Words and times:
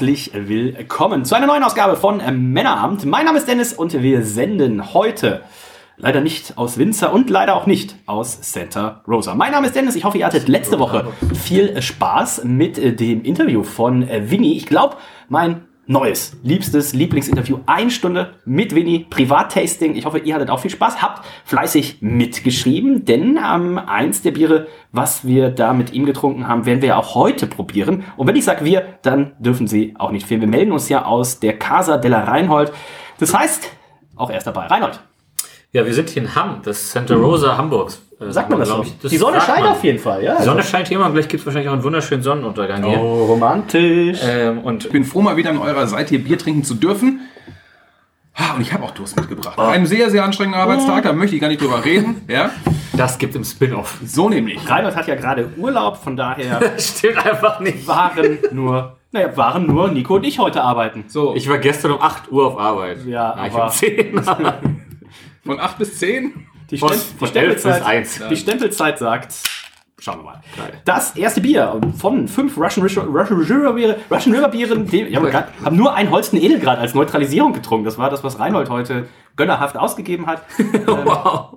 willkommen 0.00 1.24
zu 1.24 1.36
einer 1.36 1.46
neuen 1.46 1.62
Ausgabe 1.62 1.94
von 1.96 2.20
Männerabend. 2.52 3.04
Mein 3.04 3.26
Name 3.26 3.38
ist 3.38 3.46
Dennis 3.46 3.72
und 3.72 3.92
wir 4.02 4.24
senden 4.24 4.92
heute 4.92 5.42
leider 5.96 6.20
nicht 6.20 6.58
aus 6.58 6.78
Winzer 6.78 7.12
und 7.12 7.30
leider 7.30 7.54
auch 7.54 7.66
nicht 7.66 7.94
aus 8.06 8.38
Santa 8.42 9.02
Rosa. 9.06 9.36
Mein 9.36 9.52
Name 9.52 9.68
ist 9.68 9.76
Dennis. 9.76 9.94
Ich 9.94 10.04
hoffe, 10.04 10.18
ihr 10.18 10.26
hattet 10.26 10.48
letzte 10.48 10.80
Woche 10.80 11.12
viel 11.32 11.80
Spaß 11.80 12.42
mit 12.42 12.76
dem 12.98 13.22
Interview 13.22 13.62
von 13.62 14.08
Winnie. 14.08 14.56
Ich 14.56 14.66
glaube, 14.66 14.96
mein 15.28 15.62
neues, 15.86 16.36
liebstes 16.42 16.94
Lieblingsinterview. 16.94 17.60
Eine 17.66 17.90
Stunde 17.90 18.34
mit 18.44 18.74
Winnie, 18.74 19.06
Privattasting. 19.10 19.94
Ich 19.96 20.06
hoffe, 20.06 20.18
ihr 20.18 20.34
hattet 20.34 20.50
auch 20.50 20.60
viel 20.60 20.70
Spaß, 20.70 21.02
habt 21.02 21.26
fleißig 21.44 21.98
mitgeschrieben, 22.00 23.04
denn 23.04 23.38
ähm, 23.38 23.78
eins 23.78 24.22
der 24.22 24.32
Biere, 24.32 24.66
was 24.92 25.26
wir 25.26 25.50
da 25.50 25.72
mit 25.72 25.92
ihm 25.92 26.06
getrunken 26.06 26.48
haben, 26.48 26.66
werden 26.66 26.80
wir 26.80 26.88
ja 26.90 26.96
auch 26.96 27.14
heute 27.14 27.46
probieren. 27.46 28.04
Und 28.16 28.26
wenn 28.26 28.36
ich 28.36 28.44
sage 28.44 28.64
wir, 28.64 28.98
dann 29.02 29.32
dürfen 29.38 29.66
sie 29.66 29.94
auch 29.98 30.10
nicht 30.10 30.26
fehlen. 30.26 30.40
Wir 30.40 30.48
melden 30.48 30.72
uns 30.72 30.88
ja 30.88 31.04
aus 31.04 31.40
der 31.40 31.58
Casa 31.58 31.98
della 31.98 32.24
Reinhold. 32.24 32.72
Das 33.18 33.34
heißt, 33.34 33.70
auch 34.16 34.30
erst 34.30 34.46
dabei. 34.46 34.66
Reinhold. 34.66 35.00
Ja, 35.74 35.84
wir 35.84 35.92
sind 35.92 36.08
hier 36.08 36.22
in 36.22 36.34
Hamm, 36.36 36.60
das 36.62 36.92
Santa 36.92 37.16
Rosa 37.16 37.56
Hamburgs. 37.58 38.00
Äh, 38.20 38.30
sagt 38.30 38.48
man 38.48 38.60
das 38.60 38.68
so? 38.68 38.82
Ich. 38.82 38.96
Das 39.00 39.10
Die 39.10 39.16
Sonne 39.18 39.40
scheint 39.40 39.64
man. 39.64 39.72
auf 39.72 39.82
jeden 39.82 39.98
Fall, 39.98 40.22
ja. 40.22 40.36
Die 40.38 40.44
Sonne 40.44 40.62
scheint 40.62 40.86
hier 40.86 40.98
immer, 40.98 41.10
gleich 41.10 41.26
gibt 41.26 41.40
es 41.40 41.46
wahrscheinlich 41.46 41.68
auch 41.68 41.72
einen 41.74 41.82
wunderschönen 41.82 42.22
Sonnenuntergang 42.22 42.84
hier. 42.84 42.96
Oh, 43.00 43.24
romantisch. 43.24 44.20
Ähm, 44.22 44.60
und 44.60 44.84
Ich 44.84 44.92
bin 44.92 45.04
froh, 45.04 45.20
mal 45.20 45.36
wieder 45.36 45.50
an 45.50 45.58
eurer 45.58 45.88
Seite 45.88 46.10
hier 46.10 46.22
Bier 46.22 46.38
trinken 46.38 46.62
zu 46.62 46.74
dürfen. 46.74 47.22
Ah, 48.36 48.54
Und 48.54 48.62
ich 48.62 48.72
habe 48.72 48.84
auch 48.84 48.92
Durst 48.92 49.16
mitgebracht. 49.16 49.58
Ein 49.58 49.84
sehr, 49.86 50.10
sehr 50.10 50.22
anstrengender 50.24 50.60
Arbeitstag, 50.60 51.02
da 51.02 51.12
möchte 51.12 51.34
ich 51.34 51.40
gar 51.42 51.48
nicht 51.48 51.60
drüber 51.60 51.84
reden. 51.84 52.22
Ja, 52.28 52.50
das 52.96 53.18
gibt 53.18 53.34
im 53.34 53.42
Spin-off. 53.42 53.98
so 54.06 54.28
nämlich. 54.28 54.70
Reinhold 54.70 54.94
hat 54.94 55.08
ja 55.08 55.16
gerade 55.16 55.48
Urlaub, 55.56 55.96
von 55.96 56.16
daher 56.16 56.60
Stimmt 56.78 57.26
einfach 57.26 57.58
nicht. 57.58 57.88
waren 57.88 58.38
nur, 58.52 58.94
naja, 59.10 59.36
waren 59.36 59.66
nur 59.66 59.88
Nico 59.88 60.14
und 60.14 60.24
ich 60.24 60.38
heute 60.38 60.62
arbeiten. 60.62 61.04
So, 61.08 61.34
Ich 61.34 61.48
war 61.48 61.58
gestern 61.58 61.90
um 61.92 62.00
8 62.00 62.30
Uhr 62.30 62.46
auf 62.46 62.58
Arbeit. 62.60 63.04
Ja, 63.06 63.34
ich 63.44 63.52
aber- 63.52 63.64
um 63.64 63.70
10. 63.72 64.22
von 65.44 65.60
8 65.60 65.78
bis 65.78 65.98
10. 65.98 66.46
Die, 66.70 66.78
Stem 66.78 66.88
von 66.88 66.98
die, 67.20 67.26
Stempelzeit, 67.26 68.08
die 68.30 68.36
Stempelzeit 68.36 68.98
sagt, 68.98 69.34
schauen 70.00 70.18
wir 70.20 70.24
mal. 70.24 70.40
Das 70.86 71.14
erste 71.14 71.40
Bier 71.42 71.78
von 71.98 72.26
fünf 72.26 72.56
Russian, 72.56 72.86
River- 72.86 73.06
Russian 73.06 73.38
Russian 74.10 74.34
River 74.34 74.48
Bieren, 74.48 74.86
die, 74.86 75.02
ja, 75.02 75.22
wir 75.22 75.30
grad- 75.30 75.48
haben 75.62 75.76
nur 75.76 75.94
ein 75.94 76.10
Holsten 76.10 76.38
Edelgrad 76.38 76.78
als 76.78 76.94
Neutralisierung 76.94 77.52
getrunken. 77.52 77.84
Das 77.84 77.98
war 77.98 78.08
das, 78.10 78.24
was 78.24 78.38
Reinhold 78.38 78.70
heute 78.70 79.06
gönnerhaft 79.36 79.76
ausgegeben 79.76 80.26
hat. 80.26 80.42
wow. 80.86 81.52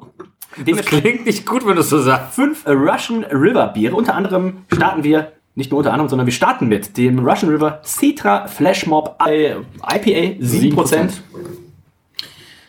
Das 0.65 0.85
klingt 0.85 1.25
nicht 1.25 1.45
gut, 1.45 1.65
wenn 1.65 1.75
du 1.75 1.81
es 1.81 1.89
so 1.89 1.99
sagst. 2.01 2.35
fünf 2.35 2.65
Russian 2.67 3.23
River 3.25 3.67
Biere. 3.69 3.95
Unter 3.95 4.13
anderem 4.15 4.65
starten 4.73 5.03
wir, 5.03 5.31
nicht 5.55 5.71
nur 5.71 5.77
unter 5.79 5.91
anderem, 5.93 6.09
sondern 6.09 6.27
wir 6.27 6.33
starten 6.33 6.67
mit 6.67 6.97
dem 6.97 7.19
Russian 7.19 7.51
River 7.51 7.79
Citra 7.83 8.47
Flash 8.47 8.85
Mob 8.87 9.15
IPA 9.25 10.41
7%. 10.43 11.11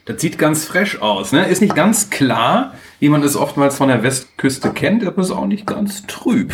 Das 0.09 0.21
sieht 0.21 0.39
ganz 0.39 0.65
fresh 0.65 1.01
aus. 1.01 1.33
Ne? 1.33 1.47
Ist 1.47 1.61
nicht 1.63 1.77
ganz 1.77 2.11
klar, 2.11 2.73
wie 2.99 3.09
man 3.11 3.23
es 3.23 3.37
oftmals 3.37 3.77
von 3.77 3.89
der 3.89 4.03
Westküste 4.03 4.71
kennt, 4.71 5.07
aber 5.07 5.23
ist 5.23 5.31
auch 5.31 5.47
nicht 5.47 5.67
ganz 5.67 6.07
trüb. 6.07 6.53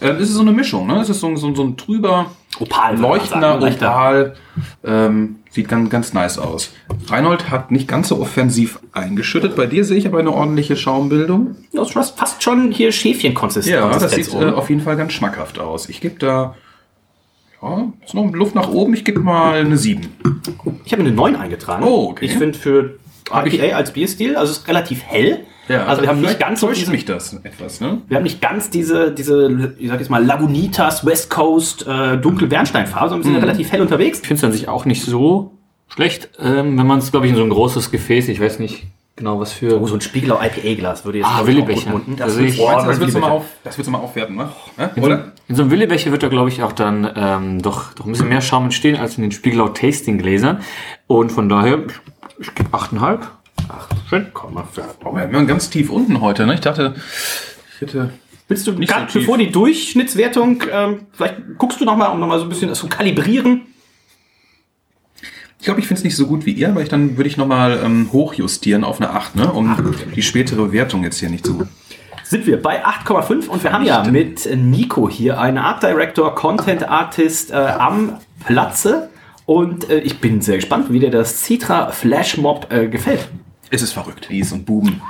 Ähm, 0.00 0.16
es 0.16 0.28
ist 0.30 0.34
so 0.36 0.40
eine 0.40 0.52
Mischung. 0.52 0.86
Ne? 0.86 1.00
Es 1.00 1.08
ist 1.10 1.20
so, 1.20 1.34
so, 1.36 1.54
so 1.54 1.64
ein 1.64 1.76
trüber, 1.76 2.30
Opal, 2.58 2.96
leuchtender 2.96 3.60
sagen. 3.60 3.74
Opal. 3.74 4.34
Ähm, 4.84 5.36
sieht 5.50 5.68
ganz, 5.68 5.90
ganz 5.90 6.12
nice 6.14 6.38
aus. 6.38 6.72
Reinhold 7.08 7.50
hat 7.50 7.70
nicht 7.70 7.88
ganz 7.88 8.08
so 8.08 8.20
offensiv 8.20 8.78
eingeschüttet. 8.92 9.56
Bei 9.56 9.66
dir 9.66 9.84
sehe 9.84 9.98
ich 9.98 10.06
aber 10.06 10.20
eine 10.20 10.32
ordentliche 10.32 10.76
Schaumbildung. 10.76 11.56
Das 11.72 11.88
ist 11.94 12.18
fast- 12.18 12.42
schon 12.42 12.70
hier 12.72 12.92
Schäfchenkonsistenz. 12.92 13.74
Ja, 13.74 13.98
das 13.98 14.12
sieht 14.12 14.32
äh, 14.32 14.46
auf 14.50 14.70
jeden 14.70 14.80
Fall 14.80 14.96
ganz 14.96 15.12
schmackhaft 15.12 15.58
aus. 15.58 15.88
Ich 15.88 16.00
gebe 16.00 16.18
da, 16.18 16.54
ja, 17.68 17.92
ist 18.04 18.14
noch 18.14 18.30
Luft 18.32 18.54
nach 18.54 18.68
oben. 18.68 18.94
Ich 18.94 19.04
gebe 19.04 19.20
mal 19.20 19.60
eine 19.60 19.76
7. 19.76 20.00
Ich 20.84 20.92
habe 20.92 21.02
eine 21.02 21.12
9 21.12 21.36
eingetragen. 21.36 21.84
Oh, 21.84 22.08
okay. 22.10 22.24
Ich 22.26 22.32
finde 22.34 22.58
für 22.58 22.98
Hab 23.30 23.46
ich- 23.46 23.54
IPA 23.60 23.76
als 23.76 23.92
Bierstil, 23.92 24.36
also 24.36 24.52
es 24.52 24.58
ist 24.58 24.68
relativ 24.68 25.02
hell. 25.04 25.40
Ja, 25.68 25.86
also 25.86 26.02
wir 26.02 26.08
haben 26.08 26.18
nicht 26.20 26.26
vielleicht 26.28 26.40
ganz 26.40 26.60
so 26.60 26.68
täuscht 26.68 26.82
diese, 26.82 26.90
mich 26.92 27.04
das 27.06 27.32
etwas, 27.42 27.80
ne? 27.80 28.00
wir 28.06 28.16
haben 28.18 28.22
nicht 28.22 28.40
ganz 28.40 28.70
diese, 28.70 29.10
diese, 29.10 29.74
ich 29.80 29.88
sag 29.88 29.98
jetzt 29.98 30.10
mal, 30.10 30.24
Lagunitas, 30.24 31.04
West 31.04 31.28
Coast, 31.28 31.84
äh, 31.88 32.18
dunkle 32.18 32.46
Bernsteinfarbe, 32.46 33.08
sondern 33.08 33.24
wir 33.24 33.32
sind 33.32 33.42
Mhm. 33.42 33.48
relativ 33.48 33.72
hell 33.72 33.80
unterwegs. 33.80 34.20
Ich 34.20 34.28
finde 34.28 34.38
es 34.38 34.44
an 34.44 34.52
sich 34.52 34.68
auch 34.68 34.84
nicht 34.84 35.02
so 35.02 35.54
schlecht, 35.88 36.28
ähm, 36.38 36.78
wenn 36.78 36.86
man 36.86 37.00
es, 37.00 37.10
glaube 37.10 37.26
ich, 37.26 37.32
in 37.32 37.36
so 37.36 37.42
ein 37.42 37.50
großes 37.50 37.90
Gefäß, 37.90 38.28
ich 38.28 38.40
weiß 38.40 38.60
nicht 38.60 38.84
genau 39.16 39.40
was 39.40 39.52
für. 39.52 39.80
Oh, 39.80 39.86
so 39.86 39.94
ein 39.94 40.00
Spiegelau 40.00 40.38
IPA-Glas 40.40 41.04
würde 41.04 41.18
jetzt 41.18 41.26
Ah, 41.28 41.42
munden. 41.90 42.16
Das 42.16 42.36
ich. 42.36 42.56
du, 42.58 42.62
das 42.66 42.84
Oh, 42.84 43.00
willst 43.00 43.14
du 43.14 43.18
mal 43.18 43.30
auf, 43.30 43.44
das 43.64 43.76
willst 43.78 43.88
du 43.88 43.92
mal 43.92 43.98
aufwerten, 43.98 44.36
ne? 44.36 44.48
So, 44.94 45.02
Oder? 45.02 45.32
in 45.48 45.54
so 45.56 45.62
einem 45.62 45.70
Willebecher 45.70 46.10
wird 46.12 46.22
da, 46.22 46.28
glaube 46.28 46.48
ich, 46.50 46.62
auch 46.62 46.72
dann 46.72 47.10
ähm, 47.16 47.62
doch, 47.62 47.94
doch 47.94 48.04
ein 48.06 48.12
bisschen 48.12 48.28
mehr 48.28 48.40
Schaum 48.42 48.64
entstehen 48.64 48.96
als 48.96 49.16
in 49.16 49.22
den 49.22 49.32
Spiegelau 49.32 49.68
Tasting 49.68 50.18
Gläsern. 50.18 50.60
Und 51.06 51.32
von 51.32 51.48
daher, 51.48 51.78
ich, 52.38 52.48
ich 52.48 52.54
gebe 52.54 52.68
8,5. 52.70 53.20
Ach, 53.68 53.88
schön. 54.08 54.26
Komm 54.32 54.54
mal, 54.54 54.64
für- 54.70 54.84
Oh, 55.04 55.14
wir 55.14 55.32
waren 55.32 55.46
ganz 55.46 55.70
tief 55.70 55.90
unten 55.90 56.20
heute, 56.20 56.46
ne? 56.46 56.54
Ich 56.54 56.60
dachte, 56.60 56.94
ich 57.74 57.80
hätte. 57.80 58.10
Willst 58.48 58.64
du, 58.68 58.72
Nicht 58.72 58.90
so 58.90 58.94
grad 58.96 59.08
tief. 59.10 59.22
bevor 59.22 59.38
die 59.38 59.50
Durchschnittswertung, 59.50 60.62
ähm, 60.72 61.00
vielleicht 61.12 61.36
guckst 61.58 61.80
du 61.80 61.84
noch 61.84 61.96
mal, 61.96 62.06
um 62.06 62.20
noch 62.20 62.28
mal 62.28 62.38
so 62.38 62.44
ein 62.44 62.48
bisschen 62.48 62.68
das 62.68 62.78
zu 62.78 62.86
kalibrieren. 62.88 63.62
Ich 65.66 65.68
glaube, 65.68 65.80
ich 65.80 65.88
finde 65.88 65.98
es 65.98 66.04
nicht 66.04 66.14
so 66.14 66.28
gut 66.28 66.46
wie 66.46 66.52
ihr, 66.52 66.68
aber 66.68 66.80
ich, 66.82 66.88
dann 66.88 67.16
würde 67.16 67.28
ich 67.28 67.36
nochmal 67.36 67.80
ähm, 67.84 68.08
hochjustieren 68.12 68.84
auf 68.84 69.00
eine 69.00 69.10
8, 69.10 69.34
ne? 69.34 69.52
Um 69.52 69.76
die 70.14 70.22
spätere 70.22 70.70
Wertung 70.70 71.02
jetzt 71.02 71.18
hier 71.18 71.28
nicht 71.28 71.44
zu. 71.44 71.66
sind 72.22 72.46
wir 72.46 72.62
bei 72.62 72.86
8,5 72.86 73.48
und 73.48 73.64
wir 73.64 73.72
haben 73.72 73.84
ja 73.84 74.04
mit 74.04 74.48
Nico 74.54 75.10
hier 75.10 75.40
einen 75.40 75.58
Art 75.58 75.82
Director, 75.82 76.36
Content 76.36 76.88
Artist 76.88 77.50
äh, 77.50 77.54
am 77.56 78.12
Platze. 78.44 79.10
Und 79.44 79.90
äh, 79.90 79.98
ich 79.98 80.20
bin 80.20 80.40
sehr 80.40 80.54
gespannt, 80.54 80.92
wie 80.92 81.00
dir 81.00 81.10
das 81.10 81.42
Citra 81.42 81.90
Flash 81.90 82.36
Mob 82.36 82.72
äh, 82.72 82.86
gefällt. 82.86 83.26
Es 83.68 83.82
ist 83.82 83.92
verrückt. 83.92 84.28
Dies 84.30 84.52
und 84.52 84.66
Buben, 84.66 85.02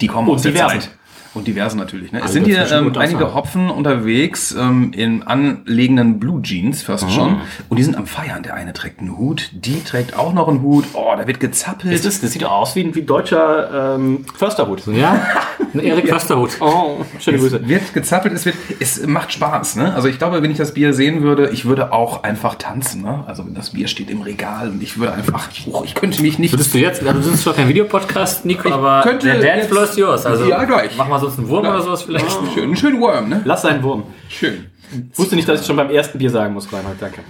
die 0.00 0.06
kommen 0.06 0.26
Und 0.26 0.36
aus 0.36 0.42
der 0.42 0.52
diversen. 0.52 0.80
Zeit. 0.80 0.90
Und 1.34 1.46
diversen 1.46 1.78
natürlich. 1.78 2.12
Ne? 2.12 2.18
Es 2.18 2.24
Alle 2.24 2.32
sind 2.32 2.44
hier 2.44 2.70
ähm, 2.70 2.92
einige. 2.96 3.34
Hopfen 3.34 3.70
unterwegs 3.70 4.52
ähm, 4.52 4.92
in 4.94 5.22
anlegenden 5.22 6.18
Blue 6.20 6.42
Jeans 6.42 6.82
fast 6.82 7.10
schon. 7.10 7.40
Und 7.70 7.78
die 7.78 7.82
sind 7.82 7.96
am 7.96 8.06
Feiern. 8.06 8.42
Der 8.42 8.54
eine 8.54 8.74
trägt 8.74 9.00
einen 9.00 9.16
Hut, 9.16 9.50
die 9.52 9.82
trägt 9.82 10.18
auch 10.18 10.34
noch 10.34 10.48
einen 10.48 10.60
Hut. 10.60 10.84
Oh, 10.92 11.12
da 11.16 11.26
wird 11.26 11.40
gezappelt. 11.40 11.92
Ist 11.94 12.04
das, 12.04 12.20
das 12.20 12.32
sieht 12.32 12.42
doch 12.42 12.52
aus 12.52 12.76
wie 12.76 12.80
ein 12.84 12.94
wie 12.94 13.02
deutscher 13.02 13.94
ähm, 13.94 14.26
Försterhut. 14.36 14.86
Ja, 14.88 15.26
ein 15.74 15.80
Erik 15.80 16.08
Försterhut. 16.08 16.60
Oh, 16.60 16.98
schöne 17.18 17.38
Grüße. 17.38 17.60
Es 17.62 17.68
wird 17.68 17.94
gezappelt, 17.94 18.34
es 18.34 18.44
wird, 18.44 18.56
es 18.80 19.06
macht 19.06 19.32
Spaß, 19.32 19.76
ne? 19.76 19.94
Also 19.94 20.08
ich 20.08 20.18
glaube, 20.18 20.42
wenn 20.42 20.50
ich 20.50 20.58
das 20.58 20.74
Bier 20.74 20.92
sehen 20.92 21.22
würde, 21.22 21.48
ich 21.48 21.64
würde 21.64 21.92
auch 21.92 22.24
einfach 22.24 22.56
tanzen, 22.56 23.02
ne? 23.02 23.24
Also 23.26 23.46
wenn 23.46 23.54
das 23.54 23.70
Bier 23.70 23.88
steht 23.88 24.10
im 24.10 24.20
Regal 24.20 24.68
und 24.68 24.82
ich 24.82 24.98
würde 24.98 25.14
einfach, 25.14 25.48
oh, 25.70 25.82
ich 25.84 25.94
könnte 25.94 26.20
mich 26.20 26.38
nicht. 26.38 26.52
Würdest 26.52 26.74
du 26.74 26.78
jetzt, 26.78 27.02
also 27.06 27.18
das 27.20 27.26
ist 27.26 27.42
zwar 27.42 27.54
kein 27.54 27.68
Videopodcast, 27.68 28.44
Nico, 28.44 28.70
aber 28.70 29.00
könnte 29.02 29.26
der 29.26 29.40
Dancefloor 29.40 29.84
ist 29.84 29.96
yours. 29.96 30.26
Also 30.26 30.44
Ja, 30.44 30.64
gleich. 30.64 30.92
mach 30.98 31.08
mal 31.08 31.21
sonst 31.22 31.38
einen 31.38 31.48
Wurm 31.48 31.66
oder 31.66 31.80
sowas 31.82 32.02
vielleicht. 32.02 32.30
Schön, 32.54 32.64
einen 32.64 32.76
schönen 32.76 33.00
Worm, 33.00 33.28
ne? 33.28 33.40
Lass 33.44 33.62
seinen 33.62 33.82
Wurm. 33.82 34.04
Schön. 34.28 34.66
Wusste 35.14 35.36
nicht, 35.36 35.48
dass 35.48 35.60
ich 35.60 35.66
schon 35.66 35.76
beim 35.76 35.90
ersten 35.90 36.18
Bier 36.18 36.30
sagen 36.30 36.54
muss, 36.54 36.72
Reinhold. 36.72 36.96
Danke. 37.00 37.20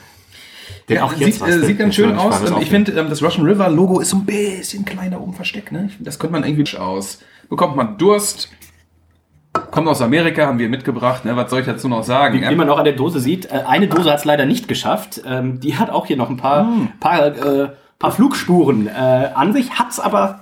Den 0.89 0.97
Ja, 0.97 1.05
auch 1.05 1.13
sieht, 1.13 1.41
was, 1.41 1.49
äh, 1.49 1.65
sieht 1.65 1.79
ganz 1.79 1.95
schön 1.95 2.17
aus. 2.17 2.41
Ähm, 2.49 2.57
Ich 2.61 2.71
finde, 2.71 2.93
ähm, 2.93 3.09
das 3.09 3.23
Russian 3.23 3.47
River 3.47 3.69
Logo 3.69 4.01
ist 4.01 4.11
so 4.11 4.17
ein 4.17 4.25
bisschen 4.27 4.85
kleiner 4.85 5.21
oben 5.21 5.33
versteckt, 5.35 5.71
ne? 5.71 5.91
Das 6.01 6.19
könnte 6.19 6.33
man 6.33 6.45
irgendwie 6.45 6.77
aus. 6.77 7.21
Bekommt 7.49 7.77
man 7.77 7.99
Durst. 7.99 8.51
Kommt 9.71 9.87
aus 9.87 10.01
Amerika, 10.01 10.47
haben 10.47 10.59
wir 10.59 10.69
mitgebracht, 10.69 11.25
ne? 11.25 11.37
Was 11.37 11.51
soll 11.51 11.61
ich 11.61 11.67
dazu 11.67 11.87
noch 11.89 12.03
sagen? 12.05 12.41
Wie 12.49 12.55
man 12.55 12.69
auch 12.71 12.79
an 12.79 12.85
der 12.85 12.95
Dose 12.95 13.21
sieht, 13.21 13.47
äh, 13.47 13.65
eine 13.67 13.87
Dose 13.87 14.11
hat 14.11 14.19
es 14.21 14.25
leider 14.25 14.47
nicht 14.47 14.67
geschafft. 14.67 15.23
Ähm, 15.27 15.61
die 15.61 15.77
hat 15.77 15.91
auch 15.91 16.07
hier 16.07 16.17
noch 16.17 16.31
ein 16.31 16.39
paar, 16.39 16.67
paar, 17.01 17.27
äh, 17.27 17.69
paar 17.99 18.11
Flugspuren 18.11 18.87
äh, 18.87 18.91
an 19.35 19.53
sich, 19.53 19.73
hat 19.73 19.91
es 19.91 20.01
aber 20.01 20.42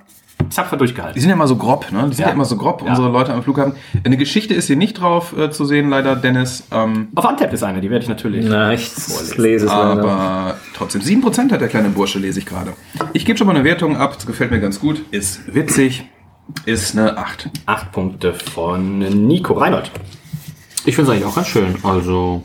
zapfer 0.50 0.76
Die 0.76 0.80
durchgehalten. 0.80 1.20
sind 1.20 1.28
ja 1.30 1.34
immer 1.34 1.46
so 1.46 1.56
grob, 1.56 1.90
ne? 1.92 2.02
Die 2.08 2.14
sind 2.16 2.20
ja, 2.20 2.28
Ja. 2.28 2.32
immer 2.34 2.44
so 2.44 2.56
grob, 2.56 2.82
Ja. 2.82 2.90
unsere 2.90 3.08
Leute 3.10 3.32
am 3.32 3.42
Flughafen. 3.42 3.74
Eine 4.04 4.16
Geschichte 4.16 4.54
ist 4.54 4.66
hier 4.66 4.76
nicht 4.76 5.00
drauf 5.00 5.36
äh, 5.36 5.50
zu 5.50 5.64
sehen, 5.64 5.88
leider, 5.90 6.16
Dennis. 6.16 6.64
Ähm, 6.72 7.08
Auf 7.14 7.24
Antep 7.26 7.52
ist 7.52 7.62
eine, 7.62 7.80
die 7.80 7.90
werde 7.90 8.02
ich 8.02 8.08
natürlich. 8.08 8.46
Na, 8.48 8.72
ich 8.72 8.90
lese 9.36 9.66
es 9.66 9.72
leider. 9.72 9.90
aber 9.92 10.56
trotzdem, 10.76 11.00
7% 11.02 11.50
hat 11.52 11.60
der 11.60 11.68
kleine 11.68 11.88
Bursche, 11.90 12.18
lese 12.18 12.38
ich 12.40 12.46
gerade. 12.46 12.72
Ich 13.12 13.24
gebe 13.24 13.38
schon 13.38 13.46
mal 13.46 13.54
eine 13.54 13.64
Wertung 13.64 13.96
ab, 13.96 14.14
das 14.14 14.26
gefällt 14.26 14.50
mir 14.50 14.60
ganz 14.60 14.80
gut. 14.80 15.02
Ist 15.10 15.54
witzig, 15.54 16.04
ist 16.66 16.96
eine 16.98 17.16
8. 17.16 17.48
Acht 17.66 17.92
Punkte 17.92 18.34
von 18.34 18.98
Nico 18.98 19.54
Reinhold. 19.54 19.90
Ich 20.86 20.96
finde 20.96 21.10
es 21.10 21.16
eigentlich 21.16 21.26
auch 21.30 21.34
ganz 21.36 21.48
schön. 21.48 21.76
Also 21.82 22.42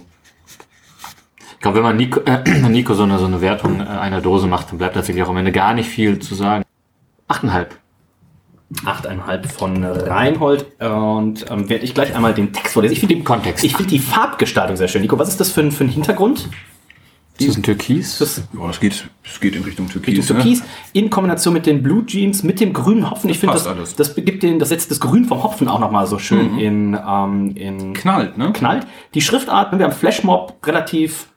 glaube, 1.61 1.77
wenn 1.77 1.83
man 1.83 1.97
Nico, 1.97 2.19
äh, 2.25 2.43
Nico 2.69 2.93
so, 2.93 3.03
eine, 3.03 3.17
so 3.17 3.25
eine 3.25 3.41
Wertung 3.41 3.79
äh, 3.79 3.83
einer 3.85 4.21
Dose 4.21 4.45
macht, 4.45 4.69
dann 4.69 4.77
bleibt 4.77 4.93
tatsächlich 4.93 5.23
auch 5.23 5.29
am 5.29 5.37
Ende 5.37 5.51
gar 5.51 5.73
nicht 5.73 5.89
viel 5.89 6.19
zu 6.19 6.35
sagen. 6.35 6.63
Achteinhalb. 7.27 7.75
8,5 8.73 9.47
von 9.47 9.83
Reinhold. 9.83 10.65
Und 10.79 11.45
ähm, 11.50 11.69
werde 11.69 11.85
ich 11.85 11.94
gleich 11.94 12.15
einmal 12.15 12.33
den 12.33 12.51
Text 12.53 12.73
vorlesen. 12.73 12.94
Ich 12.94 13.00
finde 13.00 13.15
den 13.15 13.23
Kontext. 13.23 13.63
Ich 13.63 13.75
finde 13.75 13.91
die 13.91 14.00
Farbgestaltung 14.00 14.75
sehr 14.75 14.88
schön. 14.88 15.01
Nico, 15.01 15.17
was 15.19 15.29
ist 15.29 15.39
das 15.39 15.51
für 15.51 15.62
ein, 15.62 15.71
für 15.71 15.83
ein 15.83 15.89
Hintergrund? 15.89 16.50
Ist 17.38 17.50
das 17.50 17.57
ein 17.57 17.63
Türkis? 17.63 18.17
Das 18.19 18.38
Ja, 18.53 18.67
das 18.67 18.79
geht, 18.79 19.09
das 19.23 19.39
geht 19.41 19.56
in 19.56 19.63
Richtung 19.63 19.89
Türkis. 19.89 20.19
Richtung 20.19 20.38
Türkis 20.38 20.63
in 20.94 21.09
Kombination 21.09 21.53
mit 21.53 21.65
den 21.65 21.83
Blue 21.83 22.06
Jeans, 22.06 22.44
mit 22.44 22.62
dem 22.62 22.71
grünen 22.71 23.09
Hopfen. 23.09 23.29
Ich 23.29 23.39
finde, 23.39 23.56
das, 23.56 23.67
alles. 23.67 23.95
das 23.95 24.15
gibt 24.15 24.41
den, 24.41 24.57
das 24.57 24.69
setzt 24.69 24.89
das 24.89 25.01
Grün 25.01 25.25
vom 25.25 25.44
Hopfen 25.44 25.67
auch 25.67 25.79
nochmal 25.79 26.07
so 26.07 26.17
schön 26.17 26.57
in, 26.57 26.97
ähm, 27.07 27.51
in 27.56 27.94
Knallt, 27.94 28.38
ne? 28.38 28.53
knallt. 28.53 28.88
Die 29.13 29.21
Schriftart, 29.21 29.71
wenn 29.71 29.79
wir 29.79 29.85
am 29.85 29.91
Flashmob 29.91 30.56
relativ 30.65 31.27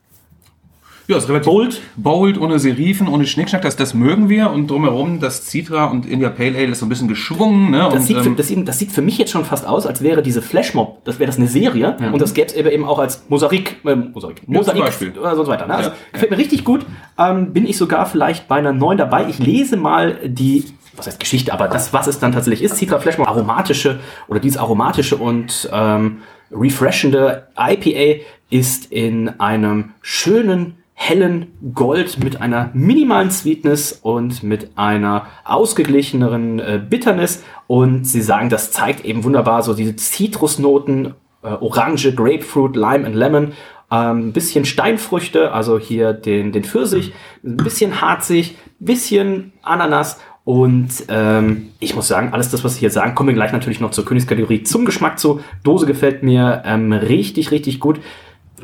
Ja, 1.09 1.17
ist 1.17 1.27
relativ 1.31 1.47
Bold. 1.51 1.81
bold, 1.97 2.39
ohne 2.39 2.59
Serifen, 2.59 3.09
ohne 3.09 3.27
Schnickschnack, 3.27 3.63
das, 3.63 3.77
das 3.77 3.95
mögen 3.95 4.29
wir. 4.29 4.51
Und 4.51 4.71
drumherum, 4.71 5.21
das 5.21 5.47
Citra 5.47 5.87
und 5.87 6.05
India 6.05 6.29
Pale 6.29 6.55
Ale 6.59 6.67
ist 6.67 6.81
so 6.81 6.87
ein 6.87 6.91
bisschen 6.91 7.09
geschwungen. 7.09 7.71
Ne? 7.71 7.79
Das, 7.79 7.95
und, 7.95 8.03
sieht 8.03 8.19
für, 8.19 8.27
ähm, 8.27 8.37
das, 8.37 8.49
sieht, 8.49 8.69
das 8.69 8.79
sieht 8.79 8.93
für 8.93 9.01
mich 9.01 9.17
jetzt 9.17 9.31
schon 9.31 9.47
fast 9.47 9.67
aus, 9.67 9.87
als 9.87 10.03
wäre 10.03 10.21
diese 10.21 10.43
Flashmob, 10.43 11.03
das 11.07 11.19
wäre 11.19 11.29
das 11.29 11.39
eine 11.39 11.49
Serie 11.49 11.97
und 12.13 12.21
das 12.21 12.35
gäbe 12.35 12.49
es 12.49 12.55
eben 12.55 12.85
auch 12.85 12.99
als 12.99 13.25
Mosaik, 13.31 13.77
äh, 13.87 13.95
Mosaik, 13.95 14.47
Mosaik 14.47 15.17
oder 15.19 15.35
so 15.35 15.47
weiter. 15.47 15.67
Ne? 15.67 15.77
Also 15.77 15.91
Ja, 15.91 15.97
gefällt 16.13 16.31
mir 16.31 16.37
richtig 16.37 16.63
gut. 16.65 16.85
Ähm, 17.19 17.55
bin 17.55 17.67
ich 17.67 17.79
sogar 17.79 18.05
vielleicht 18.05 18.47
bei 18.47 18.57
einer 18.57 18.75
9 18.75 18.99
dabei. 18.99 19.29
Ich 19.31 19.39
lese 19.39 19.79
mal 19.79 20.19
die, 20.27 20.67
was 20.95 21.07
heißt 21.07 21.21
Geschichte, 21.21 21.55
aber 21.55 21.69
das, 21.69 21.95
was 21.95 22.07
es 22.07 22.19
dann 22.19 22.33
tatsächlich 22.33 22.63
ist, 22.63 22.77
Citra 22.77 22.99
Flashmob, 22.99 23.29
aromatische 23.29 24.01
oder 24.29 24.41
dieses 24.41 24.59
aromatische 24.59 25.17
und 25.17 25.71
ähm, 25.73 26.19
refreshende 26.53 27.49
IPA 27.57 28.21
ist 28.51 28.93
in 28.93 29.41
einem 29.41 29.95
schönen 30.03 30.78
hellen 31.01 31.53
Gold 31.75 32.23
mit 32.23 32.41
einer 32.41 32.71
minimalen 32.75 33.31
Sweetness 33.31 33.93
und 34.03 34.43
mit 34.43 34.73
einer 34.75 35.27
ausgeglicheneren 35.45 36.59
äh, 36.59 36.81
Bitterness. 36.91 37.45
Und 37.69 38.05
sie 38.05 38.21
sagen, 38.21 38.51
das 38.51 38.73
zeigt 38.73 39.05
eben 39.05 39.23
wunderbar 39.23 39.63
so 39.63 39.75
diese 39.75 39.95
Zitrusnoten, 39.95 41.15
äh, 41.43 41.49
Orange, 41.49 42.13
Grapefruit, 42.15 42.75
Lime 42.75 43.07
und 43.07 43.15
Lemon. 43.15 43.53
Ein 43.91 44.33
bisschen 44.33 44.65
Steinfrüchte, 44.67 45.53
also 45.53 45.79
hier 45.79 46.13
den, 46.13 46.53
den 46.53 46.65
Pfirsich, 46.65 47.15
ein 47.43 47.57
bisschen 47.57 48.03
harzig, 48.03 48.59
bisschen 48.81 49.53
Ananas 49.63 50.19
und 50.49 50.89
ähm, 51.09 51.69
ich 51.79 51.95
muss 51.95 52.09
sagen, 52.09 52.33
alles 52.33 52.51
das, 52.51 52.65
was 52.65 52.73
Sie 52.73 52.81
hier 52.81 52.91
sagen, 52.91 53.15
kommen 53.15 53.29
wir 53.29 53.35
gleich 53.35 53.53
natürlich 53.53 53.81
noch 53.81 53.91
zur 53.91 54.07
Königskategorie 54.07 54.63
zum 54.63 54.87
Geschmack 54.87 55.19
zu. 55.19 55.41
Dose 55.63 55.85
gefällt 55.85 56.23
mir 56.23 56.63
ähm, 56.65 56.91
richtig, 56.91 57.51
richtig 57.51 57.81
gut. 57.81 58.01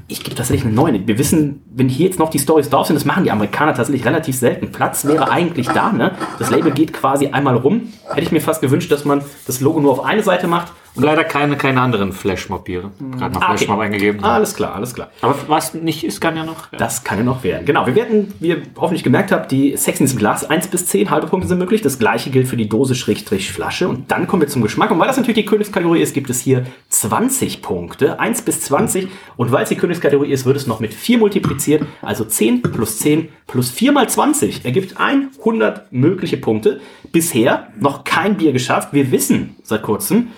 Ich 0.09 0.23
gebe 0.23 0.35
tatsächlich 0.35 0.67
eine 0.67 0.75
9. 0.75 1.07
Wir 1.07 1.19
wissen, 1.19 1.63
wenn 1.75 1.89
hier 1.89 2.07
jetzt 2.07 2.19
noch 2.19 2.31
die 2.31 2.39
Stories 2.39 2.71
drauf 2.71 2.87
sind, 2.87 2.97
das 2.97 3.05
machen 3.05 3.25
die 3.25 3.31
Amerikaner 3.31 3.75
tatsächlich 3.75 4.05
relativ 4.05 4.37
selten. 4.37 4.73
Platz 4.73 5.05
wäre 5.05 5.31
eigentlich 5.31 5.69
da, 5.69 5.93
ne? 5.93 6.13
Das 6.39 6.51
Label 6.51 6.73
geht 6.73 6.93
quasi 6.93 7.29
einmal 7.29 7.57
rum. 7.57 7.93
Hätte 8.09 8.23
ich 8.23 8.33
mir 8.33 8.41
fast 8.41 8.61
gewünscht, 8.61 8.91
dass 8.91 9.05
man 9.05 9.23
das 9.47 9.61
Logo 9.61 9.81
nur 9.81 9.93
auf 9.93 10.05
eine 10.05 10.23
Seite 10.23 10.47
macht. 10.47 10.73
Und 10.97 11.03
leider 11.03 11.25
keine, 11.25 11.57
keine 11.57 11.81
anderen 11.81 12.13
Flashmob-Biere. 12.13 12.91
Gerade 13.19 13.35
mal 13.35 13.41
Ah, 13.43 13.49
okay. 13.49 13.59
Flashmob 13.59 13.81
eingegeben. 13.81 14.23
Alles 14.23 14.55
klar, 14.55 14.75
alles 14.77 14.95
klar. 14.95 15.11
Aber 15.23 15.35
was 15.49 15.75
nicht 15.75 16.05
ist, 16.05 16.21
kann 16.21 16.37
ja 16.37 16.45
noch. 16.45 16.71
Ja. 16.73 16.79
Das 16.79 17.03
kann 17.03 17.19
ja 17.19 17.25
noch 17.25 17.43
werden. 17.43 17.67
Genau, 17.67 17.87
wir 17.87 17.97
werden, 17.97 18.33
wie 18.39 18.49
ihr 18.51 18.63
hoffentlich 18.77 19.03
gemerkt 19.03 19.33
habt, 19.33 19.51
die 19.51 19.77
Sexiness 19.77 20.13
im 20.13 20.19
Glas 20.19 20.49
1 20.49 20.69
bis 20.69 20.87
10 20.87 21.11
halbe 21.11 21.27
Punkte 21.27 21.49
sind 21.49 21.59
möglich. 21.59 21.83
Das 21.83 21.99
gleiche 21.99 22.31
gilt 22.31 22.47
für 22.47 22.57
die 22.57 22.69
Dose 22.69 22.95
Schrägstrich 22.95 23.51
Flasche. 23.51 23.89
Und 23.89 24.11
dann 24.13 24.29
kommen 24.29 24.43
wir 24.43 24.49
zum 24.49 24.63
Geschmack. 24.63 24.93
Und 24.93 25.01
weil 25.01 25.09
das 25.09 25.17
natürlich 25.17 25.43
die 25.45 25.45
Königskategorie 25.47 26.01
ist, 26.01 26.15
gibt 26.15 26.31
es 26.31 26.41
hier 26.41 26.65
20 26.91 27.61
Punkte. 27.61 28.21
1 28.21 28.43
bis 28.43 28.61
20. 28.61 29.09
Und 29.37 29.51
weil 29.51 29.65
es 29.65 29.71
die 29.71 29.77
Königskategorie 29.77 30.31
ist, 30.31 30.45
wird 30.47 30.57
es 30.57 30.67
noch 30.69 30.79
mit 30.79 30.95
4 30.95 31.19
multipliziert. 31.19 31.83
Also 32.03 32.25
10 32.25 32.63
plus 32.63 32.99
10 33.01 33.29
plus 33.49 33.71
4 33.71 33.91
mal 33.93 34.09
20 34.09 34.65
ergibt 34.65 34.95
100 34.99 35.93
mögliche 35.93 36.37
Punkte. 36.37 36.81
Bisher 37.11 37.69
noch 37.81 38.05
kein 38.05 38.37
Bier 38.37 38.53
geschafft. 38.53 38.89
Wir 38.93 39.11
wissen 39.11 39.57
seit 39.63 39.83
kurzem, 39.83 40.29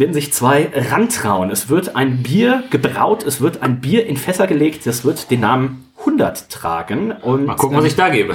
werden 0.00 0.14
sich 0.14 0.32
zwei 0.32 0.70
rantrauen. 0.74 1.50
Es 1.50 1.68
wird 1.68 1.94
ein 1.94 2.22
Bier 2.24 2.64
gebraut, 2.70 3.22
es 3.22 3.40
wird 3.40 3.62
ein 3.62 3.80
Bier 3.80 4.06
in 4.06 4.16
Fässer 4.16 4.48
gelegt, 4.48 4.86
das 4.86 5.04
wird 5.04 5.30
den 5.30 5.40
Namen 5.40 5.86
100 6.00 6.50
tragen. 6.50 7.12
Und, 7.12 7.44
Mal 7.46 7.54
gucken, 7.54 7.76
was 7.76 7.84
ich 7.84 7.94
da 7.94 8.08
gebe. 8.08 8.34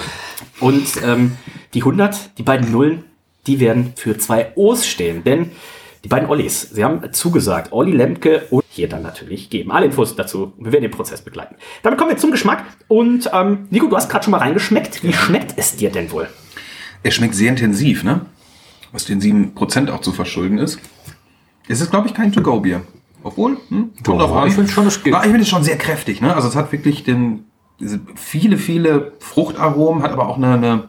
und 0.62 0.85
ähm, 1.03 1.38
die 1.73 1.81
100, 1.81 2.38
die 2.38 2.44
beiden 2.44 2.71
Nullen, 2.71 3.03
die 3.47 3.59
werden 3.59 3.94
für 3.95 4.17
zwei 4.17 4.53
O's 4.56 4.88
stehen. 4.88 5.23
Denn 5.23 5.51
die 6.03 6.07
beiden 6.07 6.29
Ollis, 6.29 6.62
sie 6.62 6.83
haben 6.83 7.12
zugesagt, 7.13 7.73
Olli 7.73 7.91
Lemke 7.91 8.45
und 8.51 8.63
hier 8.69 8.88
dann 8.88 9.01
natürlich 9.01 9.50
geben. 9.50 9.71
Alle 9.71 9.88
Infos 9.88 10.15
dazu. 10.15 10.53
Wir 10.59 10.71
werden 10.71 10.83
den 10.83 10.91
Prozess 10.91 11.21
begleiten. 11.21 11.56
Damit 11.81 11.97
kommen 11.97 12.12
wir 12.12 12.17
zum 12.17 12.31
Geschmack. 12.31 12.63
Und 12.88 13.29
ähm, 13.33 13.67
Nico, 13.71 13.88
du 13.88 13.95
hast 13.95 14.09
gerade 14.09 14.23
schon 14.23 14.31
mal 14.31 14.38
reingeschmeckt. 14.38 15.03
Wie 15.03 15.13
schmeckt 15.13 15.56
es 15.57 15.75
dir 15.75 15.89
denn 15.89 16.12
wohl? 16.12 16.27
Es 17.01 17.15
schmeckt 17.15 17.35
sehr 17.35 17.50
intensiv, 17.50 18.03
ne? 18.03 18.21
Was 18.91 19.06
den 19.06 19.19
7% 19.19 19.89
auch 19.91 20.01
zu 20.01 20.12
verschulden 20.12 20.57
ist. 20.59 20.79
Es 21.67 21.81
ist, 21.81 21.89
glaube 21.91 22.07
ich, 22.07 22.13
kein 22.13 22.31
To-Go-Bier. 22.31 22.81
Obwohl, 23.23 23.57
hm, 23.69 23.91
kommt 24.03 24.21
Doch, 24.21 24.27
drauf 24.27 24.38
an. 24.44 24.47
ich 24.47 24.53
finde 24.53 24.71
schon, 24.71 24.85
es 24.85 25.01
geht. 25.03 25.13
Ich 25.13 25.19
finde 25.21 25.39
es 25.41 25.50
schon 25.50 25.63
sehr 25.63 25.77
kräftig, 25.77 26.21
ne? 26.21 26.35
Also 26.35 26.47
es 26.47 26.56
hat 26.56 26.71
wirklich 26.71 27.03
den, 27.03 27.45
diese 27.79 28.00
viele, 28.15 28.57
viele 28.57 29.13
Fruchtaromen, 29.19 30.03
hat 30.03 30.12
aber 30.12 30.27
auch 30.29 30.38
eine, 30.38 30.53
eine, 30.53 30.83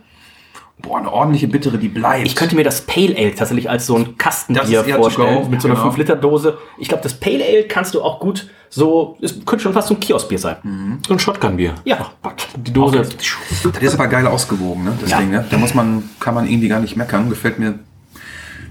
boah, 0.83 0.99
eine 0.99 1.11
ordentliche 1.11 1.49
Bittere, 1.49 1.79
die 1.79 1.89
bleibt. 1.89 2.27
Ich 2.27 2.37
könnte 2.37 2.55
mir 2.55 2.63
das 2.65 2.83
Pale 2.83 3.17
Ale 3.17 3.35
tatsächlich 3.35 3.71
als 3.71 3.87
so 3.87 3.97
ein 3.97 4.19
Kastenbier 4.19 4.85
vorstellen, 4.85 5.45
go, 5.45 5.49
mit 5.49 5.63
so 5.63 5.69
einer 5.69 5.77
genau. 5.77 5.89
5-Liter-Dose. 5.89 6.59
Ich 6.77 6.89
glaube, 6.89 7.03
das 7.03 7.15
Pale 7.19 7.43
Ale 7.43 7.65
kannst 7.69 7.95
du 7.95 8.03
auch 8.03 8.21
gut 8.21 8.51
so, 8.69 9.17
es 9.23 9.45
könnte 9.47 9.63
schon 9.63 9.73
fast 9.73 9.89
so 9.89 9.95
ein 9.95 10.01
Kioskbier 10.01 10.39
sein. 10.39 10.57
Mhm. 10.63 10.99
So 11.07 11.15
ein 11.15 11.19
Shotgun-Bier. 11.19 11.77
Ja, 11.85 12.11
Die 12.59 12.73
Dose. 12.73 12.99
das 12.99 13.83
ist 13.83 13.95
aber 13.95 14.09
geil 14.09 14.27
ausgewogen, 14.27 14.85
ne? 14.85 14.93
Das 15.01 15.11
Ja. 15.11 15.21
Ding, 15.21 15.31
ne? 15.31 15.47
Da 15.49 15.57
muss 15.57 15.73
man, 15.73 16.11
kann 16.21 16.35
man 16.35 16.47
irgendwie 16.47 16.69
gar 16.69 16.81
nicht 16.81 16.97
meckern. 16.97 17.31
Gefällt 17.31 17.59
mir 17.59 17.79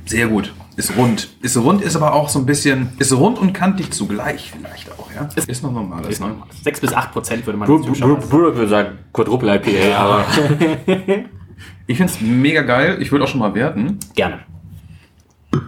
sehr 0.05 0.27
gut. 0.27 0.53
Ist 0.75 0.95
rund. 0.97 1.29
Ist 1.41 1.57
rund, 1.57 1.81
ist 1.81 1.95
aber 1.95 2.13
auch 2.13 2.29
so 2.29 2.39
ein 2.39 2.45
bisschen, 2.45 2.89
ist 2.99 3.13
rund 3.13 3.39
und 3.39 3.53
kantig 3.53 3.91
zugleich 3.91 4.51
vielleicht 4.51 4.91
auch, 4.91 5.09
ja? 5.15 5.29
Ist, 5.47 5.63
noch 5.63 5.71
normales, 5.71 6.19
ne? 6.19 6.35
6 6.63 6.81
bis 6.81 6.93
8 6.93 7.11
Prozent 7.13 7.45
würde 7.45 7.57
man 7.57 7.67
schauen. 7.67 8.19
Brewer 8.19 8.55
würde 8.55 8.67
sagen 8.67 8.97
Quadruple 9.13 9.55
IPA, 9.55 9.97
aber 9.97 10.25
Ich 11.87 11.97
finde 11.97 12.11
es 12.11 12.21
mega 12.21 12.61
geil. 12.63 12.97
Ich 12.99 13.11
würde 13.11 13.25
auch 13.25 13.27
schon 13.27 13.39
mal 13.39 13.53
werten. 13.53 13.99
Gerne. 14.15 14.39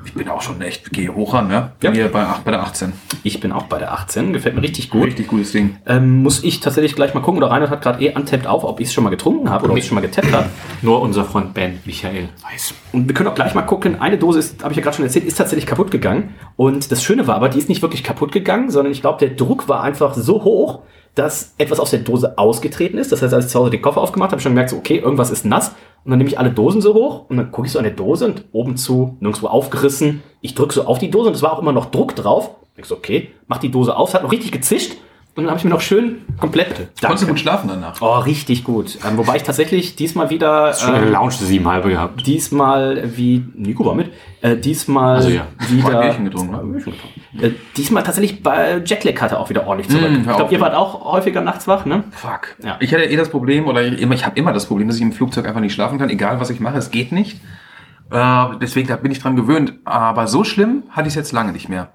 Ich 0.05 0.13
bin 0.13 0.27
auch 0.29 0.41
schon 0.41 0.61
echt, 0.61 0.91
gehe 0.91 1.13
hoch 1.13 1.33
ran, 1.33 1.47
ne? 1.47 1.71
Bin 1.79 1.91
Ja. 1.93 1.95
hier 2.03 2.11
bei, 2.11 2.23
acht- 2.23 2.43
bei 2.43 2.51
der 2.51 2.61
18. 2.61 2.93
Ich 3.23 3.39
bin 3.39 3.51
auch 3.51 3.63
bei 3.63 3.77
der 3.79 3.91
18, 3.93 4.33
gefällt 4.33 4.55
mir 4.55 4.61
richtig 4.61 4.89
gut. 4.89 5.05
Richtig 5.07 5.27
gutes 5.27 5.51
Ding. 5.51 5.77
Ähm, 5.85 6.23
muss 6.23 6.43
ich 6.43 6.59
tatsächlich 6.59 6.95
gleich 6.95 7.13
mal 7.13 7.21
gucken, 7.21 7.41
oder 7.41 7.51
Reinhard 7.51 7.69
hat 7.71 7.81
gerade 7.81 8.03
eh 8.03 8.13
untappt 8.15 8.47
auf, 8.47 8.63
ob 8.63 8.79
ich 8.79 8.87
es 8.87 8.93
schon 8.93 9.03
mal 9.03 9.09
getrunken 9.09 9.49
habe 9.49 9.63
oder 9.65 9.71
ob 9.73 9.77
ich 9.77 9.83
es 9.83 9.87
schon 9.89 9.95
mal 9.95 10.01
getappt 10.01 10.31
habe. 10.31 10.49
nur 10.81 11.01
unser 11.01 11.25
Freund 11.25 11.53
Ben 11.53 11.79
Michael 11.85 12.29
weiß. 12.49 12.73
Und 12.91 13.07
wir 13.07 13.13
können 13.15 13.29
auch 13.29 13.35
gleich 13.35 13.53
mal 13.55 13.63
gucken. 13.63 13.99
Eine 14.01 14.17
Dose 14.17 14.39
ist, 14.39 14.63
habe 14.63 14.71
ich 14.73 14.77
ja 14.77 14.83
gerade 14.83 14.95
schon 14.97 15.05
erzählt, 15.05 15.25
ist 15.25 15.35
tatsächlich 15.37 15.65
kaputt 15.65 15.91
gegangen. 15.91 16.35
Und 16.55 16.91
das 16.91 17.03
Schöne 17.03 17.27
war 17.27 17.35
aber, 17.35 17.49
die 17.49 17.57
ist 17.59 17.69
nicht 17.69 17.81
wirklich 17.81 18.03
kaputt 18.03 18.31
gegangen, 18.31 18.69
sondern 18.71 18.91
ich 18.91 19.01
glaube, 19.01 19.19
der 19.19 19.35
Druck 19.35 19.67
war 19.69 19.81
einfach 19.83 20.13
so 20.13 20.43
hoch, 20.43 20.79
dass 21.15 21.53
etwas 21.57 21.79
aus 21.79 21.89
der 21.89 21.99
Dose 22.01 22.37
ausgetreten 22.37 22.99
ist. 22.99 23.11
Das 23.11 23.21
heißt, 23.23 23.33
als 23.33 23.45
ich 23.45 23.51
zu 23.51 23.59
Hause 23.59 23.71
den 23.71 23.81
Koffer 23.81 24.01
aufgemacht 24.01 24.27
habe, 24.27 24.33
habe 24.33 24.39
ich 24.39 24.43
schon 24.43 24.51
gemerkt, 24.51 24.69
so, 24.69 24.77
okay, 24.77 24.97
irgendwas 24.97 25.31
ist 25.31 25.45
nass. 25.45 25.71
Und 26.07 26.11
dann 26.11 26.19
nehme 26.19 26.29
ich 26.29 26.39
alle 26.39 26.51
Dosen 26.51 26.79
so 26.79 26.93
hoch 26.93 27.25
und 27.27 27.35
dann 27.35 27.51
gucke 27.51 27.67
ich 27.67 27.73
so 27.73 27.79
an 27.79 27.83
der 27.83 27.93
Dose 27.93 28.23
und 28.23 28.45
oben 28.53 28.77
zu, 28.77 29.17
nirgendwo 29.19 29.47
aufgerissen. 29.47 30.23
Ich 30.39 30.55
drücke 30.55 30.73
so 30.73 30.85
auf 30.85 30.99
die 30.99 31.11
Dose 31.11 31.27
und 31.27 31.35
es 31.35 31.41
war 31.41 31.51
auch 31.51 31.59
immer 31.59 31.73
noch 31.73 31.91
Druck 31.91 32.15
drauf. 32.15 32.51
Ich 32.77 32.85
so, 32.85 32.95
okay, 32.95 33.31
mach 33.47 33.57
die 33.57 33.71
Dose 33.71 33.93
auf, 33.93 34.07
es 34.07 34.15
hat 34.15 34.23
noch 34.23 34.31
richtig 34.31 34.53
gezischt. 34.53 34.95
Und 35.37 35.43
dann 35.43 35.51
habe 35.51 35.59
ich 35.59 35.63
mir 35.65 35.69
noch 35.69 35.81
schön 35.81 36.23
komplett. 36.39 36.89
Konntest 36.99 37.23
du 37.23 37.27
gut 37.27 37.39
schlafen 37.39 37.69
danach? 37.69 38.01
Oh, 38.01 38.17
richtig 38.17 38.63
gut. 38.63 38.97
Ähm, 39.07 39.17
wobei 39.17 39.35
ich 39.35 39.43
tatsächlich 39.43 39.95
diesmal 39.95 40.31
wieder. 40.31 40.73
Schon 40.73 40.95
eine 40.95 41.05
ähm, 41.05 41.13
Lounge 41.13 41.33
sieben 41.33 41.67
halbe 41.67 41.89
gehabt. 41.89 42.25
diesmal 42.25 43.15
wie 43.15 43.45
Nico 43.53 43.85
war 43.85 43.93
mit, 43.93 44.11
äh, 44.41 44.57
diesmal 44.57 45.17
Also 45.17 45.29
ja. 45.29 45.45
wieder 45.69 46.01
Bierchen 46.01 46.25
getrunken, 46.25 46.51
ne? 46.53 46.57
Bierchen 46.63 46.93
getrunken. 46.93 47.21
Äh, 47.39 47.51
diesmal 47.77 48.01
tatsächlich 48.01 48.41
bei 48.41 48.81
Jetlag 48.83 49.21
hatte 49.21 49.39
auch 49.39 49.51
wieder 49.51 49.67
ordentlich 49.67 49.89
zurück. 49.95 50.09
Mm, 50.09 50.27
ich 50.27 50.35
glaube, 50.35 50.51
ihr 50.51 50.59
wart 50.59 50.73
auch 50.73 51.05
häufiger 51.05 51.41
nachts 51.41 51.67
wach, 51.67 51.85
ne? 51.85 52.03
Fuck. 52.09 52.55
Ja. 52.63 52.77
Ich 52.79 52.91
hätte 52.91 53.03
eh 53.03 53.15
das 53.15 53.29
Problem, 53.29 53.67
oder 53.67 53.83
ich, 53.83 54.01
ich 54.01 54.25
habe 54.25 54.39
immer 54.39 54.53
das 54.53 54.65
Problem, 54.65 54.87
dass 54.87 54.97
ich 54.97 55.03
im 55.03 55.11
Flugzeug 55.11 55.47
einfach 55.47 55.61
nicht 55.61 55.73
schlafen 55.73 55.99
kann, 55.99 56.09
egal 56.09 56.39
was 56.39 56.49
ich 56.49 56.59
mache, 56.59 56.79
es 56.79 56.89
geht 56.89 57.11
nicht. 57.11 57.39
Äh, 58.09 58.45
deswegen 58.59 58.87
da 58.87 58.95
bin 58.95 59.11
ich 59.11 59.19
dran 59.19 59.35
gewöhnt. 59.35 59.73
Aber 59.85 60.25
so 60.25 60.43
schlimm 60.43 60.85
hatte 60.89 61.07
ich 61.07 61.11
es 61.11 61.15
jetzt 61.15 61.31
lange 61.31 61.51
nicht 61.51 61.69
mehr. 61.69 61.91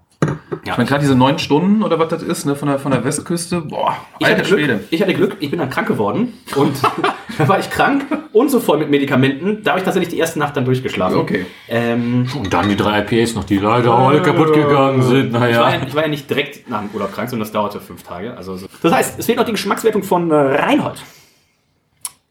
Ich 0.64 0.70
meine, 0.76 0.84
gerade 0.88 1.00
diese 1.00 1.16
neun 1.16 1.40
Stunden 1.40 1.82
oder 1.82 1.98
was 1.98 2.08
das 2.08 2.22
ist, 2.22 2.46
ne, 2.46 2.54
von 2.54 2.68
der, 2.68 2.78
von 2.78 2.92
der 2.92 3.02
Westküste, 3.04 3.62
boah, 3.62 3.96
Ich 4.20 4.26
hatte, 4.26 4.36
alter 4.36 4.44
Schwede. 4.48 4.66
Glück, 4.76 4.86
ich 4.90 5.02
hatte 5.02 5.14
Glück, 5.14 5.36
ich 5.40 5.50
bin 5.50 5.58
dann 5.58 5.70
krank 5.70 5.88
geworden 5.88 6.34
und 6.54 6.76
da 7.38 7.48
war 7.48 7.58
ich 7.58 7.68
krank 7.68 8.04
und 8.32 8.48
so 8.48 8.60
voll 8.60 8.78
mit 8.78 8.88
Medikamenten. 8.88 9.64
Da 9.64 9.70
habe 9.72 9.80
ich 9.80 9.84
tatsächlich 9.84 10.10
die 10.10 10.18
erste 10.18 10.38
Nacht 10.38 10.56
dann 10.56 10.64
durchgeschlafen. 10.64 11.18
Okay. 11.18 11.46
Ähm, 11.68 12.28
Und 12.38 12.52
dann 12.54 12.68
die 12.68 12.76
drei 12.76 13.00
IPAs 13.00 13.34
noch, 13.34 13.42
die 13.42 13.58
leider 13.58 13.92
alle 13.92 14.22
kaputt 14.22 14.54
gegangen 14.54 15.02
sind. 15.02 15.26
ich, 15.28 15.32
war 15.40 15.48
ja, 15.48 15.60
Naja. 15.70 15.82
ich 15.86 15.94
war 15.96 16.02
ja 16.02 16.08
nicht 16.08 16.30
direkt 16.30 16.70
nach 16.70 16.80
dem 16.80 16.90
Urlaub 16.94 17.12
krank, 17.12 17.28
sondern 17.28 17.44
das 17.44 17.52
dauerte 17.52 17.80
fünf 17.80 18.04
Tage. 18.04 18.36
Also, 18.36 18.56
so. 18.56 18.68
Das 18.82 18.92
heißt, 18.92 19.18
es 19.18 19.26
fehlt 19.26 19.38
noch 19.38 19.44
die 19.44 19.52
Geschmackswertung 19.52 20.04
von 20.04 20.30
äh, 20.30 20.34
Reinhold. 20.34 21.02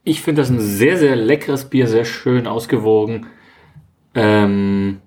Ich 0.06 0.22
finde 0.22 0.42
das 0.42 0.50
ein 0.50 0.60
sehr, 0.62 0.98
sehr 0.98 1.18
leckeres 1.18 1.66
Bier, 1.66 1.86
sehr 1.88 2.06
schön 2.06 2.48
ausgewogen. 2.48 3.28
Ähm, 4.16 5.00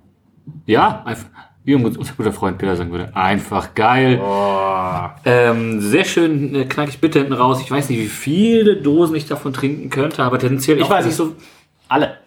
ja, 0.67 1.03
einfach, 1.05 1.27
wie 1.65 1.75
unser 1.75 2.13
guter 2.15 2.33
Freund 2.33 2.59
Peter 2.59 2.77
sagen 2.77 2.93
würde, 2.93 3.15
einfach 3.17 3.75
geil. 3.75 4.21
Ähm, 5.25 5.81
sehr 5.81 6.05
schön 6.05 6.55
äh, 6.55 6.65
knackig 6.67 7.01
bitte 7.01 7.21
hinten 7.21 7.33
raus. 7.33 7.61
Ich 7.63 7.71
weiß 7.71 7.89
nicht, 7.89 7.99
wie 7.99 8.09
viele 8.09 8.77
Dosen 8.77 9.17
ich 9.17 9.27
davon 9.27 9.55
trinken 9.55 9.89
könnte, 9.89 10.23
aber 10.23 10.39
tendenziell 10.39 10.79
Ich 10.79 10.89
weiß 10.89 11.07
nicht 11.07 11.17
so. 11.17 11.35
Alle. 11.89 12.19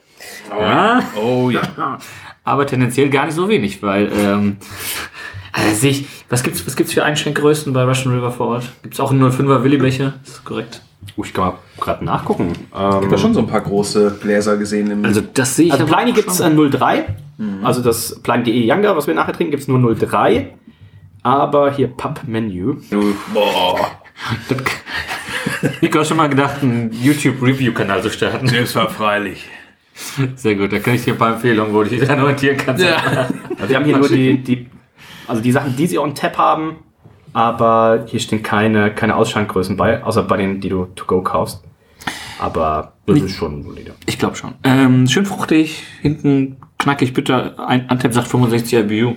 Ja, 0.50 1.04
Oh 1.16 1.50
ja. 1.52 1.62
aber 2.44 2.66
tendenziell 2.66 3.10
gar 3.10 3.26
nicht 3.26 3.36
so 3.36 3.48
wenig, 3.48 3.84
weil 3.84 4.12
ähm, 4.12 4.58
also 5.52 5.76
sehe 5.76 5.92
ich, 5.92 6.06
was 6.30 6.44
gibt's, 6.44 6.66
was 6.66 6.76
gibt's 6.76 6.94
für 6.94 7.04
Einschenkgrößen 7.04 7.72
bei 7.74 7.84
Russian 7.84 8.14
River 8.14 8.32
vor 8.32 8.48
Ort? 8.48 8.72
Gibt's 8.84 9.00
auch 9.00 9.12
einen 9.12 9.24
05er 9.24 9.64
Willibecher? 9.64 10.14
Ist 10.24 10.36
das 10.36 10.44
korrekt? 10.44 10.82
Oh, 11.16 11.24
ich 11.24 11.34
kann 11.34 11.46
mal 11.46 11.54
gerade 11.80 12.06
nachgucken. 12.06 12.54
Ich 12.70 12.76
habe 12.78 13.08
ja 13.10 13.18
schon 13.18 13.34
so 13.34 13.40
ein 13.40 13.48
paar 13.48 13.62
große 13.62 14.18
Gläser 14.22 14.58
gesehen. 14.58 14.92
Im 14.92 15.06
Also 15.06 15.22
das 15.22 15.56
sehe 15.56 15.68
ich. 15.68 15.74
Also 15.74 15.86
auch 15.86 16.06
gibt 16.14 16.30
es 16.30 16.40
äh, 16.40 16.50
03. 16.50 17.06
Also 17.64 17.82
das 17.82 18.20
Pliny.de 18.22 18.68
Younger, 18.68 18.96
was 18.96 19.08
wir 19.08 19.14
nachher 19.14 19.34
trinken, 19.34 19.52
gibt 19.52 19.62
es 19.62 19.68
nur 19.68 19.96
03. 19.96 20.54
Aber 21.24 21.72
hier 21.72 21.88
Pub-Menü. 21.88 22.78
Boah. 23.34 23.92
Ich 25.82 25.92
habe 25.92 26.06
schon 26.06 26.18
mal 26.18 26.30
gedacht, 26.30 26.62
einen 26.62 26.92
YouTube-Review-Kanal 26.92 28.04
zu 28.04 28.12
starten. 28.12 28.48
Das 28.48 28.76
war 28.76 28.90
freilich. 28.90 29.48
Sehr 30.36 30.56
gut, 30.56 30.72
da 30.72 30.80
kann 30.80 30.94
ich 30.94 31.04
dir 31.04 31.14
ein 31.14 31.18
paar 31.18 31.34
Empfehlungen, 31.34 31.74
wo 31.74 31.84
du 31.84 31.90
dich 31.90 32.02
dran 32.04 32.22
orientieren 32.22 32.58
kannst. 32.58 32.84
Also 32.84 33.70
wir 33.70 33.76
haben 33.76 33.86
hier 33.86 33.98
nur 33.98 34.10
die, 34.10 34.38
die, 34.38 34.68
also 35.28 35.42
die 35.42 35.52
Sachen, 35.52 35.76
die 35.76 35.88
sie 35.88 36.00
on 36.00 36.16
tap 36.16 36.38
haben. 36.38 36.78
Aber 37.34 38.06
hier 38.08 38.20
stehen 38.20 38.42
keine, 38.42 38.94
keine 38.94 39.16
Ausschankgrößen 39.16 39.78
bei, 39.78 40.04
außer 40.04 40.24
bei 40.24 40.38
denen, 40.38 40.60
die 40.60 40.70
du 40.70 40.86
to 40.96 41.06
go 41.06 41.22
kaufst. 41.22 41.64
Aber 42.40 42.94
das 43.06 43.20
ist 43.20 43.32
schon 43.32 43.64
solide. 43.64 43.94
Ich 44.06 44.18
glaube 44.18 44.36
schon. 44.36 44.54
Ähm, 44.64 45.08
schön 45.08 45.26
fruchtig, 45.26 45.84
hinten 46.02 46.58
knackig, 46.78 47.14
bitter. 47.14 47.60
Ein 47.60 47.90
Antep 47.90 48.14
sagt 48.14 48.28
65 48.28 48.80
IBU. 48.80 49.16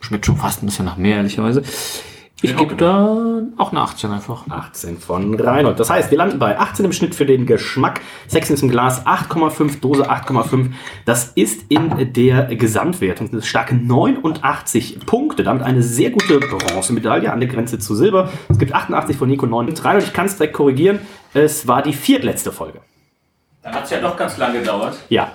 Schmeckt 0.00 0.26
schon 0.26 0.36
fast 0.36 0.62
ein 0.62 0.66
bisschen 0.66 0.84
nach 0.84 0.96
mehr, 0.96 1.16
ehrlicherweise. 1.16 1.62
Ich 2.40 2.56
gebe 2.56 2.76
da 2.76 3.42
auch 3.56 3.72
eine 3.72 3.80
18 3.80 4.12
einfach. 4.12 4.44
18 4.48 4.98
von 4.98 5.34
Reinhold. 5.34 5.80
Das 5.80 5.90
heißt, 5.90 6.12
wir 6.12 6.18
landen 6.18 6.38
bei 6.38 6.58
18 6.58 6.84
im 6.84 6.92
Schnitt 6.92 7.16
für 7.16 7.26
den 7.26 7.46
Geschmack, 7.46 8.00
16 8.28 8.54
ist 8.54 8.62
im 8.62 8.68
Glas, 8.68 9.04
8,5, 9.06 9.80
Dose 9.80 10.08
8,5. 10.08 10.70
Das 11.04 11.32
ist 11.34 11.64
in 11.68 12.12
der 12.12 12.44
Gesamtwertung. 12.54 13.28
Das 13.32 13.40
ist 13.40 13.48
starke 13.48 13.74
89 13.74 15.00
Punkte. 15.04 15.42
Damit 15.42 15.64
eine 15.64 15.82
sehr 15.82 16.10
gute 16.10 16.38
Bronzemedaille 16.38 17.32
an 17.32 17.40
der 17.40 17.48
Grenze 17.48 17.80
zu 17.80 17.96
Silber. 17.96 18.30
Es 18.48 18.58
gibt 18.58 18.72
88 18.72 19.16
von 19.16 19.28
Nico 19.28 19.46
9. 19.46 19.74
Reinhold, 19.76 20.04
ich 20.04 20.12
kann 20.12 20.26
es 20.26 20.36
direkt 20.36 20.54
korrigieren. 20.54 21.00
Es 21.34 21.66
war 21.66 21.82
die 21.82 21.92
viertletzte 21.92 22.52
Folge. 22.52 22.80
Dann 23.62 23.74
hat 23.74 23.84
es 23.84 23.90
ja 23.90 24.00
doch 24.00 24.16
ganz 24.16 24.38
lange 24.38 24.60
gedauert. 24.60 24.96
Ja. 25.08 25.32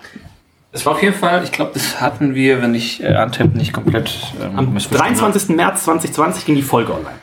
Es 0.75 0.87
war 0.87 0.93
auf 0.93 1.03
jeden 1.03 1.13
Fall, 1.13 1.43
ich 1.43 1.51
glaube, 1.51 1.71
das 1.75 2.01
hatten 2.01 2.33
wir, 2.33 2.61
wenn 2.63 2.73
ich 2.73 3.01
äh, 3.03 3.13
Antep 3.13 3.53
nicht 3.53 3.73
komplett 3.73 4.11
ähm, 4.41 4.57
Am 4.57 4.73
missverstanden 4.73 5.19
23. 5.19 5.55
März 5.55 5.83
2020 5.83 6.45
ging 6.45 6.55
die 6.55 6.63
Folge 6.63 6.93
online. 6.93 7.15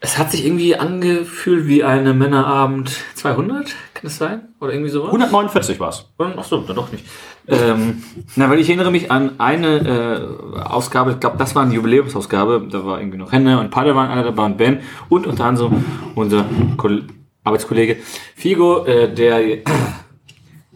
Es 0.00 0.16
hat 0.16 0.32
sich 0.32 0.46
irgendwie 0.46 0.74
angefühlt 0.76 1.66
wie 1.66 1.84
eine 1.84 2.14
Männerabend 2.14 2.98
200, 3.14 3.74
kann 3.92 4.06
es 4.06 4.16
sein? 4.16 4.48
Oder 4.58 4.72
irgendwie 4.72 4.90
sowas? 4.90 5.08
149 5.08 5.78
war 5.80 5.90
es. 5.90 6.06
Ach 6.18 6.44
so, 6.44 6.60
dann 6.60 6.76
doch 6.76 6.90
nicht. 6.92 7.04
Ähm, 7.46 8.02
na, 8.36 8.48
weil 8.48 8.58
ich 8.58 8.68
erinnere 8.68 8.90
mich 8.90 9.10
an 9.10 9.32
eine 9.38 10.56
äh, 10.56 10.60
Ausgabe, 10.60 11.12
ich 11.12 11.20
glaube, 11.20 11.36
das 11.36 11.54
war 11.54 11.62
eine 11.62 11.74
Jubiläumsausgabe, 11.74 12.68
da 12.70 12.86
war 12.86 13.00
irgendwie 13.00 13.18
noch 13.18 13.32
Henne 13.32 13.60
und 13.60 13.74
waren 13.74 14.10
alle 14.10 14.24
dabei 14.24 14.44
und 14.46 14.56
Ben 14.56 14.80
und 15.10 15.26
unter 15.26 15.44
anderem 15.44 15.84
unser 16.14 16.46
Kol 16.78 17.04
Arbeitskollege 17.44 17.98
Figo, 18.34 18.86
äh, 18.86 19.12
der 19.12 19.58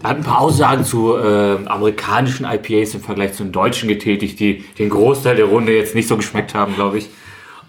hat 0.03 0.17
ein 0.17 0.23
paar 0.23 0.41
Aussagen 0.41 0.85
zu 0.85 1.17
äh, 1.17 1.57
amerikanischen 1.67 2.47
IPAs 2.47 2.95
im 2.95 3.01
Vergleich 3.01 3.33
zu 3.33 3.43
den 3.43 3.53
deutschen 3.53 3.89
getätigt, 3.89 4.39
die 4.39 4.65
den 4.79 4.91
Großteil 4.91 5.37
der 5.37 5.47
Runde 5.47 5.77
jetzt 5.77 5.95
nicht 5.95 6.09
so 6.09 6.17
geschmeckt 6.17 6.55
haben, 6.55 6.75
glaube 6.75 6.99
ich. 6.99 7.11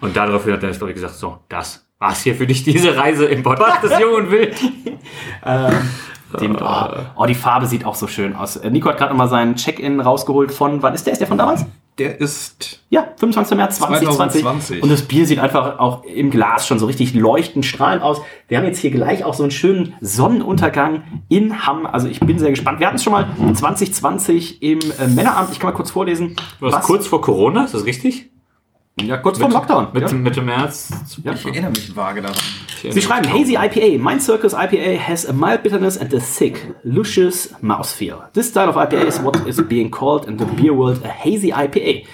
Und 0.00 0.16
daraufhin 0.16 0.52
hat 0.52 0.62
Dennis, 0.62 0.78
glaube 0.78 0.92
ich, 0.92 0.94
gesagt, 0.94 1.14
so, 1.14 1.38
das 1.48 1.86
war's 1.98 2.22
hier 2.22 2.34
für 2.34 2.46
dich, 2.46 2.62
diese 2.62 2.96
Reise 2.96 3.26
im 3.26 3.42
Podcast 3.42 3.84
des 3.84 3.98
Jungen 3.98 4.30
Wild. 4.30 4.56
Dem, 6.38 6.56
oh, 6.60 6.88
oh, 7.16 7.26
die 7.26 7.34
Farbe 7.34 7.66
sieht 7.66 7.84
auch 7.84 7.94
so 7.94 8.06
schön 8.06 8.36
aus. 8.36 8.56
Äh, 8.56 8.70
Nico 8.70 8.88
hat 8.88 8.98
gerade 8.98 9.12
nochmal 9.12 9.28
seinen 9.28 9.56
Check-in 9.56 10.00
rausgeholt 10.00 10.52
von, 10.52 10.82
wann 10.82 10.94
ist 10.94 11.06
der? 11.06 11.12
Ist 11.12 11.18
der 11.18 11.28
von 11.28 11.38
damals? 11.38 11.64
Der 11.98 12.20
ist 12.20 12.80
Ja, 12.88 13.08
25. 13.16 13.56
März 13.56 13.76
2020. 13.78 14.42
2020. 14.42 14.82
Und 14.82 14.90
das 14.90 15.02
Bier 15.02 15.26
sieht 15.26 15.38
einfach 15.38 15.78
auch 15.78 16.04
im 16.04 16.30
Glas 16.30 16.66
schon 16.66 16.78
so 16.78 16.86
richtig 16.86 17.14
leuchtend 17.14 17.66
strahlend 17.66 18.02
aus. 18.02 18.22
Wir 18.48 18.58
haben 18.58 18.64
jetzt 18.64 18.78
hier 18.78 18.90
gleich 18.90 19.24
auch 19.24 19.34
so 19.34 19.42
einen 19.42 19.50
schönen 19.50 19.94
Sonnenuntergang 20.00 21.02
in 21.28 21.66
Hamm. 21.66 21.86
Also 21.86 22.08
ich 22.08 22.20
bin 22.20 22.38
sehr 22.38 22.50
gespannt. 22.50 22.80
Wir 22.80 22.86
hatten 22.86 22.96
es 22.96 23.02
schon 23.02 23.12
mal 23.12 23.26
2020 23.54 24.62
im 24.62 24.78
äh, 24.78 25.08
Männeramt. 25.08 25.50
Ich 25.52 25.58
kann 25.58 25.70
mal 25.70 25.76
kurz 25.76 25.90
vorlesen. 25.90 26.36
Was, 26.60 26.84
kurz 26.84 27.06
vor 27.06 27.20
Corona, 27.20 27.64
ist 27.64 27.74
das 27.74 27.84
richtig? 27.84 28.30
Ja, 29.04 29.16
kurz 29.16 29.38
vor 29.38 29.48
dem 29.48 29.54
Lockdown. 29.54 29.88
Mitte, 29.92 30.06
ja. 30.06 30.12
Mitte 30.14 30.42
März. 30.42 30.90
Ich 31.18 31.46
erinnere 31.46 31.70
mich 31.70 31.94
vage 31.94 32.22
daran. 32.22 32.36
Sie 32.88 33.02
schreiben 33.02 33.30
Hazy 33.30 33.56
IPA. 33.56 34.02
Mein 34.02 34.20
Circus 34.20 34.52
IPA 34.52 34.98
has 34.98 35.26
a 35.26 35.32
mild 35.32 35.62
bitterness 35.62 35.98
and 35.98 36.12
a 36.14 36.20
thick, 36.20 36.74
luscious 36.82 37.54
mouthfeel. 37.60 38.22
This 38.32 38.48
style 38.48 38.68
of 38.68 38.76
IPA 38.76 39.06
is 39.06 39.22
what 39.22 39.46
is 39.46 39.60
being 39.68 39.90
called 39.90 40.26
in 40.26 40.38
the 40.38 40.44
beer 40.44 40.72
world 40.72 41.04
a 41.04 41.08
hazy 41.08 41.50
IPA. 41.50 42.06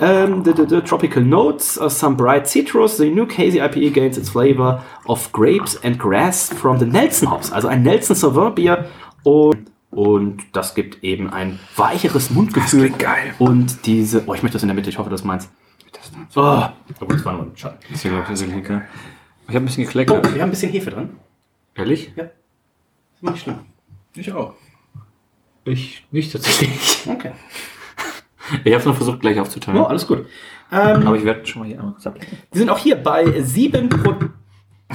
Um, 0.00 0.42
the, 0.42 0.52
the, 0.52 0.64
the 0.64 0.80
tropical 0.80 1.22
notes, 1.22 1.78
uh, 1.78 1.88
some 1.88 2.16
bright 2.16 2.48
citrus. 2.48 2.96
The 2.96 3.06
unique 3.06 3.32
hazy 3.32 3.58
IPA 3.58 3.94
gains 3.94 4.18
its 4.18 4.30
flavor 4.30 4.82
of 5.06 5.30
grapes 5.32 5.76
and 5.82 5.98
grass 5.98 6.52
from 6.52 6.78
the 6.78 6.86
Nelson 6.86 7.28
hops, 7.28 7.52
also 7.52 7.68
ein 7.68 7.82
Nelson 7.82 8.16
Sauvin 8.16 8.54
Bier. 8.54 8.86
Und, 9.24 9.70
und 9.90 10.42
das 10.52 10.74
gibt 10.74 11.04
eben 11.04 11.30
ein 11.30 11.58
weicheres 11.76 12.30
Mundgefühl. 12.30 12.86
klingt 12.86 12.98
geil. 12.98 13.34
Und 13.38 13.86
diese, 13.86 14.24
oh, 14.26 14.34
ich 14.34 14.42
möchte 14.42 14.56
das 14.56 14.62
in 14.62 14.68
der 14.68 14.74
Mitte, 14.74 14.88
ich 14.88 14.98
hoffe, 14.98 15.10
das 15.10 15.24
meins. 15.24 15.48
Oh, 16.34 16.62
obwohl 17.00 17.16
es 17.16 17.24
war 17.24 17.32
nur 17.34 17.42
ein 17.42 17.56
Schatten. 17.56 17.78
Das 17.88 17.98
ist 17.98 18.04
ja, 18.04 18.10
glaube 18.10 18.22
ich, 18.24 18.28
ein 18.28 18.34
bisschen 18.34 18.54
lecker. 18.56 18.82
Ich 19.48 19.48
habe 19.54 19.58
ein 19.58 19.64
bisschen 19.66 19.82
Oh, 19.84 19.86
gekleckert. 19.86 20.24
wir 20.34 20.42
haben 20.42 20.48
ein 20.48 20.50
bisschen 20.50 20.72
Hefe 20.72 20.90
drin. 20.90 21.10
Ehrlich? 21.74 22.12
Ist 22.16 23.22
nicht 23.22 23.42
schlimm. 23.42 23.58
Ich 24.14 24.32
auch. 24.32 24.54
Ich 25.64 26.06
nicht 26.10 26.32
tatsächlich. 26.32 27.06
Okay. 27.08 27.32
Ich 28.64 28.72
habe 28.72 28.80
es 28.80 28.84
noch 28.84 28.96
versucht, 28.96 29.20
gleich 29.20 29.38
aufzuteilen. 29.38 29.80
Oh, 29.80 29.84
alles 29.84 30.06
gut. 30.06 30.26
Ähm, 30.72 31.06
Aber 31.06 31.16
ich 31.16 31.24
werde 31.24 31.46
schon 31.46 31.62
mal 31.62 31.68
hier 31.68 31.78
einmal 31.78 31.92
kurz 31.94 32.06
ablecken. 32.08 32.36
wir 32.50 32.58
sind 32.58 32.68
auch 32.68 32.76
hier 32.76 32.96
bei 32.96 33.40
7 33.40 33.88
Pro. 33.88 34.14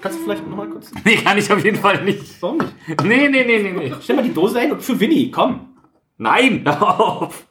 Kannst 0.00 0.18
du 0.18 0.24
vielleicht 0.24 0.48
nochmal 0.48 0.68
kurz. 0.70 0.90
Nee, 1.04 1.16
kann 1.16 1.36
ich 1.38 1.52
auf 1.52 1.62
jeden 1.62 1.76
Fall 1.76 2.02
nicht. 2.02 2.40
Warum 2.42 2.56
nicht? 2.58 2.72
Nee, 3.04 3.28
nee, 3.28 3.44
nee, 3.44 3.58
nee, 3.62 3.72
nee. 3.72 3.94
Stell 4.00 4.16
mal 4.16 4.22
die 4.22 4.32
Dose 4.32 4.58
hin 4.60 4.72
und 4.72 4.82
für 4.82 4.98
Winnie, 4.98 5.30
komm. 5.30 5.68
Nein, 6.16 6.62
hör 6.66 7.00
auf. 7.00 7.46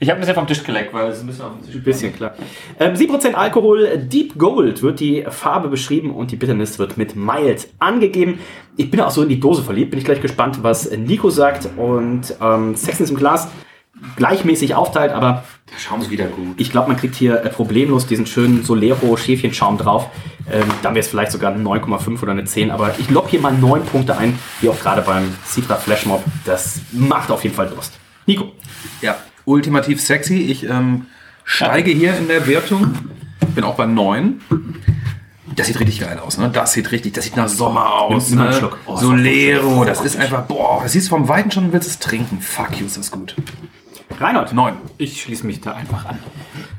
Ich 0.00 0.08
habe 0.08 0.18
ein 0.18 0.20
bisschen 0.20 0.34
vom 0.34 0.46
Tisch 0.46 0.64
geleckt, 0.64 0.92
weil 0.92 1.08
es 1.10 1.20
ein 1.20 1.26
bisschen 1.26 1.44
auf 1.44 1.52
dem 1.52 1.66
Tisch 1.66 1.76
Ein 1.76 1.82
bisschen, 1.82 2.14
klar. 2.14 2.34
Ähm, 2.80 2.94
7% 2.94 3.34
Alkohol, 3.34 3.98
Deep 3.98 4.36
Gold 4.38 4.82
wird 4.82 5.00
die 5.00 5.24
Farbe 5.28 5.68
beschrieben 5.68 6.10
und 6.10 6.30
die 6.32 6.36
Bitterness 6.36 6.78
wird 6.78 6.96
mit 6.96 7.14
Mild 7.14 7.68
angegeben. 7.78 8.38
Ich 8.76 8.90
bin 8.90 9.00
auch 9.00 9.10
so 9.10 9.22
in 9.22 9.28
die 9.28 9.38
Dose 9.40 9.62
verliebt, 9.62 9.90
bin 9.90 9.98
ich 9.98 10.04
gleich 10.04 10.20
gespannt, 10.20 10.58
was 10.62 10.90
Nico 10.90 11.30
sagt. 11.30 11.68
Und 11.76 12.34
ähm, 12.40 12.74
Sexen 12.74 13.04
ist 13.04 13.10
im 13.10 13.16
Glas 13.16 13.48
gleichmäßig 14.16 14.74
aufteilt, 14.74 15.12
aber 15.12 15.44
Der 15.72 15.78
Schaum 15.78 16.00
ist 16.00 16.10
wieder 16.10 16.26
gut. 16.26 16.54
ich 16.60 16.70
glaube, 16.70 16.88
man 16.88 16.96
kriegt 16.96 17.14
hier 17.14 17.44
äh, 17.44 17.48
problemlos 17.48 18.06
diesen 18.06 18.26
schönen 18.26 18.64
Solero-Schäfchenschaum 18.64 19.78
drauf. 19.78 20.08
Ähm, 20.50 20.64
dann 20.82 20.94
wäre 20.94 21.04
es 21.04 21.08
vielleicht 21.08 21.30
sogar 21.30 21.52
eine 21.52 21.62
9,5 21.62 22.20
oder 22.22 22.32
eine 22.32 22.44
10, 22.44 22.70
aber 22.70 22.94
ich 22.98 23.10
lock 23.10 23.28
hier 23.28 23.40
mal 23.40 23.52
9 23.52 23.84
Punkte 23.84 24.16
ein, 24.16 24.38
wie 24.60 24.68
auch 24.68 24.78
gerade 24.80 25.02
beim 25.02 25.32
Citra 25.46 25.76
Flashmob. 25.76 26.24
Das 26.44 26.80
macht 26.90 27.30
auf 27.30 27.44
jeden 27.44 27.54
Fall 27.54 27.68
Durst. 27.68 27.92
Nico. 28.26 28.52
Ja, 29.00 29.16
ultimativ 29.44 30.00
sexy. 30.00 30.38
Ich 30.38 30.64
ähm, 30.64 31.06
steige 31.44 31.90
hier 31.90 32.16
in 32.16 32.28
der 32.28 32.46
Wertung. 32.46 32.94
Bin 33.54 33.64
auch 33.64 33.74
bei 33.74 33.86
9. 33.86 34.40
Das 35.56 35.66
sieht 35.66 35.80
richtig 35.80 36.00
geil 36.00 36.18
aus, 36.18 36.38
ne? 36.38 36.48
Das 36.50 36.72
sieht 36.72 36.92
richtig, 36.92 37.12
das 37.12 37.24
sieht 37.24 37.36
nach 37.36 37.48
Sommer 37.48 37.92
aus. 37.92 38.30
Nimm 38.30 38.38
Ne? 38.38 38.70
Oh, 38.86 38.96
Solero, 38.96 39.84
das 39.84 40.00
ist 40.00 40.16
einfach, 40.16 40.44
boah, 40.46 40.80
das 40.82 40.92
siehst 40.92 41.08
du 41.08 41.10
vom 41.10 41.28
Weiten 41.28 41.50
schon 41.50 41.66
und 41.66 41.72
willst 41.72 41.88
es 41.88 41.98
trinken. 41.98 42.40
Fuck 42.40 42.80
you, 42.80 42.86
ist 42.86 42.96
das 42.96 43.10
gut. 43.10 43.36
Reinhold. 44.18 44.52
9. 44.52 44.74
Ich 44.98 45.22
schließe 45.22 45.46
mich 45.46 45.60
da 45.60 45.72
einfach 45.72 46.06
an. 46.06 46.18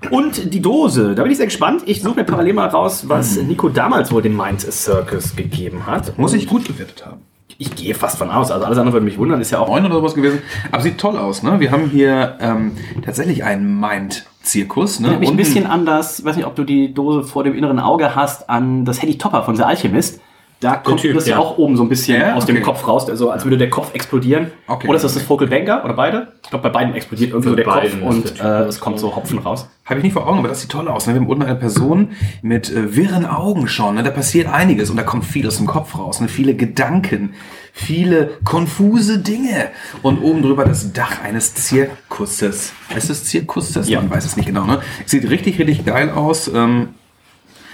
Und 0.09 0.53
die 0.53 0.61
Dose, 0.61 1.15
da 1.15 1.23
bin 1.23 1.31
ich 1.31 1.37
sehr 1.37 1.47
gespannt. 1.47 1.83
Ich 1.85 2.01
suche 2.01 2.15
mir 2.15 2.23
parallel 2.23 2.53
mal 2.53 2.67
raus, 2.67 3.07
was 3.07 3.37
Nico 3.37 3.69
damals 3.69 4.11
wohl 4.11 4.21
dem 4.21 4.35
Mind 4.35 4.61
Circus 4.61 5.35
gegeben 5.35 5.85
hat. 5.85 6.17
Muss 6.17 6.33
ich 6.33 6.47
gut 6.47 6.67
bewertet 6.67 7.05
haben. 7.05 7.21
Ich 7.63 7.75
gehe 7.75 7.95
fast 7.95 8.17
von 8.17 8.29
aus. 8.29 8.51
Also 8.51 8.65
alles 8.65 8.77
andere 8.77 8.93
würde 8.93 9.05
mich 9.05 9.17
wundern, 9.17 9.39
ist 9.39 9.51
ja 9.51 9.59
auch 9.59 9.69
9 9.69 9.85
oder 9.85 9.95
sowas 9.95 10.15
gewesen. 10.15 10.41
Aber 10.71 10.81
sieht 10.81 10.97
toll 10.97 11.17
aus, 11.17 11.43
ne? 11.43 11.61
Wir 11.61 11.71
haben 11.71 11.89
hier 11.89 12.35
ähm, 12.41 12.73
tatsächlich 13.05 13.45
einen 13.45 13.79
Mind-Zirkus, 13.79 14.99
ne? 14.99 15.07
Erinnert 15.07 15.21
mich 15.21 15.29
ein 15.29 15.37
bisschen 15.37 15.65
an 15.65 15.85
das, 15.85 16.19
ich 16.19 16.25
weiß 16.25 16.35
nicht, 16.35 16.45
ob 16.45 16.55
du 16.55 16.65
die 16.65 16.93
Dose 16.93 17.23
vor 17.23 17.45
dem 17.45 17.55
inneren 17.55 17.79
Auge 17.79 18.15
hast, 18.15 18.49
an 18.49 18.83
das 18.83 19.01
Hedy 19.01 19.17
Topper 19.17 19.43
von 19.43 19.55
The 19.55 19.63
Alchemist. 19.63 20.19
Da 20.63 20.77
kommt 20.77 21.01
Typ, 21.01 21.13
das 21.13 21.27
ja 21.27 21.37
auch 21.37 21.57
oben 21.57 21.75
so 21.75 21.83
ein 21.83 21.89
bisschen 21.89 22.21
Ja, 22.21 22.35
aus 22.35 22.45
dem 22.45 22.55
okay. 22.55 22.63
Kopf 22.63 22.87
raus, 22.87 23.09
also 23.09 23.29
als 23.29 23.43
würde 23.43 23.57
der 23.57 23.69
Kopf 23.69 23.93
explodieren. 23.93 24.51
Okay. 24.67 24.87
Oder 24.87 24.95
ist 24.95 25.03
das 25.03 25.13
das 25.13 25.23
Focal 25.23 25.47
Banker 25.47 25.83
oder 25.83 25.93
beide? 25.93 26.33
Ich 26.41 26.49
glaube, 26.49 26.63
bei 26.63 26.69
beiden 26.69 26.95
explodiert 26.95 27.31
irgendwie 27.31 27.49
so 27.49 27.55
der 27.55 27.65
Kopf 27.65 27.83
ist 27.83 28.01
und 28.01 28.39
äh, 28.39 28.63
es 28.63 28.79
kommt 28.79 28.99
so 28.99 29.15
Hopfen 29.15 29.39
raus. 29.39 29.67
Habe 29.85 29.99
ich 29.99 30.03
nicht 30.05 30.13
vor 30.13 30.25
Augen, 30.25 30.39
aber 30.39 30.47
das 30.47 30.61
sieht 30.61 30.71
toll 30.71 30.87
aus. 30.87 31.07
Ne? 31.07 31.13
Wir 31.13 31.19
haben 31.19 31.27
unten 31.27 31.43
eine 31.43 31.55
Person 31.55 32.11
mit 32.41 32.71
äh, 32.71 32.95
wirren 32.95 33.25
Augen 33.25 33.67
schon. 33.67 33.95
Ne? 33.95 34.03
Da 34.03 34.11
passiert 34.11 34.47
einiges 34.47 34.89
und 34.89 34.95
da 34.95 35.03
kommt 35.03 35.25
viel 35.25 35.45
aus 35.45 35.57
dem 35.57 35.67
Kopf 35.67 35.97
raus. 35.97 36.21
Ne? 36.21 36.29
Viele 36.29 36.55
Gedanken, 36.55 37.33
viele 37.73 38.31
konfuse 38.45 39.19
Dinge. 39.19 39.69
Und 40.01 40.21
oben 40.21 40.41
drüber 40.41 40.63
das 40.63 40.93
Dach 40.93 41.21
eines 41.21 41.55
Zirkuses. 41.55 42.71
Heißt 42.93 43.09
das 43.09 43.25
Zirkuses? 43.25 43.89
Ja. 43.89 43.99
Man 43.99 44.09
weiß 44.09 44.23
es 44.23 44.37
nicht 44.37 44.45
genau. 44.45 44.65
Ne? 44.65 44.79
Sieht 45.05 45.29
richtig, 45.29 45.59
richtig 45.59 45.83
geil 45.85 46.09
aus. 46.09 46.49
Ähm, 46.53 46.89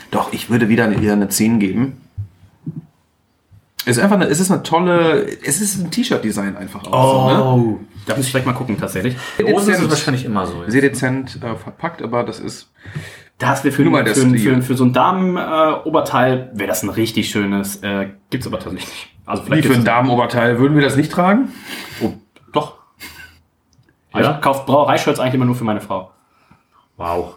Doch, 0.09 0.33
ich 0.33 0.49
würde 0.49 0.69
wieder, 0.69 0.89
wieder 0.99 1.13
eine 1.13 1.29
10 1.29 1.59
geben. 1.59 1.97
Es 3.89 3.97
ist 3.97 4.03
einfach 4.03 4.17
eine, 4.17 4.25
es 4.25 4.39
ist 4.39 4.51
eine 4.51 4.61
tolle, 4.63 5.25
es 5.43 5.61
ist 5.61 5.79
ein 5.79 5.89
T-Shirt-Design 5.89 6.57
einfach 6.57 6.85
auch. 6.85 7.29
So, 7.29 7.35
ne? 7.35 7.43
Oh, 7.43 7.79
da 8.05 8.15
muss 8.15 8.25
ich 8.25 8.31
gleich 8.31 8.45
mal 8.45 8.53
gucken, 8.53 8.77
tatsächlich. 8.77 9.15
Dosen 9.37 9.73
ist 9.73 9.81
es 9.81 9.89
wahrscheinlich 9.89 10.25
immer 10.25 10.45
so. 10.45 10.63
Sehr 10.67 10.81
dezent 10.81 11.39
äh, 11.43 11.55
verpackt, 11.55 12.01
aber 12.01 12.23
das 12.23 12.39
ist. 12.39 12.71
Das 13.39 13.63
wäre 13.63 13.73
für, 13.73 13.83
für, 13.83 14.05
für, 14.05 14.37
für, 14.37 14.61
für 14.61 14.75
so 14.75 14.83
ein 14.83 14.93
Damen-Oberteil 14.93 16.51
äh, 16.53 16.59
wäre 16.59 16.67
das 16.67 16.83
ein 16.83 16.89
richtig 16.89 17.29
schönes. 17.29 17.77
Äh, 17.77 18.09
gibt's 18.29 18.45
aber 18.45 18.59
tatsächlich 18.59 18.89
nicht. 18.89 19.07
Also 19.25 19.43
Wie 19.43 19.47
vielleicht 19.47 19.67
für 19.67 19.73
ein 19.75 19.85
Damenoberteil 19.85 20.59
würden 20.59 20.75
wir 20.75 20.83
das 20.83 20.95
nicht 20.95 21.11
tragen? 21.11 21.53
Oh, 22.01 22.11
doch. 22.51 22.77
Ja? 24.13 24.35
Ich 24.35 24.41
kaufe 24.41 24.65
Brauereishirts 24.65 25.19
eigentlich 25.19 25.35
immer 25.35 25.45
nur 25.45 25.55
für 25.55 25.63
meine 25.63 25.81
Frau. 25.81 26.11
Wow. 26.97 27.35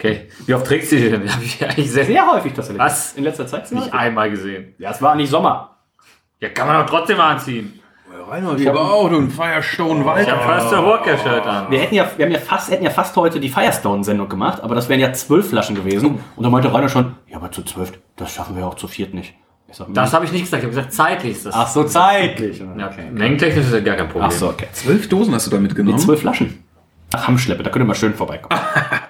Okay. 0.00 0.28
Wie 0.46 0.54
oft 0.54 0.66
trägst 0.66 0.92
du 0.92 0.96
die 0.96 1.10
denn? 1.10 1.30
Habe 1.32 1.44
ich 1.44 1.62
eigentlich 1.62 1.92
sehr, 1.92 2.06
Sehr 2.06 2.26
häufig 2.26 2.54
tatsächlich. 2.54 2.82
Was? 2.82 3.12
In 3.12 3.24
letzter 3.24 3.46
Zeit? 3.46 3.70
nicht 3.70 3.92
einmal 3.92 4.30
gesehen. 4.30 4.74
Ja, 4.78 4.92
es 4.92 5.02
war 5.02 5.14
nicht 5.14 5.28
Sommer. 5.28 5.76
Ja, 6.40 6.48
kann 6.48 6.66
man 6.66 6.80
doch 6.80 6.88
trotzdem 6.88 7.20
anziehen. 7.20 7.74
Ich 8.56 8.66
habe 8.66 8.80
auch 8.80 9.08
einen 9.08 9.30
Firestone 9.30 10.04
Wald. 10.04 10.26
Ich 10.26 10.32
habe 10.32 10.42
fast 10.42 10.72
ein 10.72 10.84
Walker-Shirt 10.84 11.46
an. 11.46 11.70
Wir 11.70 11.80
hätten 11.80 11.94
ja, 11.94 12.10
wir 12.16 12.24
haben 12.24 12.32
ja 12.32 12.38
fast, 12.38 12.70
hätten 12.70 12.84
ja 12.84 12.90
fast 12.90 13.14
heute 13.16 13.40
die 13.40 13.48
Firestone-Sendung 13.50 14.28
gemacht, 14.28 14.62
aber 14.62 14.74
das 14.74 14.88
wären 14.88 15.00
ja 15.00 15.12
zwölf 15.12 15.50
Flaschen 15.50 15.76
gewesen. 15.76 16.18
Und 16.36 16.42
da 16.42 16.48
meinte 16.48 16.72
Rainer 16.72 16.88
schon, 16.88 17.16
ja, 17.26 17.36
aber 17.36 17.50
zu 17.50 17.62
zwölf, 17.62 17.92
das 18.16 18.32
schaffen 18.32 18.56
wir 18.56 18.66
auch 18.66 18.74
zu 18.76 18.88
viert 18.88 19.12
nicht. 19.14 19.34
Ich 19.68 19.76
sag, 19.76 19.92
Das 19.92 20.12
habe 20.14 20.24
ich 20.24 20.32
nicht 20.32 20.42
gesagt. 20.44 20.62
Ich 20.62 20.66
habe 20.66 20.74
gesagt, 20.74 20.92
zeitlich 20.94 21.32
ist 21.32 21.46
das. 21.46 21.54
Ach 21.54 21.68
so, 21.68 21.84
zeitlich. 21.84 22.60
ja, 22.60 22.86
okay. 22.86 23.10
Mengentechnisch 23.10 23.66
ist 23.66 23.72
ja 23.72 23.80
gar 23.80 23.96
kein 23.96 24.08
Problem. 24.08 24.30
Ach 24.32 24.32
so, 24.32 24.48
okay. 24.48 24.68
Zwölf 24.72 25.08
Dosen 25.08 25.34
hast 25.34 25.46
du 25.46 25.50
da 25.50 25.58
mitgenommen. 25.58 25.96
Die 25.98 26.02
zwölf 26.02 26.20
Flaschen. 26.20 26.64
Ach, 27.12 27.26
Hamschleppe, 27.26 27.62
da 27.62 27.70
könnt 27.70 27.84
ihr 27.84 27.86
mal 27.86 27.94
schön 27.94 28.14
vorbeikommen. 28.14 28.60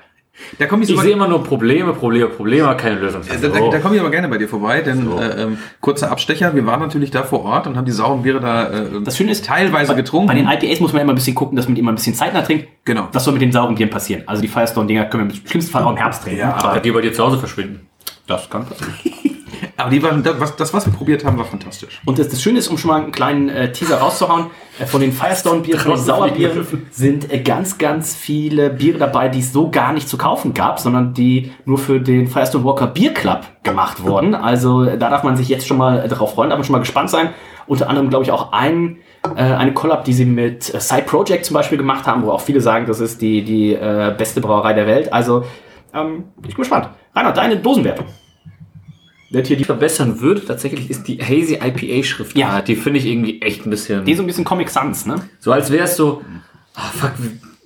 Da 0.58 0.66
komme 0.66 0.84
ich, 0.84 0.90
Ich 0.90 1.00
sehe 1.00 1.12
immer 1.12 1.28
nur 1.28 1.42
Probleme, 1.44 1.92
Probleme, 1.92 2.28
Probleme, 2.28 2.64
aber 2.64 2.76
keine 2.76 2.96
Lösung. 3.00 3.22
da, 3.28 3.48
da, 3.48 3.68
da 3.68 3.78
komme 3.78 3.94
ich 3.94 4.00
aber 4.00 4.10
gerne 4.10 4.28
bei 4.28 4.38
dir 4.38 4.48
vorbei, 4.48 4.80
denn 4.80 5.10
äh, 5.18 5.42
ähm, 5.42 5.58
kurzer 5.80 6.10
Abstecher, 6.10 6.54
wir 6.54 6.66
waren 6.66 6.80
natürlich 6.80 7.10
da 7.10 7.22
vor 7.22 7.44
Ort 7.44 7.66
und 7.66 7.76
haben 7.76 7.84
die 7.84 7.92
sauren 7.92 8.22
Biere 8.22 8.40
da 8.40 8.68
äh, 8.68 9.02
Das 9.04 9.16
Schöne 9.16 9.32
ist, 9.32 9.44
teilweise 9.44 9.92
bei, 9.92 9.96
getrunken. 9.96 10.28
Bei 10.28 10.34
den 10.34 10.48
IPAs 10.48 10.80
muss 10.80 10.92
man 10.92 11.02
immer 11.02 11.12
ein 11.12 11.16
bisschen 11.16 11.34
gucken, 11.34 11.56
dass 11.56 11.68
man 11.68 11.76
immer 11.76 11.92
ein 11.92 11.96
bisschen 11.96 12.14
zeitnah 12.14 12.42
trinkt. 12.42 12.68
Genau. 12.84 13.08
Was 13.12 13.24
soll 13.24 13.32
mit 13.32 13.42
den 13.42 13.52
sauren 13.52 13.74
Bieren 13.74 13.90
passieren? 13.90 14.22
Also 14.26 14.42
die 14.42 14.48
Firestone-Dinger 14.48 15.06
können 15.06 15.28
wir 15.28 15.34
im 15.34 15.46
schlimmsten 15.46 15.72
Fall 15.72 15.82
auch 15.84 15.90
im 15.90 15.96
Herbst 15.96 16.22
trinken. 16.24 16.40
Ja, 16.40 16.54
aber 16.54 16.80
die 16.80 16.90
bei 16.90 17.00
dir 17.00 17.12
zu 17.12 17.24
Hause 17.24 17.38
verschwinden. 17.38 17.89
Das 18.30 18.48
kann 18.48 18.64
passieren. 18.64 18.94
aber 19.76 19.90
die 19.90 20.02
waren, 20.02 20.22
das, 20.22 20.72
was, 20.72 20.86
wir 20.86 20.92
probiert 20.92 21.24
haben, 21.24 21.36
war 21.38 21.44
fantastisch. 21.44 22.00
Und 22.04 22.18
das, 22.18 22.28
das 22.28 22.40
Schöne 22.40 22.58
ist, 22.58 22.68
um 22.68 22.78
schon 22.78 22.90
mal 22.90 23.02
einen 23.02 23.12
kleinen 23.12 23.48
äh, 23.48 23.72
Teaser 23.72 23.98
rauszuhauen, 23.98 24.46
äh, 24.78 24.86
von 24.86 25.00
den 25.00 25.12
Firestone-Bieren, 25.12 25.80
von 25.80 25.92
den 25.92 26.00
Sauerbieren 26.00 26.86
sind 26.90 27.32
äh, 27.32 27.40
ganz, 27.40 27.78
ganz 27.78 28.14
viele 28.14 28.70
Biere 28.70 28.98
dabei, 28.98 29.28
die 29.28 29.40
es 29.40 29.52
so 29.52 29.70
gar 29.70 29.92
nicht 29.92 30.08
zu 30.08 30.16
kaufen 30.16 30.54
gab, 30.54 30.78
sondern 30.78 31.14
die 31.14 31.52
nur 31.64 31.78
für 31.78 32.00
den 32.00 32.28
Firestone 32.28 32.64
Walker 32.64 32.86
Beer 32.86 33.12
Club 33.12 33.46
gemacht 33.62 34.02
wurden. 34.02 34.34
Also 34.34 34.84
äh, 34.84 34.98
da 34.98 35.10
darf 35.10 35.24
man 35.24 35.36
sich 35.36 35.48
jetzt 35.48 35.66
schon 35.66 35.76
mal 35.76 36.04
äh, 36.04 36.08
darauf 36.08 36.34
freuen, 36.34 36.50
darf 36.50 36.58
man 36.58 36.64
schon 36.64 36.72
mal 36.72 36.80
gespannt 36.80 37.10
sein. 37.10 37.30
Unter 37.66 37.88
anderem, 37.88 38.10
glaube 38.10 38.24
ich, 38.24 38.32
auch 38.32 38.52
ein, 38.52 38.98
äh, 39.36 39.42
eine 39.42 39.72
Collab, 39.74 40.04
die 40.04 40.12
sie 40.12 40.24
mit 40.24 40.72
äh, 40.74 40.80
Side 40.80 41.02
Project 41.02 41.44
zum 41.44 41.54
Beispiel 41.54 41.78
gemacht 41.78 42.06
haben, 42.06 42.22
wo 42.22 42.30
auch 42.30 42.40
viele 42.40 42.60
sagen, 42.60 42.86
das 42.86 43.00
ist 43.00 43.20
die, 43.20 43.42
die 43.42 43.74
äh, 43.74 44.14
beste 44.16 44.40
Brauerei 44.40 44.72
der 44.72 44.86
Welt. 44.86 45.12
Also 45.12 45.44
ähm, 45.94 46.24
ich 46.42 46.54
bin 46.54 46.62
gespannt. 46.62 46.88
Rainer, 47.14 47.32
deine 47.32 47.56
Dosenwertung. 47.56 48.06
Wird 49.30 49.46
hier 49.46 49.56
die 49.56 49.64
verbessern 49.64 50.20
würde, 50.20 50.44
tatsächlich 50.44 50.90
ist 50.90 51.06
die 51.06 51.22
Hazy 51.22 51.54
IPA 51.54 52.02
Schrift. 52.02 52.36
Ja. 52.36 52.60
Die 52.62 52.74
finde 52.74 52.98
ich 52.98 53.06
irgendwie 53.06 53.40
echt 53.40 53.64
ein 53.64 53.70
bisschen. 53.70 54.04
Die 54.04 54.12
ist 54.12 54.18
so 54.18 54.24
ein 54.24 54.26
bisschen 54.26 54.44
Comic 54.44 54.70
Sans, 54.70 55.06
ne? 55.06 55.22
So 55.38 55.52
als 55.52 55.70
wäre 55.70 55.84
es 55.84 55.96
so, 55.96 56.22
ah 56.74 56.90
fuck, 56.92 57.12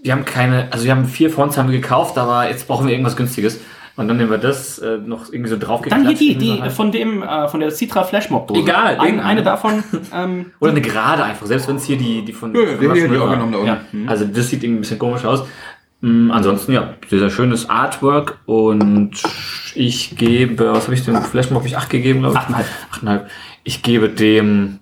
wir, 0.02 0.12
haben 0.12 0.26
keine, 0.26 0.68
also 0.70 0.84
wir 0.84 0.92
haben 0.92 1.06
vier 1.06 1.30
Fonts 1.30 1.56
haben 1.56 1.70
wir 1.70 1.80
gekauft, 1.80 2.18
aber 2.18 2.48
jetzt 2.50 2.68
brauchen 2.68 2.86
wir 2.86 2.92
irgendwas 2.92 3.16
günstiges. 3.16 3.60
Und 3.96 4.08
dann 4.08 4.16
nehmen 4.16 4.30
wir 4.30 4.38
das 4.38 4.80
äh, 4.80 4.98
noch 4.98 5.32
irgendwie 5.32 5.50
so 5.50 5.56
drauf 5.56 5.82
Dann 5.88 6.08
hier 6.08 6.16
die, 6.16 6.36
die 6.36 6.70
von 6.70 6.90
dem, 6.90 7.22
äh, 7.22 7.46
von 7.46 7.60
der 7.60 7.70
Citra 7.70 8.02
Flashmob 8.02 8.48
Dose. 8.48 8.60
Egal, 8.60 8.96
Ein, 8.96 9.04
irgendeine. 9.04 9.22
eine 9.22 9.42
davon. 9.44 9.84
Ähm, 10.12 10.46
Oder 10.60 10.72
eine 10.72 10.80
gerade 10.80 11.22
einfach, 11.22 11.46
selbst 11.46 11.68
wenn 11.68 11.76
es 11.76 11.84
hier 11.84 11.96
die, 11.96 12.24
die 12.24 12.32
von. 12.32 12.52
Ja, 12.54 12.66
von 12.76 12.80
die 12.80 13.00
hätte 13.00 13.14
ich 13.14 13.20
auch 13.20 13.30
genommen 13.30 13.52
da 13.52 13.58
unten. 13.58 13.68
ja. 13.68 14.08
Also 14.08 14.24
das 14.24 14.50
sieht 14.50 14.64
irgendwie 14.64 14.78
ein 14.78 14.80
bisschen 14.80 14.98
komisch 14.98 15.24
aus. 15.24 15.44
Mm, 16.04 16.30
ansonsten, 16.30 16.72
ja, 16.72 16.92
sehr, 17.08 17.18
sehr 17.18 17.30
schönes 17.30 17.70
Artwork 17.70 18.36
und 18.44 19.22
ich 19.74 20.18
gebe, 20.18 20.74
was 20.74 20.84
habe 20.84 20.92
ich 20.94 21.02
dem 21.02 21.16
Flashmob? 21.16 21.60
Habe 21.60 21.66
ich 21.66 21.78
8 21.78 21.88
gegeben, 21.88 22.20
glaube 22.20 22.34
ich? 22.34 22.40
Achteinhalb. 22.40 22.66
8,5. 23.26 23.30
Ich 23.62 23.82
gebe 23.82 24.10
dem, 24.10 24.80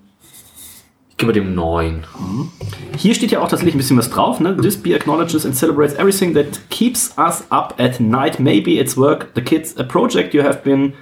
ich 1.11 1.17
gebe 1.19 1.33
dem 1.33 1.55
9. 1.55 2.03
hier 2.97 3.15
steht 3.15 3.31
ja 3.31 3.39
auch 3.39 3.47
tatsächlich 3.47 3.77
ein 3.77 3.79
bisschen 3.79 3.97
was 3.97 4.11
drauf. 4.11 4.41
Ne? 4.41 4.57
This 4.57 4.77
beer 4.77 4.97
acknowledges 4.97 5.47
and 5.47 5.55
celebrates 5.55 5.95
everything 5.95 6.35
that 6.35 6.69
keeps 6.71 7.15
us 7.17 7.45
up 7.51 7.77
at 7.79 8.01
night. 8.01 8.41
Maybe 8.41 8.81
it's 8.81 8.97
work, 8.97 9.29
the 9.37 9.43
kids, 9.43 9.77
a 9.79 9.85
project 9.85 10.35
you 10.35 10.43
have 10.43 10.65
been. 10.65 10.95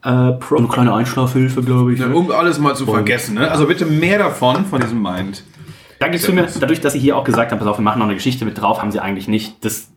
Pro 0.00 0.56
eine 0.56 0.68
kleine 0.68 0.94
Einschlafhilfe, 0.94 1.60
glaube 1.62 1.92
ich. 1.92 2.00
Ne? 2.00 2.14
Um 2.14 2.30
alles 2.30 2.58
mal 2.58 2.76
zu 2.76 2.86
vergessen. 2.86 3.34
Ne? 3.34 3.50
Also 3.50 3.66
bitte 3.66 3.84
mehr 3.84 4.18
davon, 4.20 4.64
von 4.64 4.80
diesem 4.80 5.02
Mind. 5.02 5.42
Da 5.98 6.12
für 6.12 6.32
mir, 6.32 6.46
dadurch, 6.60 6.80
dass 6.80 6.92
sie 6.92 6.98
hier 6.98 7.16
auch 7.16 7.24
gesagt 7.24 7.52
haben, 7.52 7.58
pass 7.58 7.68
auf, 7.68 7.78
wir 7.78 7.82
machen 7.82 7.98
noch 7.98 8.06
eine 8.06 8.14
Geschichte 8.14 8.44
mit 8.44 8.60
drauf, 8.60 8.80
haben 8.80 8.90
sie 8.90 9.00
eigentlich 9.00 9.28
nicht. 9.28 9.64
Das 9.64 9.90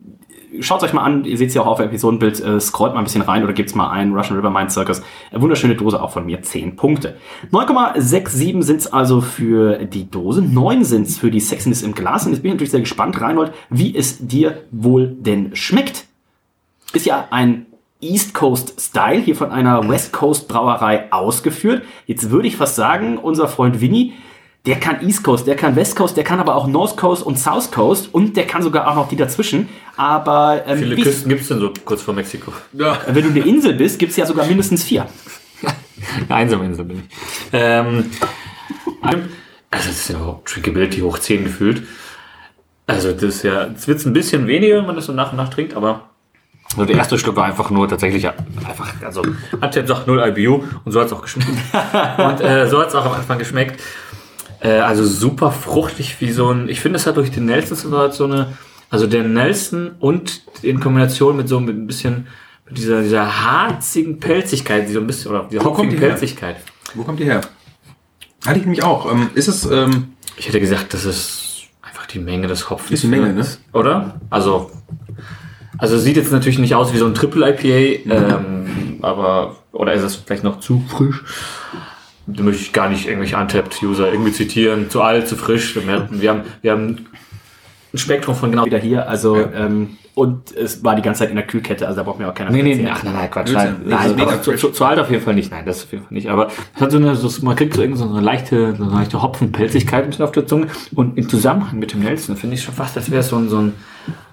schaut 0.59 0.83
euch 0.83 0.93
mal 0.93 1.03
an, 1.03 1.25
ihr 1.25 1.37
seht 1.37 1.49
es 1.49 1.55
ja 1.55 1.61
auch 1.61 1.67
auf 1.67 1.79
Episodenbild, 1.79 2.39
äh, 2.41 2.59
scrollt 2.59 2.93
mal 2.93 2.99
ein 2.99 3.03
bisschen 3.03 3.21
rein 3.21 3.43
oder 3.43 3.53
gibt's 3.53 3.75
mal 3.75 3.89
ein 3.89 4.13
Russian 4.13 4.37
River 4.37 4.49
Mind 4.49 4.71
Circus. 4.71 5.01
Wunderschöne 5.31 5.75
Dose, 5.75 6.01
auch 6.01 6.11
von 6.11 6.25
mir, 6.25 6.41
10 6.41 6.75
Punkte. 6.75 7.17
9,67 7.51 8.63
sind's 8.63 8.87
also 8.87 9.21
für 9.21 9.85
die 9.85 10.09
Dose, 10.09 10.41
9 10.41 10.83
sind's 10.83 11.17
für 11.17 11.31
die 11.31 11.39
Sexiness 11.39 11.81
im 11.81 11.93
Glas. 11.93 12.25
Und 12.25 12.33
jetzt 12.33 12.41
bin 12.41 12.49
ich 12.49 12.55
natürlich 12.55 12.71
sehr 12.71 12.79
gespannt, 12.81 13.19
Reinhold, 13.21 13.53
wie 13.69 13.95
es 13.95 14.25
dir 14.25 14.63
wohl 14.71 15.07
denn 15.07 15.55
schmeckt. 15.55 16.05
Ist 16.93 17.05
ja 17.05 17.27
ein 17.29 17.67
East 18.01 18.33
Coast 18.33 18.79
Style, 18.79 19.19
hier 19.19 19.35
von 19.35 19.51
einer 19.51 19.87
West 19.89 20.13
Coast 20.13 20.47
Brauerei 20.47 21.11
ausgeführt. 21.11 21.83
Jetzt 22.07 22.31
würde 22.31 22.47
ich 22.47 22.55
fast 22.55 22.75
sagen, 22.75 23.17
unser 23.17 23.47
Freund 23.47 23.81
Winnie, 23.81 24.13
der 24.65 24.79
kann 24.79 25.01
East 25.07 25.23
Coast, 25.23 25.47
der 25.47 25.55
kann 25.55 25.75
West 25.75 25.95
Coast, 25.95 26.17
der 26.17 26.23
kann 26.23 26.39
aber 26.39 26.55
auch 26.55 26.67
North 26.67 26.97
Coast 26.97 27.23
und 27.23 27.39
South 27.39 27.71
Coast 27.71 28.13
und 28.13 28.35
der 28.35 28.45
kann 28.45 28.61
sogar 28.61 28.89
auch 28.89 28.95
noch 28.95 29.07
die 29.07 29.15
dazwischen. 29.15 29.69
Aber 29.95 30.63
ähm, 30.67 30.79
Viele 30.79 30.95
Küsten 30.95 31.29
gibt 31.29 31.41
es 31.41 31.47
denn 31.47 31.59
so 31.59 31.71
kurz 31.85 32.01
vor 32.01 32.13
Mexiko? 32.13 32.51
wenn 33.07 33.23
du 33.23 33.29
eine 33.29 33.39
Insel 33.39 33.73
bist, 33.73 33.99
gibt's 33.99 34.17
ja 34.17 34.25
sogar 34.25 34.45
mindestens 34.45 34.83
vier. 34.83 35.07
Eine 36.29 36.35
einsame 36.35 36.65
Insel 36.65 36.85
bin 36.85 36.99
ich. 36.99 37.15
Ähm, 37.51 38.09
also 39.01 39.87
das 39.87 39.87
ist 39.87 40.09
ja 40.09 40.17
auch 40.17 40.43
Drinkability 40.45 41.01
hoch 41.01 41.19
10 41.19 41.43
gefühlt. 41.43 41.83
Also 42.87 43.11
das 43.11 43.23
ist 43.23 43.43
ja, 43.43 43.65
es 43.65 43.87
wird 43.87 44.03
ein 44.05 44.13
bisschen 44.13 44.47
weniger, 44.47 44.77
wenn 44.77 44.85
man 44.85 44.95
das 44.95 45.05
so 45.05 45.13
nach 45.13 45.31
und 45.31 45.37
nach 45.37 45.49
trinkt, 45.49 45.75
aber 45.75 46.09
also 46.71 46.85
der 46.85 46.97
erste 46.97 47.17
Schluck 47.17 47.35
war 47.35 47.45
einfach 47.45 47.71
nur 47.71 47.87
tatsächlich 47.87 48.27
einfach, 48.27 48.93
also 49.03 49.23
hat 49.59 49.75
jetzt 49.75 49.91
auch 49.91 50.05
0 50.05 50.33
IBU 50.37 50.63
und 50.85 50.91
so 50.91 50.99
hat 50.99 51.07
es 51.07 51.13
auch 51.13 51.21
geschmeckt. 51.21 51.49
und 52.17 52.41
äh, 52.41 52.67
so 52.67 52.79
hat 52.79 52.89
es 52.89 52.95
auch 52.95 53.05
am 53.05 53.13
Anfang 53.13 53.39
geschmeckt. 53.39 53.81
Äh, 54.61 54.79
also 54.79 55.05
super 55.05 55.51
fruchtig 55.51 56.17
wie 56.19 56.31
so 56.31 56.51
ein, 56.51 56.69
ich 56.69 56.81
finde 56.81 56.97
es 56.97 57.07
hat 57.07 57.17
durch 57.17 57.31
den 57.31 57.45
Nelson 57.45 58.11
so 58.11 58.25
eine, 58.25 58.53
also 58.89 59.07
der 59.07 59.23
Nelson 59.23 59.91
und 59.99 60.41
in 60.61 60.79
Kombination 60.79 61.37
mit 61.37 61.47
so 61.47 61.59
mit 61.59 61.75
ein 61.77 61.87
bisschen 61.87 62.27
mit 62.67 62.77
dieser, 62.77 63.01
dieser 63.01 63.43
harzigen 63.43 64.19
Pelzigkeit, 64.19 64.87
die 64.87 64.93
so 64.93 64.99
ein 64.99 65.07
bisschen, 65.07 65.31
oder 65.31 65.47
dieser 65.49 65.63
hopfigen 65.63 65.91
her? 65.91 66.09
Pelzigkeit. 66.09 66.57
Wo 66.93 67.03
kommt 67.03 67.19
die 67.19 67.25
her? 67.25 67.41
Hatte 68.45 68.59
ich 68.59 68.65
mich 68.65 68.83
auch. 68.83 69.11
Ähm, 69.11 69.29
ist 69.33 69.47
es, 69.47 69.65
ähm, 69.65 70.13
Ich 70.37 70.47
hätte 70.47 70.59
gesagt, 70.59 70.93
das 70.93 71.05
ist 71.05 71.67
einfach 71.81 72.05
die 72.05 72.19
Menge 72.19 72.47
des 72.47 72.69
Hopfens. 72.69 72.91
Ist 72.91 73.03
die 73.03 73.07
Menge, 73.07 73.33
ne? 73.33 73.45
Oder? 73.73 74.19
Also, 74.29 74.71
also 75.77 75.97
sieht 75.97 76.17
jetzt 76.17 76.31
natürlich 76.31 76.59
nicht 76.59 76.75
aus 76.75 76.93
wie 76.93 76.97
so 76.97 77.05
ein 77.05 77.13
Triple 77.13 77.49
IPA, 77.49 78.11
ähm, 78.13 78.99
aber, 79.01 79.57
oder 79.71 79.93
ist 79.93 80.03
es 80.03 80.15
vielleicht 80.15 80.43
noch 80.43 80.59
zu 80.59 80.83
frisch? 80.87 81.23
Da 82.35 82.43
möchte 82.43 82.61
ich 82.61 82.73
gar 82.73 82.89
nicht 82.89 83.07
irgendwelche 83.07 83.37
Untapped-User 83.37 84.11
irgendwie 84.11 84.31
zitieren. 84.31 84.89
Zu 84.89 85.01
alt, 85.01 85.27
zu 85.27 85.35
frisch. 85.35 85.75
Wir 85.75 85.93
haben, 85.93 86.21
wir 86.21 86.29
haben, 86.29 86.41
wir 86.61 86.71
haben 86.71 87.07
ein 87.93 87.97
Spektrum 87.97 88.35
von 88.35 88.51
genau. 88.51 88.65
Wieder 88.65 88.77
hier, 88.77 89.07
also 89.07 89.37
ähm, 89.37 89.97
und 90.19 90.53
es 90.53 90.83
war 90.83 90.97
die 90.97 91.01
ganze 91.01 91.19
Zeit 91.19 91.29
in 91.29 91.37
der 91.37 91.47
Kühlkette, 91.47 91.87
also 91.87 91.95
da 91.97 92.03
braucht 92.03 92.19
mir 92.19 92.27
auch 92.27 92.33
keiner 92.33 92.51
Nee, 92.51 92.61
nee, 92.61 92.85
ach 92.91 93.03
nein, 93.03 93.13
nein, 93.13 93.31
Quatsch. 93.31 93.53
Nein, 93.53 93.77
nein 93.85 94.19
aber 94.19 94.41
zu, 94.41 94.53
zu, 94.53 94.69
zu 94.69 94.83
alt 94.83 94.99
auf 94.99 95.09
jeden 95.09 95.23
Fall 95.23 95.33
nicht. 95.33 95.49
Nein, 95.49 95.65
das 95.65 95.85
auf 95.85 95.91
jeden 95.93 96.03
Fall 96.03 96.13
nicht. 96.13 96.27
Aber 96.27 96.47
es 96.75 96.81
hat 96.81 96.91
so 96.91 96.97
eine, 96.97 97.15
so, 97.15 97.45
man 97.45 97.55
kriegt 97.55 97.73
so 97.73 97.81
irgendwie 97.81 97.99
so 97.99 98.09
eine 98.09 98.19
leichte, 98.19 98.75
so 98.75 98.83
eine 98.83 98.91
leichte 98.91 99.21
Hopfenpelzigkeit 99.21 100.03
ein 100.03 100.09
bisschen 100.09 100.25
auf 100.25 100.33
der 100.33 100.45
Zunge. 100.45 100.67
Und 100.93 101.17
im 101.17 101.29
Zusammenhang 101.29 101.79
mit 101.79 101.93
dem 101.93 102.01
Nelson 102.01 102.35
finde 102.35 102.55
ich 102.55 102.63
schon 102.63 102.73
fast, 102.73 102.97
als 102.97 103.09
wäre 103.09 103.21
es 103.21 103.29
so 103.29 103.37
ein, 103.37 103.47
so 103.47 103.59
ein, 103.59 103.73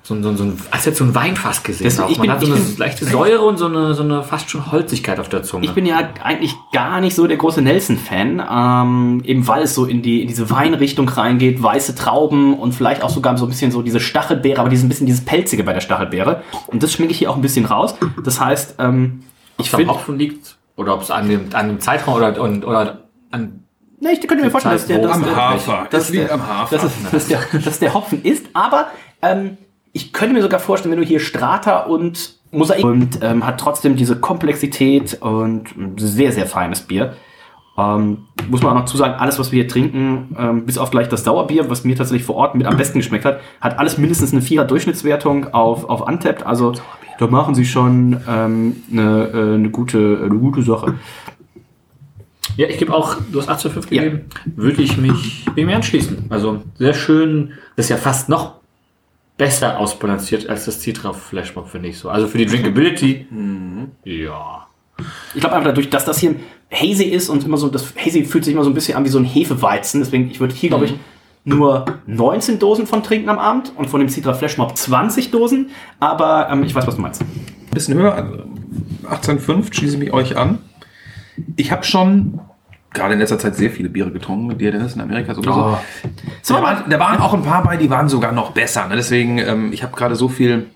so 0.06 0.14
ein, 0.14 0.22
so 0.22 0.28
ein, 0.28 0.36
so 0.36 0.44
ein, 0.44 0.56
als 0.70 0.84
jetzt 0.84 0.98
so 0.98 1.04
ein 1.04 1.14
Weinfass 1.14 1.62
gesehen. 1.64 1.84
Das- 1.84 1.98
auch. 1.98 2.08
ich 2.08 2.18
Man 2.18 2.26
bin- 2.28 2.30
hat 2.32 2.40
so 2.40 2.46
eine 2.46 2.54
bin- 2.60 2.76
leichte 2.78 3.04
Säure 3.06 3.40
und 3.42 3.56
so 3.58 3.66
eine, 3.66 3.92
so 3.94 4.02
eine 4.04 4.22
fast 4.22 4.48
schon 4.50 4.70
Holzigkeit 4.70 5.18
auf 5.18 5.28
der 5.28 5.42
Zunge. 5.42 5.64
Ich 5.64 5.72
bin 5.72 5.84
ja 5.84 5.98
eigentlich 6.22 6.54
gar 6.72 7.00
nicht 7.00 7.16
so 7.16 7.26
der 7.26 7.36
große 7.36 7.60
Nelson-Fan, 7.60 8.40
ähm, 8.48 9.22
eben 9.24 9.46
weil 9.48 9.64
es 9.64 9.74
so 9.74 9.84
in, 9.84 10.02
die, 10.02 10.22
in 10.22 10.28
diese 10.28 10.48
Weinrichtung 10.50 11.08
reingeht, 11.08 11.60
weiße 11.62 11.94
Trauben 11.96 12.54
und 12.58 12.72
vielleicht 12.72 13.02
auch 13.02 13.10
sogar 13.10 13.36
so 13.36 13.46
ein 13.46 13.48
bisschen 13.48 13.70
so 13.72 13.82
diese 13.82 13.98
Stachelbeere, 14.00 14.60
aber 14.60 14.68
dieses 14.68 14.84
ein 14.84 14.88
bisschen 14.88 15.06
dieses 15.06 15.24
Pelzige 15.24 15.64
bei 15.64 15.72
der 15.72 15.80
Stachelbeere. 15.80 16.42
Und 16.68 16.82
das 16.82 16.92
schmecke 16.92 17.10
ich 17.12 17.18
hier 17.18 17.30
auch 17.30 17.36
ein 17.36 17.42
bisschen 17.42 17.64
raus. 17.64 17.94
Das 18.24 18.40
heißt, 18.40 18.76
ähm, 18.78 19.24
ich 19.58 19.60
ob 19.60 19.66
es 19.66 19.74
am 19.74 19.78
finde, 19.80 19.92
Hopfen 19.94 20.18
liegt 20.18 20.56
oder 20.76 20.94
ob 20.94 21.02
es 21.02 21.10
an 21.10 21.28
dem, 21.28 21.46
an 21.52 21.66
dem 21.68 21.80
Zeitraum 21.80 22.14
oder, 22.14 22.40
und, 22.40 22.64
oder 22.64 23.04
an 23.32 23.64
ne, 24.00 24.12
ich 24.12 24.20
könnte 24.28 24.44
mir 24.44 24.50
vorstellen, 24.50 24.76
dass 24.76 24.86
der, 24.86 24.98
Wo? 24.98 25.02
dass 25.08 25.16
am 25.16 25.24
der, 25.24 25.36
Hafer. 25.36 25.86
Das 25.90 26.10
liegt 26.10 26.28
der- 26.28 26.34
am 26.34 26.46
Hafer. 26.46 26.76
dass, 26.76 26.84
es, 26.84 27.10
dass, 27.10 27.26
der, 27.28 27.40
dass 27.64 27.78
der 27.80 27.94
Hopfen 27.94 28.22
ist, 28.22 28.44
aber 28.52 28.86
ähm, 29.22 29.56
ich 29.96 30.12
könnte 30.12 30.34
mir 30.34 30.42
sogar 30.42 30.60
vorstellen, 30.60 30.92
wenn 30.92 31.00
du 31.00 31.06
hier 31.06 31.20
Strata 31.20 31.84
und 31.84 32.34
Mosaik 32.50 32.84
und 32.84 33.18
ähm, 33.22 33.46
hat 33.46 33.58
trotzdem 33.58 33.96
diese 33.96 34.16
Komplexität 34.16 35.16
und 35.22 35.74
ein 35.74 35.94
sehr, 35.96 36.32
sehr 36.32 36.44
feines 36.44 36.82
Bier. 36.82 37.14
Ähm, 37.78 38.26
muss 38.50 38.62
man 38.62 38.72
auch 38.72 38.80
noch 38.80 38.84
zu 38.84 38.98
sagen, 38.98 39.14
alles, 39.14 39.38
was 39.38 39.52
wir 39.52 39.62
hier 39.62 39.68
trinken, 39.68 40.36
ähm, 40.38 40.66
bis 40.66 40.76
auf 40.76 40.90
gleich 40.90 41.08
das 41.08 41.24
Sauerbier, 41.24 41.70
was 41.70 41.84
mir 41.84 41.96
tatsächlich 41.96 42.26
vor 42.26 42.34
Ort 42.36 42.54
mit 42.54 42.66
am 42.66 42.76
besten 42.76 42.98
geschmeckt 42.98 43.24
hat, 43.24 43.40
hat 43.62 43.78
alles 43.78 43.96
mindestens 43.96 44.32
eine 44.32 44.42
Vierer 44.42 44.66
Durchschnittswertung 44.66 45.54
auf, 45.54 45.88
auf 45.88 46.06
Untapped. 46.06 46.44
Also 46.44 46.74
da 47.18 47.26
machen 47.28 47.54
sie 47.54 47.64
schon 47.64 48.20
ähm, 48.28 48.76
eine, 48.92 49.30
äh, 49.32 49.54
eine, 49.54 49.70
gute, 49.70 50.20
eine 50.22 50.38
gute 50.38 50.60
Sache. 50.60 50.94
Ja, 52.58 52.68
ich 52.68 52.76
gebe 52.76 52.92
auch, 52.94 53.16
du 53.32 53.40
hast 53.40 53.48
8 53.48 53.60
zu 53.60 53.70
5 53.70 53.88
gegeben, 53.88 54.26
würde 54.44 54.82
ich 54.82 54.98
mich 54.98 55.46
dem 55.56 55.70
anschließen. 55.70 56.26
Also 56.28 56.62
sehr 56.78 56.92
schön, 56.92 57.52
das 57.76 57.86
ist 57.86 57.90
ja 57.90 57.96
fast 57.96 58.28
noch 58.28 58.56
besser 59.36 59.78
ausbalanciert 59.78 60.48
als 60.48 60.64
das 60.64 60.80
Citra 60.80 61.12
Flashmob, 61.12 61.68
finde 61.68 61.88
ich 61.88 61.98
so. 61.98 62.08
Also 62.08 62.26
für 62.26 62.38
die 62.38 62.46
Drinkability, 62.46 63.26
ja. 64.04 64.66
Ich 65.34 65.40
glaube 65.40 65.54
einfach 65.56 65.68
dadurch, 65.68 65.90
dass 65.90 66.04
das 66.06 66.18
hier 66.18 66.36
hazy 66.70 67.04
ist 67.04 67.28
und 67.28 67.44
immer 67.44 67.58
so, 67.58 67.68
das 67.68 67.94
hazy 67.96 68.24
fühlt 68.24 68.44
sich 68.44 68.54
immer 68.54 68.64
so 68.64 68.70
ein 68.70 68.74
bisschen 68.74 68.96
an 68.96 69.04
wie 69.04 69.10
so 69.10 69.18
ein 69.18 69.24
Hefeweizen. 69.24 70.00
Deswegen, 70.00 70.30
ich 70.30 70.40
würde 70.40 70.54
hier, 70.54 70.70
glaube 70.70 70.86
ich, 70.86 70.94
nur 71.44 71.84
19 72.06 72.58
Dosen 72.58 72.86
von 72.86 73.02
trinken 73.02 73.28
am 73.28 73.38
Abend 73.38 73.72
und 73.76 73.88
von 73.88 74.00
dem 74.00 74.08
Citra 74.08 74.34
Flash 74.34 74.56
Mob 74.56 74.76
20 74.76 75.30
Dosen. 75.30 75.70
Aber 76.00 76.48
ähm, 76.50 76.64
ich 76.64 76.74
weiß, 76.74 76.86
was 76.86 76.96
du 76.96 77.02
meinst. 77.02 77.20
Ein 77.20 77.28
bisschen 77.72 77.94
höher, 77.94 78.14
also 78.14 78.44
18,5 79.08 79.72
schließe 79.72 79.94
ich 79.94 80.00
mich 80.00 80.12
euch 80.12 80.36
an. 80.36 80.58
Ich 81.56 81.70
habe 81.70 81.84
schon 81.84 82.40
gerade 82.96 83.14
in 83.14 83.20
letzter 83.20 83.38
Zeit 83.38 83.54
sehr 83.54 83.70
viele 83.70 83.88
Biere 83.88 84.10
getrunken 84.10 84.46
mit 84.48 84.60
dir, 84.60 84.72
Dennis, 84.72 84.94
in 84.94 85.00
Amerika 85.00 85.34
sowieso. 85.34 85.78
So, 86.42 86.54
da, 86.54 86.62
waren, 86.62 86.90
da 86.90 86.98
waren 86.98 87.20
auch 87.20 87.32
ein 87.34 87.42
paar 87.42 87.62
bei, 87.62 87.76
die 87.76 87.88
waren 87.90 88.08
sogar 88.08 88.32
noch 88.32 88.50
besser. 88.50 88.88
Ne? 88.88 88.96
Deswegen, 88.96 89.38
ähm, 89.38 89.72
ich 89.72 89.82
habe 89.84 89.94
gerade 89.96 90.16
so 90.16 90.28
viel 90.28 90.66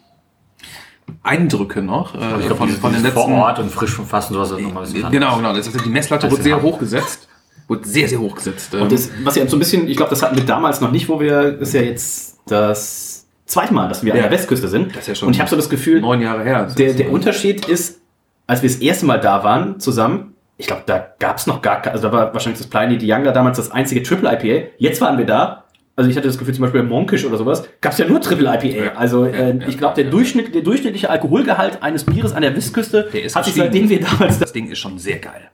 Eindrücke 1.23 1.83
noch 1.83 2.15
äh, 2.15 2.19
Ich 2.41 2.47
glaube, 2.47 2.55
von, 2.57 2.69
von 2.69 2.93
den 2.93 3.03
vor 3.07 3.23
letzten. 3.25 3.33
Ort 3.41 3.59
und 3.59 3.71
frisch 3.71 3.91
vom 3.93 4.07
Fassen, 4.07 4.35
sowas 4.35 4.51
ist 4.53 4.61
nochmal 4.61 4.85
ein 4.87 4.93
bisschen 4.93 5.11
Genau, 5.11 5.37
genau. 5.37 5.53
Das 5.55 5.67
heißt, 5.67 5.85
die 5.85 5.91
Messlatte 5.91 6.31
wurde 6.31 6.43
sehr 6.43 6.63
hoch 6.63 6.79
gesetzt. 6.79 7.29
Wurde 7.69 7.87
sehr, 7.89 8.09
sehr 8.09 8.21
hoch 8.21 8.35
gesetzt. 8.37 8.75
Ähm, 8.75 8.83
Und 8.83 8.93
das, 8.93 9.11
was 9.25 9.37
ja 9.37 9.47
so 9.47 9.57
ein 9.57 9.59
bisschen, 9.59 9.89
ich 9.89 9.97
glaube, 9.97 10.11
das 10.11 10.23
hatten 10.23 10.37
wir 10.37 10.45
damals 10.45 10.81
noch 10.81 10.91
nicht, 10.93 11.09
wo 11.09 11.21
wir, 11.21 11.59
ist 11.61 11.75
ja 11.75 11.83
jetzt 11.83 12.39
das 12.47 13.27
zweite 13.47 13.75
Mal, 13.75 13.89
dass 13.89 14.05
wir 14.05 14.13
an 14.13 14.19
Ja. 14.19 14.23
der 14.25 14.33
Westküste 14.33 14.69
sind. 14.69 14.91
Das 14.95 15.03
ist 15.03 15.07
ja 15.09 15.15
schon 15.15 15.29
und 15.29 15.35
ich 15.35 15.41
habe 15.41 15.51
so 15.51 15.57
das 15.57 15.69
Gefühl, 15.69 16.01
neun 16.01 16.21
Jahre 16.21 16.43
her. 16.45 16.69
Der, 16.79 16.95
der 16.95 17.11
Unterschied 17.13 17.67
ist, 17.67 18.01
als 18.47 18.63
wir 18.63 18.69
das 18.71 18.79
erste 18.79 19.07
Mal 19.07 19.21
da 19.21 19.45
waren, 19.45 19.79
zusammen, 19.81 20.35
ich 20.61 20.67
glaube, 20.67 20.83
da 20.85 21.15
gab 21.19 21.39
es 21.39 21.47
noch 21.47 21.63
gar 21.63 21.81
keine, 21.81 21.95
also 21.95 22.09
da 22.09 22.13
war 22.13 22.35
wahrscheinlich 22.35 22.61
das 22.61 22.69
Pliny 22.69 22.99
die 22.99 23.11
Younger 23.11 23.33
damals 23.33 23.57
das 23.57 23.71
einzige 23.71 24.03
Triple 24.03 24.31
IPA. 24.31 24.69
Jetzt 24.77 25.01
waren 25.01 25.17
wir 25.17 25.25
da, 25.25 25.65
also 25.97 26.11
ich 26.11 26.17
hatte 26.19 26.29
das 26.29 26.37
Gefühl, 26.37 26.53
zum 26.53 26.63
Beispiel 26.63 26.81
im 26.83 26.89
Monkish 26.89 27.25
oder 27.25 27.39
sowas, 27.39 27.67
gab 27.81 27.93
es 27.93 27.99
ja 27.99 28.07
nur 28.07 28.21
Triple 28.21 28.47
IPA. 28.47 28.95
Also 28.95 29.25
äh, 29.25 29.59
ich 29.67 29.79
glaube, 29.79 29.95
der, 29.95 30.11
Durchschnitt, 30.11 30.55
der 30.55 30.61
durchschnittliche 30.61 31.09
Alkoholgehalt 31.09 31.83
eines 31.83 32.05
Bieres 32.05 32.35
an 32.35 32.43
der 32.43 32.55
Westküste 32.55 33.09
Der 33.11 33.25
ist 33.25 33.37
hat 33.37 33.47
sich 33.47 33.55
seitdem 33.55 33.89
wir 33.89 34.01
damals 34.01 34.39
Das 34.39 34.53
Ding 34.53 34.69
ist 34.71 34.79
schon 34.79 34.99
sehr 34.99 35.19
geil. 35.19 35.51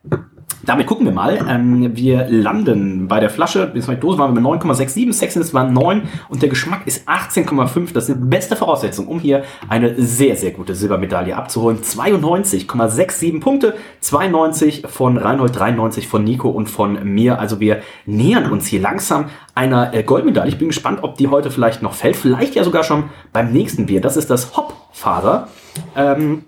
Damit 0.65 0.87
gucken 0.87 1.07
wir 1.07 1.13
mal. 1.13 1.39
Ähm, 1.49 1.97
wir 1.97 2.27
landen 2.29 3.09
bei 3.09 3.21
der 3.21 3.31
Flasche, 3.31 3.73
die 3.75 3.81
Dose 3.97 4.19
waren 4.19 4.35
wir 4.35 4.41
mit 4.41 4.63
9,67, 4.63 5.13
Sexiness 5.13 5.55
waren 5.55 5.73
9 5.73 6.03
und 6.29 6.43
der 6.43 6.49
Geschmack 6.49 6.87
ist 6.87 7.09
18,5. 7.09 7.93
Das 7.93 8.09
ist 8.09 8.17
die 8.17 8.25
beste 8.25 8.57
Voraussetzung, 8.57 9.07
um 9.09 9.21
hier 9.21 9.45
eine 9.69 10.01
sehr, 10.01 10.37
sehr 10.37 10.51
gute 10.51 10.75
Silbermedaille 10.75 11.37
abzuholen. 11.37 11.79
92,67 11.81 13.41
Punkte, 13.41 13.75
92 14.01 14.85
von 14.87 15.17
Reinhold, 15.17 15.57
93 15.57 16.09
von 16.09 16.25
Nico 16.25 16.49
und 16.49 16.69
von 16.69 17.05
mir. 17.05 17.39
Also 17.39 17.61
wir 17.61 17.83
nähern 18.07 18.51
uns 18.51 18.67
hier 18.67 18.81
langsam 18.81 19.27
einer 19.55 19.95
äh, 19.95 20.03
Goldmedaille. 20.03 20.49
Ich 20.49 20.59
bin 20.59 20.69
gespannt, 20.69 21.01
ob 21.03 21.17
die 21.17 21.29
heute 21.29 21.51
vielleicht 21.51 21.83
noch 21.83 21.95
fällt. 21.95 22.17
Vielleicht 22.17 22.55
ja 22.55 22.65
sogar 22.65 22.85
schon 22.85 23.05
beim 23.33 23.53
nächsten 23.53 23.87
Bier. 23.87 24.01
Das 24.01 24.17
ist 24.17 24.31
das 24.31 24.57
Hopfaser. 24.57 25.49
Ähm, 25.95 26.45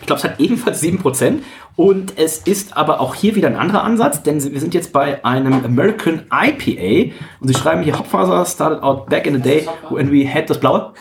ich 0.00 0.06
glaube, 0.06 0.18
es 0.18 0.24
hat 0.24 0.40
ebenfalls 0.40 0.82
7%. 0.82 1.40
Und 1.80 2.18
es 2.18 2.36
ist 2.36 2.76
aber 2.76 3.00
auch 3.00 3.14
hier 3.14 3.36
wieder 3.36 3.48
ein 3.48 3.56
anderer 3.56 3.84
Ansatz, 3.84 4.22
denn 4.22 4.34
wir 4.52 4.60
sind 4.60 4.74
jetzt 4.74 4.92
bei 4.92 5.24
einem 5.24 5.64
American 5.64 6.24
IPA. 6.30 7.14
Und 7.40 7.48
sie 7.48 7.54
schreiben 7.54 7.82
hier, 7.82 7.98
Hopfaser 7.98 8.44
started 8.44 8.82
out 8.82 9.06
back 9.06 9.26
in 9.26 9.32
the 9.32 9.40
day 9.40 9.66
when 9.88 10.12
we 10.12 10.28
had 10.28 10.50
das 10.50 10.60
Blaue. 10.60 10.92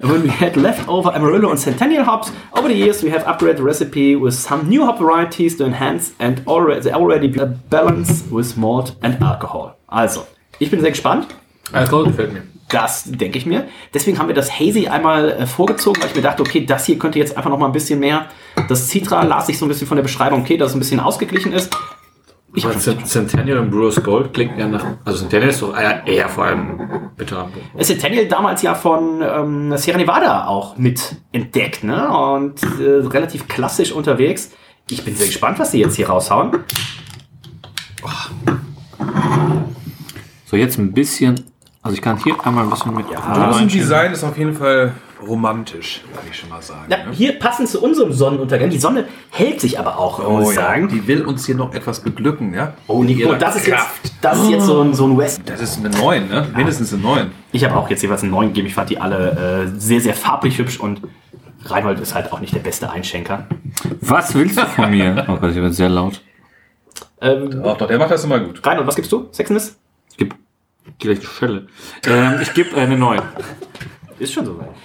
When 0.00 0.24
we 0.24 0.30
had 0.30 0.56
leftover 0.56 1.14
Amarillo 1.14 1.50
and 1.50 1.60
Centennial 1.60 2.06
hops, 2.06 2.32
over 2.52 2.66
the 2.66 2.74
years 2.74 3.02
we 3.02 3.10
have 3.10 3.26
upgraded 3.26 3.58
the 3.58 3.62
recipe 3.62 4.16
with 4.16 4.32
some 4.32 4.70
new 4.70 4.86
hop 4.86 4.98
varieties 4.98 5.58
to 5.58 5.66
enhance 5.66 6.14
and 6.18 6.40
already, 6.46 6.90
already 6.90 7.28
balance 7.68 8.24
with 8.30 8.56
malt 8.56 8.96
and 9.02 9.20
alcohol. 9.20 9.76
Also, 9.86 10.26
ich 10.58 10.70
bin 10.70 10.80
sehr 10.80 10.92
gespannt. 10.92 11.26
Alkohol 11.72 12.04
gefällt 12.06 12.32
mir. 12.32 12.55
Das 12.68 13.04
denke 13.06 13.38
ich 13.38 13.46
mir. 13.46 13.68
Deswegen 13.94 14.18
haben 14.18 14.26
wir 14.26 14.34
das 14.34 14.58
Hazy 14.58 14.88
einmal 14.88 15.30
äh, 15.30 15.46
vorgezogen, 15.46 16.02
weil 16.02 16.08
ich 16.10 16.16
mir 16.16 16.22
dachte, 16.22 16.42
okay, 16.42 16.66
das 16.66 16.84
hier 16.86 16.98
könnte 16.98 17.18
jetzt 17.18 17.36
einfach 17.36 17.50
noch 17.50 17.58
mal 17.58 17.66
ein 17.66 17.72
bisschen 17.72 18.00
mehr. 18.00 18.26
Das 18.68 18.88
Citra 18.88 19.22
las 19.22 19.48
ich 19.48 19.58
so 19.58 19.66
ein 19.66 19.68
bisschen 19.68 19.86
von 19.86 19.96
der 19.96 20.02
Beschreibung, 20.02 20.40
okay, 20.40 20.56
dass 20.56 20.70
es 20.70 20.74
ein 20.76 20.80
bisschen 20.80 20.98
ausgeglichen 20.98 21.52
ist. 21.52 21.76
Ich 22.54 22.66
Cent- 22.66 23.06
Centennial 23.06 23.58
und 23.58 23.70
Brewers 23.70 24.02
Gold 24.02 24.32
klingt 24.32 24.58
ja 24.58 24.66
nach. 24.66 24.84
Also 25.04 25.18
Centennial 25.18 25.50
ist 25.50 25.60
doch 25.60 25.76
eher, 25.76 26.06
eher 26.06 26.28
vor 26.28 26.44
allem 26.46 27.10
bitterer. 27.16 27.50
Centennial 27.78 28.26
damals 28.26 28.62
ja 28.62 28.74
von 28.74 29.20
ähm, 29.22 29.76
Sierra 29.76 29.98
Nevada 29.98 30.46
auch 30.46 30.76
mit 30.78 31.16
entdeckt, 31.32 31.84
ne? 31.84 32.08
Und 32.08 32.62
äh, 32.80 33.06
relativ 33.06 33.46
klassisch 33.46 33.92
unterwegs. 33.92 34.52
Ich 34.90 35.04
bin 35.04 35.14
sehr 35.14 35.26
gespannt, 35.26 35.58
was 35.58 35.72
sie 35.72 35.80
jetzt 35.80 35.96
hier 35.96 36.08
raushauen. 36.08 36.52
So, 40.46 40.56
jetzt 40.56 40.78
ein 40.78 40.92
bisschen. 40.92 41.44
Also 41.86 41.94
ich 41.96 42.02
kann 42.02 42.16
hier 42.22 42.34
einmal 42.44 42.64
ein 42.64 42.70
bisschen 42.70 42.94
mit. 42.94 43.06
Ja, 43.10 43.50
Das 43.50 43.66
Design 43.66 44.12
ist 44.12 44.24
auf 44.24 44.36
jeden 44.36 44.54
Fall 44.54 44.92
romantisch, 45.26 46.02
würde 46.12 46.28
ich 46.30 46.36
schon 46.38 46.48
mal 46.50 46.60
sagen. 46.60 46.86
Ja, 46.90 46.98
ne? 46.98 47.04
hier 47.12 47.38
passend 47.38 47.68
zu 47.68 47.82
unserem 47.82 48.12
Sonnenuntergang. 48.12 48.68
Die 48.70 48.78
Sonne 48.78 49.06
hält 49.30 49.60
sich 49.60 49.78
aber 49.78 49.98
auch, 49.98 50.18
muss 50.18 50.28
Oh 50.28 50.50
ich 50.50 50.56
ja, 50.56 50.62
sagen. 50.62 50.88
die 50.88 51.06
will 51.06 51.24
uns 51.24 51.46
hier 51.46 51.54
noch 51.54 51.72
etwas 51.74 52.00
beglücken, 52.00 52.52
ja? 52.52 52.74
Oh, 52.86 53.02
Nico, 53.02 53.34
das 53.34 53.56
ist, 53.56 53.66
Kraft. 53.66 54.00
jetzt, 54.04 54.14
das 54.20 54.40
ist 54.42 54.50
jetzt 54.50 54.66
so 54.66 54.82
ein, 54.82 54.94
so 54.94 55.06
ein 55.06 55.16
West. 55.16 55.40
Das 55.46 55.60
ist 55.60 55.78
eine 55.78 55.88
9, 55.90 56.28
ne? 56.28 56.46
Mindestens 56.54 56.92
eine 56.92 57.02
9. 57.02 57.30
Ich 57.52 57.64
habe 57.64 57.76
auch 57.76 57.88
jetzt 57.88 58.02
jeweils 58.02 58.22
einen 58.22 58.32
neuen 58.32 58.48
gegeben. 58.48 58.66
Ich 58.66 58.74
fand 58.74 58.90
die 58.90 58.98
alle 59.00 59.66
äh, 59.74 59.78
sehr, 59.80 60.00
sehr 60.00 60.14
farblich 60.14 60.58
hübsch 60.58 60.78
und 60.80 61.00
Reinhold 61.64 61.98
ist 62.00 62.14
halt 62.14 62.32
auch 62.32 62.40
nicht 62.40 62.54
der 62.54 62.60
beste 62.60 62.90
Einschenker. 62.90 63.46
Was 64.00 64.34
willst 64.34 64.58
du 64.58 64.66
von 64.66 64.90
mir? 64.90 65.24
Oh 65.28 65.36
Gott, 65.36 65.50
ich 65.50 65.56
werde 65.56 65.72
sehr 65.72 65.88
laut. 65.88 66.20
Ähm, 67.20 67.62
Doch, 67.62 67.78
doch, 67.78 67.86
der 67.86 67.98
macht 67.98 68.10
das 68.10 68.24
immer 68.24 68.38
gut. 68.40 68.64
Reinhold, 68.66 68.86
was 68.86 68.96
gibst 68.96 69.10
du? 69.10 69.28
Sexiness? 69.32 69.76
Ich 70.10 70.16
gebe 70.18 70.36
gleich 70.98 71.18
eine 71.18 71.26
Schelle. 71.26 71.66
Ähm, 72.06 72.38
ich 72.40 72.54
gebe 72.54 72.76
eine 72.76 72.96
9. 72.96 73.20
Ist 74.18 74.32
schon 74.32 74.46
soweit. 74.46 74.68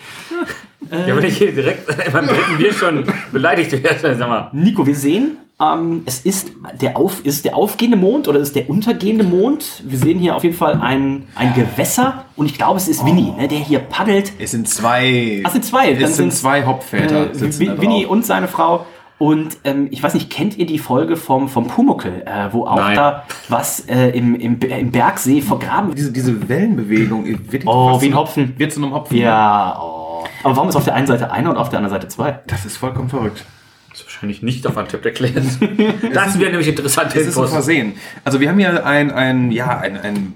Ja, 0.90 1.16
wenn 1.16 1.24
ich 1.24 1.38
hier 1.38 1.54
direkt 1.54 1.88
beim 2.12 2.28
dritten 2.28 2.58
Bier 2.58 2.74
schon 2.74 3.06
beleidigt 3.32 3.72
werde, 3.72 4.16
sag 4.18 4.28
mal. 4.28 4.50
Nico, 4.52 4.86
wir 4.86 4.96
sehen, 4.96 5.38
ähm, 5.62 6.02
es 6.06 6.20
ist 6.26 6.52
der, 6.82 6.98
auf, 6.98 7.24
ist 7.24 7.46
der 7.46 7.56
aufgehende 7.56 7.98
Mond 7.98 8.28
oder 8.28 8.40
ist 8.40 8.50
es 8.50 8.54
der 8.54 8.70
untergehende 8.70 9.24
Mond? 9.24 9.84
Wir 9.86 9.98
sehen 9.98 10.20
hier 10.20 10.36
auf 10.36 10.44
jeden 10.44 10.56
Fall 10.56 10.80
ein, 10.82 11.28
ein 11.36 11.54
Gewässer 11.54 12.26
und 12.36 12.48
ich 12.48 12.58
glaube, 12.58 12.78
es 12.78 12.88
ist 12.88 13.06
Winnie, 13.06 13.32
ne, 13.38 13.48
der 13.48 13.60
hier 13.60 13.80
paddelt. 13.80 14.34
Es 14.40 14.52
sind 14.52 14.68
zwei. 14.68 15.42
Ach, 15.44 15.48
es 15.50 15.54
sind 15.54 15.66
zwei. 15.66 15.94
Dann 15.94 16.02
Es 16.02 16.18
sind 16.18 16.32
sind's, 16.32 16.42
zwei 16.42 16.66
Hopväter. 16.66 17.32
Äh, 17.32 17.82
Winnie 17.82 18.06
und 18.06 18.26
seine 18.26 18.48
Frau. 18.48 18.86
Und 19.22 19.60
ähm, 19.66 19.88
ich 19.92 20.02
weiß 20.02 20.16
nicht, 20.16 20.32
kennt 20.32 20.58
ihr 20.58 20.66
die 20.66 20.80
Folge 20.80 21.16
vom, 21.16 21.48
vom 21.48 21.68
Pumuckel, 21.68 22.24
äh, 22.26 22.52
wo 22.52 22.66
auch 22.66 22.78
Nein. 22.78 22.96
da 22.96 23.24
was 23.50 23.82
äh, 23.82 24.08
im, 24.18 24.34
im, 24.34 24.58
im 24.60 24.92
Bergsee 24.92 25.44
vergraben 25.44 25.90
wird? 25.90 26.00
Diese, 26.00 26.12
diese 26.12 26.50
Wellenbewegung 26.50 27.28
wird 27.28 27.68
Oh, 27.68 28.02
wie 28.02 28.08
ein 28.08 28.16
Hopfen. 28.16 28.56
Wird 28.58 28.74
zu 28.74 28.82
einem 28.82 28.96
Hopfen. 28.96 29.16
Ja, 29.16 29.80
oh. 29.80 30.24
Aber 30.42 30.56
warum 30.56 30.70
ist 30.70 30.76
auf 30.76 30.86
der 30.86 30.96
einen 30.96 31.06
Seite 31.06 31.32
einer 31.32 31.52
und 31.52 31.58
auf 31.58 31.70
der 31.70 31.78
anderen 31.78 32.02
Seite 32.02 32.08
zwei? 32.08 32.40
Das 32.48 32.66
ist 32.66 32.78
vollkommen 32.78 33.10
verrückt. 33.10 33.46
Das 33.92 34.00
ist 34.00 34.08
wahrscheinlich 34.08 34.42
nicht 34.42 34.66
auf 34.66 34.76
Antipp 34.76 35.06
erklärt. 35.06 35.36
Das 36.16 36.40
wäre 36.40 36.50
nämlich 36.50 36.70
interessant. 36.70 37.16
Es 37.16 37.28
ist 37.28 37.36
so 37.36 37.46
versehen. 37.46 37.94
Also 38.24 38.40
wir 38.40 38.50
haben 38.50 38.58
hier 38.58 38.84
ein, 38.88 39.12
ein 39.12 39.52
ja, 39.52 39.78
ein, 39.78 39.98
ein 39.98 40.34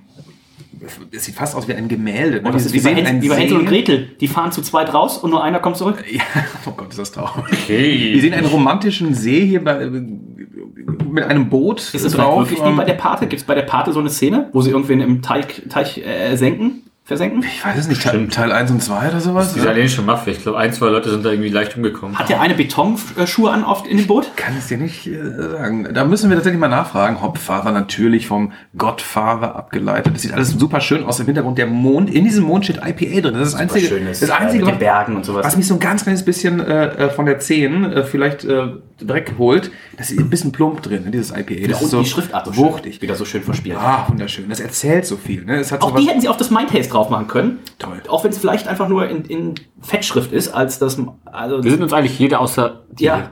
es 1.12 1.26
sieht 1.26 1.36
fast 1.36 1.56
aus 1.56 1.68
wie 1.68 1.74
ein 1.74 1.88
Gemälde. 1.88 2.42
ne? 2.42 2.50
Oh, 2.50 2.52
das 2.52 2.66
ist 2.66 2.74
Wir 2.74 2.82
wie 2.82 2.84
bei, 2.84 2.90
sehen 2.90 2.98
Hänsel, 2.98 3.14
einen 3.14 3.22
wie 3.22 3.30
bei 3.30 3.36
Hänsel 3.36 3.58
und 3.58 3.70
See. 3.70 3.76
Gretel. 3.76 4.10
Die 4.20 4.28
fahren 4.28 4.52
zu 4.52 4.62
zweit 4.62 4.94
raus 4.94 5.18
und 5.18 5.32
nur 5.32 5.44
einer 5.44 5.60
kommt 5.60 5.78
zurück. 5.78 6.04
Ja, 6.10 6.22
oh 6.66 6.72
Gott, 6.72 6.90
ist 6.90 7.00
das 7.00 7.12
traurig. 7.12 7.68
Wir 7.68 8.22
sehen 8.22 8.34
einen 8.34 8.48
romantischen 8.48 9.14
See 9.14 9.46
hier 9.46 9.64
bei, 9.64 9.88
mit 9.88 11.24
einem 11.24 11.50
Boot 11.50 11.80
Ist 11.94 12.06
das 12.06 12.14
vielleicht 12.14 12.38
wirklich 12.38 12.64
wie 12.64 12.76
bei 12.76 12.84
der 12.84 12.94
Pate? 12.94 13.28
Gibt 13.28 13.42
es 13.42 13.48
bei 13.48 13.56
der 13.56 13.64
Pate 13.64 13.92
so 13.92 14.00
eine 14.00 14.10
Szene, 14.10 14.50
wo 14.54 14.62
sie 14.62 14.72
irgendwen 14.72 15.02
im 15.02 15.22
Teich, 15.22 15.64
Teich 15.70 15.98
äh, 15.98 16.36
senken? 16.36 16.84
Versenken? 17.08 17.44
Ich 17.44 17.64
weiß 17.64 17.78
es 17.78 17.88
nicht, 17.88 18.02
Teil, 18.02 18.28
Teil 18.30 18.52
1 18.52 18.72
und 18.72 18.82
2 18.82 19.10
oder 19.10 19.20
sowas? 19.20 19.54
Die 19.54 19.60
italienische 19.60 20.02
Mafia. 20.02 20.34
Ich 20.34 20.42
glaube, 20.42 20.58
ein, 20.58 20.74
zwei 20.74 20.88
Leute 20.90 21.12
sind 21.12 21.24
da 21.24 21.30
irgendwie 21.30 21.50
leicht 21.50 21.78
umgekommen. 21.78 22.18
Hat 22.18 22.30
der 22.30 22.42
eine 22.42 22.56
Betonschuhe 22.56 23.52
an 23.52 23.64
oft 23.64 23.86
in 23.86 23.98
dem 23.98 24.08
Boot? 24.08 24.36
Kann 24.36 24.56
ich 24.58 24.66
dir 24.66 24.80
nicht 24.80 25.06
äh, 25.06 25.20
sagen. 25.52 25.88
Da 25.94 26.04
müssen 26.04 26.32
wir 26.32 26.36
tatsächlich 26.38 26.60
mal 26.60 26.68
nachfragen. 26.68 27.22
Hopfahrer 27.22 27.72
natürlich 27.72 28.26
vom 28.26 28.54
Gottfahrer 28.76 29.56
abgeleitet. 29.56 30.16
Das 30.16 30.24
sieht 30.24 30.34
alles 30.34 30.50
super 30.54 30.82
schön 30.82 31.04
aus 31.04 31.20
im 31.20 31.28
Hintergrund. 31.28 31.60
Der 31.60 31.68
Mond, 31.68 32.10
in 32.10 32.24
diesem 32.24 32.44
Mond 32.46 32.64
steht 32.66 32.78
IPA 32.78 33.22
drin. 33.22 33.34
Das 33.36 33.50
ist 33.50 33.54
das 33.54 33.62
einzige, 33.62 33.86
schönes, 33.88 34.20
das 34.22 34.30
äh, 34.30 34.34
einzige 34.34 34.66
mit 34.66 34.72
den 34.72 34.74
was- 34.74 34.80
Bergen 34.80 35.16
und 35.16 35.26
sowas. 35.26 35.46
Was 35.46 35.58
mich 35.58 35.68
so 35.68 35.76
ein 35.76 35.80
ganz 35.80 36.02
kleines 36.02 36.26
bisschen 36.26 36.60
äh, 36.60 36.86
äh, 36.88 37.10
von 37.12 37.28
der 37.28 37.38
10 37.38 37.84
äh, 37.84 38.04
vielleicht 38.04 38.46
äh, 38.46 38.64
Dreck 39.00 39.34
holt. 39.38 39.70
Das 39.98 40.10
ist 40.10 40.18
ein 40.20 40.30
bisschen 40.32 40.52
plump 40.54 40.82
drin, 40.82 41.04
ne, 41.04 41.12
dieses 41.12 41.30
IPA. 41.30 41.68
Das 41.68 41.80
und 41.82 41.86
ist 41.86 41.92
so 41.92 42.02
die 42.02 42.08
Schriftart 42.10 42.48
so 42.48 42.56
wuchtig. 42.56 42.94
schön, 42.96 43.02
wieder 43.04 43.16
so 43.16 43.26
schön 43.26 43.44
verspielt. 43.44 43.78
Ah, 43.78 44.06
wunderschön. 44.08 44.50
Das 44.50 44.60
erzählt 44.60 45.06
so 45.06 45.18
viel. 45.18 45.44
Ne? 45.46 45.58
Es 45.58 45.72
hat 45.72 45.82
Auch 45.84 45.90
sowas- 45.90 46.02
die 46.02 46.08
hätten 46.10 46.22
sie 46.22 46.30
auf 46.30 46.38
das 46.38 46.50
Mindtaste 46.50 46.90
drauf 46.96 47.10
machen 47.10 47.28
können. 47.28 47.60
Toll. 47.78 48.02
Auch 48.08 48.24
wenn 48.24 48.32
es 48.32 48.38
vielleicht 48.38 48.68
einfach 48.68 48.88
nur 48.88 49.08
in, 49.08 49.26
in 49.26 49.56
Fettschrift 49.82 50.32
ist, 50.32 50.54
als 50.54 50.80
das. 50.80 50.98
Also, 51.26 51.64
Wir 51.64 51.72
sind 51.72 51.84
uns 51.84 51.94
eigentlich 51.94 52.18
jeder 52.18 52.40
außer 52.40 52.82
ja. 52.98 53.32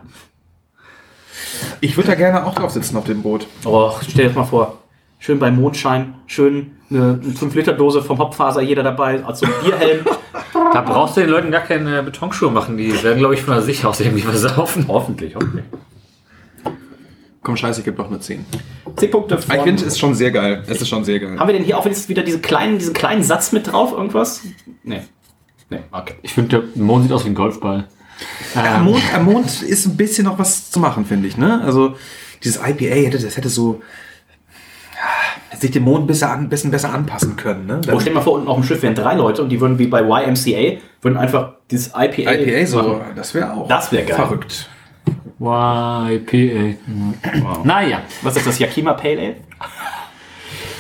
Ich 1.82 1.98
würde 1.98 2.10
da 2.10 2.16
gerne 2.16 2.46
auch 2.46 2.56
drauf 2.56 2.72
sitzen 2.72 2.98
auf 2.98 3.06
dem 3.06 3.22
Boot. 3.22 3.48
Oh, 3.66 3.92
stell 4.02 4.16
dir 4.16 4.28
das 4.28 4.36
mal 4.36 4.44
vor. 4.44 4.80
Schön 5.20 5.40
bei 5.40 5.52
Mondschein, 5.52 6.16
schön 6.28 6.72
eine 6.90 7.20
5-Liter-Dose 7.24 8.02
vom 8.04 8.18
Hopfaser, 8.20 8.62
jeder 8.62 8.84
dabei, 8.84 9.24
als 9.24 9.40
so 9.40 9.46
ein 9.46 9.54
Bierhelm. 9.64 10.06
Da 10.74 10.82
brauchst 10.82 11.18
du 11.18 11.22
den 11.22 11.30
Leuten 11.30 11.52
gar 11.52 11.62
keine 11.62 12.04
Betonschuhe 12.04 12.52
machen. 12.52 12.78
Die 12.78 13.02
werden, 13.04 13.20
glaube 13.20 13.34
ich, 13.34 13.42
von 13.42 13.62
sich 13.62 13.86
aus 13.86 14.00
irgendwie 14.00 14.22
versaufen. 14.24 14.86
hoffentlich, 14.88 15.36
hoffentlich. 15.36 15.66
Komm, 17.44 17.58
scheiße, 17.58 17.82
ich 17.82 17.86
gebe 17.86 17.98
doch 17.98 18.10
nur 18.10 18.22
10. 18.22 18.46
10 18.96 19.12
Punkte 19.12 19.38
von, 19.38 19.56
Ich 19.56 19.62
finde, 19.62 19.82
es 19.82 19.88
ist 19.90 20.00
schon 20.00 20.16
sehr 20.16 20.32
geil. 20.32 20.64
Es 20.68 20.82
ist 20.82 20.88
schon 20.88 21.04
sehr 21.04 21.20
geil. 21.20 21.38
Haben 21.38 21.48
wir 21.48 21.54
denn 21.54 21.64
hier 21.64 21.78
auch 21.78 21.86
wieder 21.86 22.24
diese 22.24 22.40
kleinen, 22.40 22.78
diesen 22.80 22.94
kleinen 22.94 23.24
Satz 23.24 23.52
mit 23.52 23.72
drauf, 23.72 23.92
irgendwas? 23.92 24.42
Nee. 24.84 25.02
Nee, 25.70 25.80
okay. 25.92 26.14
Ich 26.22 26.34
finde, 26.34 26.62
der 26.76 26.84
Mond 26.84 27.04
sieht 27.04 27.12
aus 27.12 27.26
wie 27.26 27.30
ein 27.30 27.36
Golfball. 27.36 27.88
Am 28.56 28.86
Mond, 28.86 29.02
am 29.14 29.26
Mond 29.26 29.62
ist 29.62 29.86
ein 29.86 29.98
bisschen 29.98 30.26
noch 30.26 30.40
was 30.40 30.72
zu 30.72 30.80
machen, 30.80 31.06
finde 31.06 31.28
ich. 31.28 31.38
Ne? 31.38 31.62
Also 31.64 31.96
dieses 32.44 32.58
IPA 32.58 32.96
hätte, 32.96 33.20
das 33.20 33.36
hätte 33.36 33.50
so 33.50 33.82
sich 35.60 35.72
dem 35.72 35.84
Mond 35.84 36.04
ein 36.04 36.08
bisschen, 36.08 36.28
an, 36.30 36.50
bisschen 36.50 36.72
besser 36.72 36.94
anpassen 36.94 37.36
können. 37.36 37.66
Ne? 37.66 37.82
Oh, 37.92 38.00
stell 38.00 38.14
mal 38.14 38.22
vor, 38.22 38.34
unten 38.34 38.48
auf 38.48 38.58
dem 38.58 38.64
Schiff 38.64 38.82
wären 38.82 38.96
drei 38.96 39.16
Leute 39.16 39.42
und 39.42 39.50
die 39.50 39.60
würden 39.62 39.80
wie 39.80 39.88
bei 39.88 40.02
YMCA, 40.02 40.80
würden 41.02 41.18
einfach 41.18 41.54
dieses 41.72 41.90
IPA, 41.90 42.32
IPA 42.34 42.66
so, 42.68 43.02
das 43.16 43.34
wäre 43.34 43.54
auch 43.54 43.68
Das 43.68 43.92
wär 43.92 44.04
geil. 44.04 44.16
verrückt. 44.16 44.70
YPA. 45.44 46.78
Naja. 47.64 48.02
Was 48.22 48.38
ist 48.38 48.48
das, 48.48 48.60
Yakima 48.60 48.94
Pale 48.94 49.20
Ale? 49.20 49.36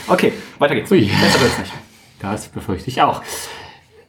Okay, 0.08 0.34
weiter 0.60 0.76
geht's. 0.76 0.92
Ui. 0.92 1.06
Besser 1.06 1.42
wird's 1.42 1.60
nicht. 1.60 1.74
Das 2.20 2.48
befürchte 2.48 2.90
ich 2.90 3.02
auch. 3.02 3.22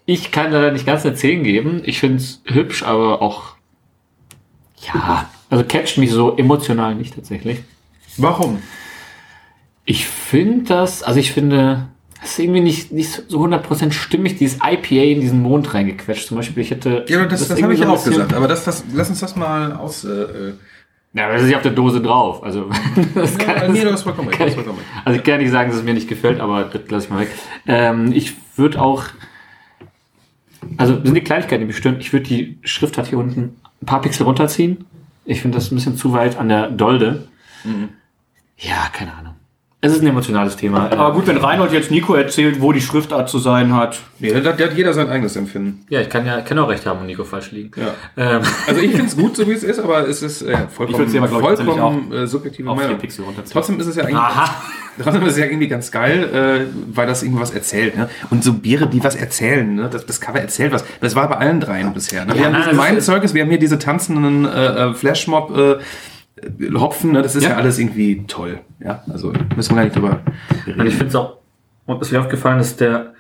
Ich 0.07 0.31
kann 0.31 0.53
leider 0.53 0.71
nicht 0.71 0.87
ganz 0.87 1.05
eine 1.05 1.15
10 1.15 1.43
geben. 1.43 1.83
Ich 1.85 1.99
finde 1.99 2.19
es 2.19 2.43
hübsch, 2.45 2.83
aber 2.83 3.23
auch. 3.23 3.55
Ja, 4.93 5.31
also 5.51 5.65
catcht 5.65 5.99
mich 5.99 6.11
so 6.11 6.37
emotional 6.37 6.95
nicht 6.95 7.15
tatsächlich. 7.15 7.63
Warum? 8.17 8.63
Ich 9.85 10.07
finde 10.07 10.65
das, 10.65 11.03
also 11.03 11.19
ich 11.19 11.33
finde, 11.33 11.89
das 12.25 12.33
ist 12.33 12.39
irgendwie 12.39 12.63
nicht, 12.63 12.91
nicht 12.91 13.25
so 13.29 13.45
100% 13.45 13.93
stimmig, 13.93 14.39
dieses 14.39 14.57
IPA 14.57 15.13
in 15.13 15.21
diesen 15.21 15.43
Mond 15.43 15.75
reingequetscht. 15.75 16.29
Zum 16.29 16.39
Beispiel, 16.39 16.63
ich 16.63 16.71
hätte. 16.71 17.05
Ja, 17.07 17.23
das, 17.27 17.41
das, 17.41 17.51
habe 17.51 17.61
irgendwie 17.61 17.83
ich 17.83 17.87
so 17.87 17.93
auch 17.93 18.03
gesagt. 18.03 18.33
Aber 18.33 18.49
das, 18.49 18.65
das, 18.65 18.83
lass 18.95 19.11
uns 19.11 19.21
das 19.21 19.37
mal 19.37 19.75
aus. 19.75 20.05
Äh, 20.05 20.09
äh, 20.09 20.55
Ja, 21.13 21.27
aber 21.27 21.35
das 21.35 21.43
ist 21.43 21.51
ja 21.51 21.59
auf 21.59 21.63
der 21.63 21.73
Dose 21.73 22.01
drauf. 22.01 22.43
Also, 22.43 22.71
das 23.15 23.37
ja, 23.37 23.69
nee, 23.69 23.83
du 23.83 23.93
hast 23.93 24.05
vollkommen 24.05 24.31
kann 24.31 24.49
ich, 24.49 24.55
vollkommen 24.55 24.79
also 25.05 25.19
ich 25.19 25.23
kann 25.23 25.39
nicht 25.39 25.51
sagen, 25.51 25.69
dass 25.69 25.79
es 25.79 25.85
mir 25.85 25.93
nicht 25.93 26.09
gefällt, 26.09 26.41
aber 26.41 26.65
das 26.65 26.81
lasse 26.89 27.05
ich 27.05 27.13
mal 27.13 27.21
weg. 27.21 27.29
Ähm, 27.67 28.11
ich 28.15 28.33
würde 28.57 28.81
auch, 28.81 29.05
also 30.79 30.95
das 30.95 31.05
sind 31.05 31.15
die 31.15 31.21
Kleinigkeiten, 31.21 31.61
die 31.61 31.67
mich 31.67 31.77
stören. 31.77 32.01
Ich 32.01 32.15
würde 32.15 32.27
die 32.27 32.59
Schriftart 32.63 33.09
hier 33.09 33.19
unten 33.19 33.61
ein 33.83 33.87
paar 33.87 34.01
Pixel 34.01 34.25
runterziehen. 34.25 34.87
Ich 35.27 35.43
finde 35.43 35.59
das 35.59 35.71
ein 35.71 35.75
bisschen 35.75 35.99
zu 35.99 36.15
weit 36.15 36.39
an 36.39 36.49
der 36.49 36.71
Dolde. 36.71 37.29
Mhm. 37.65 37.91
Ja, 38.57 38.89
keine 38.95 39.13
Ahnung. 39.13 39.35
Es 39.85 39.93
ist 39.93 40.01
ein 40.03 40.07
emotionales 40.07 40.57
Thema. 40.57 40.91
Aber 40.91 41.13
gut, 41.13 41.27
wenn 41.27 41.37
Reinhold 41.37 41.73
jetzt 41.73 41.91
Nico 41.91 42.15
erzählt, 42.15 42.61
wo 42.61 42.73
die 42.73 42.81
Schriftart 42.81 43.29
zu 43.29 43.39
sein 43.39 43.75
hat. 43.77 44.01
Ja, 44.19 44.41
da, 44.41 44.53
da 44.53 44.65
hat 44.65 44.75
jeder 44.77 44.93
sein 44.95 45.11
eigenes 45.11 45.37
Empfinden. 45.37 45.85
Ja, 45.91 46.01
ich 46.01 46.09
kann 46.09 46.25
ja, 46.25 46.41
kann 46.41 46.59
auch 46.59 46.69
recht 46.71 46.87
haben 46.87 47.01
und 47.01 47.07
Nico 47.07 47.25
falsch 47.25 47.51
liegen. 47.53 47.71
Ja. 47.77 47.93
Ähm, 48.17 48.43
Also 48.67 48.81
ich 48.81 48.93
finde 48.93 49.07
es 49.07 49.17
gut, 49.17 49.37
so 49.37 49.47
wie 49.47 49.53
es 49.53 49.63
ist, 49.63 49.79
aber 49.79 50.09
es 50.09 50.23
ist 50.23 50.43
äh, 50.43 50.57
vollkommen, 50.69 51.07
Ich 51.09 51.19
aber, 51.19 51.29
glaub 51.29 51.53
ich, 51.53 51.65
vollkommen 51.65 52.13
äh, 52.13 52.27
subjektive 52.27 52.71
auf 52.71 52.77
Meinung. 52.79 52.99
Pixel. 52.99 53.25
Trotzdem 53.53 53.79
ist 53.79 53.87
es 53.87 53.97
ja 53.97 54.05
eigentlich, 54.05 54.17
aha. 54.17 54.55
trotzdem 55.03 55.23
ist 55.27 55.33
es 55.33 55.39
ja 55.39 55.45
irgendwie 55.47 55.69
ganz 55.69 55.91
geil, 55.91 56.25
äh, 56.33 56.95
weil 56.95 57.07
das 57.07 57.23
irgendwas 57.23 57.51
erzählt. 57.51 57.97
Ne? 57.97 58.09
Und 58.31 58.43
so 58.43 58.55
Biere, 58.55 58.87
die 58.87 59.05
was 59.05 59.17
erzählen, 59.17 59.75
ne? 59.75 59.89
das, 59.93 60.07
das 60.07 60.21
Cover 60.21 60.41
erzählt 60.41 60.73
was. 60.73 60.85
Das 61.01 61.15
war 61.15 61.29
bei 61.29 61.37
allen 61.37 61.61
dreien 61.61 61.93
bisher. 61.93 62.25
Ne? 62.25 62.35
Wir 62.35 62.41
Ja, 62.41 62.47
haben 62.47 62.53
nein, 62.67 62.77
mein 62.77 62.97
ist- 62.97 63.07
Zeugnis, 63.07 63.35
wir 63.35 63.43
haben 63.43 63.51
hier 63.51 63.59
diese 63.59 63.79
tanzenden 63.79 64.47
äh, 64.47 64.89
äh, 64.91 64.95
Flashmob 64.95 65.57
äh, 65.57 65.77
Hopfen, 66.75 67.13
ne? 67.13 67.23
das 67.23 67.37
ist 67.37 67.45
ja. 67.45 67.51
Ja. 67.51 67.57
alles 67.57 67.79
irgendwie 67.79 68.25
toll. 68.27 68.61
Ja, 68.81 69.03
also 69.11 69.33
müssen 69.57 69.71
wir 69.71 69.77
gar 69.77 69.85
nicht 69.85 69.97
drüber 69.97 70.21
Und 70.51 70.67
ich 70.67 70.77
reden. 70.77 70.91
finde 70.91 71.07
es 71.07 71.15
auch, 71.17 71.37
und 71.87 72.01
es 72.03 72.09
ist 72.09 72.13
mir 72.13 72.21
aufgefallen, 72.21 72.59
dass 72.59 72.77
der 72.77 73.13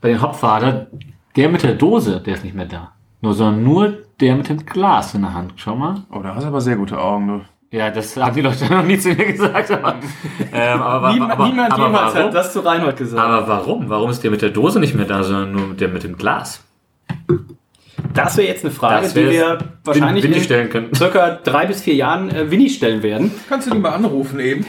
bei 0.00 0.08
den 0.08 0.20
Hopfader, 0.20 0.88
der 1.36 1.48
mit 1.48 1.62
der 1.62 1.74
Dose, 1.74 2.20
der 2.20 2.34
ist 2.34 2.44
nicht 2.44 2.54
mehr 2.56 2.66
da. 2.66 2.92
Nur, 3.20 3.34
sondern 3.34 3.62
nur 3.62 3.98
der 4.20 4.34
mit 4.36 4.48
dem 4.48 4.64
Glas 4.64 5.14
in 5.14 5.22
der 5.22 5.34
Hand. 5.34 5.52
Schau 5.56 5.76
mal. 5.76 6.02
Oh, 6.10 6.20
da 6.22 6.34
hast 6.34 6.42
du 6.44 6.48
aber 6.48 6.60
sehr 6.60 6.76
gute 6.76 6.98
Augen, 6.98 7.28
du. 7.28 7.40
Ja, 7.76 7.90
das 7.90 8.16
haben 8.16 8.34
die 8.34 8.40
Leute 8.40 8.64
noch 8.72 8.82
nie 8.84 8.98
zu 8.98 9.10
mir 9.10 9.26
gesagt. 9.32 9.70
Aber, 9.70 9.96
ähm, 10.52 10.80
aber, 10.82 11.12
Niemand, 11.12 11.32
aber, 11.32 11.46
niemand 11.46 11.72
aber 11.72 11.84
jemals 11.86 12.14
warum? 12.14 12.26
hat 12.28 12.34
das 12.34 12.52
zu 12.52 12.60
Reinhold 12.60 12.96
gesagt. 12.96 13.22
Aber 13.24 13.46
warum? 13.46 13.88
Warum 13.88 14.10
ist 14.10 14.24
der 14.24 14.30
mit 14.32 14.42
der 14.42 14.50
Dose 14.50 14.80
nicht 14.80 14.94
mehr 14.94 15.04
da, 15.06 15.22
sondern 15.22 15.52
nur 15.52 15.74
der 15.74 15.88
mit 15.88 16.02
dem 16.02 16.16
Glas? 16.16 16.64
Das 18.14 18.36
wäre 18.36 18.48
jetzt 18.48 18.64
eine 18.64 18.72
Frage, 18.72 19.08
die 19.08 19.30
wir 19.30 19.58
wahrscheinlich 19.84 20.24
Winnie 20.24 20.36
in 20.36 20.42
stellen 20.42 20.70
können. 20.70 20.88
circa 20.94 21.38
drei 21.42 21.66
bis 21.66 21.82
vier 21.82 21.94
Jahren 21.94 22.30
äh, 22.30 22.50
Winnie 22.50 22.70
stellen 22.70 23.02
werden. 23.02 23.30
Kannst 23.48 23.66
du 23.66 23.72
die 23.72 23.78
mal 23.78 23.90
anrufen 23.90 24.40
eben? 24.40 24.66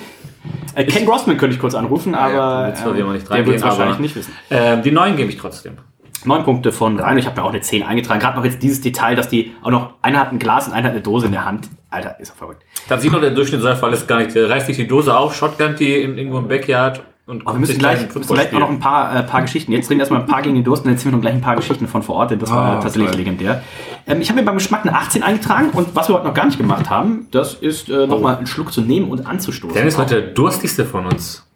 Äh, 0.75 0.85
Ken 0.85 1.05
Grossman 1.05 1.37
könnte 1.37 1.55
ich 1.55 1.61
kurz 1.61 1.75
anrufen, 1.75 2.15
aber 2.15 2.73
zwar 2.75 2.95
ähm, 2.95 3.11
nicht 3.13 3.29
der 3.29 3.45
wird 3.45 3.57
es 3.57 3.63
wahrscheinlich 3.63 3.99
nicht 3.99 4.15
wissen. 4.15 4.33
Ähm, 4.49 4.81
die 4.83 4.91
neuen 4.91 5.15
gebe 5.15 5.29
ich 5.29 5.37
trotzdem. 5.37 5.77
Neun 6.23 6.43
Punkte 6.43 6.71
von 6.71 6.99
Reinhold. 6.99 7.19
Ich 7.19 7.25
habe 7.25 7.41
mir 7.41 7.45
auch 7.45 7.51
eine 7.51 7.61
10 7.61 7.83
eingetragen. 7.83 8.19
Gerade 8.19 8.37
noch 8.37 8.45
jetzt 8.45 8.61
dieses 8.61 8.79
Detail, 8.79 9.15
dass 9.15 9.27
die 9.27 9.53
auch 9.63 9.71
noch, 9.71 9.95
einer 10.03 10.19
hat 10.19 10.31
ein 10.31 10.39
Glas 10.39 10.67
und 10.67 10.73
einer 10.73 10.85
hat 10.89 10.91
eine 10.91 11.01
Dose 11.01 11.25
in 11.25 11.31
der 11.31 11.45
Hand. 11.45 11.69
Alter, 11.89 12.19
ist 12.19 12.31
doch 12.31 12.35
verrückt. 12.37 12.63
Da 12.87 12.99
sieht 12.99 13.11
doch 13.11 13.19
der 13.19 13.31
Durchschnittsseifall 13.31 13.89
alles 13.89 14.05
gar 14.05 14.19
nicht. 14.19 14.35
Der 14.35 14.49
reißt 14.49 14.67
sich 14.67 14.77
die 14.77 14.87
Dose 14.87 15.17
auf, 15.17 15.35
shotgun 15.35 15.75
die 15.75 15.95
in, 15.95 16.17
irgendwo 16.17 16.37
im 16.37 16.47
Backyard 16.47 17.01
und 17.27 17.43
Aber 17.47 17.55
wir 17.55 17.59
müssen 17.61 17.77
gleich, 17.77 18.13
müssen 18.13 18.33
gleich 18.33 18.53
auch 18.53 18.59
noch 18.59 18.69
ein 18.69 18.79
paar, 18.79 19.15
äh, 19.15 19.23
paar 19.23 19.41
Geschichten. 19.43 19.71
Jetzt 19.71 19.89
reden 19.89 19.99
wir 19.99 20.03
erstmal 20.03 20.21
ein 20.21 20.27
paar 20.27 20.41
gegen 20.41 20.55
den 20.55 20.63
Durst 20.63 20.81
und 20.83 20.87
dann 20.87 20.95
erzählen 20.95 21.13
wir 21.13 21.17
noch 21.17 21.21
gleich 21.21 21.33
ein 21.35 21.41
paar 21.41 21.55
Geschichten 21.55 21.87
von 21.87 22.01
vor 22.03 22.15
Ort, 22.15 22.31
denn 22.31 22.39
das 22.39 22.49
war 22.51 22.77
Ah, 22.77 22.81
tatsächlich 22.81 23.09
toll. 23.11 23.17
legendär. 23.19 23.63
Ähm, 24.07 24.21
ich 24.21 24.29
habe 24.29 24.39
mir 24.39 24.45
beim 24.45 24.55
Geschmack 24.55 24.81
eine 24.85 24.95
18 24.95 25.23
eingetragen 25.23 25.69
und 25.69 25.95
was 25.95 26.09
wir 26.09 26.15
heute 26.15 26.25
noch 26.27 26.33
gar 26.33 26.45
nicht 26.45 26.57
gemacht 26.57 26.89
haben, 26.89 27.27
das 27.31 27.53
ist 27.53 27.89
äh, 27.89 28.07
nochmal 28.07 28.37
einen 28.37 28.47
Schluck 28.47 28.73
zu 28.73 28.81
nehmen 28.81 29.09
und 29.09 29.25
anzustoßen. 29.27 29.73
Dennis 29.75 29.97
war 29.97 30.05
der 30.05 30.21
durstigste 30.21 30.83
von 30.85 31.05
uns. 31.05 31.47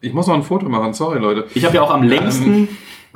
Ich 0.00 0.12
muss 0.12 0.26
noch 0.26 0.34
ein 0.34 0.42
Foto 0.42 0.68
machen, 0.68 0.92
sorry 0.92 1.18
Leute. 1.18 1.46
Ich 1.54 1.64
habe 1.64 1.74
ja 1.76 1.82
auch 1.82 1.90
am 1.90 2.02
längsten 2.02 2.68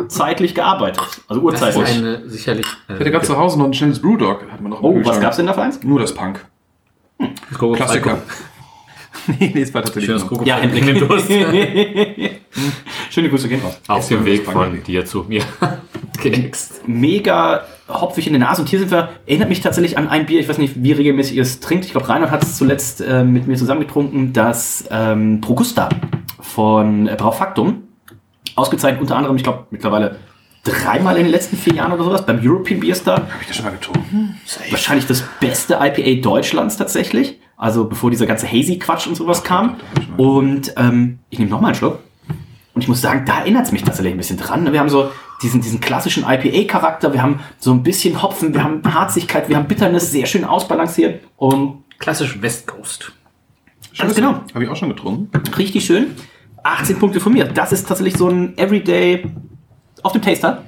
zeitlich 0.09 0.55
gearbeitet. 0.55 1.03
Also 1.29 1.51
Das 1.51 1.61
ist 1.61 1.77
urzeitlich. 1.77 1.99
eine, 1.99 2.29
sicherlich. 2.29 2.67
Ich 2.89 2.95
hatte 2.95 3.11
gerade 3.11 3.27
zu 3.27 3.37
Hause 3.37 3.59
noch 3.59 3.67
ein 3.67 3.75
schnelles 3.75 4.01
Brewdog. 4.01 4.45
Hat 4.51 4.61
man 4.61 4.71
noch 4.71 4.81
Oh, 4.83 4.89
was 4.89 4.95
Kühlschrank. 4.97 5.21
gab's 5.23 5.37
denn 5.37 5.47
da 5.47 5.53
für 5.53 5.63
eins? 5.63 5.83
Nur 5.83 6.01
das 6.01 6.15
Punk. 6.15 6.45
Klassiker. 7.77 8.19
nee, 9.39 9.51
nee, 9.55 9.63
es 9.63 9.75
war 9.75 9.83
tatsächlich 9.83 10.07
Schönes 10.07 10.27
Kuckuck. 10.27 10.47
Ja, 10.47 10.59
in 10.59 10.73
den 10.73 10.99
Durst. 10.99 11.29
Schöne 13.11 13.29
Grüße 13.29 13.49
gehen 13.49 13.61
raus. 13.61 13.81
Auf 13.89 14.09
dem 14.09 14.25
Weg 14.25 14.45
von 14.45 14.83
dir 14.85 15.05
zu 15.05 15.25
mir. 15.29 15.43
Genext. 16.23 16.87
Mega 16.87 17.65
hopfig 17.89 18.27
in 18.27 18.35
der 18.35 18.41
Nase. 18.41 18.63
Und 18.63 18.69
hier 18.69 18.79
sind 18.79 18.91
wir, 18.91 19.11
erinnert 19.27 19.49
mich 19.49 19.61
tatsächlich 19.61 19.99
an 19.99 20.09
ein 20.09 20.27
Bier, 20.27 20.41
ich 20.41 20.49
weiß 20.49 20.59
nicht, 20.59 20.83
wie 20.83 20.93
regelmäßig 20.93 21.37
ihr 21.37 21.43
es 21.43 21.61
trinkt. 21.61 21.85
Ich 21.85 21.93
glaube, 21.93 22.09
Reinhard 22.09 22.31
hat 22.31 22.43
es 22.43 22.57
zuletzt 22.57 23.01
äh, 23.01 23.25
mit 23.25 23.47
mir 23.47 23.57
zusammengetrunken, 23.57 24.33
das 24.33 24.85
ähm, 24.91 25.41
Progusta 25.41 25.89
von 26.41 27.09
äh, 27.09 27.17
Braufaktum. 27.17 27.83
Ausgezeichnet 28.57 29.01
unter 29.01 29.17
anderem, 29.17 29.37
ich 29.37 29.43
glaube, 29.43 29.67
mittlerweile 29.71 30.17
dreimal 30.65 31.17
in 31.17 31.25
den 31.25 31.33
letzten 31.33 31.57
vier 31.57 31.75
Jahren 31.75 31.93
oder 31.93 32.05
sowas 32.05 32.27
beim 32.27 32.41
European 32.43 32.81
Beer 32.81 32.95
Star. 32.95 33.17
Hab 33.23 33.41
ich 33.41 33.47
das 33.47 33.57
schon 33.57 33.65
mal 33.65 33.73
getrunken? 33.73 34.41
Wahrscheinlich 34.71 35.07
das 35.07 35.23
beste 35.41 35.75
IPA 35.81 36.21
Deutschlands 36.23 36.77
tatsächlich. 36.77 37.39
Also 37.57 37.85
bevor 37.85 38.11
dieser 38.11 38.27
ganze 38.27 38.47
Hazy-Quatsch 38.51 39.07
und 39.07 39.15
sowas 39.17 39.45
kam. 39.45 39.77
Und 40.17 40.73
ähm, 40.77 41.19
ich 41.29 41.39
nehme 41.39 41.51
nochmal 41.51 41.71
einen 41.71 41.77
Schluck. 41.79 41.99
Und 42.75 42.83
ich 42.83 42.89
muss 42.89 43.01
sagen, 43.01 43.25
da 43.27 43.41
erinnert 43.41 43.67
es 43.67 43.73
mich 43.73 43.83
tatsächlich 43.83 44.15
ein 44.15 44.19
bisschen 44.19 44.39
dran. 44.39 44.71
Wir 44.73 44.81
haben 44.81 44.89
so 44.89 45.11
diesen, 45.43 45.61
diesen 45.61 45.81
klassischen 45.81 46.25
IPA-Charakter, 46.27 47.13
wir 47.13 47.23
haben 47.23 47.41
so 47.59 47.73
ein 47.73 47.83
bisschen 47.83 48.23
Hopfen, 48.23 48.55
wir 48.55 48.63
haben 48.63 48.83
Harzigkeit, 48.85 49.49
wir 49.49 49.57
haben 49.57 49.67
Bitterness, 49.67 50.11
sehr 50.13 50.27
schön 50.27 50.45
ausbalanciert 50.45 51.23
und 51.37 51.85
Klassisch 51.99 52.41
West 52.41 52.67
Coast. 52.67 53.13
ganz 53.99 54.15
genau, 54.15 54.41
Habe 54.55 54.65
ich 54.65 54.71
auch 54.71 54.77
schon 54.77 54.89
getrunken. 54.89 55.31
richtig 55.57 55.85
schön. 55.85 56.15
18 56.63 56.99
Punkte 56.99 57.21
von 57.21 57.33
mir. 57.33 57.45
Das 57.45 57.73
ist 57.73 57.89
tatsächlich 57.89 58.17
so 58.17 58.29
ein 58.29 58.57
Everyday 58.57 59.25
auf 60.03 60.13
dem 60.13 60.23
Taster. 60.23 60.63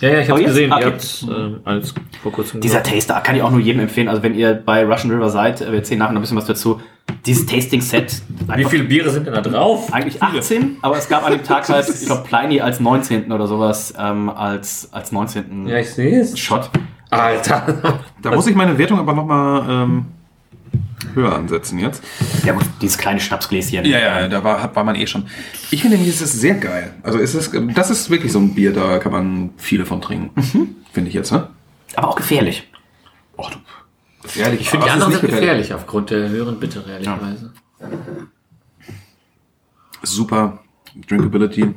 Ja, 0.00 0.08
ja, 0.08 0.20
ich 0.20 0.28
Oh, 0.28 0.32
habe 0.32 0.40
jetzt? 0.40 0.48
gesehen. 0.48 0.72
Okay. 0.72 0.82
Ihr 0.82 0.86
habt 0.92 1.26
ähm, 1.28 1.60
alles 1.64 1.94
vor 2.22 2.32
kurzem 2.32 2.60
Dieser 2.60 2.80
gesagt. 2.80 2.94
Taster 2.94 3.20
kann 3.20 3.36
ich 3.36 3.42
auch 3.42 3.50
nur 3.50 3.60
jedem 3.60 3.80
empfehlen. 3.82 4.08
Also 4.08 4.22
wenn 4.22 4.34
ihr 4.34 4.54
bei 4.54 4.84
Russian 4.84 5.12
River 5.12 5.28
seid, 5.30 5.60
äh, 5.60 5.66
wir 5.70 5.78
erzählen 5.78 5.98
nachher 5.98 6.12
noch 6.12 6.20
ein 6.20 6.22
bisschen 6.22 6.36
was 6.38 6.46
dazu. 6.46 6.80
Dieses 7.26 7.44
Tasting-Set. 7.46 8.22
Wie 8.56 8.64
viele 8.64 8.84
Biere 8.84 9.10
sind 9.10 9.26
denn 9.26 9.34
da 9.34 9.40
drauf? 9.40 9.92
Eigentlich 9.92 10.22
18, 10.22 10.76
aber 10.80 10.96
es 10.96 11.08
gab 11.08 11.24
an 11.26 11.32
dem 11.32 11.42
Tag 11.42 11.68
halt, 11.68 11.88
ich 11.88 12.06
glaube, 12.06 12.22
Pliny 12.26 12.60
als 12.60 12.80
19. 12.80 13.30
oder 13.32 13.46
sowas, 13.46 13.92
ähm, 13.98 14.30
als, 14.30 14.88
als 14.92 15.12
19. 15.12 15.66
Ja, 15.66 15.78
ich 15.78 15.90
sehe 15.90 16.20
es. 16.20 16.38
Shot. 16.38 16.70
Alter. 17.10 17.98
Da 18.22 18.30
muss 18.34 18.46
ich 18.46 18.54
meine 18.54 18.78
Wertung 18.78 18.98
aber 19.00 19.12
nochmal 19.12 19.64
ähm, 19.68 20.06
höher 21.14 21.34
ansetzen 21.34 21.78
jetzt. 21.78 22.02
Ja 22.44 22.52
gut, 22.52 22.64
dieses 22.80 22.98
kleine 22.98 23.20
Schnapsgläschen. 23.20 23.84
Ja, 23.84 23.98
ja, 23.98 24.28
da 24.28 24.42
war, 24.44 24.62
hat- 24.62 24.76
war 24.76 24.84
man 24.84 24.94
eh 24.96 25.06
schon. 25.06 25.26
Ich 25.70 25.80
finde 25.82 25.96
nämlich, 25.96 26.14
es 26.14 26.20
ist 26.22 26.32
sehr 26.40 26.54
geil. 26.54 26.94
Also 27.02 27.18
es 27.18 27.34
ist, 27.34 27.52
das 27.74 27.90
ist 27.90 28.10
wirklich 28.10 28.32
so 28.32 28.38
ein 28.38 28.54
Bier, 28.54 28.72
da 28.72 28.98
kann 28.98 29.12
man 29.12 29.50
viele 29.56 29.86
von 29.86 30.00
trinken. 30.00 30.76
Finde 30.92 31.08
ich 31.08 31.14
jetzt, 31.14 31.32
ne? 31.32 31.48
Aber 31.96 32.08
auch 32.08 32.16
gefährlich. 32.16 32.68
Ach 33.38 33.50
du. 33.50 33.58
Gefährlich. 34.22 34.60
Ich 34.60 34.70
finde 34.70 34.86
die 34.86 34.90
es 34.90 34.96
ist 34.96 35.02
anderen 35.02 35.20
sind 35.20 35.22
nicht 35.30 35.40
gefährlich 35.40 35.74
aufgrund 35.74 36.10
der 36.10 36.28
höheren 36.28 36.60
Bitte, 36.60 36.84
ehrlicherweise. 36.88 37.52
Super. 40.02 40.58
Drinkability. 41.08 41.74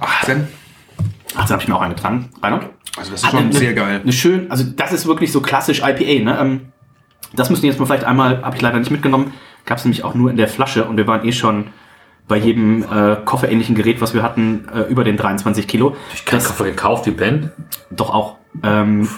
18. 0.00 0.46
18 1.34 1.52
habe 1.52 1.62
ich 1.62 1.68
mir 1.68 1.76
auch 1.76 1.80
eingetragen. 1.82 2.30
Reinhold? 2.42 2.68
Also 2.96 3.10
das 3.12 3.22
ist 3.22 3.30
schon 3.30 3.52
sehr 3.52 3.74
geil. 3.74 4.00
Eine 4.02 4.12
schön, 4.12 4.50
also 4.50 4.64
das 4.64 4.92
ist 4.92 5.06
wirklich 5.06 5.30
so 5.30 5.40
klassisch 5.42 5.80
IPA, 5.80 6.24
ne? 6.24 6.38
Ähm, 6.40 6.60
das 7.36 7.50
müssen 7.50 7.62
wir 7.62 7.70
jetzt 7.70 7.78
mal 7.78 7.86
vielleicht 7.86 8.04
einmal, 8.04 8.42
habe 8.42 8.56
ich 8.56 8.62
leider 8.62 8.78
nicht 8.78 8.90
mitgenommen, 8.90 9.32
gab 9.64 9.78
es 9.78 9.84
nämlich 9.84 10.04
auch 10.04 10.14
nur 10.14 10.30
in 10.30 10.36
der 10.36 10.48
Flasche 10.48 10.84
und 10.84 10.96
wir 10.96 11.06
waren 11.06 11.24
eh 11.26 11.32
schon 11.32 11.68
bei 12.28 12.36
jedem 12.36 12.82
äh, 12.82 13.16
kofferähnlichen 13.24 13.74
Gerät, 13.76 14.00
was 14.00 14.14
wir 14.14 14.22
hatten, 14.22 14.66
äh, 14.74 14.80
über 14.82 15.04
den 15.04 15.16
23 15.16 15.68
Kilo. 15.68 15.96
Ich 16.12 16.26
habe 16.32 16.42
Koffer 16.42 16.64
gekauft 16.64 17.06
wie 17.06 17.12
Ben. 17.12 17.52
Doch 17.90 18.10
auch. 18.10 18.36
Ähm, 18.64 19.08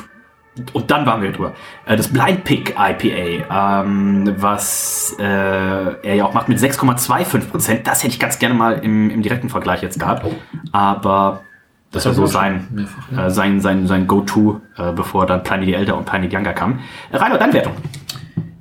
und 0.72 0.90
dann 0.90 1.06
waren 1.06 1.22
wir 1.22 1.32
drüber. 1.32 1.54
Äh, 1.86 1.96
das 1.96 2.08
Blind 2.08 2.44
Pick 2.44 2.74
IPA, 2.78 3.82
ähm, 3.82 4.34
was 4.36 5.16
äh, 5.18 5.22
er 5.22 6.14
ja 6.14 6.24
auch 6.24 6.34
macht 6.34 6.48
mit 6.48 6.58
6,25 6.58 7.50
Prozent. 7.50 7.86
Das 7.86 8.02
hätte 8.02 8.12
ich 8.12 8.20
ganz 8.20 8.38
gerne 8.38 8.54
mal 8.54 8.74
im, 8.82 9.10
im 9.10 9.22
direkten 9.22 9.48
Vergleich 9.48 9.82
jetzt 9.82 9.98
gehabt. 9.98 10.26
Aber 10.72 11.44
das 11.90 12.04
war 12.04 12.12
so 12.12 12.26
sein, 12.26 12.68
Mehrfach, 12.70 13.26
äh, 13.26 13.30
sein, 13.30 13.60
sein, 13.60 13.86
sein 13.86 14.06
Go-To, 14.06 14.60
äh, 14.76 14.92
bevor 14.92 15.24
dann 15.24 15.42
Pliny 15.42 15.66
the 15.66 15.74
Elder 15.74 15.96
und 15.96 16.04
Pliny 16.04 16.28
the 16.28 16.36
Younger 16.36 16.52
kam. 16.52 16.80
Äh, 17.10 17.16
Rainer, 17.16 17.38
deine 17.38 17.52
Wertung? 17.54 17.72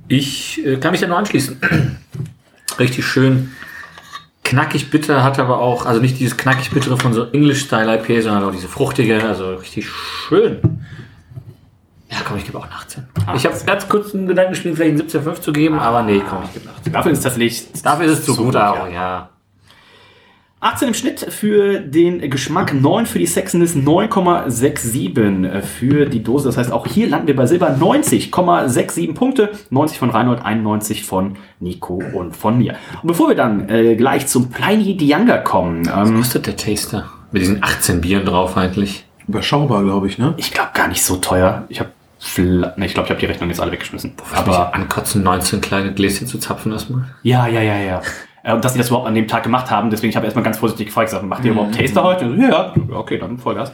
Ich 0.08 0.64
äh, 0.64 0.76
kann 0.76 0.92
mich 0.92 1.00
da 1.00 1.06
nur 1.06 1.18
anschließen. 1.18 1.60
Richtig 2.78 3.06
schön 3.06 3.50
knackig 4.48 4.90
bitter, 4.90 5.22
hat 5.22 5.38
aber 5.38 5.58
auch, 5.58 5.84
also 5.84 6.00
nicht 6.00 6.18
dieses 6.18 6.36
knackig 6.36 6.70
bittere 6.70 6.96
von 6.96 7.12
so 7.12 7.24
English-Style 7.24 7.96
IPA, 7.96 8.22
sondern 8.22 8.44
auch 8.44 8.50
diese 8.50 8.68
fruchtige, 8.68 9.22
also 9.22 9.54
richtig 9.56 9.86
schön. 9.88 10.60
Ja, 12.10 12.18
komm, 12.26 12.38
ich 12.38 12.46
gebe 12.46 12.56
auch 12.56 12.64
eine 12.64 12.72
18. 12.72 13.06
Ich 13.36 13.44
habe 13.44 13.54
ganz 13.66 13.86
kurz 13.88 14.14
einen 14.14 14.26
Gedanken 14.26 14.52
gespielt, 14.52 14.76
vielleicht 14.76 14.98
einen 14.98 15.26
17,5 15.26 15.40
zu 15.42 15.52
geben, 15.52 15.78
aber 15.78 16.02
nee, 16.02 16.22
komm, 16.26 16.44
ich 16.44 16.54
gebe 16.54 16.66
eine 16.66 16.78
18. 16.78 16.92
Dafür 16.94 17.12
ist 17.12 17.18
es 17.18 17.24
tatsächlich. 17.24 17.82
Dafür 17.82 18.06
ist 18.06 18.18
es 18.20 18.24
zu 18.24 18.36
gut, 18.36 18.54
ja. 18.54 18.72
aber 18.72 18.88
ja. 18.88 19.28
18 20.60 20.88
im 20.88 20.94
Schnitt 20.94 21.20
für 21.20 21.78
den 21.78 22.30
Geschmack, 22.30 22.74
9 22.74 23.06
für 23.06 23.20
die 23.20 23.26
Sexiness, 23.26 23.76
9,67 23.76 25.60
für 25.62 26.06
die 26.06 26.22
Dose. 26.22 26.48
Das 26.48 26.56
heißt, 26.56 26.72
auch 26.72 26.86
hier 26.86 27.08
landen 27.08 27.28
wir 27.28 27.36
bei 27.36 27.46
Silber 27.46 27.70
90,67 27.70 29.14
Punkte. 29.14 29.50
90 29.70 29.98
von 29.98 30.10
Reinhold, 30.10 30.44
91 30.44 31.04
von 31.04 31.36
Nico 31.60 32.02
und 32.12 32.36
von 32.36 32.58
mir. 32.58 32.74
Und 33.02 33.06
bevor 33.06 33.28
wir 33.28 33.36
dann 33.36 33.68
äh, 33.68 33.94
gleich 33.94 34.26
zum 34.26 34.50
Pliny 34.50 34.96
the 34.98 35.08
Younger 35.08 35.38
kommen, 35.38 35.86
Was 35.86 36.08
ähm, 36.08 36.16
kostet 36.16 36.46
der 36.46 36.56
Taster? 36.56 37.08
Mit 37.30 37.42
diesen 37.42 37.62
18 37.62 38.00
Bieren 38.00 38.24
drauf 38.24 38.56
eigentlich. 38.56 39.04
Überschaubar, 39.28 39.84
glaube 39.84 40.08
ich, 40.08 40.18
ne? 40.18 40.34
ich 40.38 40.52
glaube 40.52 40.70
gar 40.74 40.88
nicht 40.88 41.02
so 41.04 41.16
teuer. 41.16 41.66
Ich 41.68 41.80
habe 41.80 41.90
ne, 42.38 42.72
ich 42.86 42.94
glaube, 42.94 43.06
ich 43.06 43.10
habe 43.10 43.20
die 43.20 43.26
Rechnung 43.26 43.48
jetzt 43.50 43.60
alle 43.60 43.70
weggeschmissen. 43.70 44.14
Aber 44.32 44.54
Aber 44.54 44.74
ankotzen, 44.74 45.22
19 45.22 45.60
kleine 45.60 45.92
Gläschen 45.92 46.26
zu 46.26 46.38
zapfen 46.38 46.72
erstmal. 46.72 47.04
ja, 47.22 47.46
ja, 47.46 47.60
ja, 47.60 47.78
ja. 47.78 48.02
Äh, 48.42 48.52
Und 48.54 48.64
dass 48.64 48.72
sie 48.72 48.78
das 48.78 48.88
überhaupt 48.88 49.08
an 49.08 49.14
dem 49.14 49.28
Tag 49.28 49.42
gemacht 49.42 49.70
haben, 49.70 49.90
deswegen 49.90 50.10
ich 50.10 50.16
habe 50.16 50.26
erstmal 50.26 50.44
ganz 50.44 50.58
vorsichtig 50.58 50.86
gefragt, 50.86 51.08
gesagt, 51.08 51.24
macht 51.24 51.44
ihr 51.44 51.52
überhaupt 51.52 51.74
Taster 51.78 52.02
heute? 52.02 52.28
So, 52.28 52.42
Ja, 52.42 52.72
okay, 52.92 53.18
dann 53.18 53.38
Vollgas. 53.38 53.72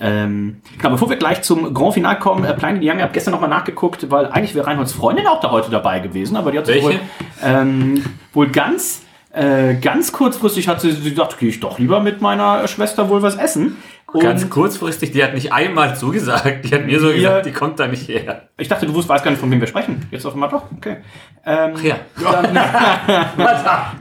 Ähm, 0.00 0.60
genau, 0.76 0.90
bevor 0.90 1.08
wir 1.08 1.16
gleich 1.16 1.42
zum 1.42 1.72
Grand 1.72 1.94
Final 1.94 2.18
kommen, 2.18 2.44
äh, 2.44 2.52
Pliny 2.52 2.80
the 2.80 2.88
Young, 2.90 2.96
ich 2.96 3.02
habe 3.02 3.12
gestern 3.12 3.30
nochmal 3.32 3.48
nachgeguckt, 3.48 4.10
weil 4.10 4.26
eigentlich 4.26 4.54
wäre 4.54 4.66
Reinholds 4.66 4.92
Freundin 4.92 5.26
auch 5.26 5.40
da 5.40 5.50
heute 5.50 5.70
dabei 5.70 6.00
gewesen, 6.00 6.36
aber 6.36 6.50
die 6.50 6.58
hat 6.58 6.66
sich 6.66 6.82
wohl, 6.82 6.98
ähm, 7.42 8.04
wohl 8.32 8.48
ganz, 8.48 9.02
äh, 9.32 9.74
ganz 9.74 10.12
kurzfristig 10.12 10.66
hat 10.68 10.80
sie, 10.80 10.90
sie 10.92 11.10
gesagt, 11.10 11.38
gehe 11.38 11.48
ich 11.48 11.60
doch 11.60 11.78
lieber 11.78 12.00
mit 12.00 12.20
meiner 12.20 12.66
Schwester 12.66 13.08
wohl 13.08 13.22
was 13.22 13.36
essen. 13.36 13.76
Und 14.14 14.20
Ganz 14.22 14.48
kurzfristig, 14.48 15.10
die 15.10 15.24
hat 15.24 15.34
nicht 15.34 15.52
einmal 15.52 15.96
zugesagt. 15.96 16.64
Die 16.64 16.72
hat 16.72 16.86
mir 16.86 17.00
so 17.00 17.12
gesagt, 17.12 17.46
die 17.46 17.50
kommt 17.50 17.80
da 17.80 17.88
nicht 17.88 18.08
her. 18.08 18.48
ich 18.56 18.68
dachte, 18.68 18.86
du 18.86 18.94
wusst, 18.94 19.08
weißt 19.08 19.24
gar 19.24 19.32
nicht, 19.32 19.40
von 19.40 19.50
wem 19.50 19.58
wir 19.58 19.66
sprechen. 19.66 20.06
Jetzt 20.12 20.24
auf 20.24 20.34
einmal 20.34 20.48
doch, 20.48 20.62
okay. 20.76 20.98
Ähm, 21.44 21.74
Ja. 21.82 21.96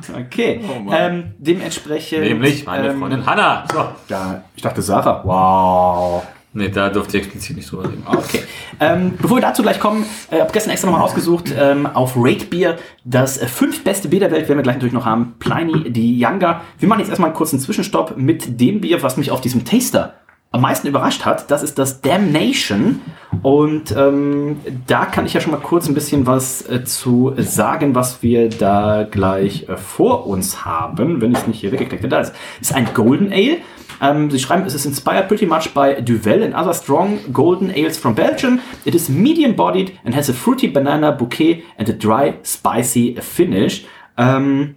Dann, 0.05 0.25
okay, 0.25 0.61
ähm, 0.91 1.33
dementsprechend... 1.39 2.21
Nämlich 2.21 2.63
meine 2.63 2.89
ähm, 2.89 2.99
Freundin 2.99 3.25
Hanna. 3.25 3.65
So. 3.73 3.87
Ja, 4.07 4.43
ich 4.55 4.61
dachte 4.61 4.83
Sarah. 4.83 5.23
Wow. 5.23 6.23
Nee, 6.55 6.69
da 6.69 6.89
durfte 6.89 7.17
ich 7.17 7.23
explizit 7.23 7.57
nicht 7.57 7.71
drüber 7.71 7.85
reden. 7.85 8.03
Okay. 8.05 8.43
Ähm, 8.79 9.13
bevor 9.19 9.37
wir 9.37 9.41
dazu 9.41 9.63
gleich 9.63 9.79
kommen, 9.79 10.05
äh, 10.29 10.39
habe 10.39 10.51
gestern 10.53 10.71
extra 10.71 10.87
nochmal 10.87 11.03
ausgesucht 11.03 11.53
ähm, 11.57 11.87
auf 11.87 12.13
Rate 12.15 12.45
Beer 12.45 12.77
das 13.03 13.39
äh, 13.39 13.47
fünf 13.47 13.83
beste 13.83 14.07
Bier 14.07 14.19
der 14.19 14.31
Welt, 14.31 14.47
werden 14.47 14.59
wir 14.59 14.63
gleich 14.63 14.75
natürlich 14.75 14.93
noch 14.93 15.05
haben. 15.05 15.33
Pliny 15.39 15.91
the 15.93 16.23
Younger. 16.23 16.61
Wir 16.77 16.87
machen 16.87 16.99
jetzt 16.99 17.09
erstmal 17.09 17.29
einen 17.29 17.37
kurzen 17.37 17.59
Zwischenstopp 17.59 18.17
mit 18.17 18.61
dem 18.61 18.81
Bier, 18.81 19.01
was 19.01 19.17
mich 19.17 19.31
auf 19.31 19.41
diesem 19.41 19.65
Taster 19.65 20.13
am 20.53 20.61
meisten 20.61 20.87
überrascht 20.87 21.25
hat. 21.25 21.49
Das 21.49 21.63
ist 21.63 21.79
das 21.79 22.01
Damnation. 22.01 23.01
Und 23.41 23.93
ähm, 23.97 24.57
da 24.85 25.05
kann 25.05 25.25
ich 25.25 25.33
ja 25.33 25.41
schon 25.41 25.51
mal 25.51 25.57
kurz 25.57 25.89
ein 25.89 25.95
bisschen 25.95 26.27
was 26.27 26.69
äh, 26.69 26.85
zu 26.85 27.33
sagen, 27.37 27.95
was 27.95 28.21
wir 28.21 28.49
da 28.49 29.07
gleich 29.09 29.67
äh, 29.67 29.75
vor 29.75 30.27
uns 30.27 30.63
haben, 30.63 31.19
wenn 31.19 31.31
ich 31.31 31.39
es 31.39 31.47
nicht 31.47 31.59
hier 31.59 31.71
weggeklickt 31.71 32.03
habe. 32.03 32.09
Da 32.09 32.19
ist, 32.19 32.35
ist 32.61 32.75
ein 32.75 32.87
Golden 32.93 33.33
Ale. 33.33 33.57
Um, 34.01 34.29
sie 34.29 34.39
schreiben, 34.39 34.65
it 34.65 34.73
is 34.73 34.85
inspired 34.85 35.27
pretty 35.27 35.45
much 35.45 35.73
by 35.73 36.01
Duvel 36.01 36.43
and 36.43 36.53
other 36.53 36.73
strong 36.73 37.19
golden 37.31 37.69
ales 37.69 37.97
from 37.97 38.15
Belgium. 38.15 38.59
It 38.85 38.95
is 38.95 39.09
medium 39.09 39.55
bodied 39.55 39.99
and 40.03 40.15
has 40.15 40.29
a 40.29 40.33
fruity 40.33 40.67
banana 40.67 41.11
bouquet 41.11 41.63
and 41.77 41.89
a 41.89 41.93
dry, 41.93 42.35
spicy 42.43 43.17
finish. 43.21 43.85
Ähm, 44.17 44.75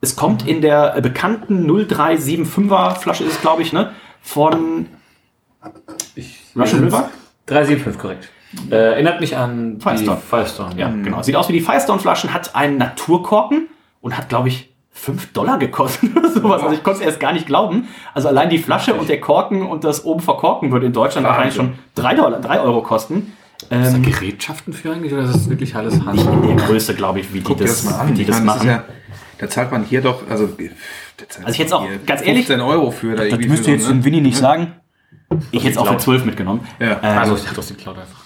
es 0.00 0.16
kommt 0.16 0.46
in 0.46 0.60
der 0.60 1.00
bekannten 1.00 1.70
0375er 1.70 2.96
Flasche, 2.96 3.24
ist 3.24 3.34
es 3.34 3.40
glaube 3.40 3.62
ich, 3.62 3.72
ne? 3.72 3.92
Von 4.22 4.86
Russian 6.56 6.84
River? 6.84 7.10
375, 7.46 8.00
korrekt. 8.00 8.28
Äh, 8.70 8.74
erinnert 8.74 9.20
mich 9.20 9.36
an 9.36 9.80
Firestone. 9.80 10.16
die 10.16 10.26
Firestone. 10.26 10.74
Ja, 10.76 10.88
genau. 10.88 11.22
Sieht 11.22 11.36
aus 11.36 11.48
wie 11.48 11.52
die 11.52 11.60
Firestone-Flaschen, 11.60 12.32
hat 12.34 12.54
einen 12.56 12.78
Naturkorken 12.78 13.68
und 14.00 14.16
hat, 14.16 14.28
glaube 14.28 14.48
ich, 14.48 14.69
5 15.00 15.32
Dollar 15.32 15.58
gekostet 15.58 16.14
oder 16.16 16.28
sowas. 16.30 16.62
Also 16.62 16.74
ich 16.74 16.82
konnte 16.82 17.00
es 17.00 17.06
erst 17.06 17.20
gar 17.20 17.32
nicht 17.32 17.46
glauben. 17.46 17.88
Also 18.14 18.28
allein 18.28 18.50
die 18.50 18.58
Flasche 18.58 18.94
und 18.94 19.08
der 19.08 19.20
Korken 19.20 19.62
und 19.66 19.84
das 19.84 20.04
oben 20.04 20.20
verkorken 20.20 20.70
würde 20.72 20.86
in 20.86 20.92
Deutschland 20.92 21.26
wahrscheinlich 21.26 21.54
schon 21.54 21.74
3, 21.94 22.14
Dollar, 22.14 22.40
3 22.40 22.60
Euro 22.60 22.82
kosten. 22.82 23.32
Ist 23.62 23.70
da 23.70 23.76
Ähm, 23.96 24.02
Gerätschaften 24.02 24.72
für 24.72 24.92
eigentlich 24.92 25.12
oder 25.12 25.22
ist 25.24 25.34
das 25.34 25.48
wirklich 25.50 25.74
alles 25.76 26.04
Hand? 26.04 26.18
in 26.20 26.56
der 26.56 26.66
Größe, 26.66 26.94
glaube 26.94 27.20
ich, 27.20 27.32
wie 27.32 27.38
die 27.38 27.44
Guck 27.44 27.58
dir 27.58 27.64
das, 27.64 27.82
das 27.84 27.92
mal 27.92 28.00
an. 28.00 28.08
wie 28.08 28.12
die 28.14 28.24
das 28.24 28.36
meine, 28.36 28.46
das 28.46 28.56
machen. 28.56 28.68
ja, 28.68 28.84
da 29.38 29.48
zahlt 29.48 29.70
man 29.72 29.84
hier 29.84 30.00
doch, 30.02 30.22
also, 30.30 30.44
Also 30.54 31.50
ich 31.50 31.58
jetzt 31.58 31.72
auch, 31.72 31.86
ganz 32.06 32.20
ehrlich, 32.22 32.46
15 32.46 32.60
Euro 32.60 32.90
für. 32.90 33.16
Da 33.16 33.24
das 33.24 33.38
müsste 33.38 33.64
für 33.66 33.70
jetzt 33.72 33.84
so, 33.84 33.88
dem 33.90 33.98
ne? 33.98 34.04
Winnie 34.04 34.20
nicht 34.22 34.36
sagen. 34.38 34.72
Ich 35.50 35.60
hätte 35.62 35.72
es 35.72 35.76
auch 35.78 35.86
für 35.88 35.98
12 35.98 36.24
mitgenommen. 36.24 36.66
Ja. 36.78 36.98
Ähm, 37.02 37.18
Also 37.18 37.36
ich 37.36 37.48
hatte 37.48 37.60
dem 37.62 37.76
Cloud 37.76 37.98
einfach. 37.98 38.19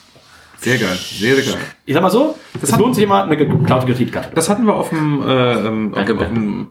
Sehr 0.65 0.79
geil, 0.79 0.97
sehr, 0.97 1.37
sehr 1.37 1.45
geil. 1.53 1.63
ich 1.85 1.95
sag 1.95 2.03
mal 2.03 2.11
so, 2.11 2.35
es 2.63 2.73
hat- 2.73 2.81
lohnt 2.81 2.95
sich 2.95 3.05
immer, 3.05 3.23
eine 3.25 3.37
geklaute 3.37 3.87
Kreditkarte. 3.87 4.31
Das 4.35 4.49
hatten 4.49 4.65
wir 4.67 4.75
auf 4.75 4.89
dem, 4.89 5.23
äh, 5.23 5.53
ähm, 5.67 5.95
auf, 5.95 6.01
auf, 6.11 6.29
dem, 6.29 6.69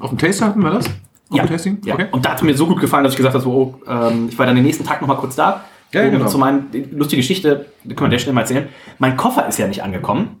auf 0.00 0.10
dem 0.10 0.18
Taster 0.18 0.46
hatten 0.46 0.62
wir 0.62 0.70
das? 0.70 0.86
Auf 0.86 0.92
Ja, 1.36 1.42
dem 1.44 1.50
Tasting? 1.50 1.78
ja. 1.84 1.94
Okay. 1.94 2.06
und 2.12 2.24
da 2.24 2.30
hat 2.30 2.36
es 2.38 2.42
mir 2.42 2.54
so 2.54 2.66
gut 2.66 2.80
gefallen, 2.80 3.04
dass 3.04 3.14
ich 3.14 3.16
gesagt 3.16 3.34
habe, 3.34 3.42
so, 3.44 3.50
oh, 3.52 3.74
ähm, 3.90 4.28
ich 4.30 4.38
war 4.38 4.46
dann 4.46 4.54
den 4.54 4.64
nächsten 4.64 4.84
Tag 4.84 5.00
noch 5.00 5.08
mal 5.08 5.16
kurz 5.16 5.34
da. 5.36 5.64
Ja, 5.92 6.04
um 6.04 6.10
genau. 6.10 6.26
zu 6.26 6.38
meinen, 6.38 6.68
lustige 6.92 7.20
Geschichte, 7.20 7.66
die 7.84 7.94
können 7.94 8.10
wir 8.10 8.16
der 8.16 8.18
schnell 8.20 8.34
mal 8.34 8.42
erzählen. 8.42 8.68
Mein 8.98 9.16
Koffer 9.18 9.46
ist 9.46 9.58
ja 9.58 9.66
nicht 9.66 9.82
angekommen. 9.82 10.36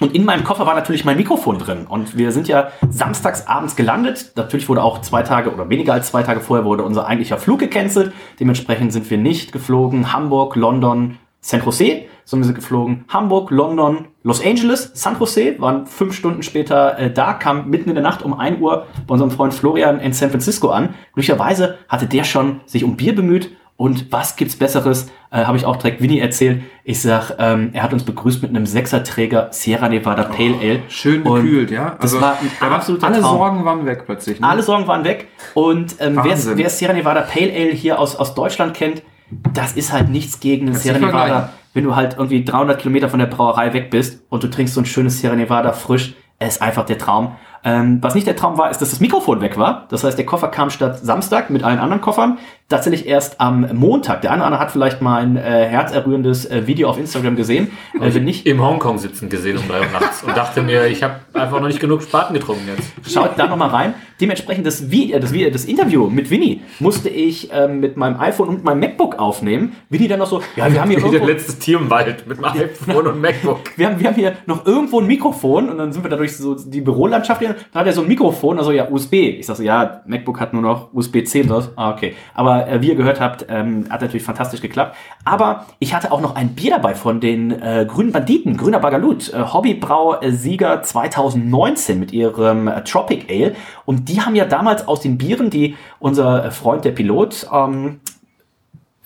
Und 0.00 0.14
in 0.14 0.24
meinem 0.24 0.44
Koffer 0.44 0.64
war 0.64 0.74
natürlich 0.74 1.04
mein 1.04 1.16
Mikrofon 1.16 1.58
drin. 1.58 1.86
Und 1.88 2.16
wir 2.16 2.30
sind 2.32 2.46
ja 2.48 2.68
samstags 2.88 3.48
abends 3.48 3.74
gelandet. 3.74 4.32
Natürlich 4.36 4.68
wurde 4.68 4.82
auch 4.82 5.00
zwei 5.02 5.22
Tage 5.24 5.52
oder 5.52 5.68
weniger 5.68 5.92
als 5.92 6.08
zwei 6.08 6.22
Tage 6.22 6.40
vorher 6.40 6.64
wurde 6.64 6.84
unser 6.84 7.06
eigentlicher 7.06 7.36
Flug 7.36 7.58
gecancelt. 7.58 8.12
Dementsprechend 8.38 8.92
sind 8.92 9.10
wir 9.10 9.18
nicht 9.18 9.50
geflogen. 9.52 10.12
Hamburg, 10.12 10.54
London, 10.56 11.18
San 11.40 11.62
Jose, 11.64 12.02
sondern 12.24 12.44
wir 12.44 12.46
sind 12.52 12.54
geflogen 12.56 13.04
Hamburg, 13.08 13.50
London, 13.50 14.08
Los 14.22 14.44
Angeles, 14.44 14.90
San 14.94 15.16
Jose, 15.18 15.54
waren 15.60 15.86
fünf 15.86 16.14
Stunden 16.14 16.42
später 16.42 16.98
äh, 16.98 17.10
da, 17.12 17.32
kam 17.34 17.70
mitten 17.70 17.88
in 17.88 17.94
der 17.94 18.04
Nacht 18.04 18.22
um 18.22 18.34
1 18.38 18.60
Uhr 18.60 18.86
bei 19.06 19.12
unserem 19.12 19.30
Freund 19.30 19.54
Florian 19.54 20.00
in 20.00 20.12
San 20.12 20.30
Francisco 20.30 20.68
an. 20.70 20.94
Glücklicherweise 21.14 21.78
hatte 21.88 22.06
der 22.06 22.24
schon 22.24 22.60
sich 22.66 22.84
um 22.84 22.96
Bier 22.96 23.14
bemüht 23.14 23.50
und 23.76 24.10
was 24.10 24.34
gibt's 24.34 24.56
Besseres, 24.56 25.08
äh, 25.30 25.44
habe 25.44 25.56
ich 25.56 25.64
auch 25.64 25.76
direkt 25.76 26.02
Winnie 26.02 26.18
erzählt. 26.18 26.62
Ich 26.82 27.00
sag, 27.00 27.36
ähm, 27.38 27.70
er 27.72 27.84
hat 27.84 27.92
uns 27.92 28.02
begrüßt 28.02 28.42
mit 28.42 28.50
einem 28.50 28.66
Sechserträger 28.66 29.48
Sierra 29.52 29.88
Nevada 29.88 30.24
Pale 30.24 30.56
Ale. 30.60 30.82
Schön 30.88 31.22
Und 31.22 31.42
gekühlt, 31.44 31.70
ja. 31.70 31.96
Das 32.00 32.20
war 32.20 32.36
ein 32.40 32.50
war- 32.60 32.72
absoluter 32.72 33.06
Alle 33.06 33.20
Traum. 33.20 33.36
Sorgen 33.38 33.64
waren 33.64 33.86
weg 33.86 34.02
plötzlich. 34.04 34.40
Ne? 34.40 34.48
Alle 34.48 34.62
Sorgen 34.64 34.88
waren 34.88 35.04
weg. 35.04 35.28
Und 35.54 35.94
ähm, 36.00 36.18
wer, 36.24 36.36
wer 36.56 36.70
Sierra 36.70 36.92
Nevada 36.92 37.20
Pale 37.22 37.52
Ale 37.52 37.70
hier 37.70 38.00
aus, 38.00 38.16
aus 38.16 38.34
Deutschland 38.34 38.74
kennt, 38.74 39.02
das 39.30 39.72
ist 39.72 39.92
halt 39.92 40.08
nichts 40.08 40.40
gegen 40.40 40.66
den 40.66 40.74
Sierra 40.74 40.98
Nevada. 40.98 41.50
Wenn 41.74 41.84
du 41.84 41.94
halt 41.94 42.16
irgendwie 42.18 42.44
300 42.44 42.80
Kilometer 42.80 43.08
von 43.08 43.18
der 43.18 43.26
Brauerei 43.26 43.72
weg 43.72 43.90
bist 43.90 44.22
und 44.30 44.42
du 44.42 44.48
trinkst 44.48 44.74
so 44.74 44.80
ein 44.80 44.86
schönes 44.86 45.20
Sierra 45.20 45.36
Nevada 45.36 45.72
frisch, 45.72 46.14
es 46.38 46.56
ist 46.56 46.62
einfach 46.62 46.86
der 46.86 46.98
Traum. 46.98 47.36
Ähm, 47.64 47.98
was 48.00 48.14
nicht 48.14 48.26
der 48.26 48.36
Traum 48.36 48.56
war, 48.56 48.70
ist, 48.70 48.80
dass 48.80 48.90
das 48.90 49.00
Mikrofon 49.00 49.40
weg 49.40 49.58
war. 49.58 49.86
Das 49.90 50.04
heißt, 50.04 50.16
der 50.16 50.26
Koffer 50.26 50.48
kam 50.48 50.70
statt 50.70 51.00
Samstag 51.00 51.50
mit 51.50 51.64
allen 51.64 51.78
anderen 51.78 52.00
Koffern 52.00 52.38
tatsächlich 52.68 53.06
erst 53.06 53.40
am 53.40 53.66
Montag. 53.72 54.20
Der 54.20 54.30
eine 54.30 54.42
oder 54.42 54.46
andere 54.46 54.60
hat 54.60 54.70
vielleicht 54.70 55.00
mein 55.00 55.36
äh, 55.38 55.40
herzerrührendes 55.40 56.44
äh, 56.44 56.66
Video 56.66 56.90
auf 56.90 56.98
Instagram 56.98 57.34
gesehen. 57.34 57.70
Äh, 57.98 58.12
wenn 58.12 58.24
nicht, 58.24 58.46
Im 58.46 58.62
Hongkong 58.62 58.98
sitzen 58.98 59.30
gesehen 59.30 59.56
um 59.56 59.66
drei 59.66 59.80
Uhr 59.80 59.86
nachts 59.90 60.22
und 60.22 60.36
dachte 60.36 60.60
mir, 60.60 60.86
ich 60.86 61.02
habe 61.02 61.14
einfach 61.32 61.60
noch 61.60 61.66
nicht 61.66 61.80
genug 61.80 62.02
Spaten 62.02 62.34
getrunken 62.34 62.68
jetzt. 62.68 63.10
Schaut 63.10 63.38
da 63.38 63.46
nochmal 63.46 63.70
rein. 63.70 63.94
Dementsprechend 64.20 64.66
das, 64.66 64.90
Video, 64.90 65.18
das, 65.18 65.32
Video, 65.32 65.48
das 65.48 65.64
Interview 65.64 66.10
mit 66.10 66.28
Winnie 66.28 66.60
musste 66.78 67.08
ich 67.08 67.50
ähm, 67.52 67.80
mit 67.80 67.96
meinem 67.96 68.20
iPhone 68.20 68.48
und 68.48 68.64
meinem 68.64 68.80
MacBook 68.80 69.18
aufnehmen. 69.18 69.72
Winnie 69.88 70.08
dann 70.08 70.18
noch 70.18 70.26
so, 70.26 70.42
ja, 70.56 70.70
wir 70.70 70.80
haben 70.80 70.90
hier 70.90 70.98
irgendwo, 71.04 71.24
letztes 71.24 71.58
Tier 71.58 71.78
im 71.78 71.88
Wald 71.88 72.26
mit 72.26 72.40
meinem 72.40 72.60
iPhone 72.60 73.06
und 73.06 73.20
MacBook. 73.20 73.60
wir 73.76 73.86
haben, 73.86 73.98
wir 73.98 74.08
haben 74.08 74.16
hier 74.16 74.34
noch 74.44 74.66
irgendwo 74.66 75.00
ein 75.00 75.06
Mikrofon 75.06 75.70
und 75.70 75.78
dann 75.78 75.92
sind 75.92 76.02
wir 76.02 76.10
dadurch 76.10 76.36
so 76.36 76.54
die 76.54 76.80
Bürolandschaft 76.80 77.40
hier. 77.40 77.56
Da 77.72 77.80
hat 77.80 77.86
er 77.86 77.92
so 77.92 78.02
ein 78.02 78.08
Mikrofon, 78.08 78.58
also 78.58 78.72
ja, 78.72 78.90
USB. 78.90 79.14
Ich 79.14 79.46
sag 79.46 79.56
so, 79.56 79.62
ja, 79.62 80.02
MacBook 80.06 80.38
hat 80.40 80.52
nur 80.52 80.62
noch 80.62 80.92
USB-C. 80.92 81.48
Ah, 81.76 81.92
okay. 81.92 82.14
Aber 82.34 82.57
äh, 82.62 82.80
wie 82.80 82.88
ihr 82.88 82.94
gehört 82.94 83.20
habt, 83.20 83.46
ähm, 83.48 83.86
hat 83.90 84.00
natürlich 84.00 84.22
fantastisch 84.22 84.60
geklappt. 84.60 84.96
Aber 85.24 85.66
ich 85.78 85.94
hatte 85.94 86.12
auch 86.12 86.20
noch 86.20 86.34
ein 86.34 86.54
Bier 86.54 86.72
dabei 86.72 86.94
von 86.94 87.20
den 87.20 87.50
äh, 87.50 87.86
Grünen 87.88 88.12
Banditen, 88.12 88.56
Grüner 88.56 88.80
Bagalut, 88.80 89.32
äh, 89.32 89.42
Hobbybrau-Sieger 89.42 90.82
2019 90.82 91.98
mit 91.98 92.12
ihrem 92.12 92.68
äh, 92.68 92.82
Tropic 92.84 93.26
Ale. 93.30 93.54
Und 93.84 94.08
die 94.08 94.20
haben 94.20 94.34
ja 94.34 94.44
damals 94.44 94.88
aus 94.88 95.00
den 95.00 95.18
Bieren, 95.18 95.50
die 95.50 95.76
unser 95.98 96.50
Freund, 96.50 96.84
der 96.84 96.92
Pilot, 96.92 97.46
ähm, 97.52 98.00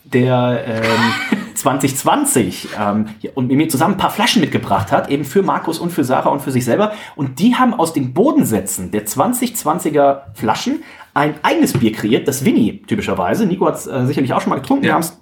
der 0.04 0.64
ähm, 0.66 1.38
2020 1.62 2.68
ähm, 2.78 3.06
und 3.34 3.48
mit 3.48 3.56
mir 3.56 3.68
zusammen 3.68 3.94
ein 3.94 3.98
paar 3.98 4.10
Flaschen 4.10 4.40
mitgebracht 4.40 4.92
hat, 4.92 5.08
eben 5.08 5.24
für 5.24 5.42
Markus 5.42 5.78
und 5.78 5.90
für 5.90 6.04
Sarah 6.04 6.30
und 6.30 6.40
für 6.40 6.50
sich 6.50 6.64
selber. 6.64 6.92
Und 7.16 7.38
die 7.38 7.54
haben 7.54 7.74
aus 7.74 7.92
den 7.92 8.12
Bodensätzen 8.12 8.90
der 8.90 9.06
2020er 9.06 10.22
Flaschen 10.34 10.82
ein 11.14 11.34
eigenes 11.42 11.74
Bier 11.74 11.92
kreiert, 11.92 12.26
das 12.26 12.44
Winnie 12.44 12.82
typischerweise. 12.86 13.46
Nico 13.46 13.66
hat 13.66 13.76
es 13.76 13.86
äh, 13.86 14.06
sicherlich 14.06 14.32
auch 14.32 14.40
schon 14.40 14.50
mal 14.50 14.56
getrunken. 14.56 14.84
Wir 14.84 14.94
haben 14.94 15.00
es 15.00 15.18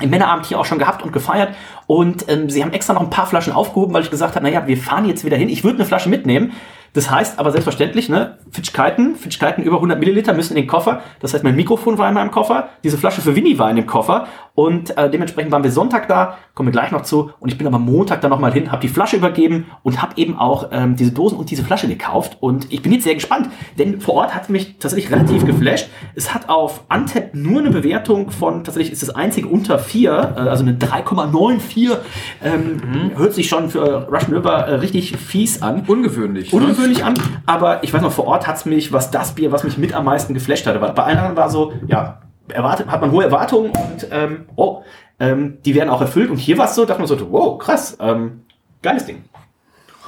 im 0.00 0.10
Männerabend 0.10 0.46
hier 0.46 0.58
auch 0.58 0.64
schon 0.64 0.78
gehabt 0.78 1.02
und 1.02 1.12
gefeiert. 1.12 1.54
Und 1.86 2.28
ähm, 2.28 2.48
sie 2.48 2.62
haben 2.62 2.72
extra 2.72 2.92
noch 2.92 3.02
ein 3.02 3.10
paar 3.10 3.26
Flaschen 3.26 3.52
aufgehoben, 3.52 3.92
weil 3.92 4.02
ich 4.02 4.10
gesagt 4.10 4.36
habe, 4.36 4.44
naja, 4.44 4.66
wir 4.66 4.76
fahren 4.76 5.06
jetzt 5.06 5.24
wieder 5.24 5.36
hin. 5.36 5.48
Ich 5.48 5.64
würde 5.64 5.78
eine 5.78 5.86
Flasche 5.86 6.08
mitnehmen. 6.08 6.52
Das 6.92 7.10
heißt 7.10 7.38
aber 7.38 7.50
selbstverständlich, 7.52 8.08
ne, 8.08 8.38
Fitchkeiten, 8.50 9.14
Fitchkeiten 9.14 9.62
über 9.62 9.76
100 9.76 9.98
Milliliter 9.98 10.32
müssen 10.32 10.56
in 10.56 10.62
den 10.62 10.66
Koffer. 10.68 11.02
Das 11.20 11.34
heißt, 11.34 11.44
mein 11.44 11.56
Mikrofon 11.56 11.98
war 11.98 12.08
in 12.08 12.14
meinem 12.14 12.30
Koffer, 12.30 12.70
diese 12.82 12.98
Flasche 12.98 13.20
für 13.20 13.36
Winnie 13.36 13.58
war 13.58 13.70
in 13.70 13.76
dem 13.76 13.86
Koffer 13.86 14.26
und 14.54 14.96
äh, 14.98 15.08
dementsprechend 15.08 15.52
waren 15.52 15.62
wir 15.64 15.70
Sonntag 15.70 16.08
da, 16.08 16.36
kommen 16.54 16.68
wir 16.68 16.72
gleich 16.72 16.90
noch 16.90 17.02
zu. 17.02 17.30
Und 17.40 17.50
ich 17.50 17.56
bin 17.56 17.66
aber 17.66 17.78
Montag 17.78 18.20
dann 18.20 18.30
nochmal 18.30 18.52
hin, 18.52 18.70
habe 18.72 18.82
die 18.82 18.88
Flasche 18.88 19.16
übergeben 19.16 19.66
und 19.82 20.02
habe 20.02 20.12
eben 20.16 20.36
auch 20.36 20.68
ähm, 20.72 20.96
diese 20.96 21.12
Dosen 21.12 21.38
und 21.38 21.50
diese 21.50 21.64
Flasche 21.64 21.88
gekauft. 21.88 22.36
Und 22.40 22.72
ich 22.72 22.82
bin 22.82 22.92
jetzt 22.92 23.04
sehr 23.04 23.14
gespannt, 23.14 23.48
denn 23.78 24.00
vor 24.00 24.14
Ort 24.14 24.34
hat 24.34 24.50
mich 24.50 24.76
tatsächlich 24.78 25.10
relativ 25.12 25.44
geflasht. 25.46 25.88
Es 26.14 26.34
hat 26.34 26.48
auf 26.48 26.82
Antep 26.88 27.34
nur 27.34 27.60
eine 27.60 27.70
Bewertung 27.70 28.30
von, 28.30 28.64
tatsächlich 28.64 28.92
ist 28.92 29.02
das 29.02 29.10
einzige 29.10 29.48
unter 29.48 29.78
4, 29.78 30.10
äh, 30.10 30.40
also 30.40 30.64
eine 30.64 30.74
3,94. 30.74 31.96
Ähm, 32.42 33.12
Hört 33.16 33.32
sich 33.32 33.48
schon 33.48 33.70
für 33.70 34.08
Russian 34.10 34.34
River 34.34 34.66
äh, 34.66 34.74
richtig 34.74 35.16
fies 35.16 35.62
an. 35.62 35.84
Ungewöhnlich. 35.86 36.52
ne? 36.52 36.79
Ungewöhnlich 36.80 37.04
an, 37.04 37.14
aber 37.44 37.84
ich 37.84 37.92
weiß 37.92 38.00
noch, 38.00 38.12
vor 38.12 38.26
Ort 38.26 38.46
hat's 38.46 38.64
mich, 38.64 38.90
was 38.90 39.10
das 39.10 39.32
Bier, 39.34 39.52
was 39.52 39.64
mich 39.64 39.76
mit 39.76 39.92
am 39.92 40.06
meisten 40.06 40.32
geflasht 40.32 40.66
hatte. 40.66 40.78
Bei 40.78 40.88
allen 40.88 41.18
anderen 41.18 41.36
war 41.36 41.50
so, 41.50 41.74
ja, 41.86 42.22
erwartet, 42.48 42.90
hat 42.90 43.02
man 43.02 43.10
hohe 43.10 43.22
Erwartungen 43.22 43.70
und 43.70 44.06
ähm, 44.10 44.46
oh, 44.56 44.82
ähm, 45.18 45.58
die 45.62 45.74
werden 45.74 45.90
auch 45.90 46.00
erfüllt. 46.00 46.30
Und 46.30 46.38
hier 46.38 46.56
war 46.56 46.64
es 46.64 46.74
so, 46.74 46.86
dachte 46.86 47.00
man 47.00 47.06
so, 47.06 47.30
wow, 47.30 47.58
krass, 47.58 47.98
ähm, 48.00 48.44
geiles 48.80 49.04
Ding. 49.04 49.24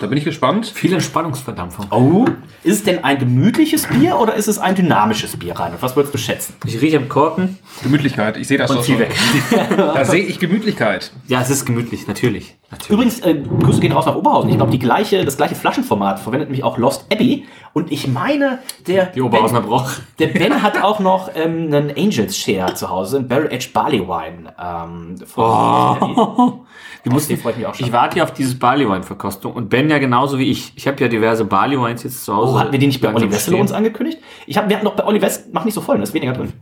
Da 0.02 0.08
bin 0.08 0.18
ich 0.18 0.24
gespannt. 0.24 0.66
Viel 0.66 0.92
Entspannungsverdampfung. 0.94 1.86
Oh, 1.92 2.24
ist 2.64 2.78
es 2.78 2.82
denn 2.82 3.04
ein 3.04 3.20
gemütliches 3.20 3.86
Bier 3.86 4.18
oder 4.18 4.34
ist 4.34 4.48
es 4.48 4.58
ein 4.58 4.74
dynamisches 4.74 5.36
Bier 5.36 5.54
rein? 5.56 5.74
Was 5.78 5.94
würdest 5.94 6.12
du 6.12 6.18
schätzen? 6.18 6.54
Ich 6.66 6.80
rieche 6.80 6.96
am 6.96 7.08
Korken. 7.08 7.56
Gemütlichkeit. 7.84 8.36
Ich 8.36 8.48
sehe 8.48 8.58
das 8.58 8.68
Und 8.72 8.84
schon. 8.84 8.98
weg. 8.98 9.14
Da 9.76 10.04
sehe 10.04 10.24
ich 10.24 10.40
Gemütlichkeit. 10.40 11.12
Ja, 11.28 11.40
es 11.40 11.50
ist 11.50 11.66
gemütlich, 11.66 12.08
natürlich. 12.08 12.56
natürlich. 12.72 12.90
Übrigens, 12.90 13.20
äh, 13.20 13.34
Grüße 13.60 13.78
gehen 13.80 13.92
raus 13.92 14.06
nach 14.06 14.16
Oberhausen. 14.16 14.50
Ich 14.50 14.56
glaube, 14.56 14.72
die 14.72 14.80
gleiche, 14.80 15.24
das 15.24 15.36
gleiche 15.36 15.54
Flaschenformat 15.54 16.18
verwendet 16.18 16.48
nämlich 16.48 16.64
auch 16.64 16.78
Lost 16.78 17.06
Abbey. 17.12 17.46
Und 17.72 17.92
ich 17.92 18.08
meine, 18.08 18.58
der 18.88 19.06
Die 19.06 19.22
Oberhausener 19.22 19.60
Broch. 19.60 19.88
Der 20.18 20.26
Ben 20.26 20.62
hat 20.64 20.82
auch 20.82 20.98
noch 20.98 21.30
ähm, 21.36 21.72
einen 21.72 21.90
Angels 21.96 22.36
Share 22.36 22.74
zu 22.74 22.90
Hause, 22.90 23.18
ein 23.18 23.28
Barrel 23.28 23.52
Edge 23.52 23.68
Barley 23.72 24.00
Wine. 24.00 24.52
Ähm, 24.60 25.16
von 25.24 25.44
Oh. 25.44 26.64
Wir 27.02 27.12
mussten, 27.12 27.32
ich 27.32 27.44
mich 27.44 27.66
auch 27.66 27.74
schon. 27.74 27.86
ich 27.86 27.92
warte 27.92 28.18
ja 28.18 28.24
auf 28.24 28.32
dieses 28.32 28.58
Barleywein-Verkostung 28.58 29.52
und 29.54 29.68
Ben 29.68 29.90
ja 29.90 29.98
genauso 29.98 30.38
wie 30.38 30.50
ich. 30.50 30.72
Ich 30.76 30.86
habe 30.86 31.00
ja 31.00 31.08
diverse 31.08 31.44
Barleyweins 31.44 32.04
jetzt 32.04 32.24
zu 32.24 32.34
Hause. 32.34 32.54
Oh, 32.54 32.58
hatten 32.58 32.70
wir 32.70 32.78
die 32.78 32.86
nicht 32.86 33.00
bei 33.00 33.12
Olli 33.12 33.30
Wesselow 33.30 33.60
uns 33.60 33.72
angekündigt? 33.72 34.18
Ich 34.46 34.56
hab, 34.56 34.68
wir 34.68 34.76
hatten 34.76 34.84
doch 34.84 34.94
bei 34.94 35.04
Olli 35.04 35.20
Wesselow, 35.20 35.50
mach 35.52 35.64
nicht 35.64 35.74
so 35.74 35.80
voll, 35.80 35.96
da 35.96 36.04
ist 36.04 36.14
weniger 36.14 36.32
drin. 36.32 36.52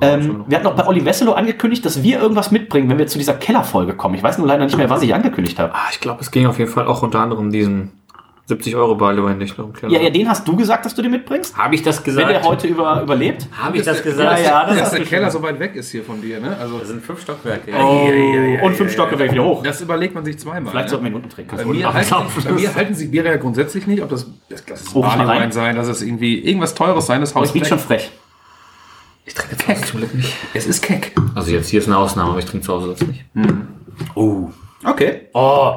Ähm, 0.00 0.44
wir 0.46 0.56
hatten 0.56 0.64
doch 0.64 0.76
bei 0.76 0.86
Olli 0.86 1.04
Wesselow 1.04 1.32
angekündigt, 1.32 1.84
dass 1.84 2.02
wir 2.02 2.20
irgendwas 2.20 2.50
mitbringen, 2.50 2.88
wenn 2.88 2.98
wir 2.98 3.06
zu 3.06 3.18
dieser 3.18 3.34
Kellerfolge 3.34 3.94
kommen. 3.94 4.14
Ich 4.14 4.22
weiß 4.22 4.38
nur 4.38 4.46
leider 4.46 4.64
nicht 4.64 4.76
mehr, 4.76 4.88
was 4.88 5.02
ich 5.02 5.14
angekündigt 5.14 5.58
habe. 5.58 5.74
Ah, 5.74 5.88
ich 5.90 6.00
glaube, 6.00 6.20
es 6.20 6.30
ging 6.30 6.46
auf 6.46 6.58
jeden 6.58 6.70
Fall 6.70 6.86
auch 6.86 7.02
unter 7.02 7.20
anderem 7.20 7.50
diesen 7.50 8.01
70 8.52 8.76
Euro 8.76 8.94
nicht 9.34 9.56
noch 9.56 9.66
im 9.66 9.72
Keller. 9.72 9.92
Ja, 9.92 10.00
ja, 10.00 10.10
den 10.10 10.28
hast 10.28 10.46
du 10.46 10.56
gesagt, 10.56 10.84
dass 10.84 10.94
du 10.94 11.02
den 11.02 11.10
mitbringst? 11.10 11.56
Habe 11.56 11.74
ich 11.74 11.82
das 11.82 11.98
Wenn 11.98 12.14
gesagt? 12.14 12.30
der 12.30 12.42
heute 12.42 12.66
über, 12.66 13.02
überlebt? 13.02 13.46
Habe 13.52 13.78
ich 13.78 13.84
das 13.84 14.02
gesagt? 14.02 14.38
Ja, 14.40 14.44
ja, 14.44 14.66
das 14.66 14.78
Dass 14.78 14.90
der 14.90 15.04
Keller 15.04 15.30
so 15.30 15.42
weit 15.42 15.58
weg 15.58 15.74
ist 15.74 15.90
hier 15.90 16.04
von 16.04 16.20
dir, 16.20 16.40
ne? 16.40 16.56
Also, 16.58 16.78
Das 16.78 16.88
sind 16.88 17.02
fünf 17.02 17.22
Stockwerke. 17.22 17.72
Oh, 17.74 18.66
und 18.66 18.74
fünf 18.74 18.92
Stockwerke 18.92 19.32
wieder 19.32 19.44
hoch. 19.44 19.62
das 19.62 19.80
überlegt 19.80 20.14
man 20.14 20.24
sich 20.24 20.38
zweimal. 20.38 20.70
Vielleicht 20.70 20.86
ne? 20.86 20.90
sollten 20.90 21.04
wir 21.04 21.10
ihn 21.10 21.16
unten 21.16 21.30
trinken. 21.30 21.56
Bei 21.56 21.64
mir, 21.64 21.92
halten, 21.92 22.14
bei 22.44 22.52
mir 22.52 22.74
halten 22.74 22.94
sich 22.94 23.10
Biere 23.10 23.28
ja 23.28 23.36
grundsätzlich 23.36 23.86
nicht, 23.86 24.02
ob 24.02 24.10
das, 24.10 24.26
das 24.48 24.64
ich 24.66 24.94
mal 24.94 25.26
Barleywein 25.26 25.52
sein, 25.52 25.76
dass 25.76 25.88
es 25.88 26.02
irgendwie 26.02 26.38
irgendwas 26.38 26.74
Teures 26.74 27.06
sein, 27.06 27.20
das 27.20 27.34
haut 27.34 27.44
Das 27.44 27.54
riecht 27.54 27.66
schon 27.66 27.78
frech. 27.78 28.10
Ich 29.24 29.34
trinke 29.34 29.56
Hause 29.68 29.82
zum 29.86 30.00
Glück 30.00 30.14
nicht. 30.14 30.34
Es 30.52 30.66
ist 30.66 30.82
keck. 30.82 31.12
Also 31.34 31.52
jetzt 31.52 31.68
hier 31.68 31.80
ist 31.80 31.86
eine 31.86 31.96
Ausnahme, 31.96 32.30
aber 32.30 32.38
ich 32.40 32.44
trinke 32.44 32.66
zu 32.66 32.72
Hause 32.72 32.88
das 32.88 33.06
nicht. 33.06 33.24
Oh. 34.14 34.50
Okay. 34.84 35.28
Oh. 35.32 35.76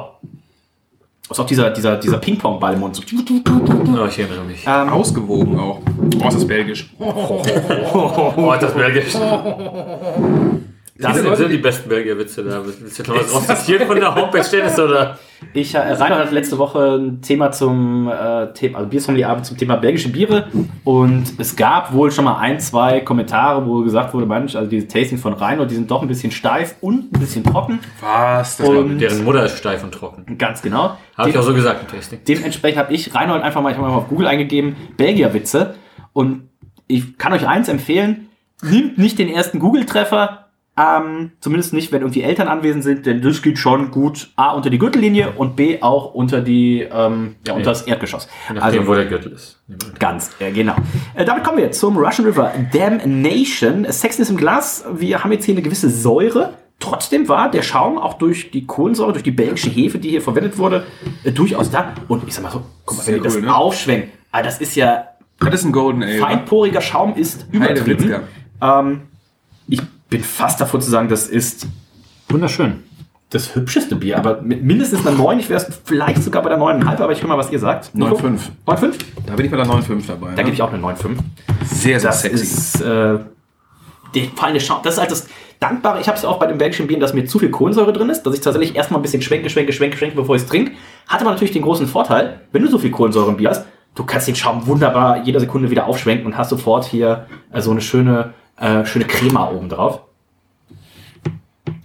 Ist 1.28 1.40
auch 1.40 1.46
dieser, 1.46 1.70
dieser, 1.70 1.96
dieser 1.96 2.18
Ping-Pong-Ball 2.18 2.74
im 2.74 2.80
Mund. 2.80 2.94
So. 2.94 3.02
Oh, 3.02 4.06
ich 4.06 4.18
erinnere 4.18 4.44
mich. 4.44 4.64
Ähm, 4.66 4.88
Ausgewogen 4.90 5.58
auch. 5.58 5.80
Oh, 6.22 6.28
ist 6.28 6.34
das 6.34 6.46
belgisch. 6.46 6.88
Oh, 7.00 8.54
das 8.60 8.74
Belgisch. 8.74 9.14
Das 10.98 11.16
sind, 11.16 11.36
sind 11.36 11.50
die 11.50 11.58
besten 11.58 11.88
Belgier-Witze 11.88 12.44
da. 12.44 12.62
Willst 12.64 12.98
du 12.98 13.02
noch 13.12 13.18
was 13.18 13.50
rausziehen 13.50 13.86
von 13.86 13.96
der 14.00 14.14
Homepage, 14.14 14.44
Dennis, 14.50 14.78
oder? 14.78 15.18
Ich, 15.52 15.74
äh, 15.74 15.78
Reinhard 15.78 16.26
hat 16.26 16.32
letzte 16.32 16.56
Woche 16.56 16.96
ein 16.96 17.20
Thema 17.20 17.50
zum 17.52 18.08
äh, 18.08 18.52
Thema, 18.54 18.78
also 18.78 18.88
Biersommelier-Abend 18.88 19.44
zum 19.44 19.58
Thema 19.58 19.76
belgische 19.76 20.08
Biere 20.08 20.48
und 20.84 21.24
es 21.38 21.54
gab 21.56 21.92
wohl 21.92 22.10
schon 22.10 22.24
mal 22.24 22.38
ein, 22.38 22.58
zwei 22.58 23.00
Kommentare, 23.00 23.66
wo 23.66 23.82
gesagt 23.82 24.14
wurde, 24.14 24.24
Mensch, 24.24 24.56
also 24.56 24.70
diese 24.70 24.88
Tasting 24.88 25.18
von 25.18 25.34
Reinhard, 25.34 25.70
die 25.70 25.74
sind 25.74 25.90
doch 25.90 26.00
ein 26.00 26.08
bisschen 26.08 26.30
steif 26.30 26.76
und 26.80 27.12
ein 27.14 27.20
bisschen 27.20 27.44
trocken. 27.44 27.80
Was? 28.00 28.56
Das 28.56 28.66
Und 28.66 28.98
Deren 28.98 29.24
Mutter 29.24 29.44
ist 29.44 29.58
steif 29.58 29.84
und 29.84 29.92
trocken. 29.92 30.38
ganz 30.38 30.62
genau. 30.62 30.96
Habe 31.16 31.28
ich 31.28 31.36
auch 31.36 31.42
so 31.42 31.52
gesagt 31.52 31.82
im 31.82 31.88
Tasting. 31.94 32.20
Dementsprechend 32.26 32.78
habe 32.78 32.94
ich 32.94 33.14
Reinhold 33.14 33.42
einfach 33.42 33.60
mal, 33.60 33.72
ich 33.72 33.78
mal 33.78 33.90
auf 33.90 34.08
Google 34.08 34.28
eingegeben, 34.28 34.76
Belgier-Witze. 34.96 35.74
Und 36.14 36.48
ich 36.86 37.18
kann 37.18 37.34
euch 37.34 37.46
eins 37.46 37.68
empfehlen, 37.68 38.28
nimmt 38.62 38.96
nicht 38.96 39.18
den 39.18 39.28
ersten 39.28 39.58
Google-Treffer, 39.58 40.45
ähm, 40.78 41.32
zumindest 41.40 41.72
nicht, 41.72 41.90
wenn 41.90 42.02
irgendwie 42.02 42.22
Eltern 42.22 42.48
anwesend 42.48 42.84
sind, 42.84 43.06
denn 43.06 43.22
das 43.22 43.40
geht 43.40 43.58
schon 43.58 43.90
gut 43.90 44.30
A 44.36 44.50
unter 44.52 44.68
die 44.68 44.78
Gürtellinie 44.78 45.32
und 45.36 45.56
B 45.56 45.80
auch 45.80 46.12
unter 46.12 46.42
die, 46.42 46.80
ähm, 46.82 47.36
ja, 47.46 47.54
unter 47.54 47.70
das 47.70 47.82
Erdgeschoss. 47.82 48.28
Je 48.48 48.56
Also 48.56 48.66
nachdem, 48.66 48.86
wo 48.86 48.94
der 48.94 49.06
Gürtel 49.06 49.32
ist. 49.32 49.62
Ganz, 49.98 50.30
äh, 50.38 50.50
genau. 50.52 50.74
Äh, 51.14 51.24
damit 51.24 51.44
kommen 51.44 51.58
wir 51.58 51.70
zum 51.72 51.96
Russian 51.96 52.26
River 52.26 52.52
Damnation. 52.72 53.86
Sexiness 53.90 54.28
im 54.28 54.36
Glas. 54.36 54.84
Wir 54.94 55.24
haben 55.24 55.32
jetzt 55.32 55.46
hier 55.46 55.54
eine 55.54 55.62
gewisse 55.62 55.88
Säure. 55.88 56.54
Trotzdem 56.78 57.26
war 57.26 57.50
der 57.50 57.62
Schaum 57.62 57.96
auch 57.96 58.14
durch 58.14 58.50
die 58.50 58.66
Kohlensäure, 58.66 59.12
durch 59.12 59.24
die 59.24 59.30
belgische 59.30 59.70
Hefe, 59.70 59.98
die 59.98 60.10
hier 60.10 60.20
verwendet 60.20 60.58
wurde, 60.58 60.84
äh, 61.24 61.32
durchaus 61.32 61.70
da. 61.70 61.94
Und 62.06 62.28
ich 62.28 62.34
sag 62.34 62.42
mal 62.42 62.50
so, 62.50 62.60
guck 62.84 62.98
mal, 62.98 63.06
wenn 63.06 63.22
das 63.22 63.36
cool, 63.36 63.42
ne? 63.42 63.54
aufschwenken, 63.56 64.10
ah, 64.30 64.42
das 64.42 64.60
ist 64.60 64.76
ja 64.76 65.04
Das 65.40 65.54
ist 65.54 65.64
ein 65.64 65.72
Golden 65.72 66.02
Ale. 66.02 66.20
wa? 66.20 66.26
feinporiger 66.26 66.82
Schaum, 66.82 67.14
ist 67.14 67.46
übertrieben. 67.50 68.16
Ähm, 68.60 69.02
ich 69.68 69.80
bin 70.08 70.22
fast 70.22 70.60
davor 70.60 70.80
zu 70.80 70.90
sagen, 70.90 71.08
das 71.08 71.26
ist 71.28 71.66
Wunderschön. 72.28 72.82
das 73.30 73.54
hübscheste 73.54 73.96
Bier, 73.96 74.18
aber 74.18 74.40
mit 74.42 74.62
mindestens 74.62 75.06
einer 75.06 75.16
9. 75.16 75.38
Ich 75.40 75.48
wäre 75.48 75.60
es 75.60 75.80
vielleicht 75.84 76.22
sogar 76.22 76.42
bei 76.42 76.48
der 76.48 76.58
9,5, 76.58 77.00
aber 77.00 77.12
ich 77.12 77.20
höre 77.22 77.28
mal, 77.28 77.38
was 77.38 77.50
ihr 77.50 77.58
sagt. 77.58 77.90
9,5. 77.94 78.38
9,5? 78.66 78.94
Da 79.26 79.34
bin 79.34 79.46
ich 79.46 79.50
bei 79.50 79.56
der 79.56 79.66
9,5 79.66 80.06
dabei. 80.06 80.26
Da 80.30 80.36
ne? 80.36 80.44
gebe 80.44 80.54
ich 80.54 80.62
auch 80.62 80.72
eine 80.72 80.82
9,5. 80.82 81.16
sehr, 81.64 82.00
sehr 82.00 82.10
Das 82.10 82.22
sexy. 82.22 82.42
ist 82.42 82.80
äh, 82.80 83.18
der 84.14 84.24
feine 84.36 84.60
Schaum. 84.60 84.80
Das 84.82 84.94
ist 84.94 85.00
halt 85.00 85.10
das 85.10 85.26
Dankbare. 85.60 86.00
Ich 86.00 86.06
habe 86.08 86.16
es 86.18 86.24
auch 86.24 86.38
bei 86.38 86.46
den 86.46 86.58
belgischen 86.58 86.86
Bieren, 86.86 87.00
dass 87.00 87.14
mir 87.14 87.26
zu 87.26 87.38
viel 87.38 87.50
Kohlensäure 87.50 87.92
drin 87.92 88.08
ist, 88.10 88.22
dass 88.22 88.34
ich 88.34 88.40
tatsächlich 88.40 88.76
erstmal 88.76 89.00
ein 89.00 89.02
bisschen 89.02 89.22
schwenke, 89.22 89.50
schwenke, 89.50 89.72
schwenke, 89.72 89.96
schwenke, 89.96 90.16
bevor 90.16 90.36
ich 90.36 90.42
es 90.42 90.48
trinke. 90.48 90.72
Hat 91.08 91.20
aber 91.20 91.30
natürlich 91.30 91.52
den 91.52 91.62
großen 91.62 91.86
Vorteil, 91.86 92.40
wenn 92.52 92.62
du 92.62 92.68
so 92.68 92.78
viel 92.78 92.90
Kohlensäure 92.90 93.30
im 93.30 93.36
Bier 93.38 93.50
hast, 93.50 93.64
du 93.94 94.04
kannst 94.04 94.28
den 94.28 94.36
Schaum 94.36 94.66
wunderbar 94.66 95.22
jede 95.24 95.40
Sekunde 95.40 95.70
wieder 95.70 95.86
aufschwenken 95.86 96.26
und 96.26 96.36
hast 96.36 96.50
sofort 96.50 96.84
hier 96.84 97.26
äh, 97.52 97.60
so 97.60 97.70
eine 97.70 97.80
schöne, 97.80 98.34
äh, 98.56 98.84
schöne 98.84 99.04
Crema 99.04 99.50
oben 99.50 99.68
drauf. 99.68 100.02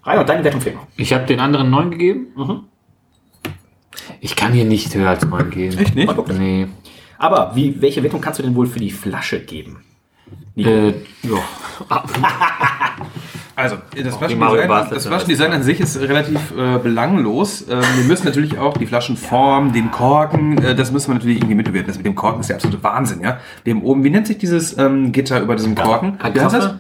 Reinhard, 0.04 0.30
deine 0.30 0.44
Wertung 0.44 0.62
fehlt 0.62 0.76
noch. 0.76 0.88
Ich 0.98 1.14
habe 1.14 1.26
den 1.26 1.40
anderen 1.40 1.70
9 1.70 1.92
gegeben. 1.92 2.28
Mhm. 2.36 2.64
Ich 4.20 4.36
kann 4.36 4.54
hier 4.54 4.66
nicht 4.66 4.94
höher 4.94 5.10
als 5.10 5.26
9 5.26 5.50
geben. 5.50 5.78
Echt 5.78 5.96
nicht? 5.96 6.28
Nee. 6.30 6.68
Aber 7.18 7.56
wie, 7.56 7.82
welche 7.82 8.02
Wertung 8.02 8.22
kannst 8.22 8.40
du 8.40 8.44
denn 8.44 8.56
wohl 8.56 8.68
für 8.68 8.80
die 8.80 8.92
Flasche 8.92 9.40
geben? 9.40 9.84
Äh, 10.56 10.90
ja. 10.90 10.94
Also, 13.56 13.76
das 13.96 14.04
die 14.04 14.36
Flaschendesign, 14.38 15.52
das 15.52 15.56
an 15.58 15.64
sich 15.64 15.80
ist 15.82 16.00
relativ 16.00 16.40
äh, 16.58 16.78
belanglos. 16.80 17.62
Ähm, 17.70 17.82
wir 17.98 18.04
müssen 18.06 18.26
natürlich 18.26 18.58
auch 18.58 18.78
die 18.78 18.86
Flaschenform, 18.86 19.74
den 19.74 19.92
Korken, 19.92 20.58
äh, 20.64 20.74
das 20.74 20.92
müssen 20.92 21.10
wir 21.10 21.16
natürlich 21.16 21.38
irgendwie 21.38 21.56
mitbewerten. 21.56 21.88
Das 21.88 21.98
mit 21.98 22.06
dem 22.06 22.16
Korken 22.16 22.40
ist 22.42 22.48
der 22.48 22.56
absolute 22.56 22.82
Wahnsinn, 22.84 23.22
ja. 23.22 23.40
Haben 23.68 23.84
oben, 23.84 24.04
wie 24.04 24.10
nennt 24.10 24.28
sich 24.28 24.38
dieses 24.38 24.78
ähm, 24.78 25.12
Gitter 25.12 25.42
über 25.42 25.56
diesem 25.56 25.76
Korken? 25.76 26.18
Wie 26.34 26.40
heißt 26.40 26.56
das? 26.56 26.76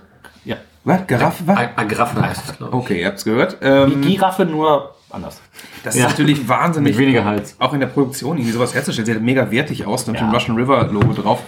Ja. 0.46 0.56
Was? 0.84 1.06
Giraffe? 1.08 1.44
Was? 1.46 1.58
Ag- 1.58 1.72
Agraffe 1.78 2.22
heißt 2.22 2.50
es, 2.50 2.58
glaube 2.58 2.76
ich. 2.76 2.84
Okay, 2.84 3.02
ihr 3.02 3.08
habt's 3.08 3.24
gehört. 3.26 3.58
Die 3.62 3.66
Ähm, 3.66 4.02
Giraffe 4.02 4.46
nur 4.46 4.96
anders. 5.12 5.42
das 5.84 5.96
ist 5.96 6.02
natürlich 6.04 6.48
wahnsinnig. 6.48 6.94
Mit 6.96 7.02
weniger 7.02 7.26
Hals. 7.26 7.56
Auch 7.60 7.74
in 7.74 7.82
der 7.82 7.88
Produktion 7.88 8.38
irgendwie 8.38 8.54
sowas 8.54 8.74
herzustellen. 8.74 9.06
Sieht 9.06 9.22
mega 9.22 9.52
wertig 9.52 9.86
aus. 9.86 10.06
Dann 10.06 10.16
ja. 10.16 10.32
Russian 10.32 10.56
River 10.58 10.86
Logo 10.92 11.14
drauf. 11.14 11.44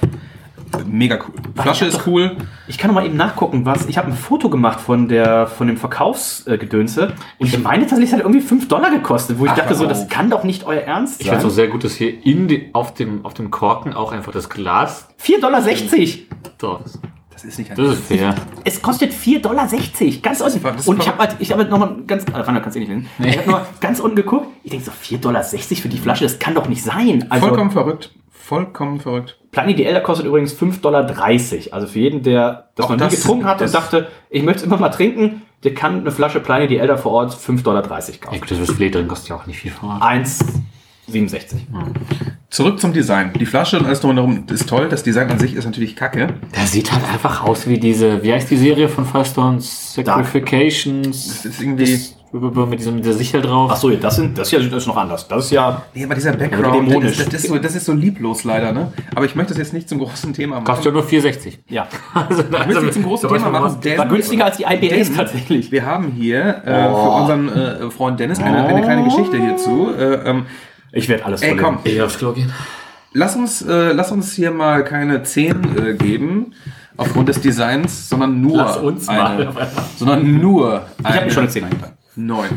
Mega 0.86 1.16
cool. 1.16 1.34
Flasche 1.62 1.86
ist 1.86 2.06
cool. 2.08 2.38
Ich 2.68 2.78
kann 2.78 2.90
noch 2.90 2.96
mal 2.96 3.06
eben 3.06 3.18
nachgucken, 3.18 3.66
was. 3.66 3.86
Ich 3.88 3.98
habe 3.98 4.08
ein 4.08 4.14
Foto 4.14 4.50
gemacht 4.50 4.80
von 4.80 5.08
der 5.08 5.48
von 5.48 5.68
dem 5.68 5.78
Verkaufsgedönse 5.78 7.14
und 7.40 7.48
ich 7.48 7.58
meine 7.60 7.82
tatsächlich, 7.84 8.10
es 8.10 8.14
hat 8.14 8.22
irgendwie 8.22 8.42
5 8.42 8.68
Dollar 8.68 8.92
gekostet, 8.92 9.40
wo 9.40 9.46
ich 9.46 9.52
Ach, 9.52 9.58
dachte 9.58 9.76
so, 9.76 9.86
das 9.86 10.08
kann 10.10 10.30
doch 10.30 10.44
nicht 10.44 10.66
euer 10.66 10.82
Ernst 10.82 11.22
Ich 11.22 11.28
finde 11.28 11.40
es 11.40 11.46
auch 11.46 11.50
sein. 11.50 11.56
sehr 11.56 11.68
gut, 11.68 11.84
dass 11.84 11.96
hier 11.96 12.26
in 12.26 12.48
die, 12.48 12.70
auf, 12.74 12.94
dem, 12.94 13.26
auf 13.26 13.34
dem 13.34 13.52
Korken 13.52 13.94
auch 13.94 14.12
einfach 14.12 14.32
das 14.32 14.50
Glas 14.50 15.08
4,60 15.22 15.40
Dollar. 15.42 16.82
ist. 16.86 17.00
Das 17.34 17.44
ist 17.44 17.58
nicht 17.58 17.72
ein 17.72 17.78
Das 17.78 17.94
ist 17.96 18.08
fair. 18.08 18.36
Es 18.64 18.82
kostet 18.82 19.12
4,60 19.12 19.42
Dollar. 19.42 19.68
Ganz 20.22 20.42
unten. 20.42 20.90
Und 20.90 21.02
ich 21.02 21.08
habe 21.08 21.18
halt, 21.18 21.36
ich 21.40 21.52
hab 21.52 21.58
halt 21.58 21.70
nochmal 21.70 21.96
ganz. 22.08 22.26
Ah, 22.32 22.42
Rainer, 22.42 22.62
kannst 22.62 22.76
du 22.76 22.80
eh 22.80 22.86
nicht 22.86 22.90
lesen. 22.90 23.10
Ich 23.20 23.38
habe 23.38 23.50
nochmal 23.50 23.66
ganz 23.82 24.00
unten 24.00 24.16
geguckt. 24.16 24.48
Ich 24.64 24.72
denke 24.72 24.86
so, 24.86 24.92
4,60 24.92 25.20
Dollar 25.20 25.44
für 25.44 25.90
die 25.90 25.98
Flasche, 25.98 26.24
das 26.24 26.40
kann 26.40 26.54
doch 26.54 26.70
nicht 26.70 26.84
sein. 26.84 27.26
Also, 27.30 27.48
Vollkommen 27.48 27.72
verrückt. 27.72 28.12
Vollkommen 28.46 29.00
verrückt. 29.00 29.40
Plani 29.52 29.74
DL, 29.74 29.94
der 29.94 30.04
kostet 30.04 30.26
übrigens 30.26 30.52
5,30 30.54 30.82
Dollar. 30.82 31.10
Also 31.72 31.88
für 31.88 32.00
jeden, 32.00 32.24
der 32.24 32.68
das 32.76 32.86
Auch 32.86 32.90
noch 32.90 32.98
nie 32.98 33.04
das- 33.04 33.16
getrunken 33.16 33.46
hat 33.46 33.54
und 33.62 33.62
das- 33.62 33.72
dachte, 33.72 34.08
ich 34.30 34.44
möchte 34.44 34.60
es 34.60 34.66
immer 34.66 34.76
mal 34.78 34.90
trinken, 34.90 35.44
der 35.64 35.74
kann 35.74 36.02
eine 36.02 36.12
Flasche 36.12 36.42
Plani 36.42 36.68
DL 36.68 36.86
da 36.88 36.98
vor 36.98 37.14
Ort 37.14 37.34
5,30 37.34 37.64
Dollar 37.64 37.82
kaufen. 37.84 38.12
Ja, 38.34 38.40
gut, 38.40 38.52
das 38.52 38.72
Filet 38.76 38.90
drin 38.96 39.08
kostet 39.08 39.30
ja 39.30 39.38
auch 39.38 39.46
nicht 39.46 39.60
viel 39.60 39.72
vor. 39.72 39.98
1,67. 40.02 41.56
Zurück 42.50 42.82
zum 42.82 42.92
Design. 42.92 43.32
Die 43.40 43.46
Flasche 43.46 43.80
und 43.80 43.86
alles 43.86 44.02
drumherum 44.02 44.46
ist 44.52 44.68
toll. 44.68 44.90
Das 44.90 45.04
Design 45.04 45.32
an 45.32 45.40
sich 45.40 45.56
ist 45.56 45.64
natürlich 45.64 45.96
kacke. 45.96 46.28
Der 46.54 46.66
sieht 46.68 46.92
halt 46.92 47.04
einfach 47.10 47.44
aus 47.46 47.66
wie 47.68 47.80
diese, 47.80 48.24
wie 48.24 48.34
heißt 48.34 48.52
die 48.52 48.58
Serie 48.58 48.90
von 48.90 49.06
Firestone? 49.06 49.62
Sacrifications. 49.62 51.28
Das 51.28 51.46
ist 51.46 51.62
irgendwie. 51.62 51.98
Mit, 52.34 52.80
diesem, 52.80 52.96
mit 52.96 53.06
dieser 53.06 53.14
Sichel 53.16 53.42
drauf. 53.44 53.70
Achso, 53.72 53.92
das, 53.92 54.16
sind, 54.16 54.36
das, 54.38 54.50
hier, 54.50 54.60
das 54.60 54.74
ist 54.84 54.88
noch 54.88 54.98
anders. 54.98 55.28
Das 55.28 55.46
ist 55.46 55.52
ja. 55.52 55.84
Nee, 55.94 56.04
aber 56.06 56.16
dieser 56.16 56.32
Ja, 56.32 56.38
Background, 56.38 56.90
dämonisch. 56.90 57.18
das, 57.18 57.26
das, 57.30 57.44
ist 57.44 57.48
so, 57.48 57.58
das 57.60 57.76
ist 57.76 57.86
so 57.86 57.94
lieblos 57.94 58.44
leider, 58.44 58.72
ne? 58.72 58.92
Aber 59.14 59.26
ich 59.26 59.36
möchte 59.36 59.54
das 59.54 59.60
jetzt 59.60 59.74
nicht 59.74 59.88
zum 59.88 60.00
großen 60.00 60.34
Thema 60.34 60.56
machen. 60.56 60.66
Kostet 60.66 60.86
ja 60.88 60.92
nur 60.94 61.04
4,60. 61.04 61.60
Ja. 61.70 61.88
Also, 62.16 62.42
Ich 62.42 62.50
möchte 62.50 62.74
es 62.78 62.82
nicht 62.84 62.94
zum 62.96 63.04
großen 63.04 63.30
Thema 63.30 63.50
machen. 63.52 63.80
denn- 63.84 63.98
War 64.00 64.08
günstiger 64.08 64.46
als 64.46 64.58
die 64.58 64.64
IPAs 64.64 65.14
tatsächlich. 65.16 65.72
Wir 65.72 65.86
haben 65.86 66.08
hier 66.12 66.64
äh, 66.66 66.90
für 66.90 67.10
unseren 67.12 67.50
äh, 67.50 67.92
Freund 67.92 68.20
Dennis 68.20 68.40
eine, 68.40 68.66
eine 68.66 68.82
kleine 68.82 69.04
Geschichte 69.04 69.38
hierzu. 69.38 69.90
Äh, 69.96 70.30
ähm, 70.30 70.46
Ich 70.92 71.08
werde 71.10 71.26
alles 71.26 71.42
ey, 71.44 71.50
verlinken. 71.50 71.76
komm, 71.84 71.92
Ich 71.92 72.02
aufs 72.02 72.18
Klo 72.18 72.32
gehen. 72.34 72.52
lass 73.14 73.36
uns, 73.36 73.62
äh, 73.62 73.92
lass 73.94 74.12
uns 74.12 74.34
hier 74.34 74.50
mal 74.50 74.84
keine 74.84 75.22
10 75.22 75.78
äh, 75.78 75.94
geben, 75.94 76.54
aufgrund 76.98 77.30
des 77.30 77.42
Designs, 77.42 78.10
sondern 78.10 78.42
nur 78.42 78.58
Lass 78.58 78.78
uns 78.78 79.06
mal 79.08 79.26
eine, 79.38 79.50
auf 79.50 79.58
einmal. 79.58 79.84
sondern 79.98 80.40
nur 80.40 80.82
Ich 81.00 81.06
habe 81.06 81.26
mir 81.26 81.32
schon 81.32 81.44
eine 81.44 81.52
10 81.52 81.64
eingetragen. 81.66 81.94
9. 82.16 82.50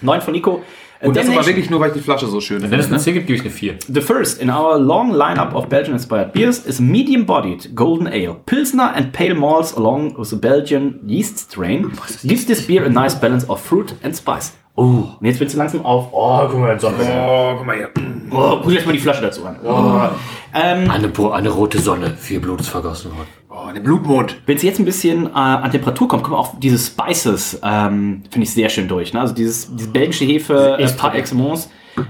9 0.00 0.20
von 0.20 0.32
Nico. 0.32 0.62
Äh, 1.00 1.08
Und 1.08 1.16
das 1.16 1.24
aber 1.24 1.30
Damnation. 1.34 1.46
wirklich 1.56 1.70
nur, 1.70 1.80
weil 1.80 1.88
ich 1.88 1.94
die 1.94 2.00
Flasche 2.00 2.26
so 2.28 2.40
schön 2.40 2.62
Wenn 2.62 2.78
es 2.78 2.86
finde. 2.86 2.86
eine 2.86 2.96
Ne? 2.96 3.02
10 3.02 3.14
gibt, 3.14 3.26
gebe 3.26 3.36
ich 3.36 3.42
eine 3.42 3.50
4. 3.50 3.74
The 3.92 4.00
first 4.00 4.40
in 4.40 4.48
our 4.50 4.78
long 4.78 5.10
lineup 5.12 5.54
of 5.54 5.68
Belgian-inspired 5.68 6.32
beers 6.32 6.60
is 6.64 6.78
medium-bodied 6.80 7.74
golden 7.74 8.06
ale, 8.06 8.36
pilsner 8.46 8.92
and 8.94 9.12
pale 9.12 9.34
malts 9.34 9.74
along 9.76 10.16
with 10.16 10.32
a 10.32 10.36
Belgian 10.36 11.00
yeast 11.06 11.38
strain. 11.38 11.90
Gives 12.22 12.46
this 12.46 12.66
beer 12.66 12.84
a 12.84 12.88
nice 12.88 13.14
balance 13.18 13.44
of 13.48 13.60
fruit 13.60 13.94
and 14.04 14.14
spice. 14.16 14.52
Oh, 14.76 15.04
und 15.20 15.26
jetzt 15.26 15.38
wird 15.40 15.50
sie 15.50 15.56
langsam 15.58 15.84
auf. 15.84 16.08
Oh, 16.12 16.46
guck 16.48 16.58
mal, 16.60 16.78
Sonne. 16.80 16.96
Oh, 17.28 17.56
guck 17.58 17.66
mal 17.66 17.76
hier. 17.76 17.90
Oh, 18.32 18.60
guck 18.62 18.72
jetzt 18.72 18.86
mal 18.86 18.92
die 18.92 18.98
Flasche 18.98 19.22
dazu 19.22 19.44
an. 19.44 19.56
Oh. 19.64 20.08
Ähm, 20.54 20.90
Eine, 20.90 21.12
eine 21.32 21.48
rote 21.48 21.78
Sonne, 21.78 22.10
viel 22.10 22.40
Blut 22.40 22.60
ist 22.60 22.68
vergossen 22.68 23.10
worden. 23.16 23.28
Oh, 23.48 23.70
der 23.72 23.80
Blutmond. 23.80 24.36
Wenn 24.46 24.56
es 24.56 24.62
jetzt 24.62 24.78
ein 24.78 24.84
bisschen 24.84 25.26
äh, 25.26 25.30
an 25.30 25.70
Temperatur 25.70 26.08
kommt, 26.08 26.22
kommen 26.24 26.36
auch 26.36 26.58
diese 26.58 26.78
Spices, 26.78 27.60
ähm, 27.62 28.22
finde 28.30 28.44
ich 28.44 28.52
sehr 28.52 28.68
schön 28.68 28.88
durch. 28.88 29.12
Ne? 29.12 29.20
Also 29.20 29.34
dieses, 29.34 29.74
diese 29.74 29.88
belgische 29.88 30.24
Hefe 30.24 30.76
äh, 30.78 30.84
Ist 30.84 30.96
par 30.98 31.14
excellence. 31.14 31.68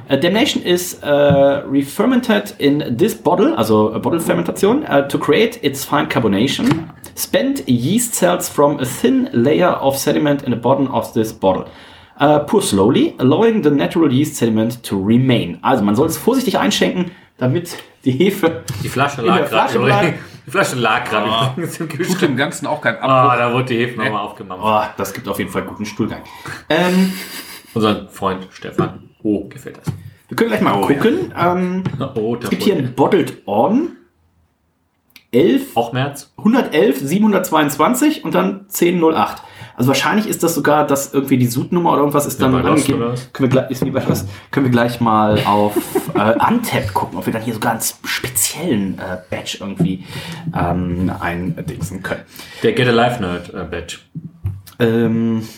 Uh, 0.08 0.16
Damnation 0.16 0.62
is 0.62 1.02
uh, 1.02 1.64
re-fermented 1.68 2.54
in 2.58 2.96
this 2.96 3.16
bottle, 3.16 3.56
also 3.56 3.92
a 3.92 3.98
bottle 3.98 4.20
fermentation, 4.20 4.84
uh, 4.84 5.02
to 5.08 5.18
create 5.18 5.58
its 5.64 5.84
fine 5.84 6.08
carbonation. 6.08 6.88
Spent 7.16 7.68
yeast 7.68 8.14
cells 8.14 8.48
from 8.48 8.78
a 8.78 8.84
thin 8.84 9.28
layer 9.32 9.70
of 9.70 9.98
sediment 9.98 10.44
in 10.44 10.52
the 10.52 10.56
bottom 10.56 10.86
of 10.94 11.12
this 11.14 11.32
bottle. 11.32 11.66
Uh, 12.20 12.38
pour 12.46 12.62
slowly, 12.62 13.14
allowing 13.18 13.62
the 13.64 13.70
natural 13.70 14.12
yeast 14.12 14.36
sediment 14.36 14.82
to 14.84 15.02
remain. 15.02 15.58
Also 15.62 15.82
man 15.82 15.96
soll 15.96 16.06
es 16.06 16.16
vorsichtig 16.18 16.58
einschenken, 16.58 17.10
damit 17.38 17.76
die 18.04 18.12
Hefe 18.12 18.62
Die 18.82 18.88
Flasche 18.88 19.22
lag 19.22 19.36
gerade 19.38 19.48
Flasche 19.48 19.78
übrigens. 19.78 20.00
bleibt. 20.00 20.18
Die 20.46 20.50
Flasche 20.50 20.76
lag 20.76 21.04
gerade 21.08 21.26
Ah. 21.30 21.52
übrigens 21.56 21.80
im 21.80 21.88
Tut 21.88 22.22
dem 22.22 22.36
Ganzen 22.36 22.66
auch 22.66 22.80
keinen 22.80 22.98
Ah, 22.98 23.22
Abbruch. 23.32 23.36
da 23.38 23.52
wurde 23.54 23.64
die 23.64 23.78
Hefe 23.78 23.98
nochmal 23.98 24.20
aufgemacht. 24.24 24.60
Oh, 24.62 24.94
das 24.98 25.12
gibt 25.14 25.26
auf 25.28 25.38
jeden 25.38 25.50
Fall 25.50 25.62
guten 25.62 25.86
Stuhlgang. 25.86 26.20
Ähm, 26.68 27.12
Unser 27.74 28.08
Freund 28.08 28.46
Stefan. 28.50 29.08
Oh, 29.22 29.48
gefällt 29.48 29.78
das. 29.78 29.86
wir 30.28 30.36
können 30.36 30.50
gleich 30.50 30.60
mal 30.60 30.80
gucken. 30.82 31.32
Ähm, 31.38 31.84
Oh, 32.14 32.36
es 32.40 32.50
gibt 32.50 32.62
hier 32.64 32.76
ein 32.76 32.94
Bottled 32.94 33.42
On. 33.46 33.96
11, 35.32 35.76
Auch 35.76 35.92
März? 35.94 36.30
111, 36.36 36.98
722 37.00 38.22
und 38.24 38.34
dann 38.34 38.66
1008. 38.68 39.42
Also 39.82 39.88
wahrscheinlich 39.88 40.28
ist 40.28 40.44
das 40.44 40.54
sogar, 40.54 40.86
dass 40.86 41.12
irgendwie 41.12 41.38
die 41.38 41.48
Sud-Nummer 41.48 41.90
oder 41.90 41.98
irgendwas 42.02 42.24
ist 42.24 42.40
dann 42.40 42.54
angegeben. 42.54 43.00
Können 43.00 43.16
wir, 43.36 43.48
gleich, 43.48 43.68
ist 43.72 43.84
wie 43.84 43.90
bei 43.90 44.00
Lost. 44.04 44.28
können 44.52 44.66
wir 44.66 44.70
gleich 44.70 45.00
mal 45.00 45.40
auf 45.44 45.74
äh, 46.14 46.34
Untap 46.38 46.94
gucken, 46.94 47.18
ob 47.18 47.26
wir 47.26 47.32
dann 47.32 47.42
hier 47.42 47.54
sogar 47.54 47.72
einen 47.72 47.80
speziellen 48.04 49.00
äh, 49.00 49.16
Badge 49.28 49.56
irgendwie 49.58 50.06
ähm, 50.56 51.12
eindingsen 51.18 52.00
können. 52.00 52.20
Der 52.62 52.74
Get 52.74 52.86
Alive 52.86 53.20
Nerd 53.20 53.52
äh, 53.52 53.64
Badge. 53.64 53.98
Ähm, 54.78 55.48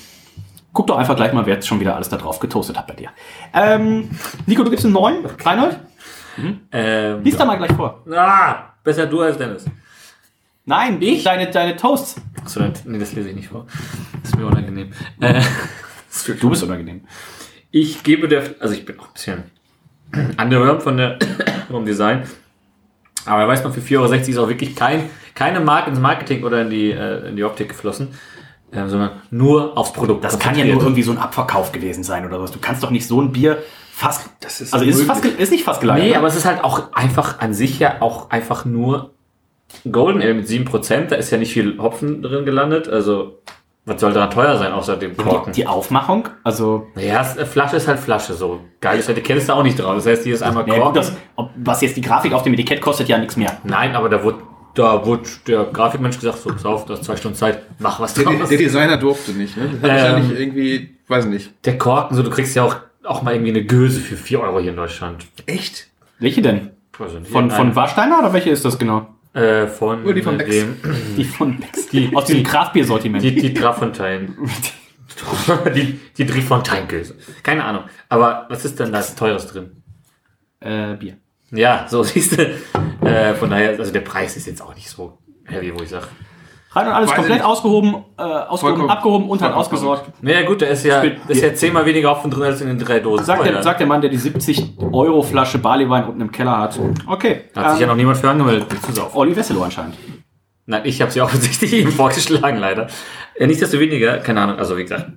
guck 0.72 0.86
doch 0.86 0.96
einfach 0.96 1.16
gleich 1.16 1.34
mal, 1.34 1.44
wer 1.44 1.56
jetzt 1.56 1.68
schon 1.68 1.80
wieder 1.80 1.94
alles 1.94 2.08
da 2.08 2.16
drauf 2.16 2.40
getoastet 2.40 2.78
hat 2.78 2.86
bei 2.86 2.94
dir. 2.94 3.10
Ähm, 3.52 4.08
Nico, 4.46 4.64
du 4.64 4.70
gibst 4.70 4.86
einen 4.86 4.94
9? 4.94 5.16
Reinhold? 5.44 5.78
Ähm, 6.72 7.22
Lies 7.22 7.36
da 7.36 7.44
mal 7.44 7.56
gleich 7.58 7.72
vor. 7.72 8.02
Ah, 8.10 8.70
besser 8.82 9.04
du 9.04 9.20
als 9.20 9.36
Dennis. 9.36 9.66
Nein, 10.66 11.00
ich? 11.00 11.24
Deine, 11.24 11.50
deine 11.50 11.76
Toasts. 11.76 12.16
Achso, 12.42 12.60
nee, 12.84 12.98
das 12.98 13.12
lese 13.12 13.28
ich 13.28 13.36
nicht 13.36 13.48
vor. 13.48 13.66
Das 14.22 14.30
ist 14.30 14.38
mir 14.38 14.46
unangenehm. 14.46 14.92
Äh, 15.20 15.40
Du 16.40 16.48
bist 16.48 16.62
unangenehm. 16.62 17.02
Ich 17.70 18.02
gebe 18.02 18.28
der, 18.28 18.54
also 18.60 18.74
ich 18.74 18.84
bin 18.84 18.98
auch 19.00 19.08
ein 19.08 19.12
bisschen 19.14 19.42
underwhelmed 20.40 20.82
von 20.82 20.96
der, 20.96 21.18
vom 21.70 21.84
Design. 21.84 22.22
Aber 23.26 23.42
er 23.42 23.48
weiß 23.48 23.64
man, 23.64 23.72
für 23.72 23.80
4,60 23.80 23.98
Euro 23.98 24.12
ist 24.12 24.38
auch 24.38 24.48
wirklich 24.48 24.76
kein, 24.76 25.10
keine 25.34 25.60
Mark 25.60 25.88
ins 25.88 25.98
Marketing 25.98 26.44
oder 26.44 26.62
in 26.62 26.70
die, 26.70 26.90
äh, 26.92 27.28
in 27.28 27.36
die 27.36 27.44
Optik 27.44 27.70
geflossen, 27.70 28.08
äh, 28.70 28.86
sondern 28.86 29.22
nur 29.30 29.76
aufs 29.76 29.92
Produkt. 29.92 30.24
Das 30.24 30.38
kann 30.38 30.56
ja 30.56 30.64
nur 30.64 30.82
irgendwie 30.82 31.02
so 31.02 31.12
ein 31.12 31.18
Abverkauf 31.18 31.72
gewesen 31.72 32.04
sein 32.04 32.24
oder 32.26 32.40
was. 32.40 32.52
Du 32.52 32.58
kannst 32.60 32.82
doch 32.82 32.90
nicht 32.90 33.06
so 33.06 33.20
ein 33.20 33.32
Bier 33.32 33.62
fast. 33.92 34.30
Das 34.40 34.60
ist 34.60 34.72
also 34.72 34.84
ist, 34.84 35.02
fast, 35.02 35.24
ist 35.24 35.50
nicht 35.50 35.64
fast 35.64 35.80
geleitet. 35.80 36.04
Nee, 36.04 36.10
oder? 36.10 36.18
aber 36.18 36.28
es 36.28 36.36
ist 36.36 36.44
halt 36.44 36.62
auch 36.62 36.92
einfach 36.92 37.40
an 37.40 37.54
sich 37.54 37.78
ja 37.78 38.00
auch 38.00 38.30
einfach 38.30 38.64
nur 38.64 39.13
Golden 39.90 40.22
Ale 40.22 40.34
mit 40.34 40.46
7%. 40.46 41.08
Da 41.08 41.16
ist 41.16 41.30
ja 41.30 41.38
nicht 41.38 41.52
viel 41.52 41.78
Hopfen 41.78 42.22
drin 42.22 42.44
gelandet. 42.44 42.88
Also, 42.88 43.38
was 43.86 44.00
soll 44.00 44.12
daran 44.14 44.30
teuer 44.30 44.56
sein, 44.56 44.72
außer 44.72 44.96
dem 44.96 45.16
Korken? 45.16 45.52
die, 45.52 45.60
die 45.62 45.66
Aufmachung, 45.66 46.28
also. 46.42 46.86
Naja, 46.94 47.20
es- 47.20 47.36
äh, 47.36 47.44
Flasche 47.44 47.76
ist 47.76 47.86
halt 47.86 47.98
Flasche 47.98 48.32
so. 48.34 48.60
Geiles 48.80 49.08
Etikett 49.08 49.36
ist 49.38 49.48
da 49.48 49.54
auch 49.54 49.62
nicht 49.62 49.78
drauf. 49.78 49.94
Das 49.96 50.06
heißt, 50.06 50.24
die 50.24 50.30
ist 50.30 50.42
einmal 50.42 50.66
Ja, 50.66 50.74
Korken. 50.74 50.88
gut, 50.92 50.96
das, 50.96 51.12
ob, 51.36 51.50
was 51.56 51.80
jetzt 51.82 51.96
die 51.96 52.00
Grafik 52.00 52.32
auf 52.32 52.42
dem 52.42 52.54
Etikett 52.54 52.80
kostet, 52.80 53.08
ja 53.08 53.18
nichts 53.18 53.36
mehr. 53.36 53.58
Nein, 53.64 53.94
aber 53.94 54.08
da 54.08 54.22
wurde, 54.24 54.38
da 54.74 55.04
wurde 55.04 55.22
der 55.46 55.64
Grafikmensch 55.64 56.16
gesagt, 56.18 56.38
so, 56.38 56.50
pass 56.50 56.64
auf, 56.64 56.86
du 56.86 56.94
hast 56.94 57.04
zwei 57.04 57.16
Stunden 57.16 57.36
Zeit, 57.36 57.60
mach 57.78 58.00
was 58.00 58.14
Der, 58.14 58.24
draus. 58.24 58.48
der 58.48 58.58
Designer 58.58 58.96
durfte 58.96 59.32
nicht, 59.32 59.56
ne? 59.56 59.64
Hat 59.64 59.72
Ähm. 59.74 59.82
wahrscheinlich 59.82 60.40
irgendwie, 60.40 60.94
weiß 61.08 61.26
nicht. 61.26 61.50
Der 61.66 61.76
Korken, 61.76 62.16
so, 62.16 62.22
du 62.22 62.30
kriegst 62.30 62.56
ja 62.56 62.62
auch, 62.64 62.76
auch 63.04 63.20
mal 63.22 63.34
irgendwie 63.34 63.50
eine 63.50 63.64
Göse 63.66 64.00
für 64.00 64.16
4 64.16 64.40
Euro 64.40 64.60
hier 64.60 64.70
in 64.70 64.76
Deutschland. 64.76 65.26
Echt? 65.46 65.88
Welche 66.18 66.40
denn? 66.40 66.70
Also 66.98 67.18
Von, 67.24 67.50
von 67.50 67.66
eine, 67.66 67.76
Warsteiner 67.76 68.20
oder 68.20 68.32
welche 68.32 68.48
ist 68.50 68.64
das 68.64 68.78
genau? 68.78 69.08
Äh, 69.34 69.66
von, 69.66 70.04
Oder 70.04 70.14
die 70.14 70.22
von 70.22 70.38
Becks. 70.38 70.50
dem, 70.50 70.76
Die 71.16 71.24
von 71.24 71.58
Becks. 71.58 71.88
Die- 71.88 72.14
Aus 72.14 72.24
die- 72.26 72.42
Kraftbier-Sortiment. 72.42 73.22
die, 73.22 73.34
die 73.34 73.52
Trafontaine. 73.54 74.28
die, 75.74 76.00
die 76.16 76.26
Drifontaine-Göse. 76.26 77.16
Keine 77.42 77.64
Ahnung. 77.64 77.84
Aber 78.08 78.46
was 78.48 78.64
ist 78.64 78.78
denn 78.80 78.92
da 78.92 79.00
Teures 79.02 79.46
drin? 79.48 79.82
Äh, 80.60 80.94
Bier. 80.96 81.16
Ja, 81.50 81.86
so 81.88 82.02
siehst 82.04 82.38
du. 82.38 82.42
Äh, 83.06 83.34
von 83.34 83.50
daher, 83.50 83.78
also 83.78 83.92
der 83.92 84.00
Preis 84.00 84.36
ist 84.36 84.46
jetzt 84.46 84.62
auch 84.62 84.74
nicht 84.74 84.88
so 84.88 85.18
heavy, 85.44 85.72
wo 85.76 85.82
ich 85.82 85.90
sage. 85.90 86.06
Rein 86.74 86.86
und 86.88 86.92
alles 86.92 87.10
Weiß 87.10 87.16
komplett 87.16 87.42
ausgehoben, 87.44 87.94
äh, 88.18 88.22
ausgehoben 88.22 88.58
Vollkommen- 88.58 88.90
abgehoben 88.90 89.28
und 89.28 89.40
dann 89.40 89.52
vollkommen 89.52 89.60
ausgesorgt. 89.60 90.10
Naja, 90.22 90.42
gut, 90.42 90.60
da 90.62 90.66
ist 90.66 90.84
ja, 90.84 91.02
da 91.02 91.10
ist 91.28 91.42
ja 91.42 91.54
zehnmal 91.54 91.86
weniger 91.86 92.10
Hopfen 92.10 92.30
drin 92.30 92.42
als 92.42 92.60
in 92.60 92.66
den 92.68 92.78
drei 92.78 93.00
Dosen. 93.00 93.24
Sagt 93.24 93.44
der, 93.46 93.62
sagt 93.62 93.80
der 93.80 93.86
Mann, 93.86 94.00
der 94.00 94.10
die 94.10 94.16
70 94.16 94.72
Euro 94.92 95.22
Flasche 95.22 95.58
Barleywein 95.58 96.04
unten 96.06 96.20
im 96.20 96.32
Keller 96.32 96.58
hat. 96.58 96.78
Okay. 97.06 97.42
Hat 97.54 97.72
sich 97.72 97.80
ja 97.80 97.86
noch 97.86 97.94
niemand 97.96 98.16
für 98.18 98.28
angemeldet, 98.28 98.66
die 98.72 98.80
zu 98.80 98.92
saufen. 98.92 99.16
Olli 99.16 99.36
Wesselow 99.36 99.62
anscheinend. 99.62 99.94
Nein, 100.66 100.82
ich 100.84 101.00
habe 101.00 101.10
sie 101.12 101.20
offensichtlich 101.20 101.72
ihm 101.80 101.92
vorgeschlagen, 101.92 102.58
leider. 102.58 102.88
Äh, 103.36 103.46
nichtsdestoweniger, 103.46 104.18
keine 104.18 104.40
Ahnung, 104.40 104.56
also 104.56 104.76
wie 104.76 104.82
gesagt, 104.82 105.10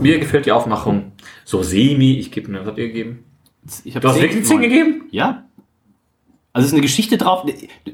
mir 0.00 0.18
gefällt 0.18 0.46
die 0.46 0.52
Aufmachung 0.52 1.12
so 1.44 1.62
semi. 1.62 2.14
Ich 2.18 2.32
gebe 2.32 2.50
mir, 2.50 2.60
was 2.60 2.66
habt 2.68 2.78
ihr 2.78 2.88
gegeben? 2.88 3.24
Ich 3.84 3.94
hab 3.94 4.02
Du 4.02 4.08
hast 4.08 4.20
wirklich 4.20 4.44
10 4.44 4.56
neun. 4.60 4.62
gegeben? 4.68 5.02
Ja. 5.10 5.44
Also 6.54 6.66
es 6.66 6.68
ist 6.68 6.74
eine 6.74 6.82
Geschichte 6.82 7.18
drauf. 7.18 7.44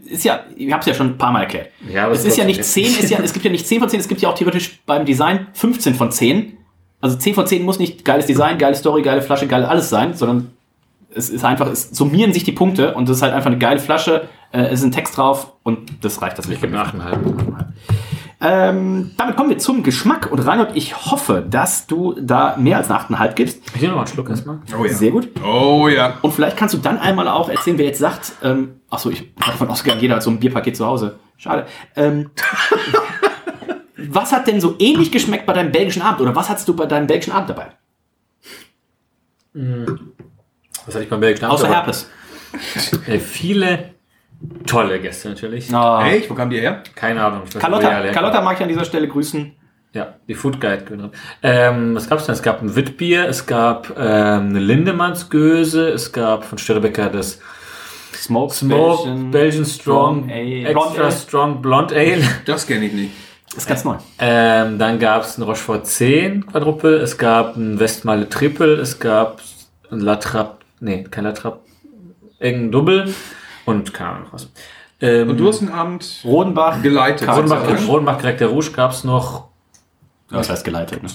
Ist 0.04 0.22
ja, 0.22 0.44
ich 0.54 0.70
habe 0.70 0.80
es 0.80 0.86
ja 0.86 0.92
schon 0.92 1.08
ein 1.08 1.18
paar 1.18 1.32
Mal 1.32 1.40
erklärt. 1.40 1.70
Ja, 1.90 2.10
es 2.10 2.26
ist 2.26 2.36
ja 2.36 2.44
nicht 2.44 2.60
trotzdem. 2.60 2.84
10, 2.84 3.04
ist 3.04 3.10
ja, 3.10 3.18
es 3.18 3.32
gibt 3.32 3.44
ja 3.44 3.50
nicht 3.50 3.66
10 3.66 3.80
von 3.80 3.88
10, 3.88 4.00
es 4.00 4.06
gibt 4.06 4.20
ja 4.20 4.28
auch 4.28 4.34
theoretisch 4.34 4.80
beim 4.84 5.06
Design 5.06 5.46
15 5.54 5.94
von 5.94 6.12
10. 6.12 6.58
Also 7.00 7.16
10 7.16 7.34
von 7.34 7.46
10 7.46 7.62
muss 7.64 7.78
nicht 7.78 8.04
geiles 8.04 8.26
Design, 8.26 8.58
geile 8.58 8.76
Story, 8.76 9.00
geile 9.00 9.22
Flasche, 9.22 9.46
geil 9.46 9.64
alles 9.64 9.88
sein, 9.88 10.12
sondern 10.12 10.50
es 11.14 11.30
ist 11.30 11.42
einfach, 11.42 11.68
es 11.68 11.88
summieren 11.90 12.34
sich 12.34 12.44
die 12.44 12.52
Punkte 12.52 12.94
und 12.94 13.08
es 13.08 13.16
ist 13.16 13.22
halt 13.22 13.32
einfach 13.32 13.50
eine 13.50 13.58
geile 13.58 13.80
Flasche, 13.80 14.28
äh, 14.52 14.60
es 14.64 14.80
ist 14.80 14.84
ein 14.84 14.92
Text 14.92 15.16
drauf 15.16 15.54
und 15.62 16.04
das 16.04 16.20
reicht 16.20 16.38
das 16.38 16.46
Ich 16.46 16.60
gebe 16.60 16.74
mir 16.74 16.84
8,5. 16.84 17.64
Ähm, 18.42 19.10
damit 19.18 19.36
kommen 19.36 19.50
wir 19.50 19.58
zum 19.58 19.82
Geschmack 19.82 20.32
und 20.32 20.38
Reinhold, 20.38 20.70
ich 20.74 20.96
hoffe, 21.10 21.44
dass 21.46 21.86
du 21.86 22.14
da 22.18 22.56
mehr 22.56 22.78
als 22.78 22.90
eine 22.90 22.98
8,5 22.98 23.34
gibst. 23.34 23.60
Ich 23.74 23.82
nehme 23.82 23.88
noch 23.88 23.96
mal 23.96 24.04
einen 24.04 24.12
Schluck 24.14 24.30
erstmal. 24.30 24.60
Oh 24.78 24.84
ja. 24.84 24.92
Sehr 24.92 25.10
gut. 25.10 25.28
Oh 25.44 25.88
ja. 25.88 26.18
Und 26.22 26.32
vielleicht 26.32 26.56
kannst 26.56 26.74
du 26.74 26.78
dann 26.78 26.98
einmal 26.98 27.28
auch 27.28 27.50
erzählen, 27.50 27.76
wer 27.76 27.84
jetzt 27.84 27.98
sagt, 27.98 28.32
ähm, 28.42 28.80
achso, 28.88 29.10
ich 29.10 29.30
habe 29.40 29.52
davon 29.52 29.68
ausgegangen, 29.68 30.00
jeder 30.00 30.16
hat 30.16 30.22
so 30.22 30.30
ein 30.30 30.40
Bierpaket 30.40 30.74
zu 30.74 30.86
Hause. 30.86 31.18
Schade. 31.36 31.66
Ähm, 31.96 32.30
was 33.96 34.32
hat 34.32 34.46
denn 34.46 34.60
so 34.60 34.74
ähnlich 34.78 35.12
geschmeckt 35.12 35.44
bei 35.44 35.52
deinem 35.52 35.70
belgischen 35.70 36.00
Abend? 36.00 36.22
Oder 36.22 36.34
was 36.34 36.48
hattest 36.48 36.66
du 36.66 36.74
bei 36.74 36.86
deinem 36.86 37.06
belgischen 37.06 37.34
Abend 37.34 37.50
dabei? 37.50 37.72
Was 39.52 40.94
hatte 40.94 41.04
ich 41.04 41.10
beim 41.10 41.20
Belgischen 41.20 41.44
Außer 41.44 41.64
Abend? 41.64 41.76
Herpes. 41.76 42.10
Äh, 43.06 43.18
viele 43.18 43.94
tolle 44.66 45.00
Gäste 45.00 45.28
natürlich. 45.28 45.72
Oh. 45.72 46.00
Echt? 46.02 46.30
Wo 46.30 46.34
kam 46.34 46.50
die 46.50 46.60
her? 46.60 46.82
Keine 46.94 47.24
Ahnung. 47.24 47.42
ich 47.46 47.54
weiß 47.54 47.62
Carlotta, 47.62 48.12
Carlotta 48.12 48.40
mag 48.40 48.56
ich 48.56 48.62
an 48.62 48.68
dieser 48.68 48.84
Stelle 48.84 49.08
grüßen. 49.08 49.52
Ja, 49.92 50.14
die 50.28 50.34
Food 50.34 50.60
Guide 50.60 50.84
Gewinnerin. 50.84 51.10
Ähm, 51.42 51.96
was 51.96 52.08
gab's 52.08 52.26
denn? 52.26 52.34
Es 52.34 52.42
gab 52.42 52.62
ein 52.62 52.76
Witbier, 52.76 53.28
es 53.28 53.46
gab 53.46 53.90
ähm, 53.98 54.50
eine 54.50 54.60
Lindemannsgöse, 54.60 55.88
es 55.88 56.12
gab 56.12 56.44
von 56.44 56.58
Störbecker 56.58 57.08
das 57.08 57.40
Smoke, 58.14 58.54
Smoke 58.54 59.10
Belgian, 59.32 59.64
Strong, 59.64 60.30
Ale. 60.30 60.68
Extra 60.68 61.02
Ale. 61.02 61.12
Strong 61.12 61.62
Blonde 61.62 61.94
Ale. 61.96 62.22
Das 62.46 62.68
kenne 62.68 62.86
ich 62.86 62.92
nicht. 62.92 63.10
ist 63.56 63.66
ganz 63.66 63.84
neu. 63.84 63.96
Ähm, 64.20 64.78
dann 64.78 65.00
gab's 65.00 65.38
ein 65.38 65.42
Rochefort 65.42 65.84
10 65.84 66.46
Quadruple, 66.46 66.98
es 66.98 67.18
gab 67.18 67.56
ein 67.56 67.80
Westmale 67.80 68.28
Triple, 68.28 68.74
es 68.74 69.00
gab 69.00 69.40
ein 69.90 69.98
Latrap, 69.98 70.60
nee, 70.78 71.02
kein 71.02 71.24
Latrap, 71.24 71.62
irgendein 72.38 72.70
Double 72.70 73.14
und 73.70 73.92
keine 73.94 74.10
Ahnung 74.10 74.28
was. 74.32 74.50
Ähm, 75.00 75.30
Und 75.30 75.38
du 75.38 75.48
hast 75.48 75.60
einen 75.62 75.72
Abend 75.72 76.20
Rodenbach. 76.24 76.82
geleitet. 76.82 77.26
Rodenbach, 77.28 77.64
sozusagen. 77.64 77.86
Rodenbach 77.86 78.18
Greg 78.18 78.38
der 78.38 78.48
Rouge 78.48 78.70
gab's 78.72 79.02
noch. 79.04 79.48
Ja, 80.30 80.38
das 80.38 80.50
heißt 80.50 80.64
geleitet. 80.64 81.02
Ne? 81.02 81.08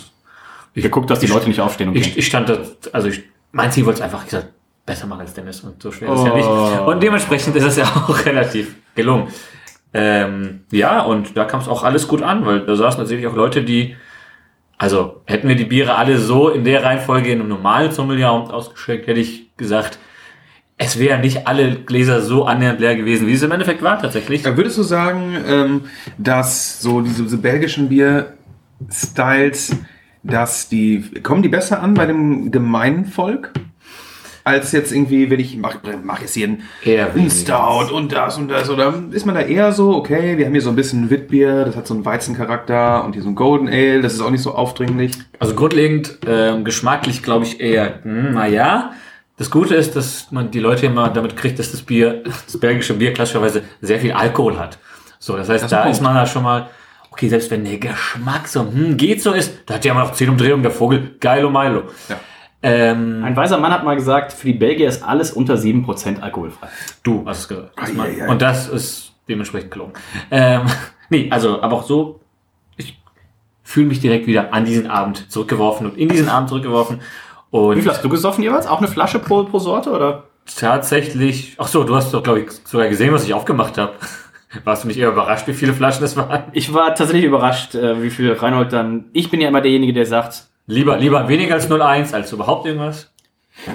Ich 0.74 0.84
geguckt, 0.84 1.10
dass 1.10 1.20
die 1.20 1.28
Leute 1.28 1.48
nicht 1.48 1.62
aufstehen 1.62 1.90
und 1.90 1.96
Ich, 1.96 2.04
gehen. 2.04 2.14
ich 2.18 2.26
stand 2.28 2.50
da, 2.50 2.58
also 2.92 3.08
ich, 3.08 3.24
mein 3.52 3.72
Ziel 3.72 3.86
wollte 3.86 4.00
es 4.00 4.04
einfach 4.04 4.26
gesagt, 4.26 4.48
besser 4.86 5.08
machen 5.08 5.22
als 5.22 5.34
Dennis 5.34 5.62
und 5.62 5.82
so 5.82 5.92
schwer 5.92 6.12
ist 6.14 6.20
es 6.20 6.26
ja 6.26 6.36
nicht. 6.36 6.48
Oh. 6.48 6.92
Und 6.92 7.02
dementsprechend 7.02 7.56
ist 7.56 7.64
es 7.64 7.76
ja 7.78 7.86
auch 7.96 8.26
relativ 8.26 8.76
gelungen. 8.96 9.28
Ähm, 9.94 10.62
ja, 10.72 11.02
und 11.04 11.38
da 11.38 11.46
kam 11.46 11.62
es 11.62 11.68
auch 11.70 11.84
alles 11.84 12.08
gut 12.08 12.22
an, 12.22 12.46
weil 12.46 12.66
da 12.66 12.76
saßen 12.76 13.00
tatsächlich 13.00 13.28
auch 13.28 13.36
Leute, 13.36 13.64
die, 13.64 13.96
also 14.78 15.22
hätten 15.26 15.48
wir 15.48 15.56
die 15.56 15.64
Biere 15.64 15.96
alle 15.96 16.18
so 16.18 16.50
in 16.50 16.66
der 16.66 16.84
Reihenfolge 16.84 17.32
in 17.32 17.40
einem 17.40 17.48
normalen 17.50 17.92
Sommelier 17.92 18.30
ausgeschenkt, 18.32 19.08
hätte 19.08 19.22
ich 19.22 19.56
gesagt, 19.56 19.98
es 20.78 21.00
wären 21.00 21.22
nicht 21.22 21.48
alle 21.48 21.76
Gläser 21.76 22.22
so 22.22 22.46
annähernd 22.46 22.80
leer 22.80 22.96
gewesen, 22.96 23.28
wie 23.28 23.34
es 23.34 23.44
im 23.44 23.52
Endeffekt 23.52 23.82
war 23.82 24.02
tatsächlich. 24.02 24.46
Äh, 24.46 24.58
Würdest 24.58 24.78
du 24.78 24.84
sagen, 24.84 25.36
ähm, 25.48 25.82
dass 26.18 26.82
so 26.82 27.02
diese, 27.02 27.24
diese 27.24 27.38
belgischen 27.38 27.88
Bier-Styles, 27.88 29.78
dass 30.24 30.68
die, 30.68 31.12
kommen 31.24 31.44
die 31.44 31.50
besser 31.50 31.82
an 31.82 31.94
bei 31.94 32.06
dem 32.06 32.52
gemeinen 32.52 33.06
Volk? 33.06 33.52
Als 34.44 34.74
jetzt 34.74 34.92
irgendwie, 34.92 35.32
wenn 35.32 35.40
ich, 35.40 35.58
mach, 35.58 35.78
mach 36.04 36.22
jetzt 36.22 36.36
hier 36.36 36.50
einen, 36.50 36.62
einen. 36.86 37.32
Stout 37.32 37.92
und 37.92 38.12
das 38.12 38.38
und 38.38 38.48
das, 38.50 38.70
oder 38.70 38.94
ist 39.10 39.26
man 39.26 39.34
da 39.34 39.42
eher 39.42 39.72
so, 39.72 39.96
okay, 39.96 40.38
wir 40.38 40.46
haben 40.46 40.52
hier 40.52 40.62
so 40.62 40.70
ein 40.70 40.76
bisschen 40.76 41.10
Witbier, 41.10 41.66
das 41.66 41.76
hat 41.76 41.88
so 41.88 41.96
einen 41.96 42.06
Weizencharakter 42.06 43.04
und 43.06 43.14
hier 43.14 43.24
so 43.24 43.30
ein 43.30 43.34
Golden 43.34 43.68
Ale, 43.68 44.02
das 44.02 44.14
ist 44.14 44.22
auch 44.22 44.30
nicht 44.30 44.44
so 44.44 44.54
aufdringlich. 44.54 45.14
Also 45.40 45.56
grundlegend, 45.56 46.20
ähm, 46.28 46.64
geschmacklich 46.64 47.24
glaube 47.24 47.46
ich 47.46 47.60
eher, 47.60 48.04
hm, 48.04 48.34
naja. 48.34 48.92
Das 49.38 49.50
Gute 49.52 49.76
ist, 49.76 49.96
dass 49.96 50.32
man 50.32 50.50
die 50.52 50.60
Leute 50.60 50.86
immer 50.86 51.10
damit 51.10 51.36
kriegt, 51.36 51.60
dass 51.60 51.72
das 51.72 51.82
Bier, 51.82 52.24
das 52.46 52.58
belgische 52.60 52.94
Bier 52.94 53.14
klassischerweise 53.14 53.64
sehr 53.82 54.00
viel 54.00 54.14
Alkohol 54.14 54.58
hat. 54.58 54.78
So, 55.20 55.36
das 55.36 55.50
heißt, 55.50 55.64
Das 55.64 55.72
ist 55.72 55.72
da 55.72 55.82
Punkt. 55.82 55.98
ist 55.98 56.02
man 56.02 56.16
da 56.16 56.26
schon 56.26 56.44
mal, 56.44 56.70
okay, 57.12 57.28
selbst 57.28 57.52
wenn 57.52 57.66
der 57.66 57.78
Geschmack 57.78 58.48
so, 58.48 58.62
hm, 58.62 58.96
geht 58.96 59.22
so 59.22 59.34
ist, 59.34 59.54
da 59.66 59.74
hat 59.76 59.84
ja 59.86 59.92
immer 59.92 60.02
noch 60.04 60.14
10 60.14 60.30
Umdrehungen, 60.30 60.64
der 60.64 60.72
Vogel, 60.72 61.16
geilo 61.20 61.50
Milo. 61.50 61.84
Ja. 62.08 62.16
Ähm, 62.64 63.24
Ein 63.24 63.36
weiser 63.36 63.58
Mann 63.58 63.72
hat 63.74 63.84
mal 63.84 63.96
gesagt, 63.96 64.32
für 64.34 64.48
die 64.48 64.54
Belgier 64.54 64.88
ist 64.88 65.04
alles 65.04 65.32
unter 65.32 65.56
7% 65.56 66.22
alkoholfrei. 66.22 66.68
du 67.04 67.24
hast 67.26 67.40
es 67.40 67.48
gesagt. 67.50 67.72
Das 67.78 67.90
Ei, 67.90 67.94
mal- 67.94 68.08
ei, 68.08 68.24
ei. 68.24 68.28
Und 68.30 68.42
das 68.42 68.68
ist 68.70 69.12
dementsprechend 69.28 69.70
gelungen. 69.72 69.94
Ähm, 70.32 70.62
nee, 71.10 71.28
also, 71.30 71.62
aber 71.62 71.76
auch 71.76 71.84
so, 71.84 72.22
ich 72.78 73.00
fühle 73.64 73.88
mich 73.88 74.00
direkt 74.00 74.28
wieder 74.28 74.54
an 74.54 74.64
diesen 74.66 74.88
Abend 74.90 75.30
zurückgeworfen 75.32 75.88
und 75.88 75.98
in 75.98 76.08
diesen 76.10 76.30
Abend 76.30 76.50
zurückgeworfen. 76.50 77.02
Und 77.52 77.78
Wie 77.78 77.82
viel 77.82 77.92
hast 77.92 78.04
du 78.04 78.10
gesoffen 78.10 78.44
jeweils? 78.44 78.68
Auch 78.68 78.80
eine 78.80 78.88
Flasche 78.88 79.20
pro, 79.20 79.44
pro 79.44 79.60
Sorte, 79.60 79.92
oder? 79.92 80.24
Tatsächlich. 80.58 81.56
Ach 81.58 81.68
so, 81.68 81.84
du 81.84 81.96
hast 81.96 82.14
doch, 82.14 82.22
glaube 82.22 82.42
ich, 82.42 82.52
sogar 82.66 82.88
gesehen, 82.88 83.14
was 83.14 83.24
ich 83.24 83.34
aufgemacht 83.34 83.78
habe. 83.78 83.94
Warst 84.64 84.84
du 84.84 84.88
nicht 84.88 84.98
eher 84.98 85.10
überrascht, 85.10 85.48
wie 85.48 85.54
viele 85.54 85.74
Flaschen 85.74 86.02
das 86.02 86.16
waren? 86.16 86.44
Ich 86.54 86.74
war 86.74 86.96
tatsächlich 86.96 87.26
überrascht, 87.26 87.76
äh, 87.76 88.02
wie 88.02 88.10
viel 88.10 88.32
Reinhold 88.34 88.72
dann. 88.72 89.06
Ich 89.12 89.30
bin 89.30 89.42
ja 89.42 89.50
immer 89.50 89.62
derjenige, 89.62 89.92
der 89.94 90.06
sagt, 90.06 90.48
Lieber, 90.68 90.98
lieber 90.98 91.28
weniger 91.28 91.56
als 91.56 91.70
0,1 91.70 92.14
als 92.14 92.32
überhaupt 92.32 92.66
irgendwas. 92.66 93.12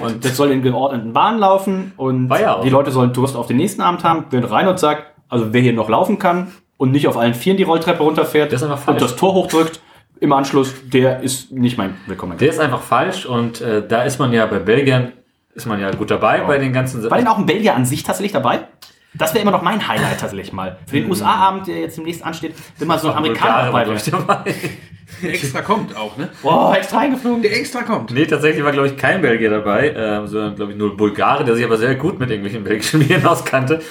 Und 0.01 0.23
das 0.23 0.35
soll 0.37 0.51
in 0.51 0.61
geordneten 0.61 1.13
Bahnen 1.13 1.39
laufen 1.39 1.93
und 1.97 2.29
ja 2.29 2.61
die 2.61 2.69
Leute 2.69 2.91
sollen 2.91 3.13
Durst 3.13 3.35
auf 3.35 3.47
den 3.47 3.57
nächsten 3.57 3.81
Abend 3.81 4.03
haben. 4.03 4.25
Wenn 4.29 4.43
Reinhold 4.43 4.77
sagt, 4.77 5.05
also 5.27 5.53
wer 5.53 5.61
hier 5.61 5.73
noch 5.73 5.89
laufen 5.89 6.19
kann 6.19 6.51
und 6.77 6.91
nicht 6.91 7.07
auf 7.07 7.17
allen 7.17 7.33
Vieren 7.33 7.57
die 7.57 7.63
Rolltreppe 7.63 8.03
runterfährt 8.03 8.51
Das 8.51 8.61
und 8.61 9.01
das 9.01 9.15
Tor 9.15 9.33
hochdrückt 9.33 9.79
im 10.21 10.31
Anschluss, 10.33 10.73
der 10.93 11.21
ist 11.21 11.51
nicht 11.51 11.77
mein 11.77 11.97
Willkommen. 12.05 12.37
der 12.37 12.47
ist 12.49 12.59
einfach 12.59 12.81
falsch 12.81 13.25
und 13.25 13.59
äh, 13.59 13.85
da 13.85 14.03
ist 14.03 14.19
man 14.19 14.31
ja 14.31 14.45
bei 14.45 14.59
Belgien, 14.59 15.11
ist 15.55 15.65
man 15.65 15.81
ja 15.81 15.91
gut 15.91 16.09
dabei 16.11 16.41
bei 16.41 16.57
den 16.59 16.71
ganzen 16.71 17.03
War 17.09 17.17
denn 17.17 17.27
auch 17.27 17.37
ein 17.39 17.45
Belgier 17.45 17.75
an 17.75 17.85
sich 17.85 18.03
tatsächlich 18.03 18.31
dabei? 18.31 18.67
Das 19.13 19.33
wäre 19.33 19.41
immer 19.41 19.51
noch 19.51 19.61
mein 19.63 19.85
Highlight 19.85 20.19
tatsächlich 20.21 20.53
mal. 20.53 20.77
Für 20.85 20.95
Hm. 20.95 21.01
den 21.03 21.09
USA-Abend, 21.09 21.67
der 21.67 21.79
jetzt 21.81 21.97
demnächst 21.97 22.23
ansteht, 22.23 22.53
wenn 22.77 22.87
mal 22.87 22.97
so 22.99 23.09
ein 23.09 23.17
Amerikaner 23.17 23.65
dabei 23.65 23.83
dabei. 23.83 24.53
Der 25.21 25.33
extra 25.33 25.61
kommt 25.61 25.97
auch, 25.97 26.15
ne? 26.15 26.29
Boah, 26.41 26.73
extra 26.77 26.99
eingeflogen. 26.99 27.41
Der 27.41 27.51
extra 27.57 27.81
kommt. 27.81 28.11
Nee, 28.11 28.25
tatsächlich 28.25 28.63
war, 28.63 28.71
glaube 28.71 28.87
ich, 28.87 28.95
kein 28.95 29.21
Belgier 29.21 29.49
dabei, 29.49 29.93
ähm, 29.93 30.27
sondern, 30.27 30.55
glaube 30.55 30.71
ich, 30.71 30.77
nur 30.77 30.95
Bulgare, 30.95 31.43
der 31.43 31.55
sich 31.55 31.65
aber 31.65 31.75
sehr 31.77 31.95
gut 31.95 32.17
mit 32.19 32.29
irgendwelchen 32.29 32.63
belgischen 32.63 33.05
Bieren 33.05 33.25
auskannte. 33.25 33.81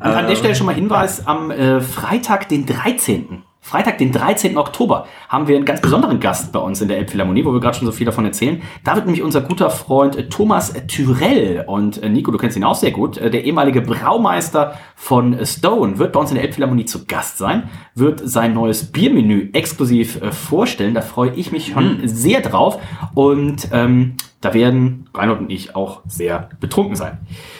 Und 0.00 0.06
an 0.06 0.26
der 0.26 0.30
Ähm, 0.30 0.36
Stelle 0.36 0.54
schon 0.54 0.66
mal 0.66 0.74
Hinweis, 0.74 1.26
am 1.26 1.50
äh, 1.50 1.80
Freitag, 1.80 2.48
den 2.50 2.66
13. 2.66 3.42
Freitag, 3.68 3.98
den 3.98 4.12
13. 4.12 4.56
Oktober, 4.56 5.06
haben 5.28 5.46
wir 5.46 5.54
einen 5.54 5.66
ganz 5.66 5.82
besonderen 5.82 6.20
Gast 6.20 6.52
bei 6.52 6.58
uns 6.58 6.80
in 6.80 6.88
der 6.88 6.96
Elbphilharmonie, 6.96 7.44
wo 7.44 7.52
wir 7.52 7.60
gerade 7.60 7.76
schon 7.76 7.84
so 7.84 7.92
viel 7.92 8.06
davon 8.06 8.24
erzählen. 8.24 8.62
Da 8.82 8.94
wird 8.94 9.04
nämlich 9.04 9.22
unser 9.22 9.42
guter 9.42 9.68
Freund 9.68 10.16
äh, 10.16 10.26
Thomas 10.30 10.72
Tyrell 10.86 11.64
und 11.66 12.02
äh, 12.02 12.08
Nico, 12.08 12.30
du 12.30 12.38
kennst 12.38 12.56
ihn 12.56 12.64
auch 12.64 12.76
sehr 12.76 12.92
gut, 12.92 13.18
äh, 13.18 13.28
der 13.28 13.44
ehemalige 13.44 13.82
Braumeister 13.82 14.78
von 14.96 15.44
Stone, 15.44 15.98
wird 15.98 16.14
bei 16.14 16.20
uns 16.20 16.30
in 16.30 16.36
der 16.36 16.44
Elbphilharmonie 16.44 16.86
zu 16.86 17.04
Gast 17.04 17.36
sein, 17.36 17.68
wird 17.94 18.22
sein 18.24 18.54
neues 18.54 18.90
Biermenü 18.90 19.50
exklusiv 19.52 20.18
vorstellen. 20.32 20.94
Da 20.94 21.02
freue 21.02 21.34
ich 21.34 21.52
mich 21.52 21.66
schon 21.74 22.00
sehr 22.08 22.40
drauf 22.40 22.80
und 23.14 23.68
ähm, 23.72 24.14
da 24.40 24.54
werden 24.54 25.10
Reinhold 25.12 25.40
und 25.40 25.50
ich 25.50 25.76
auch 25.76 26.00
sehr 26.06 26.48
betrunken 26.58 26.96
sein. 26.96 27.18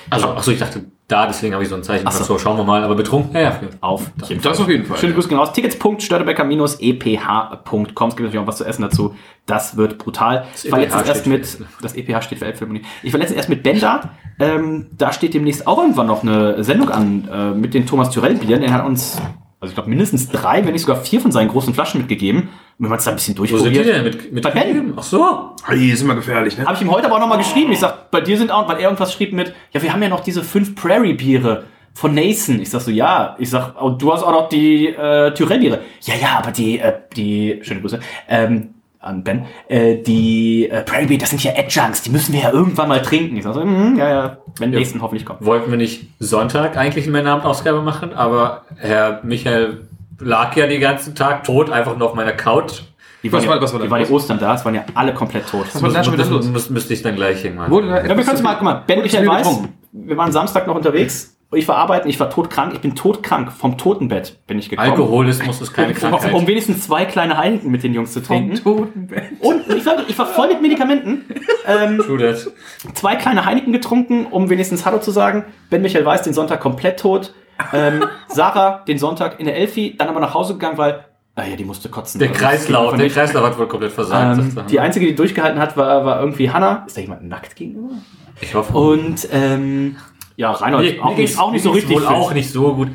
Also, 0.08 0.28
ach 0.28 0.42
so, 0.42 0.52
ich 0.52 0.58
dachte, 0.58 0.86
da, 1.08 1.26
deswegen 1.26 1.54
habe 1.54 1.64
ich 1.64 1.70
so 1.70 1.74
ein 1.74 1.82
Zeichen. 1.82 2.06
Ach 2.06 2.12
so. 2.12 2.22
so. 2.22 2.38
schauen 2.38 2.58
wir 2.58 2.64
mal, 2.64 2.84
aber 2.84 2.94
betrunken, 2.94 3.34
ja, 3.34 3.40
ja. 3.40 3.58
Auf 3.80 4.12
jeden 4.28 4.42
Das 4.42 4.60
auf 4.60 4.68
jeden 4.68 4.84
Fall. 4.84 4.98
Schöne 4.98 5.14
Grüße 5.14 5.34
raus. 5.34 5.54
Tickets.störtebecker-eph.com. 5.54 7.82
Es 7.82 7.88
gibt 7.88 8.00
natürlich 8.00 8.38
auch 8.38 8.46
was 8.46 8.58
zu 8.58 8.66
essen 8.66 8.82
dazu. 8.82 9.14
Das 9.46 9.78
wird 9.78 9.96
brutal. 9.96 10.44
ich 10.62 10.70
war 10.70 10.78
EPH 10.78 10.84
letztens 10.84 11.08
erst 11.08 11.26
mit, 11.26 11.58
das 11.80 11.96
EPH 11.96 12.24
steht 12.24 12.40
für 12.40 12.44
Elbphilharmonie. 12.44 12.82
Ich 13.02 13.14
war 13.14 13.20
letztens 13.20 13.38
erst 13.38 13.48
mit 13.48 13.62
Ben 13.62 13.80
da. 13.80 14.10
Ähm, 14.38 14.88
da 14.98 15.10
steht 15.12 15.32
demnächst 15.32 15.66
auch 15.66 15.78
irgendwann 15.78 16.08
noch 16.08 16.22
eine 16.22 16.62
Sendung 16.62 16.90
an 16.90 17.26
äh, 17.32 17.52
mit 17.52 17.72
den 17.72 17.86
Thomas 17.86 18.10
Tyrell 18.10 18.34
Bieren. 18.34 18.62
Er 18.62 18.74
hat 18.74 18.84
uns, 18.84 19.18
also 19.60 19.70
ich 19.70 19.74
glaube 19.74 19.88
mindestens 19.88 20.28
drei, 20.28 20.64
wenn 20.64 20.72
nicht 20.72 20.82
sogar 20.82 21.02
vier 21.02 21.20
von 21.20 21.32
seinen 21.32 21.48
großen 21.48 21.74
Flaschen 21.74 22.00
mitgegeben. 22.00 22.42
Und 22.42 22.48
wir 22.78 22.86
haben 22.86 22.94
uns 22.94 23.04
da 23.04 23.10
ein 23.10 23.16
bisschen 23.16 23.36
Wo 23.36 23.44
sind 23.44 23.58
die 23.58 23.74
durchprobiert. 23.74 23.96
denn? 23.96 24.04
Mit, 24.04 24.32
mit 24.32 24.42
Bei 24.44 24.50
Ben. 24.50 24.92
Ach 24.96 25.02
so. 25.02 25.56
Hey, 25.66 25.90
ist 25.90 26.02
immer 26.02 26.14
gefährlich, 26.14 26.56
ne? 26.56 26.64
Habe 26.64 26.76
ich 26.76 26.82
ihm 26.82 26.90
heute 26.90 27.06
aber 27.06 27.16
auch 27.16 27.20
nochmal 27.20 27.38
geschrieben. 27.38 27.72
Ich 27.72 27.80
sag, 27.80 28.10
bei 28.12 28.20
dir 28.20 28.38
sind 28.38 28.52
auch, 28.52 28.68
weil 28.68 28.76
er 28.76 28.82
irgendwas 28.82 29.12
schrieb 29.12 29.32
mit, 29.32 29.52
ja, 29.72 29.82
wir 29.82 29.92
haben 29.92 30.02
ja 30.02 30.08
noch 30.08 30.20
diese 30.20 30.44
fünf 30.44 30.76
Prairie-Biere 30.76 31.64
von 31.92 32.14
Nathan. 32.14 32.60
Ich 32.60 32.70
sag 32.70 32.82
so, 32.82 32.92
ja. 32.92 33.34
Ich 33.40 33.50
sag, 33.50 33.74
du 33.98 34.12
hast 34.12 34.22
auch 34.22 34.30
noch 34.30 34.48
die 34.48 34.86
äh, 34.86 35.34
Tyrell-Biere. 35.34 35.80
Ja, 36.02 36.14
ja, 36.14 36.38
aber 36.38 36.52
die, 36.52 36.78
äh, 36.78 36.92
die, 37.16 37.58
schöne 37.62 37.80
Grüße, 37.80 37.98
ähm, 38.28 38.74
an 39.00 39.22
Ben, 39.22 39.46
äh, 39.68 39.96
die 39.96 40.68
äh, 40.68 40.82
Prairie 40.82 41.06
Beer, 41.06 41.18
das 41.18 41.30
sind 41.30 41.42
ja 41.44 41.52
Adjuncts, 41.56 42.02
die 42.02 42.10
müssen 42.10 42.32
wir 42.32 42.40
ja 42.40 42.50
irgendwann 42.50 42.88
mal 42.88 43.00
trinken. 43.02 43.36
Ich 43.36 43.44
sag 43.44 43.54
so, 43.54 43.64
mhm, 43.64 43.96
ja, 43.96 44.08
ja, 44.08 44.36
wenn 44.58 44.72
die 44.72 44.78
nächsten 44.78 45.00
hoffentlich 45.02 45.24
kommen. 45.24 45.38
Wollten 45.42 45.70
wir 45.70 45.78
nicht 45.78 46.08
Sonntag 46.18 46.76
eigentlich 46.76 47.04
eine 47.04 47.12
Männerabendausgabe 47.12 47.80
machen, 47.82 48.12
aber 48.12 48.62
Herr 48.76 49.20
Michael 49.22 49.86
lag 50.20 50.56
ja 50.56 50.66
den 50.66 50.80
ganzen 50.80 51.14
Tag 51.14 51.44
tot, 51.44 51.70
einfach 51.70 51.96
nur 51.96 52.08
auf 52.08 52.14
meiner 52.14 52.32
Couch. 52.32 52.82
Die 53.22 53.32
Was 53.32 53.42
waren, 53.42 53.50
war- 53.50 53.56
ja, 53.56 53.62
was 53.62 53.72
war 53.72 53.78
da 53.80 53.84
die 53.86 53.90
waren 53.90 54.02
ja? 54.02 54.08
Ostern 54.10 54.38
da, 54.38 54.54
es 54.54 54.64
waren 54.64 54.74
ja 54.74 54.84
alle 54.94 55.12
komplett 55.14 55.48
tot. 55.48 55.66
Was 55.72 55.82
war 55.82 55.90
da 55.90 56.04
schon 56.04 56.14
wieder 56.14 56.24
Das 56.24 56.32
los? 56.32 56.70
müsste 56.70 56.92
ich 56.94 57.02
dann 57.02 57.14
gleich 57.16 57.42
Ja, 57.44 57.52
wir 57.52 57.70
können 58.14 58.36
zu 58.36 58.42
mal, 58.42 58.54
guck 58.54 58.62
mal, 58.62 58.82
Ben 58.86 59.02
Michael 59.02 59.26
weiß, 59.26 59.60
wir 59.92 60.16
waren 60.16 60.30
Samstag 60.32 60.66
noch 60.66 60.74
unterwegs, 60.76 61.36
ich 61.52 61.66
war 61.66 61.76
arbeiten, 61.76 62.08
ich 62.08 62.20
war 62.20 62.28
todkrank, 62.28 62.74
ich 62.74 62.80
bin 62.80 62.94
todkrank, 62.94 63.50
vom 63.52 63.78
Totenbett 63.78 64.36
bin 64.46 64.58
ich 64.58 64.68
gekommen. 64.68 64.90
Alkoholismus 64.90 65.60
ist 65.62 65.72
keine 65.72 65.88
um, 65.92 65.94
Krankheit. 65.94 66.34
um 66.34 66.46
wenigstens 66.46 66.82
zwei 66.84 67.06
kleine 67.06 67.38
Heineken 67.38 67.70
mit 67.70 67.82
den 67.82 67.94
Jungs 67.94 68.12
zu 68.12 68.22
trinken. 68.22 68.54
Totenbett. 68.62 69.24
Und 69.40 69.66
ich 69.68 69.86
war, 69.86 69.96
ich 70.06 70.18
war 70.18 70.26
voll 70.26 70.48
mit 70.48 70.60
Medikamenten. 70.60 71.24
Ähm, 71.66 71.98
True 72.04 72.18
that. 72.18 72.50
zwei 72.94 73.16
kleine 73.16 73.46
Heineken 73.46 73.72
getrunken, 73.72 74.26
um 74.26 74.50
wenigstens 74.50 74.84
Hallo 74.84 74.98
zu 74.98 75.10
sagen. 75.10 75.44
Ben 75.70 75.80
Michael 75.80 76.04
Weiß 76.04 76.22
den 76.22 76.34
Sonntag 76.34 76.60
komplett 76.60 77.00
tot. 77.00 77.32
Ähm, 77.72 78.04
Sarah 78.28 78.84
den 78.86 78.98
Sonntag 78.98 79.40
in 79.40 79.46
der 79.46 79.56
Elfi, 79.56 79.94
dann 79.96 80.08
aber 80.08 80.20
nach 80.20 80.34
Hause 80.34 80.52
gegangen, 80.52 80.76
weil, 80.78 81.04
ah 81.34 81.44
ja, 81.44 81.56
die 81.56 81.64
musste 81.64 81.88
kotzen. 81.88 82.18
Der 82.18 82.28
Also, 82.28 82.40
Kreislauf, 82.40 82.94
der. 82.96 83.08
Kreislauf 83.08 83.44
hat 83.46 83.58
wohl 83.58 83.66
komplett 83.68 83.92
versagt. 83.92 84.38
Ähm, 84.38 84.64
die 84.70 84.78
einzige, 84.80 85.06
die 85.06 85.14
durchgehalten 85.14 85.58
hat, 85.60 85.76
war, 85.78 86.04
war 86.04 86.20
irgendwie 86.20 86.50
Hannah. 86.50 86.84
Ist 86.86 86.96
da 86.98 87.00
jemand 87.00 87.26
nackt 87.26 87.56
gegenüber? 87.56 87.94
ich 88.40 88.54
hoffe. 88.54 88.76
Und 88.76 89.26
ähm, 89.32 89.96
ja, 90.38 90.50
Reinhold 90.52 90.96
Mir- 90.96 91.04
auch, 91.04 91.16
nicht, 91.16 91.38
auch 91.38 91.52
nicht 91.52 91.62
so 91.62 91.70
richtig. 91.72 91.94
Wohl 91.96 92.02
fit. 92.02 92.10
auch 92.10 92.32
nicht 92.32 92.50
so 92.50 92.74
gut. 92.74 92.88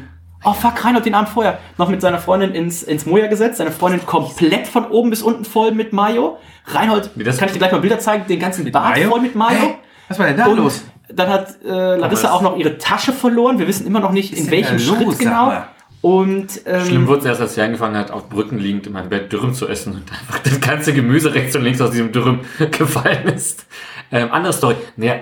Oh 0.46 0.54
fuck, 0.54 0.84
Reinhold 0.84 1.06
den 1.06 1.14
Abend 1.16 1.30
vorher 1.30 1.60
noch 1.78 1.88
mit 1.89 2.02
seiner 2.02 2.18
Freundin 2.18 2.54
ins, 2.56 2.84
ins 2.84 3.06
Moja 3.06 3.28
gesetzt. 3.28 3.58
Seine 3.58 3.72
Freundin 3.72 4.06
komplett 4.06 4.68
von 4.68 4.86
oben 4.88 5.10
bis 5.10 5.22
unten 5.22 5.46
voll 5.46 5.72
mit 5.72 5.94
Mayo. 5.94 6.38
Reinhold, 6.66 7.12
das- 7.16 7.38
kann 7.38 7.48
ich 7.48 7.54
dir 7.54 7.60
gleich 7.60 7.72
mal 7.72 7.80
Bilder 7.82 8.00
zeigen, 8.00 8.26
den 8.28 8.39
ganzen 8.39 8.70
Bart 8.72 8.96
Mayo? 8.98 9.10
voll 9.12 9.22
mit 9.22 9.36
Mayo. 9.36 9.58
Hä? 9.60 9.76
Was 10.10 10.18
war 10.20 10.26
denn 10.26 10.38
da 10.38 10.46
Und 10.48 10.58
los? 10.58 10.84
Dann 11.14 11.30
hat 11.30 11.48
äh, 11.64 11.68
Larissa 11.98 12.24
das- 12.24 12.32
auch 12.32 12.41
noch 12.41 12.58
ihre 12.58 12.78
Tasche 12.78 13.14
verloren. 13.14 13.60
Wir 13.60 13.68
wissen 13.68 13.86
immer 13.86 14.00
noch 14.00 14.12
nicht, 14.12 14.34
in 14.34 14.50
welchem 14.50 14.80
Schritt 14.80 15.02
los, 15.06 15.18
genau. 15.20 15.54
Und 16.02 16.62
ähm, 16.66 16.86
Schlimm 16.86 17.08
wurde 17.08 17.20
es 17.20 17.26
erst, 17.26 17.39
als 17.41 17.56
sie 17.56 17.62
angefangen 17.62 17.96
hat, 17.96 18.12
auf 18.12 18.28
Brücken 18.28 18.58
liegend 18.58 18.86
in 18.88 18.91
meinem 18.94 19.08
Bett 19.08 19.32
Dürüm 19.32 19.54
zu 19.54 19.70
essen 19.70 19.94
und 19.94 20.12
einfach 20.12 20.39
das 20.39 20.60
ganze 20.60 20.91
Gemüse 20.94 21.34
rechts 21.34 21.56
und 21.56 21.62
links 21.64 21.80
aus 21.80 21.91
diesem 21.91 22.12
Dürüm 22.12 22.41
gefallen 22.72 23.28
ist. 23.28 23.66
Ähm, 24.12 24.28
andere 24.32 24.52
Story. 24.52 24.76
Naja, 24.98 25.16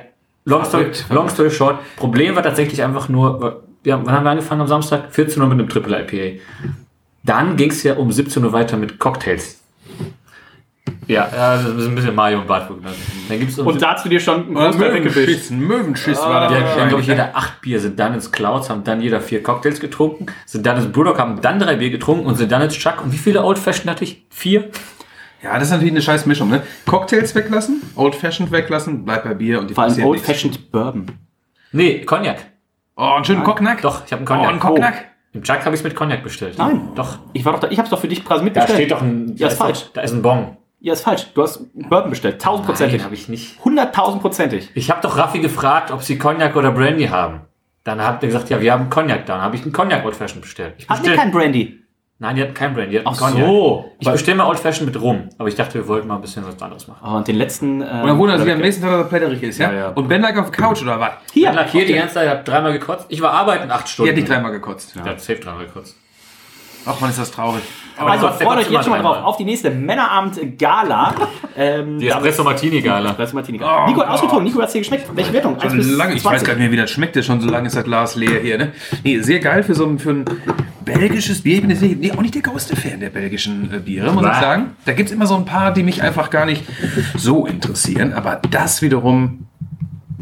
long, 0.45 0.65
story, 0.65 0.91
long 1.09 1.29
story 1.29 1.51
short. 1.51 1.79
Problem 1.97 2.35
war 2.35 2.43
tatsächlich 2.43 2.81
einfach 2.83 3.09
nur, 3.09 3.63
ja, 3.83 3.99
wann 4.03 4.13
haben 4.13 4.23
wir 4.23 4.31
angefangen 4.31 4.61
am 4.61 4.67
Samstag? 4.67 5.13
14 5.13 5.41
Uhr 5.41 5.47
mit 5.47 5.59
einem 5.59 5.69
Triple 5.69 6.01
IPA. 6.01 6.41
Dann 7.23 7.55
ging 7.55 7.71
es 7.71 7.83
ja 7.83 7.95
um 7.95 8.11
17 8.11 8.43
Uhr 8.43 8.53
weiter 8.53 8.77
mit 8.77 8.99
Cocktails. 8.99 9.61
Ja, 11.07 11.29
ja, 11.35 11.55
das 11.55 11.65
ist 11.65 11.87
ein 11.87 11.95
bisschen 11.95 12.15
Mario 12.15 12.39
und 12.39 12.47
Bartwurst. 12.47 12.81
Dann 13.27 13.39
gibt's 13.39 13.59
um 13.59 13.67
und 13.67 13.81
da 13.81 13.93
hast 13.93 14.05
du 14.05 14.09
dir 14.09 14.19
schon 14.19 14.45
einen 14.45 14.53
Großteil 14.55 14.93
weggewischt. 14.93 15.15
Möwenschiss, 15.15 15.49
ein 15.51 15.59
Möwenschiss 15.59 16.19
war 16.19 16.49
da 16.49 16.57
Ja, 16.57 16.75
dann 16.75 16.87
glaube 16.87 17.01
ich 17.01 17.07
jeder 17.07 17.35
acht 17.35 17.61
Bier, 17.61 17.79
sind 17.79 17.99
dann 17.99 18.13
ins 18.13 18.31
Clouds, 18.31 18.69
haben 18.69 18.83
dann 18.83 19.01
jeder 19.01 19.19
vier 19.19 19.43
Cocktails 19.43 19.79
getrunken, 19.79 20.27
sind 20.45 20.65
dann 20.65 20.77
ins 20.77 20.91
Brewdog, 20.91 21.19
haben 21.19 21.41
dann 21.41 21.59
drei 21.59 21.75
Bier 21.75 21.89
getrunken 21.89 22.25
und 22.25 22.35
sind 22.35 22.51
dann 22.51 22.61
ins 22.61 22.75
Chuck. 22.75 23.03
Und 23.03 23.11
wie 23.11 23.17
viele 23.17 23.43
Old 23.43 23.59
Fashioned 23.59 23.89
hatte 23.89 24.03
ich? 24.03 24.25
Vier? 24.29 24.69
Ja, 25.43 25.53
das 25.55 25.63
ist 25.65 25.71
natürlich 25.71 25.93
eine 25.93 26.01
scheiß 26.01 26.25
Mischung, 26.27 26.49
ne? 26.49 26.61
Cocktails 26.85 27.33
weglassen, 27.35 27.81
Old 27.95 28.15
Fashioned 28.15 28.51
weglassen, 28.51 29.05
bleibt 29.05 29.23
bei 29.23 29.33
Bier 29.33 29.59
und 29.59 29.69
die 29.69 29.73
Vor 29.73 29.85
allem 29.85 30.03
Old. 30.03 30.19
Fashioned 30.21 30.71
Bourbon. 30.71 31.07
Nee, 31.71 32.01
Cognac. 32.05 32.37
Oh, 32.95 33.03
einen 33.15 33.25
schönen 33.25 33.43
Cognac? 33.43 33.81
Doch, 33.81 34.05
ich 34.05 34.11
habe 34.13 34.19
einen 34.19 34.27
Oh, 34.27 34.33
Cognac. 34.33 34.49
einen 34.49 34.59
Cognac? 34.59 35.05
Im 35.33 35.43
Chuck 35.43 35.59
habe 35.65 35.73
ich 35.73 35.79
es 35.79 35.83
mit 35.83 35.95
Cognac 35.95 36.21
bestellt. 36.23 36.57
Nein. 36.57 36.89
Doch. 36.93 37.19
Ich 37.33 37.45
war 37.45 37.53
doch 37.53 37.59
da, 37.61 37.69
ich 37.69 37.79
hab's 37.79 37.89
doch 37.89 37.99
für 37.99 38.09
dich 38.09 38.23
quasi 38.25 38.39
Da 38.41 38.43
mitbestellt. 38.45 38.77
steht 38.79 38.91
doch 38.91 39.01
ein. 39.01 39.29
Ja, 39.37 39.47
da 39.47 39.53
ist 39.53 39.57
falsch. 39.57 39.85
Da 39.93 40.01
ist 40.01 40.11
ein 40.11 40.21
Bon. 40.21 40.57
Ja, 40.81 40.93
ist 40.93 41.03
falsch. 41.03 41.27
Du 41.33 41.41
hast 41.41 41.61
Bourbon 41.73 42.09
bestellt. 42.09 42.41
Tausendprozentig. 42.41 43.03
Habe 43.03 43.13
ich 43.15 43.29
nicht. 43.29 43.63
Hunderttausendprozentig. 43.63 44.71
Ich 44.75 44.89
habe 44.91 45.01
doch 45.01 45.17
Raffi 45.17 45.39
gefragt, 45.39 45.89
ob 45.91 46.03
sie 46.03 46.17
Cognac 46.17 46.55
oder 46.55 46.71
Brandy 46.71 47.05
haben. 47.07 47.41
Dann 47.83 48.03
hat 48.03 48.21
er 48.21 48.27
gesagt, 48.27 48.49
ja, 48.49 48.59
wir 48.61 48.73
haben 48.73 48.89
Cognac 48.89 49.25
da. 49.25 49.35
Dann 49.35 49.41
habe 49.43 49.55
ich 49.55 49.63
einen 49.63 49.71
Cognac 49.71 50.03
Old 50.05 50.15
Fashioned 50.15 50.41
bestellt. 50.41 50.75
Ich 50.77 50.89
Hatten 50.89 51.03
wir 51.03 51.11
bestell- 51.11 51.17
kein 51.23 51.31
Brandy? 51.31 51.79
Nein, 52.23 52.35
die 52.35 52.43
hatten 52.43 52.53
keinen 52.53 52.75
Brandy, 52.75 52.91
die 52.91 52.97
hatten 52.99 53.07
Ach 53.07 53.17
Cognac. 53.17 53.45
so. 53.47 53.91
Ich 53.97 54.07
bestelle 54.07 54.37
mal 54.37 54.45
Old 54.47 54.59
Fashioned 54.59 54.93
mit 54.93 55.01
Rum. 55.01 55.27
Aber 55.39 55.49
ich 55.49 55.55
dachte, 55.55 55.73
wir 55.73 55.87
wollten 55.87 56.07
mal 56.07 56.15
ein 56.15 56.21
bisschen 56.21 56.45
was 56.45 56.61
anderes 56.61 56.87
machen. 56.87 56.99
Oh, 57.03 57.15
und 57.17 57.27
den 57.27 57.35
letzten. 57.35 57.81
Äh, 57.81 57.85
Und 57.85 58.07
dann 58.09 58.17
wundert 58.19 58.37
er 58.37 58.43
sich 58.43 58.53
am 58.53 58.59
nächsten 58.59 58.83
Tag, 58.83 58.91
dass 58.91 58.99
er 59.01 59.09
plätterig 59.09 59.41
ist, 59.41 59.57
ja? 59.57 59.71
Ja, 59.71 59.77
ja. 59.77 59.87
Und 59.89 60.07
Ben 60.07 60.21
lag 60.21 60.37
auf 60.37 60.51
der 60.51 60.63
Couch 60.63 60.83
oder 60.83 60.99
was? 60.99 61.13
Hier, 61.33 61.49
Ich 61.49 61.55
lag 61.55 61.67
hier 61.71 61.83
die 61.83 61.93
ganze 61.93 62.13
Zeit, 62.13 62.29
hab 62.29 62.45
dreimal 62.45 62.73
gekotzt. 62.73 63.07
Ich 63.09 63.19
war 63.23 63.31
arbeiten 63.33 63.71
acht 63.71 63.87
Die 63.87 63.91
Stunden. 63.91 64.11
hat 64.11 64.17
dich 64.17 64.25
dreimal 64.25 64.51
gekotzt. 64.51 64.93
Ja, 64.95 65.03
safe 65.17 65.39
dreimal 65.39 65.65
gekotzt. 65.65 65.97
Ach 66.85 66.99
man, 67.01 67.09
ist 67.09 67.17
das 67.19 67.31
traurig. 67.31 67.63
Also 68.09 68.27
trotzdem 68.27 68.47
freut 68.47 68.57
euch 68.59 68.71
jetzt 68.71 68.83
schon 68.83 68.91
mal 68.93 69.01
drauf 69.01 69.17
auf 69.23 69.37
die 69.37 69.43
nächste 69.45 69.69
Männerabend-Gala. 69.71 71.15
ähm, 71.57 71.99
Die 71.99 72.07
Espresso 72.07 72.43
Martini 72.43 72.81
Gala. 72.81 73.09
Espresso 73.11 73.35
Martini 73.35 73.57
Gala. 73.57 73.87
Nico 73.87 74.01
hat 74.01 74.09
ausgetrunken. 74.09 74.45
Nico, 74.45 74.61
hat's 74.61 74.73
dir 74.73 74.79
geschmeckt? 74.79 75.07
Welche 75.13 75.33
Wertung? 75.33 75.57
Schon 75.59 75.77
lange, 75.97 76.15
ich 76.15 76.21
20. 76.21 76.25
weiß 76.25 76.43
gar 76.43 76.53
nicht 76.53 76.61
mehr, 76.63 76.71
wie 76.71 76.77
das 76.77 76.89
schmeckt. 76.91 77.15
Das 77.15 77.25
schon 77.25 77.41
so 77.41 77.49
lange 77.49 77.67
ist 77.67 77.75
das 77.75 77.83
Glas 77.83 78.15
leer 78.15 78.39
hier. 78.41 78.57
Ne? 78.57 78.71
Nee, 79.03 79.19
sehr 79.19 79.39
geil 79.39 79.63
für 79.63 79.75
so 79.75 79.85
ein, 79.85 79.99
für 79.99 80.11
ein 80.11 80.25
belgisches 80.85 81.41
Bier. 81.41 81.55
Ich 81.55 81.61
bin 81.61 81.69
jetzt 81.69 81.81
nicht, 81.81 81.99
nee, 81.99 82.11
auch 82.11 82.21
nicht 82.21 82.35
der 82.35 82.41
größte 82.41 82.75
Fan 82.75 82.99
der 82.99 83.09
belgischen 83.09 83.71
äh, 83.73 83.79
Biere, 83.79 84.11
muss 84.11 84.25
ich 84.25 84.33
sagen. 84.35 84.71
Da 84.85 84.93
gibt 84.93 85.09
es 85.09 85.15
immer 85.15 85.27
so 85.27 85.35
ein 85.35 85.45
paar, 85.45 85.73
die 85.73 85.83
mich 85.83 86.01
einfach 86.01 86.29
gar 86.29 86.45
nicht 86.45 86.63
so 87.17 87.45
interessieren. 87.45 88.13
Aber 88.13 88.41
das 88.49 88.81
wiederum, 88.81 89.47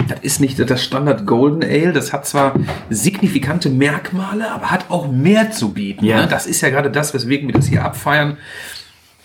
das 0.07 0.19
ist 0.21 0.39
nicht 0.39 0.59
das 0.59 0.83
Standard 0.83 1.25
Golden 1.25 1.63
Ale. 1.63 1.93
Das 1.93 2.13
hat 2.13 2.25
zwar 2.25 2.53
signifikante 2.89 3.69
Merkmale, 3.69 4.51
aber 4.51 4.71
hat 4.71 4.85
auch 4.89 5.11
mehr 5.11 5.51
zu 5.51 5.73
bieten. 5.73 6.05
Ja. 6.05 6.21
Ne? 6.21 6.27
Das 6.27 6.45
ist 6.47 6.61
ja 6.61 6.69
gerade 6.69 6.89
das, 6.89 7.13
weswegen 7.13 7.47
wir 7.47 7.53
das 7.55 7.67
hier 7.67 7.83
abfeiern. 7.83 8.37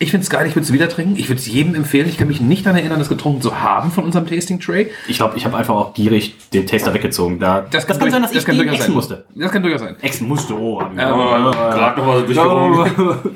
Ich 0.00 0.10
finde 0.10 0.24
es 0.24 0.30
geil, 0.30 0.46
ich 0.48 0.56
würde 0.56 0.64
es 0.64 0.72
wieder 0.72 0.88
trinken. 0.88 1.16
Ich 1.16 1.28
würde 1.28 1.38
es 1.40 1.46
jedem 1.46 1.76
empfehlen. 1.76 2.08
Ich 2.08 2.18
kann 2.18 2.26
mich 2.26 2.40
nicht 2.40 2.66
daran 2.66 2.78
erinnern, 2.78 2.98
das 2.98 3.08
getrunken 3.08 3.40
zu 3.40 3.60
haben 3.60 3.92
von 3.92 4.04
unserem 4.04 4.26
Tasting 4.26 4.58
Tray. 4.58 4.90
Ich 5.06 5.18
glaube, 5.18 5.36
ich 5.36 5.44
habe 5.44 5.56
einfach 5.56 5.74
auch 5.74 5.94
gierig 5.94 6.34
den 6.52 6.66
Taster 6.66 6.92
weggezogen. 6.92 7.38
Da, 7.38 7.60
das, 7.60 7.86
kann 7.86 8.00
durch- 8.00 8.10
sein, 8.10 8.22
dass 8.22 8.32
ich 8.32 8.44
kann 8.44 8.56
den 8.56 8.66
durchaus 8.66 8.74
exen 8.80 8.86
sein. 8.86 8.94
musste. 8.94 9.24
Das 9.36 9.52
kann 9.52 9.62
durchaus 9.62 9.80
sein. 9.80 9.96
Exen 10.02 10.26
musste, 10.26 10.58
oh. 10.58 10.80
hab 10.80 10.90
ich- 10.90 10.96
Gerade 10.98 12.00
noch 12.00 12.06
mal 12.06 12.90
so. 12.96 13.30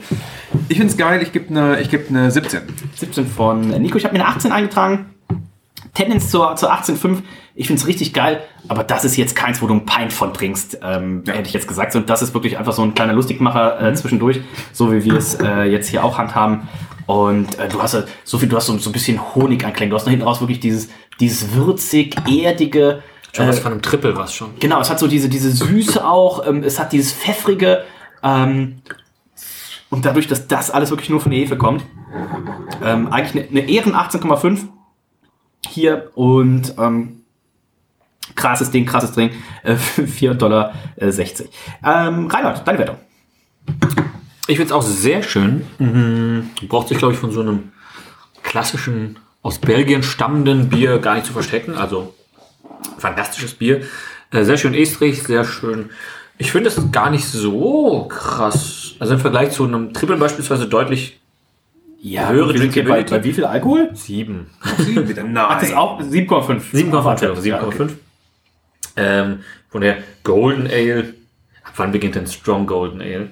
Ich 0.68 0.76
finde 0.76 0.90
es 0.90 0.96
geil, 0.96 1.22
ich 1.22 1.30
gebe 1.30 1.48
eine 1.50 1.82
geb 1.84 2.10
ne 2.10 2.30
17. 2.30 2.60
17 2.96 3.26
von 3.26 3.68
Nico. 3.68 3.96
Ich 3.96 4.04
habe 4.04 4.16
mir 4.16 4.24
eine 4.24 4.34
18 4.34 4.50
eingetragen. 4.50 5.06
Tendenz 5.94 6.30
zur, 6.30 6.54
zur 6.56 6.72
18,5. 6.72 7.22
Ich 7.54 7.66
finde 7.66 7.80
es 7.80 7.86
richtig 7.88 8.12
geil, 8.14 8.40
aber 8.68 8.84
das 8.84 9.04
ist 9.04 9.16
jetzt 9.16 9.34
keins, 9.34 9.60
wo 9.62 9.66
du 9.66 9.74
ein 9.74 9.84
Pint 9.86 10.12
von 10.12 10.32
trinkst, 10.32 10.78
ähm, 10.82 11.24
Ja. 11.26 11.34
hätte 11.34 11.48
ich 11.48 11.54
jetzt 11.54 11.66
gesagt. 11.68 11.94
Und 11.96 12.08
das 12.08 12.22
ist 12.22 12.34
wirklich 12.34 12.56
einfach 12.58 12.72
so 12.72 12.82
ein 12.82 12.94
kleiner 12.94 13.12
Lustigmacher 13.14 13.78
Mhm. 13.80 13.86
äh, 13.86 13.94
zwischendurch, 13.94 14.40
so 14.72 14.92
wie 14.92 15.04
wir 15.04 15.14
es 15.14 15.34
äh, 15.34 15.64
jetzt 15.64 15.88
hier 15.88 16.04
auch 16.04 16.18
handhaben. 16.18 16.68
Und 17.06 17.58
äh, 17.58 17.68
du 17.68 17.82
hast 17.82 17.94
halt 17.94 18.08
so 18.24 18.38
viel, 18.38 18.48
du 18.48 18.56
hast 18.56 18.66
so, 18.66 18.76
so 18.78 18.90
ein 18.90 18.92
bisschen 18.92 19.18
Honig 19.34 19.64
anklängen. 19.64 19.90
Du 19.90 19.96
hast 19.96 20.04
nach 20.04 20.10
hinten 20.10 20.26
raus 20.26 20.40
wirklich 20.40 20.60
dieses, 20.60 20.88
dieses 21.20 21.54
würzig, 21.54 22.14
erdige. 22.30 23.02
Schon 23.32 23.48
was 23.48 23.58
äh, 23.58 23.62
von 23.62 23.72
einem 23.72 23.82
Triple 23.82 24.16
was 24.16 24.34
schon. 24.34 24.50
Genau, 24.60 24.80
es 24.80 24.90
hat 24.90 24.98
so 24.98 25.06
diese, 25.06 25.28
diese 25.28 25.50
Süße 25.50 26.06
auch, 26.06 26.46
ähm, 26.46 26.62
es 26.62 26.78
hat 26.78 26.92
dieses 26.92 27.12
Pfeffrige. 27.12 27.84
Ähm, 28.22 28.82
und 29.90 30.04
dadurch, 30.04 30.26
dass 30.26 30.46
das 30.48 30.70
alles 30.70 30.90
wirklich 30.90 31.08
nur 31.08 31.20
von 31.20 31.30
der 31.32 31.40
Hefe 31.40 31.56
kommt, 31.56 31.82
ähm, 32.84 33.08
eigentlich 33.10 33.48
eine, 33.50 33.60
eine 33.62 33.70
Ehren 33.70 33.94
18,5 33.94 34.66
hier 35.66 36.10
und 36.14 36.74
ähm, 36.78 37.22
krasses 38.34 38.70
Ding, 38.70 38.86
krasses 38.86 39.12
Ding, 39.12 39.30
äh, 39.62 39.74
4,60 39.96 40.34
Dollar. 40.34 40.74
Äh, 40.96 41.10
60. 41.10 41.48
ähm, 41.84 42.26
Reinhard, 42.26 42.66
deine 42.66 42.78
Wertung. 42.78 42.96
Ich 44.46 44.56
finde 44.56 44.64
es 44.64 44.72
auch 44.72 44.82
sehr 44.82 45.22
schön. 45.22 45.66
Mhm. 45.78 46.50
Braucht 46.68 46.88
sich, 46.88 46.98
glaube 46.98 47.12
ich, 47.12 47.20
von 47.20 47.32
so 47.32 47.40
einem 47.40 47.72
klassischen, 48.42 49.18
aus 49.42 49.58
Belgien 49.58 50.02
stammenden 50.02 50.70
Bier 50.70 50.98
gar 50.98 51.14
nicht 51.14 51.26
zu 51.26 51.32
verstecken. 51.32 51.74
Also 51.74 52.14
fantastisches 52.98 53.54
Bier. 53.54 53.82
Äh, 54.30 54.44
sehr 54.44 54.56
schön 54.56 54.74
estrig, 54.74 55.22
sehr 55.22 55.44
schön. 55.44 55.90
Ich 56.38 56.52
finde, 56.52 56.68
es 56.68 56.92
gar 56.92 57.10
nicht 57.10 57.26
so 57.26 58.06
krass. 58.08 58.94
Also 59.00 59.14
im 59.14 59.20
Vergleich 59.20 59.50
zu 59.50 59.64
einem 59.64 59.92
Triple 59.92 60.16
beispielsweise 60.16 60.66
deutlich 60.68 61.17
Ja, 62.00 62.28
höhere 62.30 62.52
hier 62.52 62.60
bei, 62.60 62.66
Drinkability. 63.02 63.10
bei 63.10 63.24
wie 63.24 63.32
viel 63.32 63.44
Alkohol? 63.44 63.90
sieben. 63.94 64.46
Wieder 64.78 65.24
nein. 65.24 65.36
Ach, 65.48 65.58
das 65.60 65.70
ist 65.70 65.74
auch 65.76 66.00
7,5. 66.00 66.60
7,5. 66.72 67.10
Entschuldigung, 67.10 67.44
Ja, 67.44 67.58
7,5. 67.60 67.64
okay. 67.66 67.88
ähm, 68.96 69.40
von 69.68 69.80
der 69.80 69.98
Golden 70.24 70.66
Ale. 70.68 71.14
Ab 71.64 71.72
wann 71.76 71.92
beginnt 71.92 72.14
denn 72.14 72.26
Strong 72.26 72.66
Golden 72.66 73.00
Ale? 73.00 73.30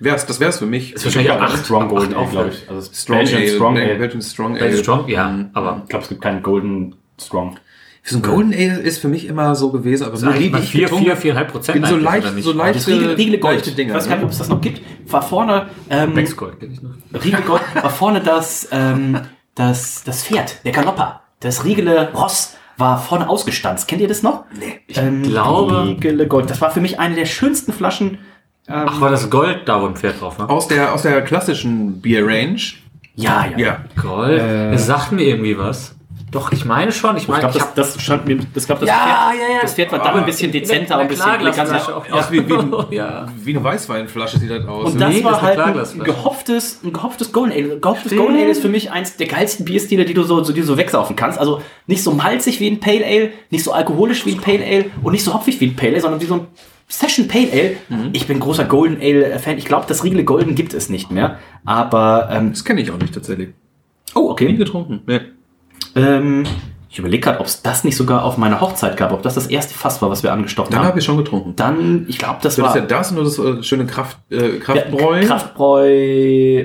Wär's, 0.00 0.26
das 0.26 0.40
wär's 0.40 0.58
für 0.58 0.66
mich. 0.66 0.94
Ist 0.94 1.04
wahrscheinlich 1.04 1.30
auch 1.30 1.40
acht 1.40 1.54
acht. 1.54 1.64
Strong 1.64 1.88
Golden, 1.88 2.14
acht 2.16 2.30
glaube 2.30 2.48
ich. 2.50 2.68
Also 2.68 2.90
Strong 2.92 3.18
Belgian 3.18 3.42
Ale. 3.42 3.50
Strong 3.54 3.76
Ale. 3.78 3.94
Belgian 3.96 4.22
Strong 4.22 4.50
Ale. 4.52 4.60
Belgian 4.60 4.82
Strong? 4.82 5.08
Ja, 5.08 5.44
aber 5.52 5.80
Ich 5.84 5.88
glaube, 5.90 6.02
es 6.02 6.08
gibt 6.08 6.20
keinen 6.22 6.42
Golden 6.42 6.96
Strong. 7.20 7.58
So 8.02 8.16
ein 8.16 8.22
Golden 8.22 8.52
Ale 8.54 8.78
ist 8.80 8.98
für 8.98 9.08
mich 9.08 9.26
immer 9.26 9.54
so 9.54 9.70
gewesen, 9.70 10.04
aber 10.04 10.18
nur 10.18 10.32
die, 10.32 10.50
die 10.50 10.58
ich 10.58 10.70
vier, 10.70 11.16
viereinhalb 11.16 11.52
Prozent. 11.52 11.80
bin 11.80 11.90
so 11.90 11.96
leicht, 11.96 12.24
oder 12.26 12.34
nicht? 12.34 12.44
so 12.44 12.52
leicht, 12.52 12.76
Das 12.76 12.86
Riegel, 12.88 13.12
Riegel 13.14 13.38
Gold. 13.38 13.54
leichte 13.56 13.72
Dinger. 13.72 13.90
ich 13.90 13.96
weiß 13.96 14.08
gar 14.08 14.16
nicht, 14.16 14.24
ob 14.24 14.30
es 14.30 14.38
das 14.38 14.48
noch 14.48 14.60
gibt. 14.60 14.80
War 15.12 15.22
vorne, 15.22 15.66
ähm, 15.90 16.14
kenn 16.14 16.24
ich 16.24 16.82
noch. 16.82 16.92
Riegel 17.22 17.42
Gold, 17.42 17.62
war 17.74 17.90
vorne 17.90 18.20
das, 18.20 18.68
ähm, 18.72 19.20
das, 19.54 20.02
das 20.04 20.24
Pferd, 20.24 20.64
der 20.64 20.72
Galopper. 20.72 21.20
Das 21.40 21.64
Riegele 21.64 22.10
Ross 22.14 22.56
war 22.78 22.98
vorne 22.98 23.28
ausgestanzt. 23.28 23.86
Kennt 23.88 24.00
ihr 24.00 24.08
das 24.08 24.22
noch? 24.22 24.44
Nee. 24.58 24.80
Ich 24.86 24.96
ähm, 24.96 25.22
glaube- 25.22 25.84
Riegele 25.88 26.26
Gold. 26.26 26.48
Das 26.48 26.60
war 26.62 26.70
für 26.70 26.80
mich 26.80 26.98
eine 26.98 27.14
der 27.14 27.26
schönsten 27.26 27.72
Flaschen. 27.72 28.18
Ach, 28.66 29.00
war 29.00 29.10
das 29.10 29.28
Gold 29.30 29.62
da, 29.66 29.82
wo 29.82 29.86
ein 29.86 29.96
Pferd 29.96 30.20
drauf 30.20 30.38
war? 30.38 30.48
Aus 30.48 30.68
der, 30.68 30.94
aus 30.94 31.02
der 31.02 31.20
klassischen 31.22 32.00
Bier-Range 32.00 32.60
Ja, 33.16 33.46
ja. 33.50 33.58
Ja. 33.58 33.84
Gold. 34.00 34.40
Das 34.72 34.86
sagt 34.86 35.12
mir 35.12 35.24
irgendwie 35.24 35.58
was. 35.58 35.94
Doch, 36.30 36.52
ich 36.52 36.64
meine 36.64 36.92
schon. 36.92 37.16
Ich 37.16 37.24
Ich 37.24 37.28
meine, 37.28 37.40
glaube, 37.40 37.56
ich 37.56 37.62
das, 37.62 37.68
hab 37.70 37.74
das 37.74 38.00
stand 38.02 38.26
mir, 38.26 38.38
das, 38.54 38.66
glaub, 38.66 38.78
das, 38.78 38.88
Ja, 38.88 38.94
Pferd, 38.94 39.40
ja, 39.48 39.54
ja. 39.56 39.60
das 39.62 39.74
Pferd 39.74 39.90
war 39.90 39.98
dann 39.98 40.14
ein 40.18 40.24
bisschen 40.26 40.52
dezenter, 40.52 40.98
ein 40.98 41.08
bisschen 41.08 41.28
eleganter. 41.40 41.96
auch. 41.96 42.08
Aus 42.10 42.30
wie, 42.30 42.48
wie, 42.48 42.52
ein- 42.54 42.72
ja. 42.90 43.26
wie 43.36 43.50
eine 43.56 43.64
Weißweinflasche 43.64 44.38
sieht 44.38 44.50
das 44.50 44.64
aus. 44.66 44.92
Und 44.92 45.00
das 45.00 45.08
Nee, 45.12 45.22
das 45.22 45.32
war 45.32 45.42
eine 45.42 45.64
halt 45.64 45.78
ein 45.94 46.04
gehofftes, 46.04 46.80
ein 46.84 46.92
gehofftes 46.92 47.32
Golden 47.32 47.52
Ale. 47.52 47.72
Ein 47.74 47.80
gehofftes 47.80 48.14
Golden 48.16 48.36
Ale 48.36 48.48
ist 48.50 48.62
für 48.62 48.68
mich 48.68 48.92
eins 48.92 49.16
der 49.16 49.26
geilsten 49.26 49.64
Bierstile, 49.64 50.04
die 50.04 50.14
du 50.14 50.22
so, 50.22 50.44
so, 50.44 50.52
die 50.52 50.60
du 50.60 50.66
so 50.66 50.76
wegsaufen 50.76 51.16
kannst. 51.16 51.38
Also 51.38 51.62
nicht 51.86 52.02
so 52.04 52.12
malzig 52.12 52.60
wie 52.60 52.68
ein 52.70 52.78
Pale 52.78 53.04
Ale, 53.04 53.30
nicht 53.50 53.64
so 53.64 53.72
alkoholisch 53.72 54.24
wie 54.24 54.34
ein 54.34 54.40
Pale 54.40 54.64
Ale 54.64 54.84
und 55.02 55.12
nicht 55.12 55.24
so 55.24 55.34
hopfig 55.34 55.60
wie 55.60 55.66
ein 55.66 55.74
Pale 55.76 55.92
Ale, 55.94 56.00
sondern 56.00 56.20
wie 56.20 56.26
so 56.26 56.34
ein 56.34 56.46
Session 56.86 57.26
Pale 57.28 57.48
Ale. 57.52 57.76
Mhm. 57.88 58.10
Ich 58.12 58.26
bin 58.28 58.38
großer 58.38 58.64
Golden 58.66 59.00
Ale 59.02 59.38
Fan. 59.40 59.58
Ich 59.58 59.64
glaube, 59.64 59.86
das 59.88 60.04
Riegele 60.04 60.22
Golden 60.24 60.54
gibt 60.54 60.74
es 60.74 60.88
nicht 60.90 61.10
mehr. 61.10 61.38
Aber, 61.64 62.28
ähm, 62.30 62.50
Das 62.50 62.64
kenne 62.64 62.80
ich 62.80 62.90
auch 62.92 62.98
nicht 62.98 63.14
tatsächlich. 63.14 63.48
oh, 64.14 64.20
Nie 64.20 64.28
okay. 64.30 64.52
getrunken. 64.54 65.02
Nee. 65.06 65.20
Ähm, 65.96 66.44
ich 66.88 66.98
überlege 66.98 67.20
gerade, 67.22 67.38
ob 67.40 67.46
es 67.46 67.62
das 67.62 67.84
nicht 67.84 67.96
sogar 67.96 68.24
auf 68.24 68.36
meiner 68.36 68.60
Hochzeit 68.60 68.96
gab, 68.96 69.12
ob 69.12 69.22
das 69.22 69.34
das 69.34 69.46
erste 69.46 69.74
Fass 69.74 70.02
war, 70.02 70.10
was 70.10 70.22
wir 70.24 70.32
angestochen 70.32 70.70
Dann 70.72 70.80
haben. 70.80 70.88
habe 70.88 70.98
ich 70.98 71.04
schon 71.04 71.16
getrunken. 71.16 71.54
Dann, 71.54 72.04
ich 72.08 72.18
glaube, 72.18 72.38
das 72.42 72.56
Das 72.56 72.64
war. 72.64 72.70
ist 72.70 72.80
ja 72.80 72.86
das 72.86 73.12
nur 73.12 73.22
das 73.24 73.38
äh, 73.38 73.62
schöne 73.62 73.86
Kraft, 73.86 74.18
äh, 74.30 74.40
Wir 74.40 74.60
Kraftbräu. 74.60 75.16
hatten 75.16 75.26
Kraftbräu. 75.26 75.88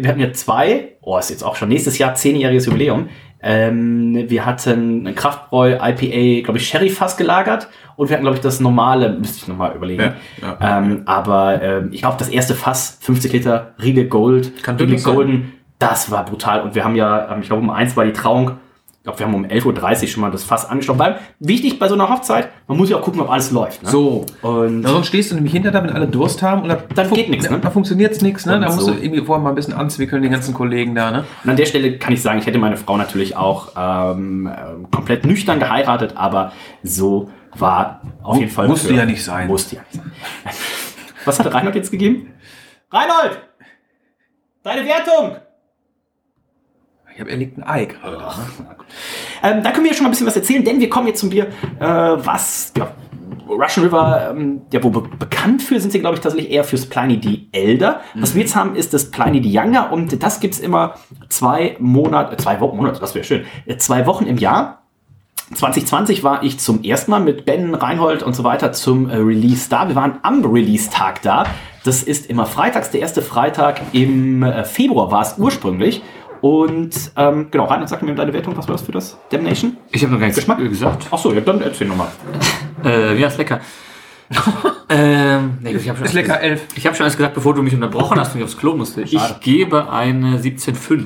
Wir 0.01 0.07
hatten 0.09 0.19
ja 0.19 0.33
zwei. 0.33 0.93
Oh, 1.01 1.17
ist 1.17 1.29
jetzt 1.29 1.43
auch 1.43 1.55
schon 1.55 1.69
nächstes 1.69 1.97
Jahr 1.99 2.15
zehnjähriges 2.15 2.65
Jubiläum. 2.65 3.09
Ähm, 3.41 4.25
wir 4.27 4.43
hatten 4.47 5.05
ein 5.05 5.13
Kraftbräu 5.13 5.73
IPA, 5.79 6.43
glaube 6.43 6.57
ich, 6.57 6.67
Sherry-Fass 6.67 7.15
gelagert. 7.17 7.67
Und 7.95 8.09
wir 8.09 8.15
hatten, 8.15 8.23
glaube 8.23 8.37
ich, 8.37 8.41
das 8.41 8.59
normale, 8.59 9.09
müsste 9.13 9.37
ich 9.37 9.47
nochmal 9.47 9.75
überlegen. 9.75 10.01
Ja, 10.41 10.57
ja. 10.59 10.77
ähm, 10.79 11.03
aber 11.05 11.61
ähm, 11.61 11.89
ich 11.91 12.01
glaube, 12.01 12.15
das 12.17 12.29
erste 12.29 12.55
Fass, 12.55 12.97
50 13.01 13.31
Liter, 13.31 13.75
Riegel 13.81 14.05
Gold, 14.07 14.63
Kann 14.63 14.77
Riegel. 14.77 14.99
Golden, 15.01 15.53
das 15.77 16.09
war 16.09 16.25
brutal. 16.25 16.61
Und 16.63 16.73
wir 16.73 16.83
haben 16.83 16.95
ja, 16.95 17.31
ähm, 17.31 17.41
ich 17.41 17.47
glaube, 17.47 17.61
um 17.61 17.69
eins 17.69 17.95
war 17.95 18.05
die 18.05 18.13
Trauung. 18.13 18.53
Ich 19.05 19.07
glaube, 19.07 19.19
wir 19.19 19.27
haben 19.27 19.35
um 19.35 19.45
11.30 19.45 20.01
Uhr 20.01 20.07
schon 20.07 20.21
mal 20.21 20.31
das 20.31 20.43
Fass 20.43 20.67
angestochen. 20.67 20.97
Weil 20.97 21.19
wichtig 21.37 21.77
bei 21.77 21.87
so 21.87 21.93
einer 21.93 22.09
Hochzeit, 22.09 22.49
man 22.67 22.75
muss 22.75 22.89
ja 22.89 22.97
auch 22.97 23.03
gucken, 23.03 23.21
ob 23.21 23.29
alles 23.29 23.51
läuft. 23.51 23.83
Ne? 23.83 23.89
So. 23.91 24.25
Und 24.41 24.81
Na, 24.81 24.89
sonst 24.89 25.05
stehst 25.05 25.29
du 25.29 25.35
nämlich 25.35 25.53
hinter 25.53 25.69
da, 25.69 25.83
wenn 25.83 25.91
alle 25.91 26.07
Durst 26.07 26.41
haben 26.41 26.63
und 26.63 26.69
da, 26.69 26.79
Dann 26.95 27.11
geht 27.11 27.29
nichts, 27.29 27.47
ne? 27.47 27.59
Da 27.59 27.69
funktioniert's 27.69 28.23
nichts, 28.23 28.47
ne? 28.47 28.59
Da 28.59 28.65
musst 28.65 28.79
so. 28.79 28.91
du 28.91 28.99
irgendwie 28.99 29.23
vorher 29.23 29.43
mal 29.43 29.49
ein 29.49 29.55
bisschen 29.55 29.75
anzwickeln, 29.75 30.23
die 30.23 30.29
ganzen 30.29 30.55
Kollegen 30.55 30.95
da, 30.95 31.11
ne? 31.11 31.23
Und 31.43 31.51
an 31.51 31.55
der 31.55 31.67
Stelle 31.67 31.99
kann 31.99 32.13
ich 32.13 32.21
sagen, 32.23 32.39
ich 32.39 32.47
hätte 32.47 32.57
meine 32.57 32.77
Frau 32.77 32.97
natürlich 32.97 33.37
auch 33.37 33.73
ähm, 33.77 34.47
ähm, 34.47 34.89
komplett 34.89 35.23
nüchtern 35.23 35.59
geheiratet, 35.59 36.13
aber 36.15 36.51
so 36.81 37.29
war 37.55 38.01
auf 38.23 38.39
jeden 38.39 38.49
Fall. 38.49 38.67
musste 38.67 38.91
ja 38.91 39.05
nicht 39.05 39.23
sein. 39.23 39.45
Musste 39.45 39.75
ja 39.75 39.81
nicht 39.83 40.01
sein. 40.01 40.11
Was 41.25 41.37
hat 41.37 41.53
Reinhold 41.53 41.75
jetzt 41.75 41.91
gegeben? 41.91 42.33
Reinhold! 42.89 43.39
Deine 44.63 44.83
Wertung! 44.83 45.35
Ich 47.15 47.21
habe 47.21 47.31
er 47.31 47.37
liegt 47.37 47.57
ein 47.57 47.63
Ei 47.63 47.85
gerade 47.85 48.17
da. 48.17 48.35
Ne? 48.35 48.75
Ähm, 49.41 49.63
da 49.63 49.71
können 49.71 49.85
wir 49.85 49.91
ja 49.91 49.95
schon 49.95 50.03
mal 50.03 50.09
ein 50.09 50.11
bisschen 50.11 50.27
was 50.27 50.35
erzählen, 50.35 50.65
denn 50.65 50.81
wir 50.81 50.89
kommen 50.89 51.07
jetzt 51.07 51.21
zum 51.21 51.29
Bier, 51.29 51.47
äh, 51.79 51.85
was 51.85 52.73
ja, 52.77 52.91
Russian 53.47 53.85
River, 53.85 54.31
ähm, 54.31 54.63
ja, 54.73 54.83
wo 54.83 54.89
be 54.89 55.01
bekannt 55.17 55.61
für 55.61 55.79
sind 55.79 55.91
sie, 55.91 55.99
glaube 55.99 56.15
ich, 56.15 56.21
tatsächlich 56.21 56.51
eher 56.51 56.65
fürs 56.65 56.87
Pliny 56.87 57.21
the 57.23 57.47
Elder. 57.53 58.01
Was 58.15 58.35
wir 58.35 58.41
jetzt 58.41 58.55
haben, 58.55 58.75
ist 58.75 58.93
das 58.93 59.11
Pliny 59.11 59.41
the 59.41 59.49
Younger 59.49 59.93
und 59.93 60.21
das 60.21 60.41
gibt's 60.41 60.59
immer 60.59 60.95
zwei 61.29 61.77
Monate, 61.79 62.33
äh, 62.33 62.37
zwei 62.37 62.59
Wochen, 62.59 62.75
Monate, 62.75 62.99
das 62.99 63.15
wäre 63.15 63.23
schön, 63.23 63.45
äh, 63.65 63.77
zwei 63.77 64.05
Wochen 64.07 64.25
im 64.25 64.37
Jahr. 64.37 64.81
2020 65.53 66.23
war 66.23 66.43
ich 66.43 66.59
zum 66.59 66.83
ersten 66.83 67.11
Mal 67.11 67.21
mit 67.21 67.45
Ben, 67.45 67.75
Reinhold 67.75 68.23
und 68.23 68.35
so 68.35 68.43
weiter 68.43 68.73
zum 68.73 69.09
äh, 69.09 69.15
Release 69.15 69.69
da. 69.69 69.87
Wir 69.87 69.95
waren 69.95 70.19
am 70.23 70.43
Release-Tag 70.43 71.21
da. 71.21 71.45
Das 71.85 72.03
ist 72.03 72.29
immer 72.29 72.45
freitags, 72.45 72.89
der 72.89 73.01
erste 73.01 73.21
Freitag 73.21 73.79
im 73.93 74.43
Februar 74.63 75.11
war 75.11 75.21
es 75.21 75.37
ursprünglich. 75.37 76.01
Und 76.45 77.11
ähm, 77.17 77.47
genau, 77.49 77.65
Reinhold, 77.65 77.89
sag 77.89 78.03
mir 78.03 78.13
deine 78.13 78.31
Wertung, 78.31 78.55
was 78.55 78.67
war 78.67 78.75
das 78.75 78.83
für 78.83 78.91
das 78.91 79.17
Damnation? 79.31 79.77
Ich 79.91 80.03
habe 80.03 80.13
noch 80.13 80.19
gar 80.19 80.27
nichts 80.27 80.37
Geschmack? 80.37 80.59
gesagt. 80.59 81.07
Achso, 81.09 81.33
ja, 81.33 81.41
dann 81.41 81.59
erzähl 81.59 81.87
nochmal. 81.87 82.09
Äh, 82.83 83.19
ja, 83.19 83.29
ist 83.29 83.39
lecker. 83.39 83.61
ähm, 84.89 85.57
nee, 85.61 85.71
ich 85.71 85.87
habe 85.87 85.97
schon, 85.97 86.07
Ist 86.07 86.13
lecker, 86.13 86.39
elf. 86.39 86.65
Ich 86.75 86.85
habe 86.85 86.95
schon 86.95 87.03
alles 87.03 87.17
gesagt, 87.17 87.35
bevor 87.35 87.53
du 87.53 87.61
mich 87.61 87.73
unterbrochen 87.73 88.19
hast 88.19 88.33
und 88.33 88.39
ich 88.39 88.43
aufs 88.43 88.57
Klo 88.57 88.75
musste. 88.75 89.01
Ich 89.01 89.39
gebe 89.41 89.91
eine 89.91 90.37
17,5. 90.39 91.05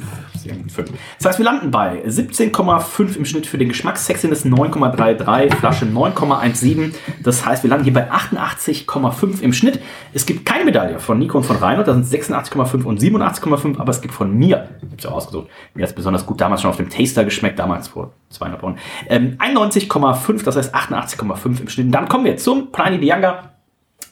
Das 1.18 1.26
heißt, 1.26 1.38
wir 1.40 1.46
landen 1.46 1.70
bei 1.70 2.02
17,5 2.06 3.18
im 3.18 3.26
Schnitt 3.26 3.46
für 3.46 3.58
den 3.58 3.68
Geschmack, 3.68 3.98
Sexiness 3.98 4.46
9,33, 4.46 5.56
Flasche 5.56 5.86
9,17. 5.86 6.94
Das 7.24 7.46
heißt, 7.46 7.64
wir 7.64 7.70
landen 7.70 7.84
hier 7.84 7.94
bei 7.94 8.10
88,5 8.12 9.42
im 9.42 9.54
Schnitt. 9.54 9.82
Es 10.14 10.26
gibt 10.26 10.46
keine 10.46 10.66
Medaille 10.66 11.00
von 11.00 11.20
Nico 11.20 11.38
und 11.38 11.44
von 11.44 11.58
Reinhold, 11.58 11.88
da 11.88 11.94
sind 11.94 12.06
86,5 12.06 12.84
und 12.84 13.02
87,5, 13.02 13.80
aber 13.80 13.90
es 13.90 14.02
gibt 14.02 14.14
von 14.14 14.34
mir, 14.36 14.70
ich 14.82 14.92
hab's 14.92 15.04
ja 15.04 15.12
ausgesucht, 15.12 15.48
mir 15.74 15.84
hat 15.84 15.90
es 15.90 15.96
besonders 15.96 16.26
gut 16.26 16.40
damals 16.42 16.62
schon 16.62 16.70
auf 16.70 16.78
dem 16.78 16.90
Taster 16.90 17.26
geschmeckt, 17.26 17.60
damals 17.60 17.90
vor 17.90 18.14
200 18.30 18.62
Wochen, 18.62 18.78
ähm, 19.10 19.36
91,5, 19.40 20.44
das 20.44 20.56
heißt 20.56 20.74
88,5 20.74 21.62
im 21.62 21.70
Schnitt. 21.70 21.88
Und 21.88 21.92
dann 21.92 22.08
kommen 22.08 22.26
wir 22.26 22.38
zum 22.38 22.70
the 23.09 23.09
Younger. 23.10 23.50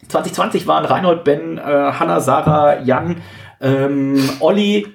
2020 0.07 0.67
waren 0.67 0.85
Reinhold, 0.85 1.23
Ben, 1.23 1.57
äh, 1.57 1.61
Hanna, 1.61 2.19
Sarah, 2.19 2.81
Jan, 2.81 3.17
ähm, 3.61 4.17
Olli, 4.39 4.87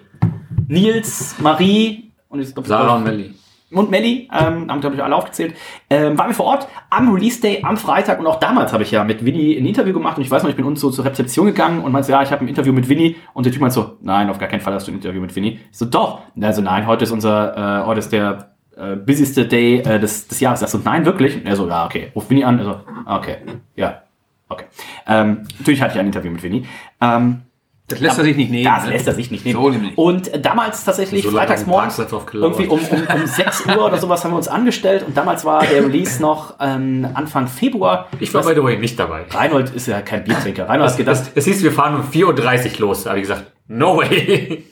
Nils, 0.68 1.36
Marie 1.38 2.12
und 2.28 2.40
ich 2.40 2.54
glaub, 2.54 2.66
Sarah 2.66 2.96
und 2.96 3.04
Melli. 3.04 3.34
und 3.72 3.90
Melli, 3.90 4.28
ähm, 4.32 4.70
haben 4.70 4.80
glaube 4.80 4.96
ich 4.96 5.02
alle 5.02 5.14
aufgezählt, 5.14 5.54
ähm, 5.90 6.16
waren 6.16 6.28
wir 6.28 6.34
vor 6.34 6.46
Ort 6.46 6.68
am 6.88 7.12
Release 7.12 7.40
Day 7.40 7.62
am 7.62 7.76
Freitag 7.76 8.20
und 8.20 8.26
auch 8.26 8.40
damals 8.40 8.72
habe 8.72 8.84
ich 8.84 8.90
ja 8.90 9.04
mit 9.04 9.24
Winnie 9.24 9.58
ein 9.58 9.66
Interview 9.66 9.92
gemacht 9.92 10.16
und 10.16 10.22
ich 10.22 10.30
weiß 10.30 10.42
noch, 10.42 10.50
ich 10.50 10.56
bin 10.56 10.64
uns 10.64 10.80
so 10.80 10.90
zur 10.90 11.04
Rezeption 11.04 11.46
gegangen 11.46 11.82
und 11.82 11.92
meinte, 11.92 12.10
ja, 12.10 12.22
ich 12.22 12.30
habe 12.30 12.44
ein 12.44 12.48
Interview 12.48 12.72
mit 12.72 12.88
Winnie 12.88 13.16
und 13.34 13.44
der 13.44 13.52
Typ 13.52 13.60
meinte 13.60 13.74
so, 13.74 13.98
nein, 14.00 14.30
auf 14.30 14.38
gar 14.38 14.48
keinen 14.48 14.60
Fall 14.60 14.72
hast 14.72 14.86
du 14.86 14.92
ein 14.92 14.96
Interview 14.96 15.20
mit 15.20 15.34
Winnie. 15.36 15.60
Ich 15.70 15.78
so, 15.78 15.84
doch. 15.84 16.20
Also 16.40 16.62
nein, 16.62 16.86
heute 16.86 17.04
ist 17.04 17.10
unser, 17.10 17.82
äh, 17.82 17.86
heute 17.86 17.98
ist 17.98 18.12
der 18.12 18.51
äh, 18.76 18.96
busyste 18.96 19.46
Day 19.46 19.78
äh, 19.80 19.98
des, 19.98 20.28
des 20.28 20.40
Jahres. 20.40 20.62
Ich 20.62 20.68
so, 20.68 20.78
nein, 20.82 21.04
wirklich? 21.04 21.36
Und 21.36 21.46
er 21.46 21.56
so, 21.56 21.68
ja, 21.68 21.84
okay. 21.86 22.10
Ruf 22.14 22.28
Winnie 22.30 22.44
an. 22.44 22.58
Er 22.58 22.64
so, 22.64 22.80
ah, 23.04 23.16
okay. 23.18 23.36
Ja, 23.76 24.02
okay. 24.48 24.64
Ähm, 25.06 25.42
natürlich 25.58 25.82
hatte 25.82 25.94
ich 25.94 26.00
ein 26.00 26.06
Interview 26.06 26.30
mit 26.30 26.42
Winnie. 26.42 26.66
Ähm, 27.00 27.42
Das 27.88 28.00
lässt 28.00 28.18
er 28.18 28.24
sich 28.24 28.36
nicht 28.36 28.50
nehmen. 28.50 28.64
das 28.64 28.84
ne? 28.84 28.90
lässt 28.92 29.06
er 29.06 29.12
sich 29.14 29.30
nicht 29.30 29.44
nehmen. 29.44 29.60
So. 29.94 30.02
Und 30.02 30.30
damals 30.44 30.84
tatsächlich 30.84 31.22
So 31.24 31.30
freitags 31.30 31.66
morgens 31.66 31.98
irgendwie 31.98 32.66
um, 32.66 32.80
um, 32.80 33.02
um 33.14 33.26
6 33.26 33.66
Uhr 33.66 33.84
oder 33.84 33.98
sowas 33.98 34.24
haben 34.24 34.32
wir 34.32 34.36
uns 34.36 34.48
angestellt 34.48 35.04
und 35.06 35.16
damals 35.16 35.44
war 35.44 35.66
der 35.66 35.84
Release 35.84 36.22
noch 36.22 36.54
ähm, 36.60 37.06
Anfang 37.12 37.48
Februar. 37.48 38.08
Ich 38.20 38.32
war 38.32 38.42
by 38.42 38.54
the 38.54 38.62
way 38.62 38.78
nicht 38.78 38.98
dabei. 38.98 39.26
Reinhold 39.30 39.70
ist 39.70 39.86
ja 39.86 40.00
kein 40.00 40.24
Biertrinker. 40.24 40.68
Reinhold 40.68 40.90
hat 40.90 40.96
gedacht, 40.96 41.20
Das, 41.20 41.30
es 41.34 41.44
hieß, 41.44 41.62
wir 41.62 41.72
fahren 41.72 41.96
um 41.96 42.02
4.30 42.02 42.74
Uhr 42.74 42.80
los. 42.88 43.04
Da 43.04 43.10
habe 43.10 43.20
ich 43.20 43.28
gesagt, 43.28 43.52
no 43.68 43.98
way. 43.98 44.64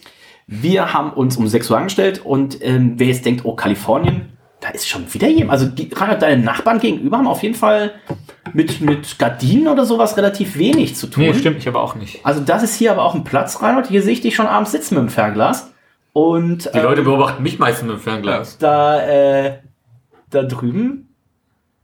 Wir 0.52 0.92
haben 0.92 1.12
uns 1.12 1.36
um 1.36 1.46
6 1.46 1.70
Uhr 1.70 1.78
angestellt 1.78 2.22
und 2.24 2.58
ähm, 2.60 2.94
wer 2.96 3.06
jetzt 3.06 3.24
denkt, 3.24 3.44
oh, 3.44 3.54
Kalifornien, 3.54 4.30
da 4.60 4.70
ist 4.70 4.88
schon 4.88 5.12
wieder 5.14 5.28
jemand. 5.28 5.52
Also 5.52 5.66
die, 5.66 5.88
deine 5.88 6.42
Nachbarn 6.42 6.80
gegenüber 6.80 7.18
haben 7.18 7.28
auf 7.28 7.44
jeden 7.44 7.54
Fall 7.54 7.92
mit, 8.52 8.80
mit 8.80 9.16
Gardinen 9.20 9.68
oder 9.68 9.84
sowas 9.84 10.16
relativ 10.16 10.58
wenig 10.58 10.96
zu 10.96 11.06
tun. 11.06 11.22
Nee, 11.22 11.34
stimmt, 11.34 11.58
ich 11.58 11.68
aber 11.68 11.80
auch 11.80 11.94
nicht. 11.94 12.18
Also 12.26 12.40
das 12.40 12.64
ist 12.64 12.74
hier 12.74 12.90
aber 12.90 13.04
auch 13.04 13.14
ein 13.14 13.22
Platz, 13.22 13.62
Reinhold. 13.62 13.86
Hier 13.86 14.02
sehe 14.02 14.12
ich 14.12 14.22
dich 14.22 14.34
schon 14.34 14.48
abends 14.48 14.72
sitzen 14.72 14.96
mit 14.96 15.04
dem 15.04 15.08
Fernglas. 15.08 15.72
Und 16.12 16.68
Die 16.74 16.80
Leute 16.80 17.02
beobachten 17.02 17.44
mich 17.44 17.60
meistens 17.60 17.86
mit 17.86 17.98
dem 17.98 18.02
Fernglas. 18.02 18.58
da, 18.58 19.00
äh, 19.02 19.58
da 20.30 20.42
drüben. 20.42 21.09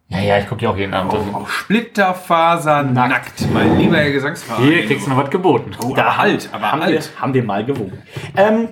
Ja, 0.09 0.21
ja, 0.21 0.39
ich 0.39 0.47
gucke 0.47 0.63
ja 0.63 0.71
auch 0.71 0.77
jeden 0.77 0.95
Abend. 0.95 1.15
Oh, 1.15 1.47
Splitterfaser 1.47 2.85
nackt, 2.85 3.53
mein 3.53 3.77
lieber 3.77 3.97
Herr 3.97 4.13
Gesangsverein. 4.13 4.63
Hier 4.63 4.87
kriegst 4.87 5.07
du 5.07 5.11
noch 5.11 5.17
was 5.17 5.31
geboten. 5.31 5.73
Oh, 5.85 5.93
aber 5.93 6.17
halt, 6.17 6.49
aber 6.53 6.71
haben 6.71 6.81
halt. 6.81 6.93
Wir, 6.93 7.21
haben 7.21 7.35
wir 7.35 7.43
mal 7.43 7.65
gewogen. 7.65 7.99
Ähm, 8.37 8.69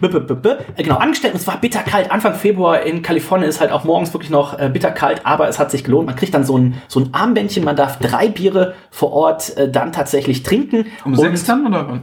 b 0.00 0.06
-b 0.06 0.18
-b 0.18 0.40
-b 0.40 0.58
äh, 0.76 0.82
genau, 0.84 0.98
angestellt. 0.98 1.34
Und 1.34 1.40
es 1.40 1.46
war 1.48 1.56
bitterkalt. 1.56 2.12
Anfang 2.12 2.34
Februar 2.34 2.82
in 2.82 3.02
Kalifornien 3.02 3.48
ist 3.48 3.60
halt 3.60 3.72
auch 3.72 3.82
morgens 3.82 4.14
wirklich 4.14 4.30
noch 4.30 4.60
äh, 4.60 4.70
bitterkalt, 4.72 5.26
aber 5.26 5.48
es 5.48 5.58
hat 5.58 5.72
sich 5.72 5.82
gelohnt. 5.82 6.06
Man 6.06 6.14
kriegt 6.14 6.34
dann 6.34 6.44
so 6.44 6.56
ein, 6.56 6.80
so 6.86 7.00
ein 7.00 7.14
Armbändchen. 7.14 7.64
Man 7.64 7.74
darf 7.74 7.98
drei 7.98 8.28
Biere 8.28 8.74
vor 8.92 9.12
Ort 9.12 9.56
äh, 9.56 9.68
dann 9.68 9.90
tatsächlich 9.90 10.44
trinken. 10.44 10.86
Um 11.04 11.14
Und, 11.14 11.18
sechs 11.18 11.44
dann, 11.46 11.66
oder? 11.66 12.00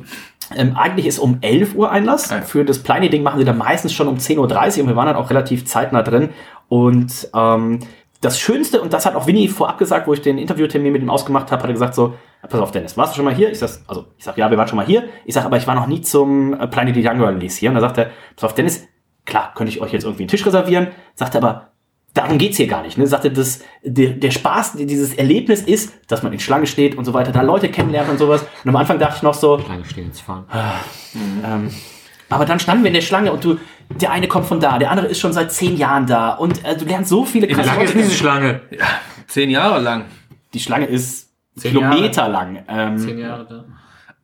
Ähm, 0.55 0.76
eigentlich 0.76 1.05
ist 1.05 1.20
um 1.20 1.38
11 1.39 1.76
Uhr 1.76 1.89
Einlass. 1.89 2.30
Ja. 2.30 2.41
Für 2.41 2.65
das 2.65 2.80
Pliny-Ding 2.80 3.24
machen 3.24 3.39
sie 3.39 3.45
dann 3.45 3.57
meistens 3.57 3.93
schon 3.93 4.09
um 4.09 4.18
10.30 4.18 4.38
Uhr 4.38 4.84
und 4.84 4.89
wir 4.89 4.95
waren 4.97 5.07
dann 5.07 5.15
auch 5.15 5.30
relativ 5.30 5.65
zeitnah 5.65 6.03
drin. 6.03 6.30
Und 6.68 7.30
ähm, 7.34 7.80
das 8.22 8.39
Schönste, 8.39 8.82
und 8.82 8.93
das 8.93 9.05
hat 9.05 9.15
auch 9.15 9.28
Winnie 9.28 9.47
vorab 9.47 9.78
gesagt, 9.78 10.07
wo 10.07 10.13
ich 10.13 10.22
den 10.22 10.38
Interviewtermin 10.38 10.91
mit 10.91 11.01
ihm 11.01 11.09
ausgemacht 11.09 11.51
habe, 11.51 11.61
hat 11.63 11.70
er 11.70 11.74
gesagt 11.74 11.93
so, 11.93 12.15
pass 12.49 12.59
auf 12.59 12.72
Dennis, 12.72 12.97
warst 12.97 13.13
du 13.13 13.18
schon 13.18 13.26
mal 13.26 13.34
hier? 13.34 13.51
Ich 13.51 13.59
sag, 13.59 13.70
also, 13.88 14.05
ich 14.18 14.24
sag, 14.24 14.38
ja, 14.38 14.49
wir 14.49 14.57
waren 14.57 14.68
schon 14.68 14.78
mal 14.78 14.86
hier. 14.86 15.03
Ich 15.26 15.34
sag, 15.34 15.45
aber 15.45 15.57
ich 15.57 15.68
war 15.68 15.76
noch 15.76 15.88
nie 15.88 16.01
zum 16.01 16.53
äh, 16.53 16.68
Pliny 16.68 16.93
the 16.93 17.01
Younger 17.01 17.30
Release 17.30 17.59
hier. 17.59 17.70
Und 17.70 17.76
da 17.76 17.82
sagt 17.82 17.97
er, 17.97 18.11
pass 18.36 18.45
auf 18.45 18.55
Dennis, 18.55 18.88
klar, 19.26 19.53
könnte 19.55 19.72
ich 19.72 19.82
euch 19.82 19.93
jetzt 19.93 20.03
irgendwie 20.03 20.24
einen 20.24 20.30
Tisch 20.30 20.45
reservieren. 20.45 20.88
Sagt 21.13 21.36
er 21.36 21.43
aber, 21.43 21.72
darum 22.13 22.38
geht's 22.38 22.57
hier 22.57 22.68
gar 22.68 22.82
nicht. 22.82 22.97
Ne? 22.97 23.05
Sagte, 23.05 23.32
das, 23.32 23.61
der, 23.84 24.11
der 24.11 24.32
Spaß, 24.32 24.74
dieses 24.74 25.13
Erlebnis 25.13 25.61
ist, 25.61 25.93
dass 26.07 26.24
man 26.24 26.34
in 26.34 26.39
Schlange 26.39 26.65
steht 26.65 26.97
und 26.97 27.05
so 27.05 27.13
weiter, 27.13 27.32
da 27.32 27.41
Leute 27.41 27.70
kennenlernt 27.70 28.09
und 28.09 28.18
sowas. 28.18 28.43
Und 28.63 28.70
am 28.70 28.76
Anfang 28.76 28.99
dachte 28.99 29.18
ich 29.18 29.24
noch 29.24 29.36
so, 29.36 29.57
Lange 29.57 29.86
stehen 29.86 30.07
jetzt 30.07 30.22
fahren. 30.22 30.45
ähm, 31.45 31.72
aber 32.30 32.46
dann 32.46 32.60
standen 32.60 32.84
wir 32.84 32.90
in 32.90 32.96
der 32.96 33.02
Schlange 33.02 33.32
und 33.32 33.44
du, 33.44 33.58
der 33.90 34.12
eine 34.12 34.28
kommt 34.28 34.48
von 34.48 34.60
da, 34.60 34.78
der 34.80 34.92
andere 34.92 35.08
ist 35.08 35.20
schon 35.20 35.34
seit 35.34 35.52
zehn 35.52 35.78
Jahren 35.78 36.06
da 36.08 36.32
und 36.32 36.64
äh, 36.66 36.76
du 36.76 36.86
lernst 36.86 37.10
so 37.10 37.26
viele 37.26 37.48
Wie 37.48 37.54
krasse 37.54 37.70
lange 37.70 37.84
ist 37.84 37.94
diese 37.94 38.12
Schlange? 38.12 38.62
Zehn 39.28 39.50
Jahre 39.50 39.82
lang. 39.82 40.06
Die 40.54 40.60
Schlange 40.60 40.86
ist 40.86 41.30
Zehn 41.58 41.72
Kilometer 41.72 42.28
lang. 42.30 42.64
Ähm, 42.68 42.98
Zehn 42.98 43.18
Jahre 43.18 43.46
da. 43.46 43.66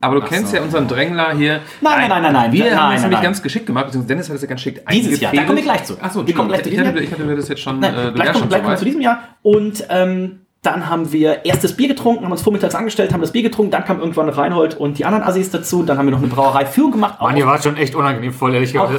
Aber 0.04 0.20
du 0.20 0.28
kennst 0.28 0.54
ja 0.54 0.62
unseren 0.62 0.88
Drängler 0.88 1.34
hier. 1.34 1.62
Nein, 1.80 2.00
nein, 2.02 2.10
nein, 2.10 2.22
nein, 2.24 2.34
nein. 2.34 2.52
Wir 2.52 2.66
Nein, 2.66 2.78
haben 2.78 2.96
es 2.96 3.02
nein, 3.02 3.10
nämlich 3.10 3.24
ganz 3.24 3.42
geschickt 3.42 3.66
gemacht, 3.66 3.86
beziehungsweise 3.86 4.08
Dennis 4.14 4.30
hat 4.30 4.36
es 4.36 4.42
ja 4.42 4.48
ganz 4.50 4.62
geschickt 4.62 4.82
Dieses 4.92 5.20
Jahr, 5.22 5.34
da 5.34 5.44
kommen 5.44 5.56
wir 5.56 5.64
gleich 5.64 5.86
zu. 5.86 6.02
Achso, 6.02 6.28
Wir 6.28 6.34
kommen 6.34 6.50
gleich 6.50 6.64
zu 6.64 6.70
ich, 6.70 6.78
hatte, 6.78 6.90
Jahr. 6.90 6.98
ich 6.98 7.12
hatte 7.12 7.24
mir 7.24 7.38
das 7.38 7.48
jetzt 7.48 7.62
schon. 7.62 7.80
Nein, 7.80 7.96
äh, 7.96 8.06
du 8.08 8.14
gleich, 8.14 8.34
kommen 8.34 8.52
wir 8.52 8.76
zu 8.76 8.86
diesem 8.86 9.00
Jahr. 9.00 9.20
Und 9.42 9.86
ähm, 9.90 10.43
dann 10.64 10.90
haben 10.90 11.12
wir 11.12 11.46
erstes 11.46 11.76
Bier 11.76 11.90
getrunken, 11.90 12.24
haben 12.24 12.32
uns 12.32 12.42
vormittags 12.42 12.74
angestellt, 12.74 13.14
haben 13.14 13.20
das 13.22 13.32
Bier 13.34 13.44
getrunken, 13.44 13.70
dann 13.72 13.84
kam 13.86 14.00
irgendwann 14.00 14.30
Reinhold 14.30 14.76
und 14.76 14.98
die 14.98 15.04
anderen 15.06 15.24
Assis 15.26 15.52
dazu. 15.52 15.84
Dann 15.84 15.98
haben 15.98 16.08
wir 16.08 16.12
noch 16.12 16.20
eine 16.20 16.28
Brauereiführung 16.28 16.92
gemacht. 16.94 17.20
Mann, 17.22 17.36
ihr 17.38 17.46
wart 17.46 17.64
schon 17.64 17.76
echt 17.78 17.94
unangenehm 17.96 18.32
voll, 18.34 18.54
ehrlich 18.54 18.72
gesagt. 18.72 18.90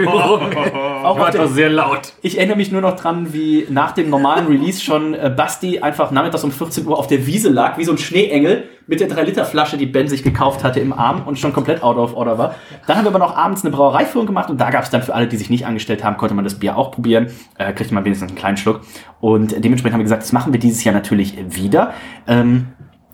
Auch 1.04 1.04
auf 1.04 1.18
war 1.18 1.30
der- 1.30 1.42
doch 1.42 1.50
sehr 1.50 1.68
laut. 1.68 2.14
Ich 2.22 2.38
erinnere 2.38 2.56
mich 2.56 2.72
nur 2.72 2.80
noch 2.80 2.96
dran, 2.96 3.32
wie 3.32 3.66
nach 3.68 3.92
dem 3.92 4.08
normalen 4.10 4.46
Release 4.46 4.82
schon 4.82 5.14
äh, 5.14 5.32
Basti 5.34 5.80
einfach 5.80 6.10
nachmittags 6.10 6.42
um 6.42 6.50
14 6.52 6.86
Uhr 6.86 6.98
auf 6.98 7.06
der 7.06 7.26
Wiese 7.26 7.50
lag, 7.50 7.76
wie 7.78 7.84
so 7.84 7.92
ein 7.92 7.98
Schneeengel 7.98 8.64
mit 8.86 9.00
der 9.00 9.08
3-Liter-Flasche, 9.08 9.76
die 9.76 9.86
Ben 9.86 10.08
sich 10.08 10.22
gekauft 10.22 10.62
hatte, 10.62 10.80
im 10.80 10.92
Arm 10.92 11.22
und 11.26 11.38
schon 11.38 11.52
komplett 11.52 11.82
out 11.82 11.96
of 11.96 12.14
order 12.14 12.38
war. 12.38 12.54
Dann 12.86 12.96
haben 12.96 13.04
wir 13.04 13.10
aber 13.10 13.18
noch 13.18 13.36
abends 13.36 13.64
eine 13.64 13.74
Brauereiführung 13.74 14.26
gemacht 14.26 14.50
und 14.50 14.60
da 14.60 14.70
gab 14.70 14.84
es 14.84 14.90
dann 14.90 15.02
für 15.02 15.14
alle, 15.14 15.26
die 15.26 15.36
sich 15.36 15.50
nicht 15.50 15.66
angestellt 15.66 16.04
haben, 16.04 16.16
konnte 16.16 16.34
man 16.34 16.44
das 16.44 16.54
Bier 16.54 16.76
auch 16.76 16.90
probieren. 16.90 17.28
Äh, 17.58 17.72
kriegte 17.72 17.94
man 17.94 18.04
wenigstens 18.04 18.30
einen 18.30 18.38
kleinen 18.38 18.56
Schluck. 18.56 18.80
Und 19.20 19.52
dementsprechend 19.52 19.94
haben 19.94 20.00
wir 20.00 20.04
gesagt, 20.04 20.22
das 20.22 20.32
machen 20.32 20.52
wir 20.52 20.60
dieses 20.60 20.84
Jahr 20.84 20.94
natürlich 20.94 21.36
wieder. 21.54 21.94
Ähm, 22.26 22.68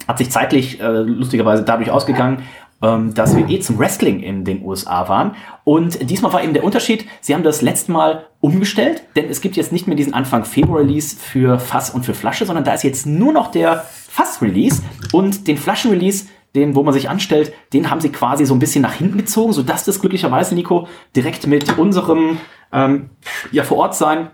hat 0.08 0.18
sich 0.18 0.30
zeitlich 0.30 0.80
äh, 0.80 0.88
lustigerweise 0.88 1.62
dadurch 1.62 1.90
ausgegangen, 1.90 2.42
ähm, 2.82 3.14
dass 3.14 3.36
wir 3.36 3.48
eh 3.48 3.60
zum 3.60 3.78
Wrestling 3.78 4.20
in 4.20 4.44
den 4.44 4.64
USA 4.64 5.08
waren. 5.08 5.36
Und 5.70 6.10
diesmal 6.10 6.32
war 6.32 6.42
eben 6.42 6.52
der 6.52 6.64
Unterschied, 6.64 7.06
sie 7.20 7.32
haben 7.32 7.44
das 7.44 7.62
letzte 7.62 7.92
Mal 7.92 8.26
umgestellt, 8.40 9.04
denn 9.14 9.30
es 9.30 9.40
gibt 9.40 9.54
jetzt 9.54 9.70
nicht 9.70 9.86
mehr 9.86 9.94
diesen 9.94 10.14
Anfang 10.14 10.44
Februar-Release 10.44 11.14
für 11.14 11.60
Fass 11.60 11.90
und 11.90 12.04
für 12.04 12.12
Flasche, 12.12 12.44
sondern 12.44 12.64
da 12.64 12.74
ist 12.74 12.82
jetzt 12.82 13.06
nur 13.06 13.32
noch 13.32 13.52
der 13.52 13.86
Fass-Release 14.08 14.82
und 15.12 15.46
den 15.46 15.56
Flaschen-Release, 15.56 16.26
den, 16.56 16.74
wo 16.74 16.82
man 16.82 16.92
sich 16.92 17.08
anstellt, 17.08 17.52
den 17.72 17.88
haben 17.88 18.00
sie 18.00 18.08
quasi 18.08 18.46
so 18.46 18.54
ein 18.54 18.58
bisschen 18.58 18.82
nach 18.82 18.94
hinten 18.94 19.18
gezogen, 19.18 19.52
sodass 19.52 19.84
das 19.84 20.00
glücklicherweise, 20.00 20.56
Nico, 20.56 20.88
direkt 21.14 21.46
mit 21.46 21.78
unserem 21.78 22.38
ähm, 22.72 23.10
ja, 23.52 23.62
vor 23.62 23.76
Ort 23.76 23.94
sein 23.94 24.30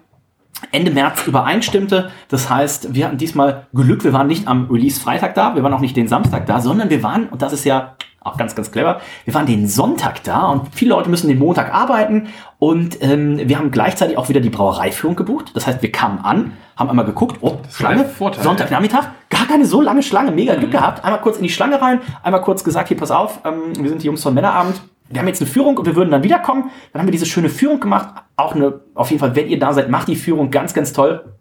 Ende 0.73 0.91
März 0.91 1.27
übereinstimmte. 1.27 2.13
Das 2.29 2.49
heißt, 2.49 2.95
wir 2.95 3.05
hatten 3.05 3.19
diesmal 3.19 3.67
Glück, 3.75 4.05
wir 4.05 4.15
waren 4.15 4.27
nicht 4.27 4.49
am 4.49 4.71
Release-Freitag 4.71 5.35
da, 5.35 5.55
wir 5.55 5.63
waren 5.63 5.75
auch 5.75 5.81
nicht 5.81 5.99
den 5.99 6.09
Samstag 6.09 6.47
da, 6.47 6.63
sondern 6.63 6.89
wir 6.89 7.03
waren, 7.03 7.29
und 7.29 7.43
das 7.43 7.53
ist 7.53 7.67
ja 7.67 7.95
auch 8.27 8.37
ganz, 8.37 8.55
ganz 8.55 8.71
clever, 8.73 9.01
wir 9.25 9.35
waren 9.35 9.47
den 9.47 9.69
Sonntag 9.69 10.23
da 10.25 10.47
und 10.47 10.75
viele 10.75 10.91
Leute 10.91 11.09
müssen 11.09 11.29
den 11.29 11.39
Montag 11.39 11.73
arbeiten 11.73 12.29
und 12.59 13.03
ähm, 13.03 13.41
wir 13.49 13.59
haben 13.59 13.71
gleichzeitig 13.71 14.19
auch 14.19 14.29
wieder 14.29 14.41
die 14.41 14.51
Brauereiführung 14.51 15.17
gebucht. 15.17 15.53
Das 15.55 15.67
heißt, 15.67 15.83
wir 15.83 15.93
kamen 15.93 16.19
an, 16.19 16.53
haben 16.77 16.91
einmal 16.91 17.07
geguckt, 17.07 17.39
oh, 17.41 17.59
Schlange, 17.71 18.05
Vorteil, 18.05 18.45
Sonntagnachmittag, 18.45 19.09
gar 19.31 19.47
keine 19.47 19.67
so 19.67 19.81
lange 19.81 20.03
Schlange, 20.03 20.33
mega 20.33 20.55
Glück 20.55 20.73
gehabt, 20.73 21.05
einmal 21.05 21.21
kurz 21.21 21.37
in 21.37 21.43
die 21.43 21.51
Schlange 21.51 21.81
rein, 21.81 22.01
einmal 22.23 22.43
kurz 22.43 22.65
gesagt, 22.65 22.89
hier, 22.89 22.97
pass 22.97 23.11
auf, 23.11 23.41
ähm, 23.45 23.73
wir 23.79 23.89
sind 23.89 24.03
die 24.03 24.07
Jungs 24.07 24.23
von 24.23 24.35
Männerabend, 24.35 24.81
wir 25.09 25.21
haben 25.21 25.29
jetzt 25.29 25.41
eine 25.41 25.51
Führung 25.51 25.77
und 25.79 25.87
wir 25.87 25.95
würden 25.95 26.11
dann 26.11 26.25
wiederkommen. 26.25 26.71
Dann 26.93 27.01
haben 27.01 27.07
wir 27.07 27.13
diese 27.13 27.27
schöne 27.27 27.49
Führung 27.49 27.79
gemacht. 27.79 28.09
Auch 28.37 28.55
eine, 28.55 28.81
auf 28.95 29.11
jeden 29.11 29.21
Fall, 29.21 29.37
wenn 29.37 29.49
ihr 29.49 29.59
da 29.59 29.73
seid, 29.73 29.89
macht 29.89 30.09
die 30.09 30.17
Führung 30.17 30.51
ganz, 30.51 30.75
ganz 30.75 30.93
toll. 30.93 31.36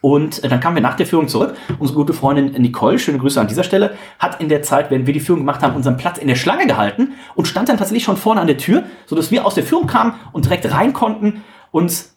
Und 0.00 0.44
dann 0.44 0.60
kamen 0.60 0.76
wir 0.76 0.82
nach 0.82 0.96
der 0.96 1.06
Führung 1.06 1.28
zurück. 1.28 1.54
Unsere 1.78 1.98
gute 1.98 2.12
Freundin 2.12 2.52
Nicole, 2.60 2.98
schöne 2.98 3.18
Grüße 3.18 3.40
an 3.40 3.48
dieser 3.48 3.64
Stelle, 3.64 3.96
hat 4.18 4.40
in 4.40 4.48
der 4.48 4.62
Zeit, 4.62 4.90
wenn 4.90 5.06
wir 5.06 5.14
die 5.14 5.20
Führung 5.20 5.40
gemacht 5.40 5.62
haben, 5.62 5.74
unseren 5.74 5.96
Platz 5.96 6.18
in 6.18 6.28
der 6.28 6.36
Schlange 6.36 6.66
gehalten 6.66 7.14
und 7.34 7.46
stand 7.46 7.68
dann 7.68 7.76
tatsächlich 7.76 8.04
schon 8.04 8.16
vorne 8.16 8.40
an 8.40 8.46
der 8.46 8.58
Tür, 8.58 8.84
sodass 9.06 9.30
wir 9.30 9.46
aus 9.46 9.54
der 9.54 9.64
Führung 9.64 9.86
kamen 9.86 10.14
und 10.32 10.44
direkt 10.44 10.70
rein 10.70 10.92
konnten, 10.92 11.42
uns 11.70 12.16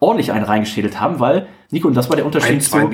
ordentlich 0.00 0.32
einen 0.32 0.44
reingeschädelt 0.44 1.00
haben, 1.00 1.20
weil, 1.20 1.48
Nico, 1.70 1.88
und 1.88 1.94
das 1.94 2.08
war 2.08 2.16
der 2.16 2.24
Unterschied 2.24 2.56
Ein, 2.56 2.60
zu, 2.60 2.88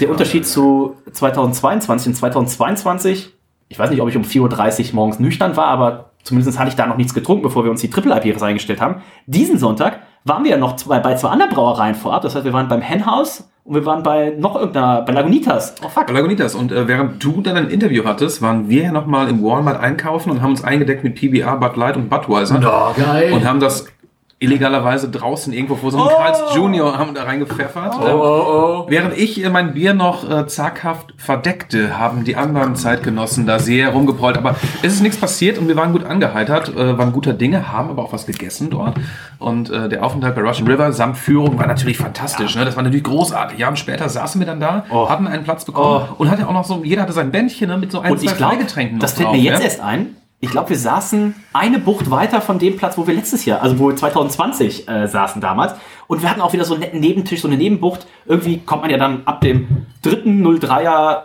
der 0.00 0.10
Unterschied 0.10 0.46
zu 0.46 0.96
2022 1.12 2.08
und 2.08 2.14
2022, 2.14 3.32
ich 3.68 3.78
weiß 3.78 3.90
nicht, 3.90 4.02
ob 4.02 4.08
ich 4.08 4.16
um 4.16 4.22
4.30 4.22 4.88
Uhr 4.88 4.94
morgens 4.94 5.18
nüchtern 5.18 5.56
war, 5.56 5.66
aber 5.66 6.10
zumindest 6.24 6.58
hatte 6.58 6.68
ich 6.68 6.76
da 6.76 6.86
noch 6.86 6.96
nichts 6.96 7.14
getrunken, 7.14 7.42
bevor 7.42 7.64
wir 7.64 7.70
uns 7.70 7.80
die 7.80 7.90
Triple 7.90 8.14
IPAs 8.14 8.42
eingestellt 8.42 8.80
haben. 8.80 9.02
Diesen 9.26 9.58
Sonntag 9.58 10.00
waren 10.24 10.44
wir 10.44 10.52
ja 10.52 10.56
noch 10.56 10.76
zwei, 10.76 10.98
bei 10.98 11.14
zwei 11.14 11.28
anderen 11.30 11.52
Brauereien 11.52 11.94
vorab. 11.94 12.22
Das 12.22 12.34
heißt, 12.34 12.44
wir 12.44 12.52
waren 12.52 12.68
beim 12.68 12.80
Henhaus 12.80 13.50
und 13.64 13.74
wir 13.76 13.86
waren 13.86 14.02
bei 14.02 14.30
noch 14.36 14.56
irgendeiner, 14.56 15.02
bei 15.02 15.12
Lagunitas. 15.12 15.76
Oh 15.84 15.88
fuck. 15.88 16.10
Lagunitas. 16.10 16.54
Und 16.54 16.72
äh, 16.72 16.88
während 16.88 17.22
du 17.22 17.40
dann 17.42 17.56
ein 17.56 17.68
Interview 17.68 18.04
hattest, 18.04 18.42
waren 18.42 18.68
wir 18.68 18.82
ja 18.82 18.92
nochmal 18.92 19.28
im 19.28 19.42
Walmart 19.42 19.80
einkaufen 19.80 20.30
und 20.30 20.42
haben 20.42 20.50
uns 20.50 20.64
eingedeckt 20.64 21.04
mit 21.04 21.14
PBR, 21.14 21.56
Bud 21.58 21.76
Light 21.76 21.96
und 21.96 22.10
Budweiser. 22.10 22.60
Oh, 22.60 23.00
geil. 23.00 23.32
Und 23.32 23.46
haben 23.46 23.60
das 23.60 23.86
illegalerweise 24.42 25.08
draußen 25.10 25.52
irgendwo 25.52 25.76
vor 25.76 25.90
so 25.90 25.98
einem 25.98 26.08
Karls 26.08 26.40
Junior 26.54 26.98
haben 26.98 27.14
da 27.14 27.24
reingepfeffert. 27.24 27.94
oh, 28.00 28.84
oh, 28.84 28.84
Während 28.88 29.16
ich 29.16 29.48
mein 29.50 29.74
Bier 29.74 29.94
noch 29.94 30.28
äh, 30.28 30.46
zaghaft 30.46 31.14
verdeckte, 31.16 31.98
haben 31.98 32.24
die 32.24 32.36
anderen 32.36 32.76
Zeitgenossen 32.76 33.46
da 33.46 33.58
sehr 33.58 33.90
rumgeprollt. 33.90 34.36
Aber 34.36 34.56
es 34.82 34.94
ist 34.94 35.02
nichts 35.02 35.16
passiert 35.18 35.58
und 35.58 35.68
wir 35.68 35.76
waren 35.76 35.92
gut 35.92 36.04
angeheitert, 36.04 36.74
äh, 36.76 36.98
waren 36.98 37.12
guter 37.12 37.32
Dinge, 37.32 37.72
haben 37.72 37.90
aber 37.90 38.02
auch 38.02 38.12
was 38.12 38.26
gegessen 38.26 38.70
dort. 38.70 38.96
Und 39.38 39.70
äh, 39.70 39.88
der 39.88 40.04
Aufenthalt 40.04 40.34
bei 40.34 40.42
Russian 40.42 40.68
River 40.68 40.92
samt 40.92 41.16
Führung 41.18 41.58
war 41.58 41.66
natürlich 41.66 41.96
fantastisch. 41.98 42.54
Ne? 42.56 42.64
Das 42.64 42.76
war 42.76 42.82
natürlich 42.82 43.04
großartig. 43.04 43.58
Jahre 43.58 43.76
später 43.76 44.08
saßen 44.08 44.40
wir 44.40 44.46
dann 44.46 44.60
da, 44.60 44.84
Oh. 44.90 45.08
hatten 45.08 45.26
einen 45.26 45.44
Platz 45.44 45.64
bekommen 45.64 46.06
Oh. 46.10 46.14
und 46.18 46.30
hatte 46.30 46.46
auch 46.48 46.52
noch 46.52 46.64
so, 46.64 46.82
jeder 46.84 47.02
hatte 47.02 47.12
sein 47.12 47.30
Bändchen 47.30 47.68
ne, 47.68 47.78
mit 47.78 47.92
so 47.92 48.00
ein, 48.00 48.12
Und 48.12 48.20
zwei 48.20 48.34
Freigetränken 48.34 48.98
das 48.98 49.12
fällt 49.14 49.30
mir 49.32 49.38
jetzt 49.38 49.62
erst 49.62 49.80
ein. 49.80 50.16
Ich 50.44 50.50
glaube, 50.50 50.70
wir 50.70 50.76
saßen 50.76 51.36
eine 51.52 51.78
Bucht 51.78 52.10
weiter 52.10 52.40
von 52.40 52.58
dem 52.58 52.76
Platz, 52.76 52.98
wo 52.98 53.06
wir 53.06 53.14
letztes 53.14 53.44
Jahr, 53.44 53.62
also 53.62 53.78
wo 53.78 53.88
wir 53.88 53.94
2020 53.94 54.88
äh, 54.88 55.06
saßen 55.06 55.40
damals. 55.40 55.74
Und 56.08 56.20
wir 56.20 56.28
hatten 56.28 56.40
auch 56.40 56.52
wieder 56.52 56.64
so 56.64 56.74
einen 56.74 56.80
netten 56.82 56.98
Nebentisch, 56.98 57.42
so 57.42 57.46
eine 57.46 57.56
Nebenbucht. 57.56 58.08
Irgendwie 58.26 58.58
kommt 58.58 58.82
man 58.82 58.90
ja 58.90 58.98
dann 58.98 59.22
ab 59.24 59.40
dem 59.40 59.86
dritten 60.02 60.44
03er 60.44 61.22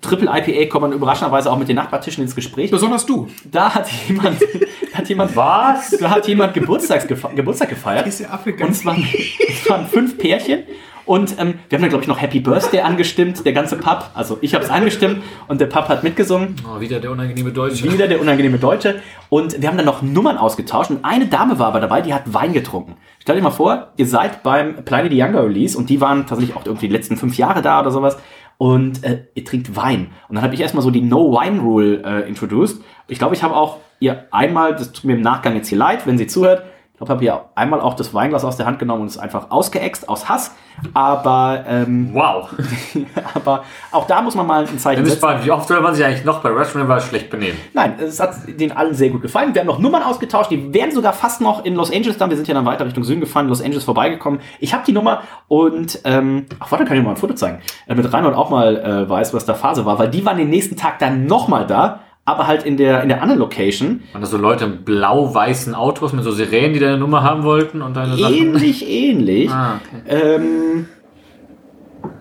Triple 0.00 0.28
IPA 0.28 0.68
kommt 0.68 0.82
man 0.82 0.92
überraschenderweise 0.92 1.52
auch 1.52 1.56
mit 1.56 1.68
den 1.68 1.76
Nachbartischen 1.76 2.22
ins 2.24 2.34
Gespräch. 2.34 2.72
Besonders 2.72 3.06
du. 3.06 3.28
Da 3.44 3.72
hat 3.72 3.88
jemand, 4.08 4.40
hat 4.92 5.08
jemand, 5.08 5.36
Was? 5.36 5.90
da 6.00 6.10
hat 6.10 6.26
jemand 6.26 6.52
Geburtstags 6.52 7.06
Geburtstag 7.06 7.68
gefeiert. 7.68 8.08
Ist 8.08 8.20
ja 8.20 8.30
Afrika. 8.30 8.64
Und 8.64 8.72
es 8.72 8.84
waren, 8.84 9.06
es 9.48 9.70
waren 9.70 9.86
fünf 9.86 10.18
Pärchen. 10.18 10.64
Und 11.04 11.32
ähm, 11.38 11.54
wir 11.68 11.76
haben 11.76 11.82
dann, 11.82 11.88
glaube 11.88 12.02
ich, 12.02 12.08
noch 12.08 12.20
Happy 12.20 12.40
Birthday 12.40 12.80
angestimmt, 12.80 13.44
der 13.44 13.52
ganze 13.52 13.76
Pub. 13.76 14.10
Also 14.14 14.38
ich 14.40 14.54
habe 14.54 14.64
es 14.64 14.70
angestimmt 14.70 15.22
und 15.48 15.60
der 15.60 15.66
Pub 15.66 15.88
hat 15.88 16.02
mitgesungen. 16.04 16.56
Oh, 16.66 16.80
wieder 16.80 17.00
der 17.00 17.10
unangenehme 17.10 17.52
Deutsche. 17.52 17.90
Wieder 17.90 18.08
der 18.08 18.20
unangenehme 18.20 18.58
Deutsche. 18.58 19.00
Und 19.28 19.60
wir 19.60 19.68
haben 19.68 19.76
dann 19.76 19.86
noch 19.86 20.02
Nummern 20.02 20.38
ausgetauscht. 20.38 20.90
Und 20.90 21.04
eine 21.04 21.26
Dame 21.26 21.58
war 21.58 21.68
aber 21.68 21.80
dabei, 21.80 22.00
die 22.02 22.14
hat 22.14 22.32
Wein 22.32 22.52
getrunken. 22.52 22.96
Stell 23.20 23.36
dir 23.36 23.42
mal 23.42 23.50
vor, 23.50 23.88
ihr 23.96 24.06
seid 24.06 24.42
beim 24.42 24.84
Pliny 24.84 25.10
the 25.10 25.18
Younger 25.18 25.44
Release 25.44 25.76
und 25.76 25.90
die 25.90 26.00
waren 26.00 26.26
tatsächlich 26.26 26.56
auch 26.56 26.66
irgendwie 26.66 26.88
die 26.88 26.94
letzten 26.94 27.16
fünf 27.16 27.36
Jahre 27.36 27.62
da 27.62 27.80
oder 27.80 27.90
sowas. 27.90 28.16
Und 28.58 29.02
äh, 29.02 29.24
ihr 29.34 29.44
trinkt 29.44 29.74
Wein. 29.74 30.10
Und 30.28 30.36
dann 30.36 30.44
habe 30.44 30.54
ich 30.54 30.60
erstmal 30.60 30.82
so 30.82 30.90
die 30.90 31.02
No-Wine-Rule 31.02 32.02
äh, 32.04 32.28
introduced. 32.28 32.80
Ich 33.08 33.18
glaube, 33.18 33.34
ich 33.34 33.42
habe 33.42 33.56
auch 33.56 33.78
ihr 33.98 34.26
einmal, 34.30 34.74
das 34.74 34.92
tut 34.92 35.04
mir 35.04 35.14
im 35.14 35.20
Nachgang 35.20 35.56
jetzt 35.56 35.68
hier 35.68 35.78
leid, 35.78 36.06
wenn 36.06 36.18
sie 36.18 36.26
zuhört, 36.26 36.62
habe 37.08 37.24
ihr 37.24 37.40
einmal 37.54 37.80
auch 37.80 37.94
das 37.94 38.12
Weinglas 38.14 38.44
aus 38.44 38.56
der 38.56 38.66
Hand 38.66 38.78
genommen 38.78 39.02
und 39.02 39.08
es 39.08 39.18
einfach 39.18 39.50
ausgeäxt 39.50 40.08
aus 40.08 40.28
Hass. 40.28 40.54
Aber, 40.94 41.64
ähm, 41.66 42.10
Wow. 42.12 42.48
aber 43.34 43.64
auch 43.90 44.06
da 44.06 44.22
muss 44.22 44.34
man 44.34 44.46
mal 44.46 44.66
ein 44.66 44.78
Zeichen 44.78 45.04
setzen. 45.04 45.20
gespannt, 45.20 45.44
wie 45.44 45.50
oft 45.50 45.68
soll 45.68 45.80
man 45.80 45.94
sich 45.94 46.04
eigentlich 46.04 46.24
noch 46.24 46.40
bei 46.40 46.48
Restaurant 46.50 46.90
River 46.90 47.00
schlecht 47.00 47.30
benehmen? 47.30 47.58
Nein, 47.74 47.94
es 48.00 48.20
hat 48.20 48.34
denen 48.46 48.72
allen 48.72 48.94
sehr 48.94 49.10
gut 49.10 49.22
gefallen. 49.22 49.54
Wir 49.54 49.60
haben 49.60 49.66
noch 49.66 49.78
Nummern 49.78 50.02
ausgetauscht. 50.02 50.50
Die 50.50 50.72
wären 50.72 50.90
sogar 50.92 51.12
fast 51.12 51.40
noch 51.40 51.64
in 51.64 51.74
Los 51.74 51.92
Angeles 51.92 52.16
dann. 52.18 52.30
Wir 52.30 52.36
sind 52.36 52.48
ja 52.48 52.54
dann 52.54 52.64
weiter 52.64 52.86
Richtung 52.86 53.04
Süden 53.04 53.20
gefahren, 53.20 53.48
Los 53.48 53.60
Angeles 53.60 53.84
vorbeigekommen. 53.84 54.40
Ich 54.60 54.72
habe 54.72 54.84
die 54.86 54.92
Nummer 54.92 55.22
und 55.48 56.00
ähm, 56.04 56.46
ach 56.58 56.70
warte, 56.70 56.84
kann 56.84 56.96
ich 56.96 57.02
mal 57.02 57.10
ein 57.10 57.16
Foto 57.16 57.34
zeigen, 57.34 57.58
damit 57.86 58.12
Reinhold 58.12 58.34
auch 58.34 58.50
mal 58.50 58.76
äh, 58.76 59.08
weiß, 59.08 59.34
was 59.34 59.44
da 59.44 59.54
Phase 59.54 59.84
war, 59.84 59.98
weil 59.98 60.08
die 60.08 60.24
waren 60.24 60.38
den 60.38 60.50
nächsten 60.50 60.76
Tag 60.76 60.98
dann 60.98 61.26
nochmal 61.26 61.66
da, 61.66 62.00
aber 62.24 62.46
halt 62.46 62.62
in 62.64 62.76
der 62.76 63.02
in 63.02 63.08
der 63.08 63.20
anderen 63.22 63.40
Location. 63.40 64.02
Waren 64.12 64.20
das 64.20 64.30
so 64.30 64.36
Leute 64.36 64.64
in 64.66 64.84
blau-weißen 64.84 65.74
Autos 65.74 66.12
mit 66.12 66.24
so 66.24 66.30
Sirenen, 66.32 66.72
die 66.74 66.80
deine 66.80 66.98
Nummer 66.98 67.22
haben 67.22 67.42
wollten 67.42 67.82
und 67.82 67.96
deine 67.96 68.16
Sachen? 68.16 68.34
Ähnlich, 68.34 68.88
ähnlich. 68.88 69.50
Ah, 69.50 69.80
okay. 70.06 70.36
Ähm, 70.36 70.86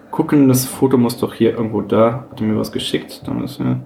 gucken, 0.09 0.47
das 0.47 0.65
Foto 0.65 0.97
muss 0.97 1.17
doch 1.17 1.33
hier 1.33 1.51
irgendwo 1.51 1.81
da. 1.81 2.25
Hat 2.31 2.41
er 2.41 2.47
mir 2.47 2.59
was 2.59 2.71
geschickt? 2.71 3.21
Dann 3.25 3.43
ist 3.43 3.59
ja. 3.59 3.79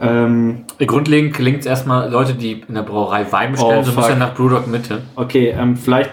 Ähm, 0.00 0.64
Grundlegend 0.78 1.34
klingt 1.34 1.60
es 1.60 1.66
erstmal 1.66 2.10
Leute, 2.10 2.34
die 2.34 2.62
in 2.68 2.74
der 2.74 2.82
Brauerei 2.82 3.30
Wein 3.32 3.52
bestellen, 3.52 3.80
Oh, 3.80 3.82
so 3.82 3.90
ein 3.92 3.96
bisschen 3.96 4.18
nach 4.18 4.34
Brewdog 4.34 4.66
Mitte. 4.66 5.02
okay, 5.16 5.54
ähm, 5.58 5.76
vielleicht 5.76 6.10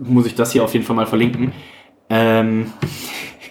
muss 0.00 0.26
ich 0.26 0.34
das 0.34 0.52
hier 0.52 0.64
auf 0.64 0.72
jeden 0.72 0.84
Fall 0.84 0.96
mal 0.96 1.06
verlinken. 1.06 1.52
Ähm, 2.08 2.72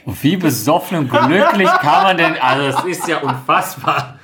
Wie 0.05 0.35
besoffen 0.37 0.97
und 0.97 1.09
glücklich 1.09 1.69
kann 1.81 2.03
man 2.03 2.17
denn? 2.17 2.33
Also, 2.41 2.87
es 2.89 2.97
ist 2.97 3.07
ja 3.07 3.17
unfassbar. 3.19 4.15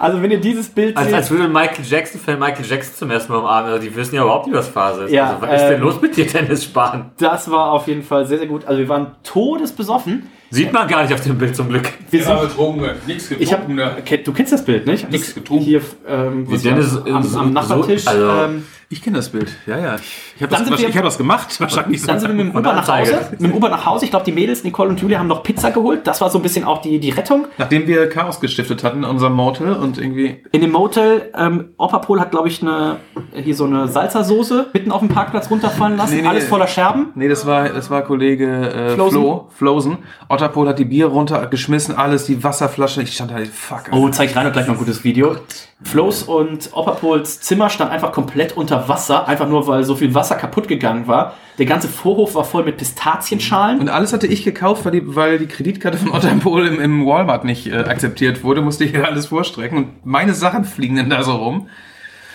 Also 0.00 0.20
wenn 0.22 0.30
ihr 0.30 0.40
dieses 0.40 0.68
Bild 0.68 0.96
Als, 0.96 1.06
seht, 1.06 1.14
als 1.14 1.30
würde 1.30 1.46
Michael 1.48 1.84
Jackson-Fan 1.84 2.38
Michael 2.38 2.64
Jackson 2.66 2.94
zum 2.96 3.10
ersten 3.10 3.32
Mal 3.32 3.38
umarmen. 3.38 3.70
Also, 3.72 3.82
die 3.86 3.94
wissen 3.94 4.14
ja 4.16 4.22
überhaupt 4.22 4.46
nicht, 4.46 4.56
was 4.56 4.68
Phase 4.68 5.04
ist. 5.04 5.12
Ja, 5.12 5.26
also, 5.34 5.42
was 5.42 5.60
ist 5.60 5.68
denn 5.68 5.74
ähm, 5.74 5.80
los 5.82 6.00
mit 6.00 6.16
dir, 6.16 6.26
Dennis 6.26 6.64
Spahn? 6.64 7.10
das 7.18 7.50
war 7.50 7.70
auf 7.72 7.86
jeden 7.86 8.02
Fall 8.02 8.26
sehr, 8.26 8.38
sehr 8.38 8.46
gut. 8.46 8.64
Also 8.64 8.78
wir 8.80 8.88
waren 8.88 9.12
todesbesoffen. 9.22 10.28
Sieht 10.52 10.72
man 10.72 10.88
gar 10.88 11.02
nicht 11.02 11.14
auf 11.14 11.20
dem 11.20 11.38
Bild 11.38 11.54
zum 11.54 11.68
Glück. 11.68 11.92
Wir 12.10 12.24
sind, 12.24 12.40
getrunken, 12.40 12.84
nichts 13.06 13.30
ich 13.30 13.52
hab, 13.52 13.68
okay, 13.68 14.16
du 14.24 14.32
kennst 14.32 14.52
das 14.52 14.64
Bild, 14.64 14.84
nicht? 14.86 15.08
Nix 15.08 15.26
Das- 15.26 15.34
getrunken. 15.36 15.64
Hier 15.64 15.80
ähm, 16.08 16.46
Dennis 16.48 16.96
war- 17.04 17.14
am, 17.14 17.22
so- 17.22 17.38
am 17.38 17.52
Nachbartisch. 17.52 18.02
so- 18.02 18.10
also- 18.10 18.28
ähm, 18.46 18.66
Ich 18.92 19.02
kenne 19.02 19.18
das 19.18 19.28
Bild. 19.28 19.48
Ja, 19.68 19.78
ja. 19.78 19.96
Ich, 20.34 20.42
habe 20.42 20.50
das, 20.50 20.68
wir- 20.68 20.88
ich 20.88 20.96
hab 20.96 21.04
das 21.04 21.16
gemacht. 21.16 21.60
Wahrscheinlich 21.60 22.04
Dann 22.04 22.18
sind 22.18 22.30
wir 22.30 22.34
mit 22.44 22.52
dem 22.52 22.58
Uber 22.58 22.72
nach 22.72 22.88
Hause. 22.88 23.20
Mit 23.30 23.40
dem 23.40 23.52
Uber 23.54 23.68
nach 23.68 23.86
Hause. 23.86 24.04
Ich 24.04 24.10
glaube, 24.10 24.24
die 24.24 24.32
Mädels, 24.32 24.64
Nicole 24.64 24.88
und 24.90 25.00
Julia, 25.00 25.20
haben 25.20 25.28
noch 25.28 25.44
Pizza 25.44 25.70
geholt. 25.70 26.04
Das 26.08 26.20
war 26.20 26.28
so 26.28 26.40
ein 26.40 26.42
bisschen 26.42 26.64
auch 26.64 26.82
die, 26.82 26.98
die 26.98 27.10
Rettung. 27.10 27.46
Nachdem 27.56 27.86
wir 27.86 28.08
Chaos 28.08 28.40
gestiftet 28.40 28.82
hatten 28.82 28.98
in 28.98 29.04
unserem 29.04 29.34
Motel 29.34 29.74
und 29.74 29.96
irgendwie. 29.96 30.42
In 30.50 30.60
dem 30.60 30.72
Motel, 30.72 31.30
ähm, 31.36 31.68
Opapol 31.76 32.18
hat, 32.18 32.32
glaube 32.32 32.48
ich, 32.48 32.62
eine, 32.62 32.96
hier 33.32 33.54
so 33.54 33.64
eine 33.64 33.86
Salsa-Soße 33.86 34.66
mitten 34.72 34.90
auf 34.90 34.98
dem 34.98 35.08
Parkplatz 35.08 35.48
runterfallen 35.52 35.96
lassen. 35.96 36.16
Nee, 36.16 36.22
nee, 36.22 36.28
Alles 36.28 36.48
voller 36.48 36.66
Scherben. 36.66 37.10
Nee, 37.14 37.28
das 37.28 37.46
war, 37.46 37.68
das 37.68 37.90
war 37.90 38.02
Kollege 38.02 38.72
äh, 38.72 38.94
Flosen? 38.96 39.20
Flo, 39.20 39.50
Flosen. 39.56 39.98
Otterpol 40.28 40.66
hat 40.68 40.80
die 40.80 40.84
Bier 40.84 41.06
runtergeschmissen, 41.06 41.94
alles, 41.94 42.24
die 42.24 42.42
Wasserflasche. 42.42 43.02
Ich 43.02 43.14
stand 43.14 43.30
da, 43.30 43.36
fuck. 43.52 43.84
Oh, 43.92 44.08
zeig 44.08 44.34
rein 44.34 44.46
und 44.48 44.52
gleich 44.52 44.66
noch 44.66 44.74
ein 44.74 44.78
gutes 44.80 45.04
Video. 45.04 45.36
Flo's 45.82 46.22
und 46.22 46.70
Opperpols 46.72 47.40
Zimmer 47.40 47.70
stand 47.70 47.90
einfach 47.90 48.12
komplett 48.12 48.56
unter 48.56 48.88
Wasser, 48.88 49.26
einfach 49.26 49.48
nur 49.48 49.66
weil 49.66 49.82
so 49.84 49.94
viel 49.94 50.14
Wasser 50.14 50.34
kaputt 50.34 50.68
gegangen 50.68 51.06
war. 51.06 51.34
Der 51.58 51.66
ganze 51.66 51.88
Vorhof 51.88 52.34
war 52.34 52.44
voll 52.44 52.64
mit 52.64 52.76
Pistazienschalen. 52.76 53.80
Und 53.80 53.88
alles 53.88 54.12
hatte 54.12 54.26
ich 54.26 54.44
gekauft, 54.44 54.84
weil 54.84 54.92
die, 54.92 55.16
weil 55.16 55.38
die 55.38 55.46
Kreditkarte 55.46 55.98
von 55.98 56.12
Otterpol 56.12 56.66
im, 56.66 56.80
im 56.80 57.06
Walmart 57.06 57.44
nicht 57.44 57.66
äh, 57.66 57.76
akzeptiert 57.76 58.44
wurde, 58.44 58.60
musste 58.60 58.84
ich 58.84 59.02
alles 59.02 59.26
vorstrecken. 59.26 59.78
Und 59.78 60.06
meine 60.06 60.34
Sachen 60.34 60.64
fliegen 60.64 60.96
dann 60.96 61.10
da 61.10 61.22
so 61.22 61.36
rum. 61.36 61.68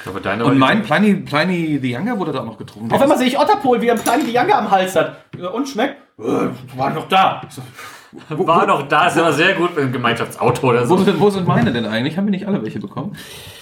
Aber 0.08 0.20
deine 0.20 0.46
Und 0.46 0.58
mein 0.58 0.84
Pliny, 0.84 1.16
Pliny 1.16 1.80
the 1.82 1.92
Younger 1.92 2.20
wurde 2.20 2.32
da 2.32 2.42
auch 2.42 2.46
noch 2.46 2.58
getrunken. 2.58 2.92
Auf 2.92 3.02
einmal 3.02 3.18
sehe 3.18 3.28
ich 3.28 3.40
Otterpol, 3.40 3.82
wie 3.82 3.88
er 3.88 3.94
einen 3.94 4.04
kleinen 4.04 4.28
Younger 4.28 4.58
am 4.58 4.72
Hals 4.72 4.96
hat. 4.96 5.18
Und 5.54 5.68
schmeckt? 5.68 5.98
Äh, 6.20 6.50
war 6.78 6.92
noch 6.92 7.08
da. 7.08 7.42
War 8.30 8.66
noch 8.66 8.88
da, 8.88 9.08
ist 9.08 9.18
immer 9.18 9.34
sehr 9.34 9.54
gut 9.54 9.76
mit 9.76 9.84
dem 9.86 9.92
Gemeinschaftsauto 9.92 10.68
oder 10.70 10.90
Wo 10.90 10.98
so. 10.98 11.04
sind, 11.04 11.20
wo 11.20 11.30
sind 11.30 11.48
meine 11.48 11.72
denn 11.72 11.86
eigentlich? 11.86 12.18
Haben 12.18 12.26
wir 12.28 12.32
nicht 12.32 12.48
alle 12.48 12.62
welche 12.64 12.80
bekommen? 12.80 13.16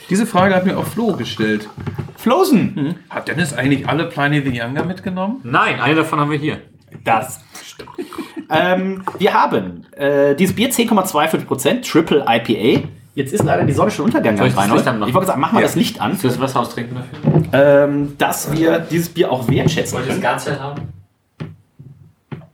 Diese 0.10 0.26
Frage 0.26 0.56
hat 0.56 0.66
mir 0.66 0.78
auch 0.78 0.86
Flo 0.86 1.14
gestellt. 1.14 1.70
Flosen. 2.18 2.95
Hat 3.10 3.28
Dennis 3.28 3.54
eigentlich 3.54 3.88
alle 3.88 4.06
Pliny 4.06 4.41
the 4.41 4.58
Younger 4.58 4.86
mitgenommen? 4.86 5.39
Nein, 5.43 5.80
eine 5.80 5.95
davon 5.95 6.20
haben 6.20 6.32
wir 6.32 6.38
hier. 6.38 6.60
Das 7.04 7.39
stimmt. 7.64 7.89
ähm, 8.49 9.04
wir 9.18 9.34
haben 9.34 9.86
äh, 9.91 10.36
dieses 10.36 10.56
Bier 10.56 10.70
10,25%, 10.72 11.89
Triple 11.89 12.26
IPA. 12.28 12.88
Jetzt 13.16 13.32
ist 13.34 13.43
leider 13.43 13.64
die 13.64 13.74
Sonne 13.74 13.91
schon 13.91 14.06
untergegangen. 14.06 14.38
Soll 14.38 14.47
ich 14.47 14.56
das. 14.56 14.68
Licht 14.68 15.08
ich 15.08 15.14
wollte 15.14 15.28
sagen, 15.28 15.41
mach 15.41 15.51
mal 15.51 15.62
das 15.62 15.76
Licht 15.76 16.01
an, 16.01 16.16
Fürs 16.16 16.39
Wasser 16.39 16.62
austrinken 16.62 16.97
dafür. 16.97 17.43
ähm, 17.54 18.16
dass 18.18 18.51
wir 18.51 18.80
dieses 18.80 19.10
Bier 19.10 19.32
auch 19.32 19.47
wertschätzen 19.47 19.97
Wollt 19.97 20.08
ihr 20.08 20.14
das. 20.14 20.22
Ganze 20.22 20.60
haben? 20.60 20.82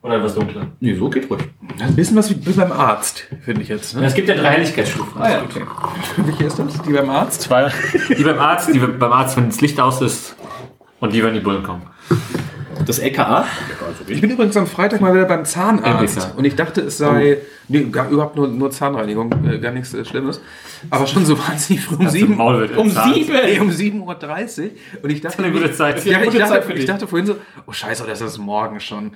Oder 0.01 0.15
etwas 0.15 0.33
dunkler? 0.33 0.67
Nee, 0.79 0.93
so 0.93 1.09
geht 1.09 1.29
ruhig. 1.29 1.41
Ein 1.79 1.95
bisschen 1.95 2.15
was 2.15 2.29
wie, 2.29 2.45
wie 2.45 2.53
beim 2.53 2.71
Arzt, 2.71 3.27
finde 3.41 3.61
ich 3.61 3.67
jetzt. 3.67 3.95
Ne? 3.95 4.05
Es 4.05 4.13
gibt 4.13 4.29
ja 4.29 4.35
drei 4.35 4.51
Helligkeitsstufen. 4.51 5.21
Ah 5.21 5.29
ja, 5.29 5.43
okay. 5.43 5.61
Welche 6.17 6.45
ist 6.45 6.57
das? 6.57 6.81
Die 6.81 6.93
beim 6.93 7.09
Arzt? 7.09 7.41
Zwei. 7.41 7.69
Die 8.17 8.23
beim 8.23 8.39
Arzt, 8.39 8.73
die 8.73 8.79
beim 8.79 9.11
Arzt, 9.11 9.35
wenn 9.35 9.47
das 9.47 9.59
Licht 9.59 9.79
aus 9.79 10.01
ist 10.01 10.35
und 11.01 11.13
die, 11.13 11.21
wenn 11.21 11.33
die 11.33 11.41
Bullen 11.41 11.63
kommen. 11.63 11.81
Das 12.85 12.99
LKA. 12.99 13.45
Ich 14.07 14.21
bin 14.21 14.31
übrigens 14.31 14.55
am 14.55 14.67
Freitag 14.67 15.01
mal 15.01 15.13
wieder 15.13 15.25
beim 15.25 15.43
Zahnarzt 15.43 16.33
und 16.37 16.45
ich 16.45 16.55
dachte, 16.55 16.81
es 16.81 16.97
sei 16.97 17.39
nee, 17.67 17.83
gar, 17.91 18.09
überhaupt 18.09 18.37
nur, 18.37 18.47
nur 18.47 18.71
Zahnreinigung, 18.71 19.31
äh, 19.45 19.59
gar 19.59 19.73
nichts 19.73 19.93
äh, 19.93 20.05
Schlimmes. 20.05 20.41
Aber 20.89 21.05
schon 21.05 21.25
so 21.25 21.37
wahnsinnig 21.47 21.83
früh 21.83 21.95
um 21.95 22.09
sieben, 22.09 22.37
Maul 22.37 22.61
wird 22.61 22.77
um 22.77 22.89
Zahnarzt. 22.89 23.15
sieben, 23.15 23.33
nee, 23.33 23.59
um 23.59 23.69
7.30 23.69 24.63
Uhr. 24.63 24.69
Und 25.03 25.09
ich 25.09 25.19
dachte, 25.19 25.43
eine 25.43 25.51
gute 25.51 25.71
Zeit. 25.73 26.03
Ja, 26.05 26.17
eine 26.17 26.27
ich, 26.27 26.31
gute 26.31 26.43
dachte, 26.43 26.73
ich 26.73 26.85
dachte 26.85 27.05
vorhin 27.05 27.27
so, 27.27 27.35
oh 27.67 27.73
scheiße, 27.73 28.05
das 28.07 28.21
ist 28.21 28.37
morgen 28.37 28.79
schon. 28.79 29.11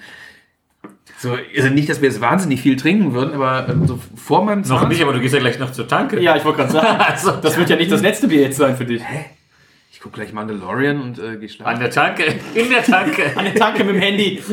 So, 1.23 1.37
also 1.55 1.69
nicht, 1.69 1.87
dass 1.89 2.01
wir 2.01 2.09
jetzt 2.09 2.19
wahnsinnig 2.21 2.61
viel 2.61 2.75
trinken 2.75 3.13
würden, 3.13 3.33
aber 3.33 3.67
ähm, 3.69 3.87
so 3.87 3.97
vor 4.15 4.43
meinem 4.43 4.61
Noch 4.61 4.87
nicht, 4.89 5.01
aber 5.01 5.13
du 5.13 5.19
gehst 5.21 5.33
ja 5.33 5.39
gleich 5.39 5.57
noch 5.57 5.71
zur 5.71 5.87
Tanke. 5.87 6.19
Ja, 6.21 6.35
ich 6.35 6.43
wollte 6.43 6.57
gerade 6.59 6.71
sagen, 6.73 6.87
Also, 6.99 7.31
das 7.31 7.57
wird 7.57 7.69
ja 7.69 7.75
nicht 7.77 7.91
das 7.91 8.01
letzte 8.01 8.27
Bier 8.27 8.41
jetzt 8.41 8.57
sein 8.57 8.75
für 8.75 8.83
dich. 8.85 9.01
Ich 9.91 9.99
guck 10.01 10.11
gleich 10.13 10.33
Mandalorian 10.33 11.01
und 11.01 11.19
äh, 11.19 11.37
geh 11.37 11.45
an 11.45 11.49
schlafen. 11.49 11.79
der 11.79 11.89
Tanke, 11.91 12.23
in 12.55 12.69
der 12.69 12.83
Tanke. 12.83 13.23
An 13.37 13.45
der 13.45 13.55
Tanke 13.55 13.85
mit 13.85 13.95
dem 13.95 14.01
Handy. 14.01 14.43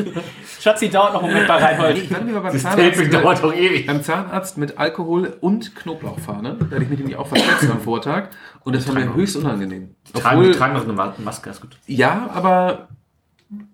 Schatzi, 0.61 0.89
dauert 0.89 1.13
noch 1.13 1.23
einen 1.23 1.33
Moment 1.33 1.47
bei 1.49 1.55
Reinhold. 1.57 1.97
Ich 1.97 2.09
werde 2.09 2.23
mir 2.25 2.39
beim 2.39 2.53
Das 2.53 2.61
Zahnarzt, 2.61 2.95
Taping 2.97 3.11
dauert 3.11 3.43
doch 3.43 3.53
ewig. 3.53 3.85
beim 3.87 4.01
Zahnarzt 4.01 4.57
mit 4.57 4.77
Alkohol 4.77 5.35
und 5.41 5.75
Knoblauchfahne. 5.75 6.55
Da 6.57 6.65
hatte 6.75 6.83
ich 6.83 6.89
mich 6.89 6.99
nämlich 6.99 7.17
auch 7.17 7.27
verletzt 7.27 7.69
am 7.69 7.81
Vortag. 7.81 8.29
Und 8.63 8.75
das 8.77 8.87
war 8.87 8.95
mir 8.95 9.13
höchst 9.13 9.35
unangenehm. 9.35 9.95
Tragen, 10.13 10.43
die 10.43 10.51
tragen 10.51 10.73
noch 10.75 10.83
eine 10.85 10.93
Ma- 10.93 11.15
Maske, 11.17 11.49
ist 11.49 11.59
gut. 11.59 11.75
ja, 11.85 12.29
aber 12.33 12.87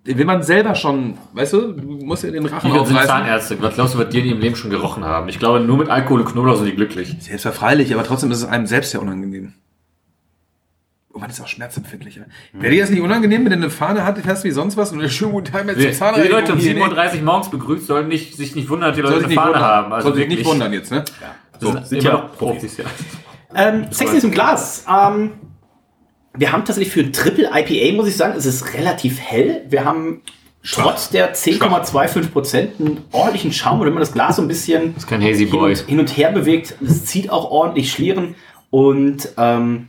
wenn 0.05 0.25
man 0.25 0.41
selber 0.41 0.73
schon, 0.73 1.17
weißt 1.33 1.53
du, 1.53 1.73
du 1.73 1.83
musst 2.05 2.23
ja 2.23 2.31
den 2.31 2.45
Rachen 2.45 2.71
sind 2.71 2.79
aufreißen. 2.79 3.07
Zahnärzte. 3.07 3.61
Was 3.61 3.75
glaubst 3.75 3.93
du, 3.93 3.99
was 3.99 4.09
die 4.09 4.19
in 4.19 4.25
ihrem 4.25 4.39
Leben 4.39 4.55
schon 4.55 4.71
gerochen 4.71 5.05
haben? 5.05 5.29
Ich 5.29 5.37
glaube, 5.37 5.59
nur 5.59 5.77
mit 5.77 5.89
Alkohol 5.89 6.21
und 6.21 6.25
Knoblauch 6.31 6.55
sind 6.55 6.65
die 6.65 6.75
glücklich. 6.75 7.15
Selbstverfreilich, 7.19 7.93
aber 7.93 8.03
trotzdem 8.03 8.31
ist 8.31 8.39
es 8.39 8.45
einem 8.45 8.65
selbst 8.65 8.93
ja 8.93 8.99
unangenehm. 8.99 9.53
Und 11.09 11.21
man 11.21 11.29
ist 11.29 11.41
auch 11.41 11.47
schmerzempfindlicher. 11.47 12.25
Wäre 12.53 12.73
dir 12.73 12.81
das 12.81 12.89
nicht 12.89 13.01
unangenehm, 13.01 13.43
wenn 13.43 13.51
du 13.51 13.57
eine 13.57 13.69
Fahne 13.69 14.03
hat, 14.05 14.17
fährst 14.19 14.43
wie 14.43 14.51
sonst 14.51 14.77
was 14.77 14.91
und 14.91 14.99
eine 14.99 15.09
schöne 15.09 15.31
gute 15.31 15.51
Time 15.51 15.71
jetzt 15.71 15.83
Die, 15.83 15.91
zur 15.91 16.11
die 16.13 16.27
Leute 16.27 16.53
um 16.53 16.59
hier, 16.59 16.73
ne? 16.75 16.81
7.30 16.81 17.15
Uhr 17.17 17.23
morgens 17.23 17.49
begrüßt, 17.49 17.87
sollen 17.87 18.07
nicht, 18.07 18.35
sich 18.35 18.55
nicht 18.55 18.69
wundern, 18.69 18.89
dass 18.89 18.95
die 18.97 19.01
Leute 19.01 19.25
eine 19.25 19.33
Fahne 19.33 19.47
wundern. 19.53 19.63
haben. 19.63 19.93
Also 19.93 20.09
Soll 20.09 20.17
sich 20.17 20.27
nicht 20.27 20.45
wundern 20.45 20.73
jetzt, 20.73 20.91
ne? 20.91 21.03
So, 21.59 21.71
sind 21.71 21.87
sind 21.87 22.03
ja 22.03 22.11
ja 22.11 22.17
noch 22.17 22.37
Profis, 22.37 22.77
ja. 22.77 22.85
Ähm, 23.55 23.87
Sex 23.91 24.11
in 24.11 24.15
diesem 24.15 24.31
Glas. 24.31 24.85
Ähm, 24.87 25.31
wir 26.37 26.51
haben 26.51 26.65
tatsächlich 26.65 26.93
für 26.93 27.01
ein 27.01 27.13
Triple 27.13 27.49
IPA, 27.53 27.95
muss 27.95 28.07
ich 28.07 28.15
sagen, 28.15 28.33
es 28.37 28.45
ist 28.45 28.73
relativ 28.73 29.19
hell. 29.19 29.63
Wir 29.69 29.85
haben 29.85 30.21
trotz 30.63 31.09
der 31.09 31.33
10,25% 31.33 32.79
einen 32.79 33.03
ordentlichen 33.11 33.51
Schaum. 33.53 33.79
Und 33.79 33.87
wenn 33.87 33.93
man 33.93 34.01
das 34.01 34.13
Glas 34.13 34.35
so 34.35 34.41
ein 34.41 34.47
bisschen 34.47 34.95
ist 34.95 35.07
kein 35.07 35.21
Hazy 35.21 35.45
hin 35.45 35.49
Boy. 35.51 35.71
und, 35.71 35.79
hin 35.87 35.99
und 35.99 36.17
her 36.17 36.31
bewegt, 36.31 36.75
es 36.85 37.05
zieht 37.05 37.29
auch 37.29 37.49
ordentlich 37.51 37.91
Schlieren. 37.91 38.35
Und 38.69 39.29
ähm, 39.37 39.87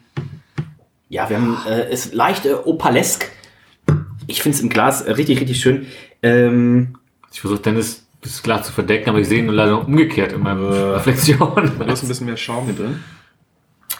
ja, 1.08 1.28
wir 1.28 1.36
haben 1.36 1.58
äh, 1.68 1.88
es 1.90 2.12
leicht 2.12 2.46
äh, 2.46 2.52
opalesk. 2.52 3.30
Ich 4.26 4.42
finde 4.42 4.56
es 4.56 4.62
im 4.62 4.68
Glas 4.68 5.02
äh, 5.02 5.12
richtig, 5.12 5.40
richtig 5.40 5.60
schön. 5.60 5.86
Ähm, 6.22 6.96
Ich 7.32 7.40
versuche 7.40 7.60
Dennis 7.60 8.04
das 8.22 8.42
Glas 8.42 8.66
zu 8.66 8.72
verdecken, 8.72 9.10
aber 9.10 9.20
ich 9.20 9.28
sehe 9.28 9.38
ihn 9.38 9.46
nur 9.46 9.54
leider 9.54 9.86
umgekehrt 9.86 10.32
in 10.32 10.40
meiner 10.42 10.94
Reflexion. 10.96 11.72
Da 11.78 11.92
ist 11.92 12.02
ein 12.02 12.08
bisschen 12.08 12.26
mehr 12.26 12.36
Schaum 12.36 12.64
hier 12.66 12.74
drin. 12.74 13.02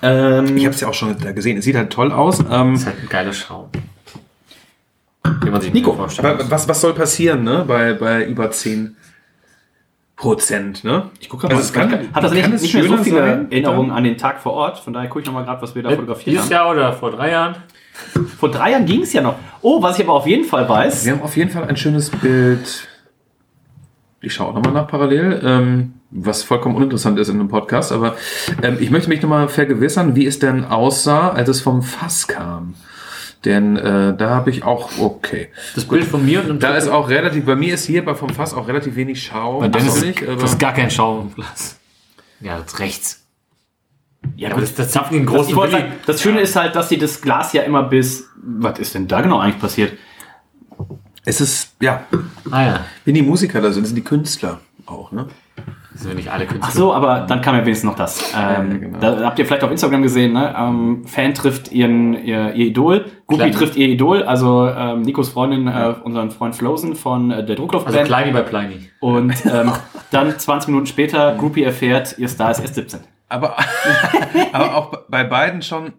Ähm, 0.02 0.56
Ich 0.56 0.64
habe 0.64 0.74
es 0.74 0.80
ja 0.80 0.88
auch 0.88 0.94
schon 0.94 1.16
gesehen. 1.34 1.58
Es 1.58 1.64
sieht 1.64 1.76
halt 1.76 1.90
toll 1.92 2.12
aus. 2.12 2.40
Ähm, 2.40 2.72
Das 2.72 2.80
ist 2.82 2.86
halt 2.86 2.96
ein 3.02 3.08
geiler 3.08 3.32
Schaum. 3.32 3.68
Den 5.42 5.52
man 5.52 5.60
sich 5.60 5.72
Nico, 5.72 5.96
was, 5.98 6.68
was 6.68 6.80
soll 6.80 6.94
passieren, 6.94 7.44
ne? 7.44 7.64
Bei, 7.66 7.92
bei 7.92 8.24
über 8.24 8.50
10 8.50 8.96
Prozent, 10.16 10.82
ne? 10.84 11.10
Ich 11.20 11.28
gucke 11.28 11.46
also 11.48 11.60
es 11.60 11.72
kann, 11.72 12.12
hat 12.12 12.24
das 12.24 12.32
nicht, 12.32 12.48
nicht 12.48 12.74
mehr 12.74 12.84
so 12.84 12.96
viele 12.98 13.18
sein? 13.18 13.52
Erinnerungen 13.52 13.90
an 13.92 14.02
den 14.04 14.16
Tag 14.18 14.40
vor 14.40 14.52
Ort. 14.54 14.78
Von 14.78 14.92
daher 14.92 15.08
gucke 15.08 15.20
ich 15.20 15.26
nochmal 15.26 15.44
gerade, 15.44 15.62
was 15.62 15.74
wir 15.74 15.82
da 15.82 15.90
fotografiert 15.90 16.26
Dieses 16.28 16.44
haben. 16.46 16.52
Jahr 16.52 16.70
oder 16.70 16.92
vor 16.92 17.10
drei 17.12 17.30
Jahren? 17.30 17.56
Vor 18.38 18.50
drei 18.50 18.72
Jahren 18.72 18.84
ging 18.86 19.02
es 19.02 19.12
ja 19.12 19.20
noch. 19.22 19.36
Oh, 19.60 19.80
was 19.82 19.98
ich 19.98 20.04
aber 20.04 20.14
auf 20.14 20.26
jeden 20.26 20.44
Fall 20.44 20.68
weiß. 20.68 21.04
Wir 21.04 21.12
haben 21.12 21.22
auf 21.22 21.36
jeden 21.36 21.50
Fall 21.50 21.64
ein 21.64 21.76
schönes 21.76 22.10
Bild. 22.10 22.88
Ich 24.20 24.34
schaue 24.34 24.48
auch 24.48 24.54
nochmal 24.54 24.72
nach 24.72 24.88
parallel, 24.88 25.40
ähm, 25.44 25.94
was 26.10 26.42
vollkommen 26.42 26.74
uninteressant 26.74 27.18
ist 27.18 27.28
in 27.28 27.38
einem 27.38 27.48
Podcast, 27.48 27.92
aber 27.92 28.16
ähm, 28.62 28.78
ich 28.80 28.90
möchte 28.90 29.08
mich 29.08 29.22
nochmal 29.22 29.48
vergewissern, 29.48 30.16
wie 30.16 30.26
es 30.26 30.38
denn 30.40 30.64
aussah, 30.64 31.30
als 31.30 31.48
es 31.48 31.60
vom 31.60 31.82
Fass 31.82 32.26
kam. 32.26 32.74
Denn 33.44 33.76
äh, 33.76 34.16
da 34.16 34.30
habe 34.30 34.50
ich 34.50 34.64
auch, 34.64 34.90
okay. 34.98 35.48
Das 35.76 35.84
Bild 35.84 36.04
von 36.04 36.24
mir 36.26 36.48
und 36.48 36.60
Da 36.60 36.76
ist 36.76 36.88
auch 36.88 37.08
relativ, 37.08 37.44
bei 37.46 37.54
mir 37.54 37.74
ist 37.74 37.84
hier 37.86 38.04
bei 38.04 38.14
vom 38.16 38.30
Fass 38.30 38.52
auch 38.54 38.66
relativ 38.66 38.96
wenig 38.96 39.22
Schaum. 39.22 39.60
Bei 39.60 39.68
Dennis 39.68 40.02
ist 40.02 40.22
aber- 40.24 40.34
das 40.40 40.52
ist 40.52 40.58
gar 40.58 40.72
kein 40.74 40.90
Schaum 40.90 41.28
im 41.28 41.34
Glas. 41.34 41.78
Ja, 42.40 42.56
das 42.58 42.72
ist 42.72 42.80
rechts. 42.80 43.24
Ja, 44.34 44.48
Aber 44.48 44.56
gut. 44.56 44.64
das, 44.64 44.74
das 44.74 44.90
zapfen 44.90 45.14
den 45.16 45.26
Das, 45.26 45.34
großen 45.34 45.50
ich 45.50 45.56
wollte 45.56 45.72
Willi. 45.74 45.82
sagen, 45.84 45.94
das 46.06 46.20
Schöne 46.22 46.40
ist 46.40 46.56
halt, 46.56 46.74
dass 46.74 46.88
sie 46.88 46.98
das 46.98 47.20
Glas 47.20 47.52
ja 47.52 47.62
immer 47.62 47.84
bis. 47.84 48.28
Was 48.42 48.80
ist 48.80 48.94
denn 48.96 49.06
da 49.06 49.20
genau 49.20 49.38
eigentlich 49.38 49.60
passiert? 49.60 49.92
Es 51.28 51.42
ist, 51.42 51.76
ja, 51.82 52.04
Ah 52.50 52.62
ja, 52.62 52.80
wenn 53.04 53.12
die 53.12 53.20
Musiker 53.20 53.60
da 53.60 53.70
sind, 53.70 53.86
sind 53.86 53.96
die 53.96 54.02
Künstler 54.02 54.60
auch, 54.86 55.12
ne? 55.12 55.26
das 55.92 56.00
sind 56.00 56.12
ja 56.12 56.16
nicht 56.16 56.32
alle 56.32 56.46
Künstler. 56.46 56.66
Ach 56.66 56.74
so, 56.74 56.94
aber 56.94 57.26
dann 57.28 57.42
kam 57.42 57.54
ja 57.54 57.66
wenigstens 57.66 57.90
noch 57.90 57.96
das. 57.96 58.32
Ähm, 58.34 58.80
genau. 58.80 58.98
Da 58.98 59.24
habt 59.26 59.38
ihr 59.38 59.44
vielleicht 59.44 59.62
auf 59.62 59.70
Instagram 59.70 60.00
gesehen, 60.00 60.32
ne? 60.32 60.54
Ähm, 60.56 61.04
Fan 61.04 61.34
trifft 61.34 61.70
ihren, 61.70 62.14
ihr, 62.14 62.54
ihr 62.54 62.68
Idol, 62.68 63.04
Guppy 63.26 63.50
trifft 63.50 63.76
ihr 63.76 63.88
Idol, 63.88 64.22
also 64.22 64.68
ähm, 64.68 65.02
Nikos 65.02 65.28
Freundin, 65.28 65.68
äh, 65.68 65.96
unseren 66.02 66.30
Freund 66.30 66.56
Flosen 66.56 66.96
von 66.96 67.30
äh, 67.30 67.44
der 67.44 67.56
Druckluftband. 67.56 67.94
Also 67.94 68.08
Kleini 68.08 68.32
bei 68.32 68.40
Pleini. 68.40 68.88
Und 69.00 69.34
ähm, 69.44 69.72
dann 70.10 70.38
20 70.38 70.68
Minuten 70.68 70.86
später, 70.86 71.34
Groupie 71.36 71.62
erfährt, 71.62 72.16
ihr 72.16 72.28
Star 72.28 72.52
ist 72.52 72.62
S17. 72.62 73.00
Aber, 73.28 73.54
aber 74.52 74.74
auch 74.76 74.92
bei 75.10 75.24
beiden 75.24 75.60
schon 75.60 75.92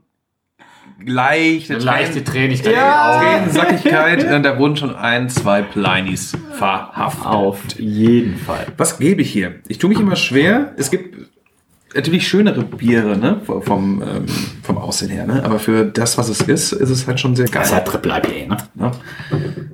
leichte 1.06 1.76
Eine 1.76 1.84
leichte 1.84 2.24
Tränen, 2.24 2.50
Tränigkeit. 2.58 2.74
Ja. 2.74 3.20
Tränensackigkeit. 3.22 4.24
Äh, 4.30 4.42
da 4.42 4.58
wurden 4.58 4.76
schon 4.76 4.96
ein, 4.96 5.30
zwei 5.30 5.62
Pleinis 5.62 6.34
verhaftet. 6.54 7.26
Auf 7.26 7.62
jeden 7.80 8.38
Fall. 8.38 8.68
Was 8.78 9.00
gebe 9.00 9.22
ich 9.22 9.32
hier? 9.32 9.56
Ich 9.68 9.78
tue 9.78 9.90
mich 9.90 10.00
immer 10.00 10.16
schwer. 10.16 10.74
Es 10.78 10.92
gibt 10.92 11.16
natürlich 11.96 12.28
schönere 12.28 12.64
Biere, 12.64 13.18
ne? 13.18 13.42
Vom, 13.46 14.02
ähm, 14.02 14.26
vom 14.62 14.78
Aussehen 14.78 15.10
her, 15.10 15.26
ne? 15.26 15.44
Aber 15.44 15.60
für 15.60 15.86
das, 15.86 16.18
was 16.18 16.30
es 16.30 16.42
ist, 16.42 16.72
ist 16.74 16.90
es 16.90 17.08
halt 17.08 17.20
schon 17.20 17.36
sehr 17.36 17.46
geil. 17.46 17.62
Das 17.62 17.70
ist 17.72 17.78
ja 17.78 17.80
Triple 17.82 18.18
IPA, 18.18 18.56
ne? 18.56 18.58
ne? 18.76 18.92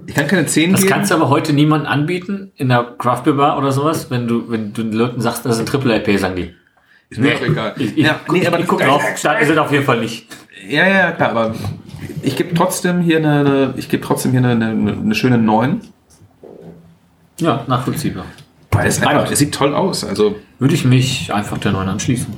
Ich 0.07 0.15
kann 0.15 0.27
keine 0.27 0.45
10 0.45 0.71
Das 0.71 0.81
geben. 0.81 0.93
kannst 0.93 1.11
du 1.11 1.15
aber 1.15 1.29
heute 1.29 1.53
niemandem 1.53 1.91
anbieten 1.91 2.51
in 2.55 2.69
der 2.69 2.95
Craft 2.97 3.23
Beer 3.23 3.33
Bar 3.33 3.57
oder 3.57 3.71
sowas, 3.71 4.09
wenn 4.09 4.27
du, 4.27 4.49
wenn 4.49 4.73
du 4.73 4.83
den 4.83 4.93
Leuten 4.93 5.19
sagst, 5.21 5.45
das 5.45 5.55
ist 5.55 5.59
ein 5.61 5.65
Triple 5.65 5.95
IP, 5.97 6.19
sagen 6.19 6.35
die. 6.35 6.53
Ist 7.09 7.19
mir 7.19 7.31
doch 7.35 7.41
egal. 7.41 7.73
Ich, 7.77 7.97
ich, 7.97 8.05
ja, 8.05 8.19
nee, 8.31 8.45
aber 8.47 8.59
ich 8.59 8.67
guck 8.67 8.81
drauf, 8.81 9.03
da 9.23 9.33
ist 9.33 9.49
es 9.49 9.57
auf 9.57 9.71
jeden 9.71 9.85
Fall 9.85 9.99
nicht. 9.99 10.27
Ja, 10.67 10.87
ja, 10.87 11.11
klar, 11.11 11.29
aber 11.31 11.55
Ich 12.23 12.35
gebe 12.35 12.53
trotzdem 12.55 13.01
hier 13.01 13.17
eine, 13.17 13.39
eine 13.39 13.73
ich 13.77 13.87
gebe 13.89 14.03
trotzdem 14.03 14.31
hier 14.31 14.39
eine, 14.43 14.51
eine, 14.51 14.93
eine 14.93 15.15
schöne 15.15 15.37
9. 15.37 15.81
Ja, 17.39 17.63
nachvollziehbar. 17.67 18.25
Weil 18.71 18.87
es, 18.87 19.01
einfach, 19.01 19.31
es 19.31 19.39
sieht 19.39 19.53
toll 19.53 19.73
aus. 19.73 20.03
Also 20.03 20.35
Würde 20.59 20.73
ich 20.73 20.83
mich 20.83 21.33
einfach 21.33 21.57
der 21.59 21.71
9 21.71 21.87
anschließen. 21.87 22.33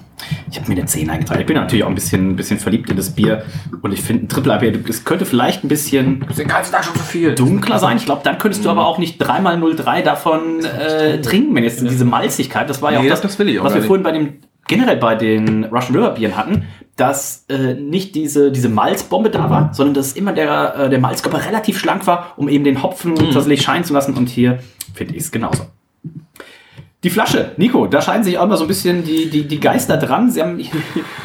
Ich 0.51 0.59
habe 0.59 0.69
mir 0.69 0.77
eine 0.77 0.85
10 0.85 1.09
eingetragen. 1.09 1.39
Ich 1.41 1.47
bin 1.47 1.55
natürlich 1.55 1.83
auch 1.83 1.89
ein 1.89 1.95
bisschen, 1.95 2.31
ein 2.31 2.35
bisschen 2.35 2.59
verliebt 2.59 2.89
in 2.91 2.95
das 2.97 3.09
Bier. 3.11 3.43
Und 3.81 3.91
ich 3.91 4.01
finde 4.01 4.25
ein 4.25 4.29
Triple 4.29 4.53
IPA, 4.55 4.87
es 4.89 5.03
könnte 5.03 5.25
vielleicht 5.25 5.63
ein 5.63 5.67
bisschen 5.67 6.25
Den 6.37 6.47
ganzen 6.47 6.73
Tag 6.73 6.83
schon 6.85 6.95
so 6.95 7.01
viel. 7.01 7.33
dunkler 7.33 7.79
sein. 7.79 7.97
Ich 7.97 8.05
glaube, 8.05 8.21
dann 8.23 8.37
könntest 8.37 8.65
du 8.65 8.69
aber 8.69 8.85
auch 8.85 8.99
nicht 8.99 9.21
3x03 9.23 10.01
davon 10.03 10.63
äh, 10.63 11.21
trinken, 11.21 11.55
wenn 11.55 11.63
jetzt 11.63 11.81
diese 11.81 12.05
Malzigkeit, 12.05 12.69
das 12.69 12.81
war 12.83 12.91
ja 12.91 12.99
Nee, 13.01 13.07
auch 13.07 13.11
das- 13.11 13.21
das 13.21 13.39
will 13.39 13.49
ich 13.49 13.59
auch 13.59 13.63
was 13.63 13.73
wir 13.73 13.81
vorhin 13.83 14.03
bei 14.03 14.11
dem, 14.11 14.33
generell 14.67 14.97
bei 14.97 15.15
den 15.15 15.65
Russian 15.65 15.95
River 15.95 16.11
Bieren 16.11 16.37
hatten, 16.37 16.67
dass 16.95 17.45
äh, 17.47 17.75
nicht 17.75 18.15
diese, 18.15 18.51
diese 18.51 18.69
Malzbombe 18.69 19.29
da 19.29 19.49
war, 19.49 19.73
sondern 19.73 19.93
dass 19.93 20.13
immer 20.13 20.33
der, 20.33 20.75
äh, 20.75 20.89
der 20.89 20.99
Malzkörper 20.99 21.45
relativ 21.45 21.79
schlank 21.79 22.07
war, 22.07 22.33
um 22.37 22.49
eben 22.49 22.63
den 22.63 22.81
Hopfen 22.81 23.15
tatsächlich 23.15 23.61
scheinen 23.61 23.83
zu 23.83 23.93
lassen. 23.93 24.15
Und 24.15 24.29
hier 24.29 24.59
finde 24.93 25.15
ich 25.15 25.23
es 25.23 25.31
genauso. 25.31 25.67
Die 27.03 27.11
Flasche, 27.11 27.51
Nico, 27.57 27.85
da 27.85 28.01
scheinen 28.01 28.23
sich 28.23 28.39
auch 28.39 28.45
immer 28.45 28.57
so 28.57 28.65
ein 28.65 28.67
bisschen 28.67 29.03
die, 29.03 29.29
die, 29.29 29.47
die 29.47 29.59
Geister 29.59 29.97
dran. 29.97 30.31
Sie 30.31 30.41
haben, 30.41 30.59
ich 30.59 30.71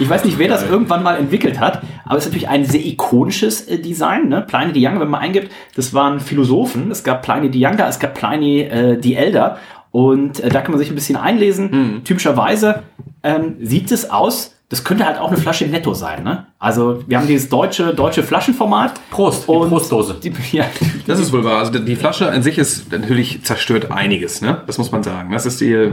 weiß 0.09 0.27
nicht, 0.27 0.39
wer 0.39 0.47
das 0.47 0.69
irgendwann 0.69 1.03
mal 1.03 1.17
entwickelt 1.17 1.59
hat, 1.59 1.83
aber 2.05 2.19
es 2.19 2.25
ist 2.25 2.31
natürlich 2.31 2.51
ein 2.51 2.67
sehr 2.67 2.85
ikonisches 2.85 3.67
äh, 3.69 3.79
Design. 3.79 4.29
Ne? 4.29 4.43
Pliny 4.43 4.75
the 4.75 4.85
Younger, 4.85 5.01
wenn 5.01 5.09
man 5.09 5.23
eingibt, 5.23 5.51
das 5.75 5.95
waren 5.95 6.21
Philosophen. 6.21 6.91
Es 6.91 7.03
gab 7.03 7.23
Pliny 7.23 7.51
the 7.51 7.59
Younger, 7.59 7.89
es 7.89 7.99
gab 7.99 8.13
Pliny 8.13 8.61
äh, 8.61 8.99
the 9.03 9.15
Elder. 9.15 9.57
Und 9.93 10.41
äh, 10.41 10.49
da 10.49 10.63
kann 10.63 10.73
man 10.73 10.79
sich 10.79 10.91
ein 10.91 10.95
bisschen 10.95 11.17
einlesen. 11.17 12.03
Typischerweise 12.05 12.83
ähm, 13.23 13.57
sieht 13.61 13.93
es 13.93 14.11
aus, 14.11 14.57
das 14.73 14.85
könnte 14.85 15.05
halt 15.05 15.19
auch 15.19 15.29
eine 15.29 15.37
Flasche 15.37 15.67
Netto 15.67 15.93
sein. 15.93 16.25
Ne? 16.25 16.47
Also 16.59 17.05
wir 17.07 17.19
haben 17.19 17.27
dieses 17.27 17.51
deutsche, 17.51 17.93
deutsche 17.93 18.23
Flaschenformat. 18.23 18.95
Prost, 19.11 19.47
die 19.47 19.53
Und 19.53 19.69
Prostdose. 19.69 20.15
Die, 20.15 20.33
ja, 20.57 20.65
Das 21.07 21.21
ist 21.21 21.31
wohl 21.31 21.45
wahr. 21.45 21.59
Also 21.59 21.79
die 21.79 21.95
Flasche 21.95 22.31
an 22.31 22.43
sich 22.43 22.57
ist 22.57 22.91
natürlich 22.91 23.45
zerstört 23.45 23.91
einiges, 23.93 24.41
ne? 24.41 24.63
Das 24.67 24.79
muss 24.79 24.91
man 24.91 25.03
sagen. 25.03 25.31
Das 25.33 25.45
ist 25.45 25.61
die 25.61 25.93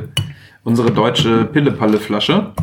unsere 0.63 0.91
deutsche 0.91 1.43
Pille-Palle-Flasche. 1.43 2.53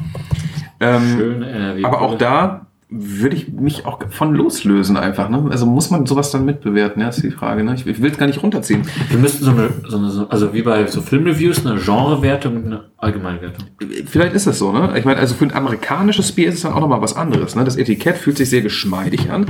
Ähm, 0.80 1.16
Schön, 1.18 1.42
äh, 1.42 1.76
wie 1.76 1.84
aber 1.84 2.00
auch 2.00 2.16
da 2.16 2.65
würde 2.88 3.34
ich 3.34 3.48
mich 3.48 3.84
auch 3.84 3.98
von 4.10 4.32
loslösen 4.32 4.96
einfach. 4.96 5.28
Ne? 5.28 5.48
Also 5.50 5.66
muss 5.66 5.90
man 5.90 6.06
sowas 6.06 6.30
dann 6.30 6.44
mitbewerten, 6.44 7.02
ja, 7.02 7.08
ist 7.08 7.22
die 7.22 7.32
Frage. 7.32 7.64
Ne? 7.64 7.74
Ich, 7.74 7.84
ich 7.84 8.00
will 8.00 8.12
es 8.12 8.18
gar 8.18 8.26
nicht 8.26 8.42
runterziehen. 8.42 8.82
Wir 9.08 9.18
müssten 9.18 9.44
so 9.44 9.50
eine, 9.50 9.70
so 9.88 9.96
eine 9.98 10.10
so, 10.10 10.28
also 10.28 10.54
wie 10.54 10.62
bei 10.62 10.86
so 10.86 11.00
Filmreviews, 11.00 11.66
eine 11.66 11.80
Genrewertung 11.80 12.56
und 12.56 12.66
eine 12.66 12.84
Allgemeinwertung. 12.98 13.64
Vielleicht 14.06 14.34
ist 14.34 14.46
das 14.46 14.58
so, 14.58 14.70
ne? 14.70 14.96
Ich 14.96 15.04
meine, 15.04 15.18
also 15.18 15.34
für 15.34 15.44
ein 15.44 15.52
amerikanisches 15.52 16.30
Bier 16.30 16.48
ist 16.48 16.54
es 16.54 16.62
dann 16.62 16.74
auch 16.74 16.80
nochmal 16.80 17.02
was 17.02 17.16
anderes. 17.16 17.56
Ne? 17.56 17.64
Das 17.64 17.76
Etikett 17.76 18.18
fühlt 18.18 18.36
sich 18.36 18.50
sehr 18.50 18.62
geschmeidig 18.62 19.30
an. 19.30 19.46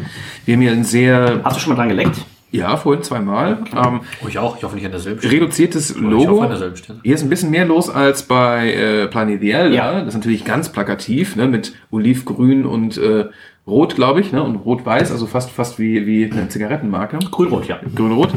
Wir 0.46 0.54
haben 0.54 0.62
hier 0.62 0.72
ein 0.72 0.84
sehr, 0.84 1.42
hast 1.44 1.56
du 1.56 1.60
schon 1.60 1.74
mal 1.74 1.76
dran 1.76 1.90
geleckt? 1.90 2.24
Ja, 2.56 2.76
vorhin 2.76 3.02
zweimal, 3.02 3.58
ähm, 3.74 4.00
Oh, 4.24 4.28
ich 4.28 4.38
auch. 4.38 4.56
Ich 4.56 4.64
hoffe 4.64 4.74
nicht 4.74 4.84
an 4.84 4.90
derselben 4.92 5.20
Stelle. 5.20 5.34
reduziertes 5.34 5.90
Ich 5.90 5.96
hoffe 5.96 6.06
Logo. 6.06 6.40
an 6.40 6.48
derselben 6.50 6.76
Stelle. 6.76 7.00
Hier 7.02 7.14
ist 7.14 7.22
ein 7.22 7.28
bisschen 7.28 7.50
mehr 7.50 7.64
los 7.66 7.90
als 7.90 8.22
bei 8.22 8.72
äh, 8.72 9.06
Planet 9.08 9.40
the 9.40 9.50
Elder. 9.50 9.74
Ja. 9.74 9.98
Das 10.00 10.08
ist 10.08 10.14
natürlich 10.14 10.44
ganz 10.44 10.70
plakativ, 10.70 11.36
ne? 11.36 11.46
mit 11.46 11.74
Olivgrün 11.90 12.64
und 12.66 12.96
äh, 12.98 13.26
Rot, 13.66 13.96
glaube 13.96 14.20
ich, 14.20 14.30
ne? 14.30 14.44
und 14.44 14.54
Rot-Weiß, 14.56 15.10
also 15.10 15.26
fast 15.26 15.50
fast 15.50 15.80
wie, 15.80 16.06
wie 16.06 16.30
eine 16.30 16.48
Zigarettenmarke. 16.48 17.18
Grünrot, 17.32 17.66
ja. 17.66 17.80
Grün-Rot. 17.96 18.32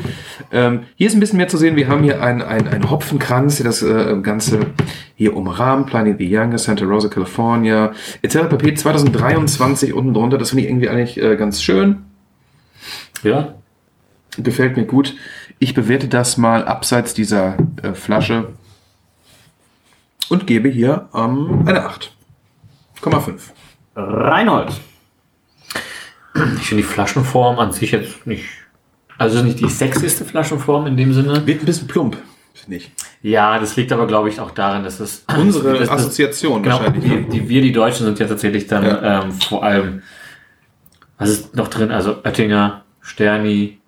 Ähm, 0.51 0.81
hier 0.95 1.05
ist 1.05 1.13
ein 1.13 1.19
bisschen 1.19 1.37
mehr 1.37 1.47
zu 1.47 1.57
sehen. 1.57 1.75
Wir 1.75 1.87
haben 1.87 2.03
hier 2.03 2.23
einen 2.23 2.41
ein 2.41 2.89
Hopfenkranz, 2.89 3.57
der 3.57 3.65
das 3.65 3.83
äh, 3.83 4.17
Ganze 4.23 4.61
hier 5.15 5.35
umrahmt. 5.35 5.85
Planet 5.87 6.17
the 6.17 6.25
Younger, 6.27 6.57
Santa 6.57 6.83
Rosa, 6.85 7.09
California, 7.09 7.91
etc. 8.23 8.49
pp. 8.49 8.73
2023 8.73 9.93
unten 9.93 10.15
drunter. 10.15 10.39
Das 10.39 10.49
finde 10.49 10.63
ich 10.63 10.69
irgendwie 10.69 10.89
eigentlich 10.89 11.21
äh, 11.21 11.35
ganz 11.35 11.61
schön. 11.61 11.97
Ja. 13.21 13.53
Gefällt 14.37 14.77
mir 14.77 14.85
gut. 14.85 15.15
Ich 15.59 15.73
bewerte 15.73 16.07
das 16.07 16.37
mal 16.37 16.65
abseits 16.65 17.13
dieser 17.13 17.57
äh, 17.81 17.93
Flasche 17.93 18.49
und 20.29 20.47
gebe 20.47 20.69
hier 20.69 21.09
ähm, 21.13 21.63
eine 21.67 21.87
8,5. 23.01 23.39
Reinhold. 23.95 24.71
Ich 26.61 26.67
finde 26.67 26.83
die 26.83 26.87
Flaschenform 26.89 27.59
an 27.59 27.71
sich 27.71 27.91
jetzt 27.91 28.25
nicht. 28.27 28.45
Also 29.17 29.41
nicht 29.43 29.59
die 29.59 29.67
sexieste 29.67 30.23
Flaschenform 30.23 30.87
in 30.87 30.95
dem 30.95 31.13
Sinne. 31.13 31.45
Wird 31.45 31.61
ein 31.61 31.65
bisschen 31.65 31.87
plump, 31.87 32.17
finde 32.53 32.77
ich. 32.77 32.91
Ja, 33.21 33.59
das 33.59 33.75
liegt 33.75 33.91
aber, 33.91 34.07
glaube 34.07 34.29
ich, 34.29 34.39
auch 34.39 34.51
daran, 34.51 34.83
dass 34.83 35.01
es. 35.01 35.25
Unsere 35.35 35.73
das, 35.79 35.89
das, 35.89 35.89
Assoziation 35.89 36.63
Genau, 36.63 36.77
wahrscheinlich. 36.79 37.03
die, 37.03 37.09
Ne? 37.09 37.25
die, 37.29 37.49
wir, 37.49 37.61
die 37.61 37.71
Deutschen, 37.73 38.05
sind 38.05 38.19
ja 38.19 38.27
tatsächlich 38.27 38.67
dann 38.67 38.85
Ja. 38.85 39.23
ähm, 39.23 39.31
vor 39.33 39.63
allem. 39.63 40.03
Was 41.17 41.29
ist 41.29 41.55
noch 41.55 41.67
drin? 41.67 41.91
Also 41.91 42.23
Oettinger, 42.23 42.85
Sterni. 43.01 43.78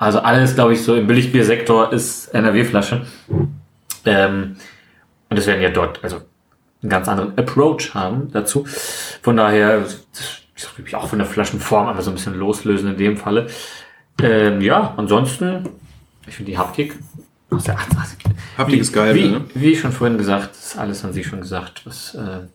Also 0.00 0.20
alles, 0.20 0.54
glaube 0.54 0.72
ich, 0.72 0.82
so 0.82 0.96
im 0.96 1.06
Billigbiersektor 1.06 1.92
ist 1.92 2.28
NRW-Flasche. 2.28 3.02
Ähm, 4.06 4.56
und 5.28 5.36
es 5.38 5.46
werden 5.46 5.60
ja 5.60 5.68
dort 5.68 6.02
also 6.02 6.22
einen 6.82 6.88
ganz 6.88 7.06
anderen 7.06 7.36
Approach 7.38 7.92
haben 7.92 8.32
dazu. 8.32 8.64
Von 9.20 9.36
daher, 9.36 9.80
das 9.80 10.00
ist 10.56 10.78
wirklich 10.78 10.96
auch 10.96 11.06
von 11.06 11.18
der 11.18 11.28
Flaschenform 11.28 11.88
einfach 11.88 12.02
so 12.02 12.10
ein 12.10 12.14
bisschen 12.14 12.34
loslösen 12.38 12.92
in 12.92 12.96
dem 12.96 13.18
Falle. 13.18 13.48
Ähm, 14.22 14.62
ja, 14.62 14.94
ansonsten, 14.96 15.68
ich 16.26 16.34
finde 16.34 16.52
die 16.52 16.56
Haptik. 16.56 16.98
Aus 17.50 17.64
der 17.64 17.76
Haptik 18.56 18.80
ist 18.80 18.94
geil, 18.94 19.14
Wie, 19.14 19.28
ne? 19.28 19.44
wie 19.52 19.76
schon 19.76 19.92
vorhin 19.92 20.16
gesagt, 20.16 20.56
ist 20.56 20.78
alles 20.78 21.04
an 21.04 21.12
sich 21.12 21.26
schon 21.26 21.42
gesagt, 21.42 21.82
was, 21.84 22.14
äh, 22.14 22.46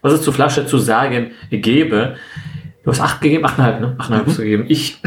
was 0.00 0.14
es 0.14 0.22
zur 0.22 0.32
Flasche 0.32 0.64
zu 0.64 0.78
sagen 0.78 1.32
gäbe. 1.50 2.16
Du 2.82 2.90
hast 2.90 3.00
8 3.00 3.20
gegeben, 3.20 3.44
8,5, 3.44 3.80
ne? 3.80 3.96
8,5 3.98 4.26
hast 4.26 4.38
du 4.38 4.42
gegeben. 4.42 4.64
Ich. 4.68 5.02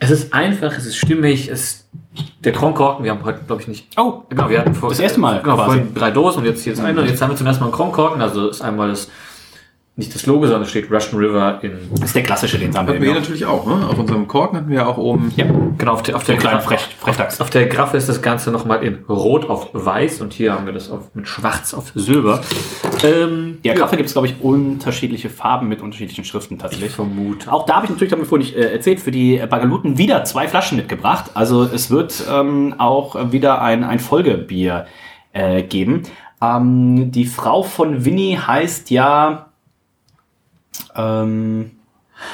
Es 0.00 0.10
ist 0.10 0.32
einfach, 0.32 0.72
es 0.76 0.86
ist 0.86 0.96
stimmig, 0.96 1.48
es 1.48 1.88
der 2.44 2.52
Kronkorken, 2.52 3.04
wir 3.04 3.10
haben 3.10 3.24
heute, 3.24 3.40
glaube 3.46 3.62
ich, 3.62 3.68
nicht. 3.68 3.88
Oh, 3.98 4.22
Genau, 4.28 4.48
wir 4.48 4.60
hatten 4.60 4.74
vor, 4.74 4.88
Das 4.90 4.98
erste 5.00 5.20
Mal 5.20 5.40
Genau, 5.42 5.56
vorhin 5.56 5.94
drei 5.94 6.10
Dosen 6.10 6.40
und 6.40 6.44
jetzt 6.44 6.62
hier 6.62 6.72
ist 6.72 6.80
eine. 6.80 7.00
Und 7.00 7.08
jetzt 7.08 7.20
haben 7.20 7.30
wir 7.30 7.36
zum 7.36 7.46
ersten 7.46 7.62
Mal 7.62 7.66
einen 7.68 7.74
Kronkorken. 7.76 8.22
Also 8.22 8.48
ist 8.48 8.60
einmal 8.62 8.88
das, 8.88 9.10
nicht 9.98 10.14
das 10.14 10.24
Logo, 10.26 10.46
sondern 10.46 10.62
es 10.62 10.70
steht 10.70 10.90
Russian 10.90 11.20
River 11.20 11.58
in. 11.62 11.72
Das 11.92 12.04
ist 12.04 12.14
der 12.14 12.22
klassische, 12.22 12.58
den 12.58 12.68
haben 12.68 12.86
Hatten 12.86 12.94
wir 12.94 13.00
wir. 13.02 13.10
hier 13.12 13.20
natürlich 13.20 13.44
auch, 13.44 13.66
ne? 13.66 13.86
Auf 13.88 13.98
unserem 13.98 14.26
Korken 14.28 14.58
hatten 14.58 14.68
wir 14.70 14.76
ja 14.76 14.86
auch 14.86 14.96
oben. 14.96 15.32
Ja, 15.36 15.44
Genau, 15.76 15.92
auf 15.92 16.02
der, 16.02 16.16
auf 16.16 16.24
der, 16.24 16.36
der 16.36 16.40
kleine 16.40 16.58
Graf- 16.58 16.66
Frech, 16.66 16.80
Frechdachs. 16.98 17.40
Auf 17.40 17.50
der 17.50 17.66
Graffe 17.66 17.96
ist 17.96 18.08
das 18.08 18.22
Ganze 18.22 18.50
nochmal 18.50 18.82
in 18.84 19.04
Rot 19.08 19.48
auf 19.50 19.68
Weiß 19.72 20.20
und 20.20 20.32
hier 20.32 20.52
haben 20.54 20.66
wir 20.66 20.72
das 20.72 20.90
auf, 20.90 21.14
mit 21.14 21.28
Schwarz 21.28 21.74
auf 21.74 21.92
Silber. 21.94 22.40
Ähm, 23.04 23.58
Der 23.64 23.74
Graffe 23.74 23.96
gibt 23.96 24.06
es, 24.08 24.12
glaube 24.14 24.28
ich, 24.28 24.40
unterschiedliche 24.40 25.30
Farben 25.30 25.68
mit 25.68 25.82
unterschiedlichen 25.82 26.24
Schriften 26.24 26.58
tatsächlich. 26.58 26.90
Ich 26.90 26.94
vermute. 26.96 27.52
Auch 27.52 27.66
da 27.66 27.74
habe 27.76 27.86
ich 27.86 27.90
natürlich, 27.90 28.12
haben 28.12 28.20
wir 28.20 28.26
vorhin 28.26 28.46
nicht 28.46 28.56
äh, 28.56 28.72
erzählt, 28.72 29.00
für 29.00 29.10
die 29.10 29.38
Bagaluten 29.50 29.98
wieder 29.98 30.24
zwei 30.24 30.48
Flaschen 30.48 30.76
mitgebracht. 30.78 31.32
Also 31.34 31.64
es 31.64 31.90
wird 31.90 32.22
ähm, 32.32 32.74
auch 32.78 33.32
wieder 33.32 33.60
ein, 33.62 33.84
ein 33.84 33.98
Folgebier 33.98 34.86
äh, 35.32 35.62
geben. 35.62 36.02
Ähm, 36.40 37.10
die 37.10 37.26
Frau 37.26 37.62
von 37.62 38.04
Winnie 38.04 38.36
heißt 38.38 38.90
ja 38.90 39.47
ähm, 40.96 41.70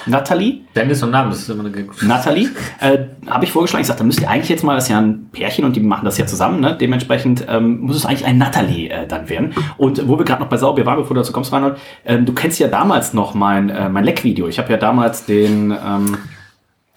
Natalie. 0.06 0.60
Dennis 0.74 1.02
und 1.02 1.10
Namen, 1.10 1.30
das 1.30 1.40
ist 1.40 1.50
immer 1.50 1.64
eine 1.66 1.86
Natalie, 2.02 2.48
äh, 2.80 2.98
habe 3.28 3.44
ich 3.44 3.52
vorgeschlagen. 3.52 3.82
Ich 3.82 3.86
sagte, 3.86 4.00
da 4.02 4.06
müsst 4.06 4.20
ihr 4.20 4.30
eigentlich 4.30 4.48
jetzt 4.48 4.64
mal, 4.64 4.74
das 4.76 4.84
ist 4.84 4.90
ja 4.90 4.98
ein 4.98 5.28
Pärchen 5.30 5.64
und 5.64 5.76
die 5.76 5.80
machen 5.80 6.06
das 6.06 6.16
ja 6.16 6.26
zusammen, 6.26 6.60
ne? 6.60 6.74
dementsprechend 6.80 7.44
ähm, 7.48 7.80
muss 7.80 7.96
es 7.96 8.06
eigentlich 8.06 8.24
ein 8.24 8.38
Natalie 8.38 8.88
äh, 8.88 9.06
dann 9.06 9.28
werden. 9.28 9.52
Und 9.76 10.08
wo 10.08 10.18
wir 10.18 10.24
gerade 10.24 10.40
noch 10.42 10.48
bei 10.48 10.56
Saubier 10.56 10.86
waren, 10.86 10.96
bevor 10.96 11.14
du 11.14 11.20
dazu 11.20 11.32
kommst, 11.32 11.52
Reinhold, 11.52 11.76
ähm, 12.06 12.24
du 12.24 12.32
kennst 12.32 12.58
ja 12.60 12.68
damals 12.68 13.12
noch 13.12 13.34
mein, 13.34 13.68
äh, 13.68 13.88
mein 13.90 14.04
Leck-Video. 14.04 14.48
Ich 14.48 14.58
habe 14.58 14.70
ja 14.72 14.78
damals 14.78 15.26
den, 15.26 15.70
ähm, 15.70 16.16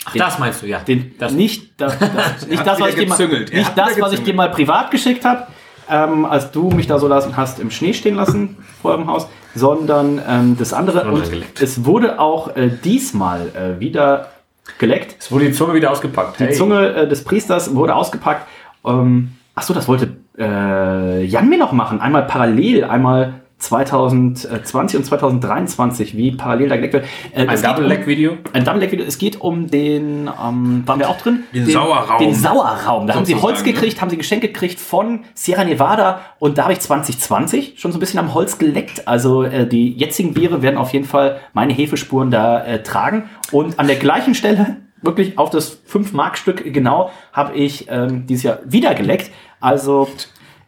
Ach, 0.05 0.13
das 0.15 0.39
meinst 0.39 0.61
du, 0.61 0.67
ja. 0.67 0.79
den 0.79 1.11
Das- 1.19 1.33
nicht, 1.33 1.71
das, 1.81 1.97
das, 1.99 2.47
nicht 2.47 2.65
das, 2.65 2.79
was 2.79 2.89
ich 2.89 2.95
dir 2.95 3.07
mal, 3.07 3.27
nicht 3.51 3.71
das, 3.77 3.99
was 3.99 4.13
ich 4.13 4.23
dir 4.23 4.33
mal 4.33 4.49
privat 4.49 4.91
geschickt 4.91 5.25
habe, 5.25 5.47
ähm, 5.89 6.23
als 6.25 6.51
du 6.51 6.69
mich 6.69 6.87
da 6.87 6.99
so 6.99 7.09
lassen 7.09 7.35
hast 7.35 7.59
im 7.59 7.69
Schnee 7.71 7.93
stehen 7.93 8.15
lassen 8.15 8.55
vor 8.81 8.95
dem 8.95 9.07
Haus, 9.07 9.27
sondern 9.57 10.21
ähm, 10.27 10.55
das 10.57 10.73
andere. 10.73 11.11
Und 11.11 11.29
geleckt. 11.29 11.61
es 11.61 11.85
wurde 11.85 12.19
auch 12.19 12.55
äh, 12.55 12.69
diesmal 12.83 13.49
äh, 13.55 13.79
wieder 13.79 14.29
geleckt. 14.77 15.15
Es 15.19 15.31
wurde 15.31 15.45
die 15.45 15.51
Zunge 15.51 15.73
wieder 15.73 15.91
ausgepackt. 15.91 16.39
Die 16.39 16.51
Zunge 16.51 16.93
äh, 16.93 17.07
des 17.07 17.23
Priesters 17.23 17.75
wurde 17.75 17.95
ausgepackt. 17.95 18.47
Ähm, 18.85 19.31
ach 19.55 19.63
so, 19.63 19.73
das 19.73 19.87
wollte 19.87 20.17
äh, 20.37 21.23
Jan 21.23 21.49
mir 21.49 21.57
noch 21.57 21.71
machen. 21.71 21.99
Einmal 22.01 22.23
parallel, 22.23 22.83
einmal 22.83 23.41
2020 23.59 24.99
und 24.99 25.03
2023, 25.05 26.15
wie 26.15 26.31
parallel 26.31 26.69
da 26.69 26.75
geleckt 26.75 26.93
wird. 26.93 27.05
Äh, 27.33 27.41
Ein 27.41 27.47
geht 27.49 27.57
um- 27.57 27.63
Double-Leg-Video. 27.63 28.37
Ein 28.53 28.63
Double-Leg-Video. 28.63 29.05
Es 29.05 29.17
geht 29.17 29.41
um 29.41 29.67
den, 29.67 30.27
ähm, 30.27 30.83
waren 30.85 30.99
wir 30.99 31.09
auch 31.09 31.17
drin? 31.17 31.43
Den 31.53 31.65
Sauerraum. 31.65 32.19
Den 32.19 32.33
Sauerraum. 32.35 33.07
Da 33.07 33.15
haben 33.15 33.25
sie 33.25 33.35
Holz 33.35 33.63
gekriegt, 33.63 33.99
haben 34.01 34.09
sie 34.09 34.17
Geschenk 34.17 34.41
gekriegt 34.41 34.79
von 34.79 35.21
Sierra 35.33 35.63
Nevada 35.63 36.21
und 36.39 36.57
da 36.57 36.63
habe 36.63 36.73
ich 36.73 36.79
2020 36.81 37.73
schon 37.79 37.91
so 37.91 37.97
ein 37.97 37.99
bisschen 37.99 38.19
am 38.19 38.33
Holz 38.33 38.57
geleckt. 38.59 39.07
Also 39.07 39.43
äh, 39.43 39.65
die 39.67 39.91
jetzigen 39.93 40.33
Biere 40.33 40.61
werden 40.61 40.77
auf 40.77 40.93
jeden 40.93 41.05
Fall 41.05 41.39
meine 41.53 41.73
Hefespuren 41.73 42.29
da 42.31 42.63
äh, 42.63 42.83
tragen. 42.83 43.29
Und 43.51 43.79
an 43.79 43.87
der 43.87 43.95
gleichen 43.95 44.35
Stelle, 44.35 44.77
wirklich 45.01 45.37
auf 45.37 45.49
das 45.49 45.79
5-Mark-Stück 45.91 46.73
genau, 46.73 47.11
habe 47.33 47.55
ich 47.55 47.87
ähm, 47.89 48.27
dieses 48.27 48.43
Jahr 48.43 48.59
wieder 48.65 48.93
geleckt. 48.93 49.31
Also 49.59 50.07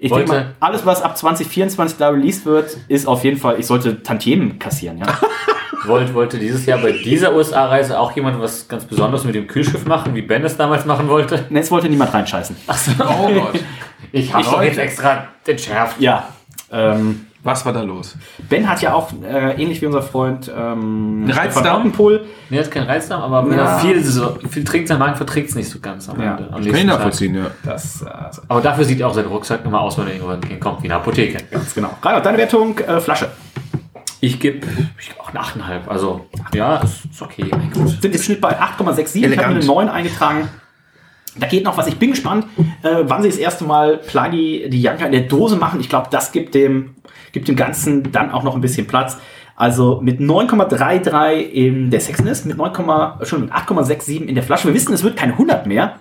ich 0.02 0.12
denke 0.12 0.32
mal, 0.32 0.56
alles, 0.62 0.86
was 0.86 1.02
ab 1.02 1.18
2024 1.18 1.98
da 1.98 2.10
released 2.10 2.46
wird, 2.46 2.78
ist 2.88 3.06
auf 3.06 3.24
jeden 3.26 3.38
Fall, 3.38 3.60
ich 3.60 3.68
sollte 3.68 4.02
Tantiemen 4.02 4.58
kassieren, 4.58 4.98
ja. 4.98 5.06
wollte, 5.86 6.14
wollte 6.14 6.40
dieses 6.40 6.66
Jahr 6.66 6.80
bei 6.80 6.94
dieser 6.94 7.36
USA-Reise 7.36 8.00
auch 8.00 8.16
jemand 8.16 8.40
was 8.40 8.68
ganz 8.68 8.86
Besonderes 8.86 9.26
mit 9.26 9.36
dem 9.36 9.48
Kühlschiff 9.48 9.86
machen, 9.86 10.16
wie 10.16 10.22
Ben 10.22 10.44
es 10.46 10.56
damals 10.56 10.86
machen 10.86 11.10
wollte? 11.10 11.46
Ne, 11.50 11.60
es 11.60 11.70
wollte 11.70 11.90
niemand 11.90 12.14
reinscheißen. 12.14 12.56
Oh 13.00 13.30
Gott. 13.34 13.60
Ich 14.12 14.34
habe 14.34 14.66
jetzt 14.66 14.78
extra 14.78 15.28
entschärft. 15.46 16.00
Ja. 16.00 16.30
Ähm, 16.72 17.26
Was 17.50 17.66
war 17.66 17.74
da 17.74 17.82
los? 17.82 18.16
ben 18.48 18.70
hat 18.70 18.82
ja 18.82 18.94
auch, 18.94 19.10
äh, 19.24 19.62
ähnlich 19.62 19.82
wie 19.82 19.86
unser 19.88 20.02
Freund 20.02 20.52
ähm, 20.56 21.26
Ein 21.26 21.32
Reizdarm? 21.32 21.92
Nee, 22.50 22.60
hat 22.60 22.72
keinen 22.72 22.88
Reizdarm, 22.88 23.22
aber 23.22 23.50
wenn 23.50 23.58
Ja. 23.58 23.66
er 23.76 23.80
viel, 23.80 24.04
so, 24.04 24.38
viel 24.50 24.64
trinkt, 24.64 24.88
sein 24.88 25.00
Magen 25.00 25.16
verträgt 25.16 25.50
es 25.50 25.56
nicht 25.56 25.70
so 25.70 25.80
ganz 25.80 26.08
am 26.10 26.22
Ja. 26.22 26.32
Ende. 26.38 26.44
am 26.46 26.52
Kann 26.56 26.64
ich 26.66 26.72
Tag. 26.72 26.86
nachvollziehen, 26.86 27.36
ja. 27.36 27.48
das, 27.64 28.02
äh, 28.02 28.06
Aber 28.48 28.62
dafür 28.62 28.84
sieht 28.86 29.02
auch 29.04 29.14
sein 29.14 29.26
Rucksack 29.26 29.66
immer 29.66 29.82
aus, 29.82 29.98
wenn 29.98 30.08
er 30.08 30.14
irgendwo 30.16 30.48
hinkommt, 30.48 30.82
wie 30.84 30.88
eine 30.88 30.96
Apotheke. 30.96 31.44
ganz 31.52 31.74
genau. 31.74 31.90
Reinhard, 32.02 32.26
deine 32.26 32.38
Wertung, 32.38 32.78
äh, 32.80 33.00
Flasche. 33.00 33.30
Ich 34.22 34.40
gebe 34.40 34.68
ich 35.00 35.08
geb 35.10 35.20
auch 35.20 35.30
eine 35.30 35.40
8,5. 35.40 35.88
Also, 35.88 36.26
ja, 36.54 36.78
ist, 36.78 37.06
ist 37.06 37.22
okay. 37.22 37.50
Sind 38.02 38.14
jetzt 38.14 38.26
Schnitt 38.26 38.42
bei 38.42 38.60
8,67. 38.60 39.16
Ich 39.32 39.38
habe 39.38 39.48
eine 39.56 39.64
9 39.64 39.88
eingetragen. 39.90 40.50
Da 41.38 41.48
geht 41.48 41.64
noch 41.64 41.78
was. 41.78 41.88
Ich 41.88 41.98
bin 41.98 42.10
gespannt, 42.12 42.46
äh, 42.84 42.98
wann 43.04 43.22
sie 43.22 43.30
das 43.30 43.38
erste 43.38 43.64
Mal 43.64 43.98
Pliny 43.98 44.70
die 44.70 44.82
Janka 44.82 45.06
in 45.06 45.14
der 45.14 45.22
Dose 45.22 45.56
machen. 45.56 45.80
Ich 45.80 45.88
glaube, 45.88 46.08
das 46.12 46.32
gibt 46.34 46.54
dem, 46.54 46.96
gibt 47.32 47.48
dem 47.48 47.56
Ganzen 47.56 48.12
dann 48.12 48.32
auch 48.32 48.44
noch 48.44 48.56
ein 48.56 48.62
bisschen 48.62 48.88
Platz. 48.88 49.18
Also 49.56 50.00
mit 50.02 50.22
9,33 50.22 51.40
in 51.40 51.92
der 51.92 52.00
Sexiness, 52.00 52.46
mit 52.46 52.58
9, 52.58 52.74
schon 53.24 53.42
mit 53.42 53.52
8,67 53.52 54.26
in 54.26 54.36
der 54.36 54.44
Flasche. 54.44 54.68
Wir 54.68 54.74
wissen, 54.74 54.94
es 54.94 55.04
wird 55.04 55.18
keine 55.18 55.34
100 55.34 55.66
mehr. 55.68 56.00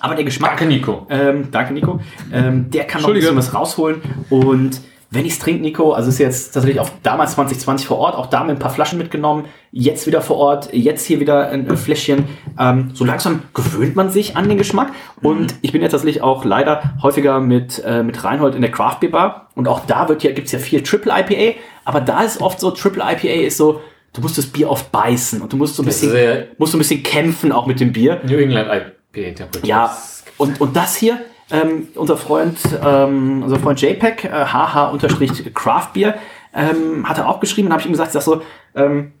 Aber 0.00 0.14
der 0.14 0.24
Geschmack. 0.24 0.50
Danke, 0.50 0.66
Nico. 0.66 1.06
Ähm, 1.10 1.48
danke, 1.50 1.74
Nico. 1.74 2.00
Ähm, 2.32 2.70
der 2.70 2.84
kann 2.84 3.02
noch 3.02 3.08
ein 3.08 3.14
bisschen 3.14 3.36
was 3.36 3.52
rausholen. 3.52 4.00
Und 4.30 4.80
wenn 5.10 5.24
ich 5.24 5.32
es 5.32 5.38
trinke, 5.38 5.62
Nico, 5.62 5.92
also 5.92 6.10
ist 6.10 6.18
jetzt 6.18 6.52
tatsächlich 6.52 6.80
auch 6.80 6.90
damals 7.02 7.32
2020 7.32 7.86
vor 7.86 7.96
Ort, 7.98 8.14
auch 8.14 8.26
da 8.26 8.44
mit 8.44 8.56
ein 8.56 8.58
paar 8.58 8.70
Flaschen 8.70 8.98
mitgenommen, 8.98 9.46
jetzt 9.72 10.06
wieder 10.06 10.20
vor 10.20 10.36
Ort, 10.36 10.68
jetzt 10.72 11.06
hier 11.06 11.18
wieder 11.18 11.48
ein, 11.48 11.76
Fläschchen. 11.78 12.24
Ähm, 12.58 12.90
so 12.92 13.06
langsam 13.06 13.42
gewöhnt 13.54 13.96
man 13.96 14.10
sich 14.10 14.36
an 14.36 14.50
den 14.50 14.58
Geschmack. 14.58 14.92
Und 15.22 15.54
ich 15.62 15.72
bin 15.72 15.80
jetzt 15.80 15.92
tatsächlich 15.92 16.22
auch 16.22 16.44
leider 16.44 16.94
häufiger 17.02 17.40
mit, 17.40 17.82
äh, 17.86 18.02
mit 18.02 18.22
Reinhold 18.22 18.54
in 18.54 18.60
der 18.60 18.70
Craft 18.70 18.98
Beer 19.00 19.10
Bar. 19.10 19.48
Und 19.54 19.66
auch 19.66 19.86
da 19.86 20.10
wird 20.10 20.22
ja, 20.24 20.32
gibt's 20.32 20.52
ja 20.52 20.58
viel 20.58 20.82
Triple 20.82 21.12
IPA. 21.12 21.58
Aber 21.86 22.02
da 22.02 22.22
ist 22.22 22.42
oft 22.42 22.60
so, 22.60 22.70
Triple 22.70 23.02
IPA 23.02 23.46
ist 23.46 23.56
so, 23.56 23.80
du 24.12 24.20
musst 24.20 24.36
das 24.36 24.46
Bier 24.46 24.68
oft 24.68 24.92
beißen 24.92 25.40
und 25.40 25.50
du 25.50 25.56
musst 25.56 25.76
so 25.76 25.82
ein 25.82 25.86
Das 25.86 26.02
bisschen, 26.02 26.48
musst 26.58 26.72
so 26.72 26.76
ein 26.76 26.80
bisschen 26.80 27.02
kämpfen 27.02 27.50
auch 27.50 27.66
mit 27.66 27.80
dem 27.80 27.92
Bier. 27.92 28.20
New 28.28 28.36
England 28.36 28.68
IPA 28.68 29.28
interpretiert. 29.28 29.66
Ja, 29.66 29.96
und, 30.36 30.60
und 30.60 30.76
das 30.76 30.96
hier, 30.96 31.18
ähm, 31.50 31.88
unser 31.94 32.16
Freund, 32.16 32.58
ähm, 32.84 33.42
unser 33.42 33.58
Freund 33.58 33.80
JPEG, 33.80 34.24
äh, 34.24 34.46
hh-craftbeer, 34.46 36.14
ähm, 36.54 37.08
hat 37.08 37.18
er 37.18 37.28
auch 37.28 37.40
geschrieben, 37.40 37.68
und 37.68 37.72
habe 37.72 37.80
ich 37.80 37.86
ihm 37.86 37.92
gesagt, 37.92 38.08
ich 38.08 38.14
sag 38.14 38.22
so, 38.22 38.42
ähm, 38.74 39.12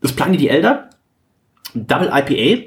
das 0.00 0.12
Pliny 0.12 0.36
die 0.36 0.48
Elder, 0.48 0.90
Double 1.74 2.10
IPA, 2.12 2.64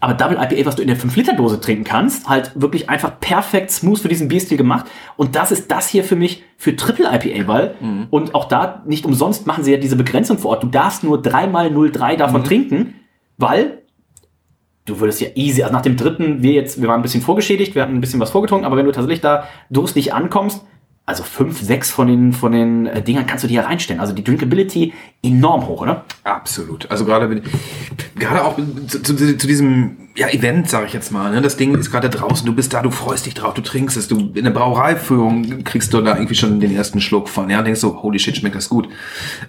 aber 0.00 0.14
Double 0.14 0.36
IPA, 0.36 0.66
was 0.66 0.76
du 0.76 0.82
in 0.82 0.88
der 0.88 0.98
5-Liter-Dose 0.98 1.60
trinken 1.60 1.84
kannst, 1.84 2.28
halt 2.28 2.52
wirklich 2.54 2.90
einfach 2.90 3.18
perfekt 3.20 3.70
smooth 3.70 3.98
für 3.98 4.08
diesen 4.08 4.28
Bierstil 4.28 4.58
gemacht. 4.58 4.86
Und 5.16 5.34
das 5.34 5.50
ist 5.50 5.70
das 5.70 5.88
hier 5.88 6.04
für 6.04 6.14
mich 6.14 6.44
für 6.58 6.76
Triple 6.76 7.08
IPA, 7.10 7.48
weil, 7.48 7.74
und 8.10 8.34
auch 8.34 8.44
da 8.44 8.82
nicht 8.86 9.06
umsonst 9.06 9.46
machen 9.46 9.64
sie 9.64 9.72
ja 9.72 9.78
diese 9.78 9.96
Begrenzung 9.96 10.36
vor 10.36 10.50
Ort. 10.50 10.62
Du 10.62 10.66
darfst 10.68 11.04
nur 11.04 11.22
dreimal 11.22 11.68
0,3 11.68 12.16
davon 12.16 12.44
trinken, 12.44 12.94
weil 13.38 13.83
du 14.86 15.00
würdest 15.00 15.20
ja 15.20 15.28
easy, 15.34 15.62
also 15.62 15.72
nach 15.72 15.82
dem 15.82 15.96
dritten, 15.96 16.42
wir 16.42 16.52
jetzt, 16.52 16.80
wir 16.80 16.88
waren 16.88 17.00
ein 17.00 17.02
bisschen 17.02 17.22
vorgeschädigt, 17.22 17.74
wir 17.74 17.82
hatten 17.82 17.94
ein 17.94 18.00
bisschen 18.00 18.20
was 18.20 18.30
vorgetrunken, 18.30 18.66
aber 18.66 18.76
wenn 18.76 18.86
du 18.86 18.92
tatsächlich 18.92 19.20
da 19.20 19.48
durstig 19.70 20.12
ankommst, 20.12 20.62
also 21.06 21.22
fünf, 21.22 21.60
sechs 21.60 21.90
von 21.90 22.06
den, 22.06 22.32
von 22.32 22.52
den 22.52 22.86
äh, 22.86 23.02
Dingern 23.02 23.26
kannst 23.26 23.44
du 23.44 23.48
dir 23.48 23.62
reinstellen. 23.62 24.00
Also 24.00 24.14
die 24.14 24.24
Drinkability 24.24 24.94
enorm 25.22 25.66
hoch, 25.66 25.82
oder? 25.82 26.04
Absolut. 26.24 26.90
Also 26.90 27.04
gerade 27.04 27.42
gerade 28.14 28.44
auch 28.44 28.56
zu, 28.88 29.02
zu, 29.02 29.36
zu 29.36 29.46
diesem 29.46 30.03
ja, 30.16 30.28
Event, 30.28 30.70
sage 30.70 30.86
ich 30.86 30.92
jetzt 30.92 31.10
mal. 31.10 31.32
Ne? 31.32 31.42
Das 31.42 31.56
Ding 31.56 31.74
ist 31.74 31.90
gerade 31.90 32.08
draußen, 32.08 32.46
du 32.46 32.54
bist 32.54 32.72
da, 32.72 32.82
du 32.82 32.90
freust 32.90 33.26
dich 33.26 33.34
drauf, 33.34 33.54
du 33.54 33.62
trinkst 33.62 33.96
es. 33.96 34.06
Du 34.06 34.30
in 34.34 34.44
der 34.44 34.52
Brauereiführung 34.52 35.64
kriegst 35.64 35.92
du 35.92 36.00
da 36.02 36.14
irgendwie 36.14 36.36
schon 36.36 36.60
den 36.60 36.74
ersten 36.74 37.00
Schluck 37.00 37.28
von. 37.28 37.50
Ja, 37.50 37.58
und 37.58 37.64
denkst 37.64 37.80
so, 37.80 38.00
holy 38.00 38.20
shit, 38.20 38.36
schmeckt 38.36 38.54
das 38.54 38.68
gut. 38.68 38.88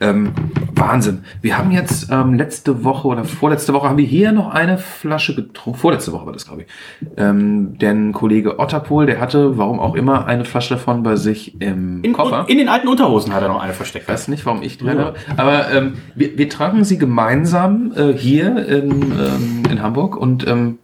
Ähm, 0.01 0.33
Wahnsinn. 0.73 1.23
Wir 1.43 1.57
haben 1.57 1.69
jetzt 1.69 2.09
ähm, 2.11 2.33
letzte 2.33 2.83
Woche 2.83 3.07
oder 3.07 3.25
vorletzte 3.25 3.73
Woche 3.73 3.87
haben 3.87 3.97
wir 3.97 4.05
hier 4.05 4.31
noch 4.31 4.49
eine 4.51 4.79
Flasche 4.79 5.35
getrunken. 5.35 5.79
Vorletzte 5.79 6.11
Woche 6.13 6.25
war 6.25 6.33
das, 6.33 6.47
glaube 6.47 6.63
ich. 6.63 6.67
Ähm, 7.15 7.77
denn 7.77 8.11
Kollege 8.11 8.57
Otterpol, 8.57 9.05
der 9.05 9.19
hatte, 9.19 9.59
warum 9.59 9.79
auch 9.79 9.93
immer, 9.93 10.25
eine 10.25 10.45
Flasche 10.45 10.73
davon 10.73 11.03
bei 11.03 11.15
sich 11.15 11.61
im 11.61 12.03
In, 12.03 12.13
Koffer. 12.13 12.45
in 12.47 12.57
den 12.57 12.69
alten 12.69 12.87
Unterhosen 12.87 13.33
hat 13.35 13.43
er 13.43 13.49
noch 13.49 13.61
eine 13.61 13.73
versteckt. 13.73 14.09
Weiß 14.09 14.29
nicht, 14.29 14.47
warum 14.47 14.63
ich 14.63 14.79
die 14.79 14.89
habe. 14.89 15.13
Aber 15.37 15.71
ähm, 15.71 15.93
wir, 16.15 16.39
wir 16.39 16.49
tranken 16.49 16.83
sie 16.83 16.97
gemeinsam 16.97 17.91
äh, 17.95 18.13
hier 18.13 18.67
in, 18.67 19.11
ähm, 19.11 19.63
in 19.71 19.81
Hamburg 19.81 20.15
und 20.15 20.45
ähm, 20.47 20.77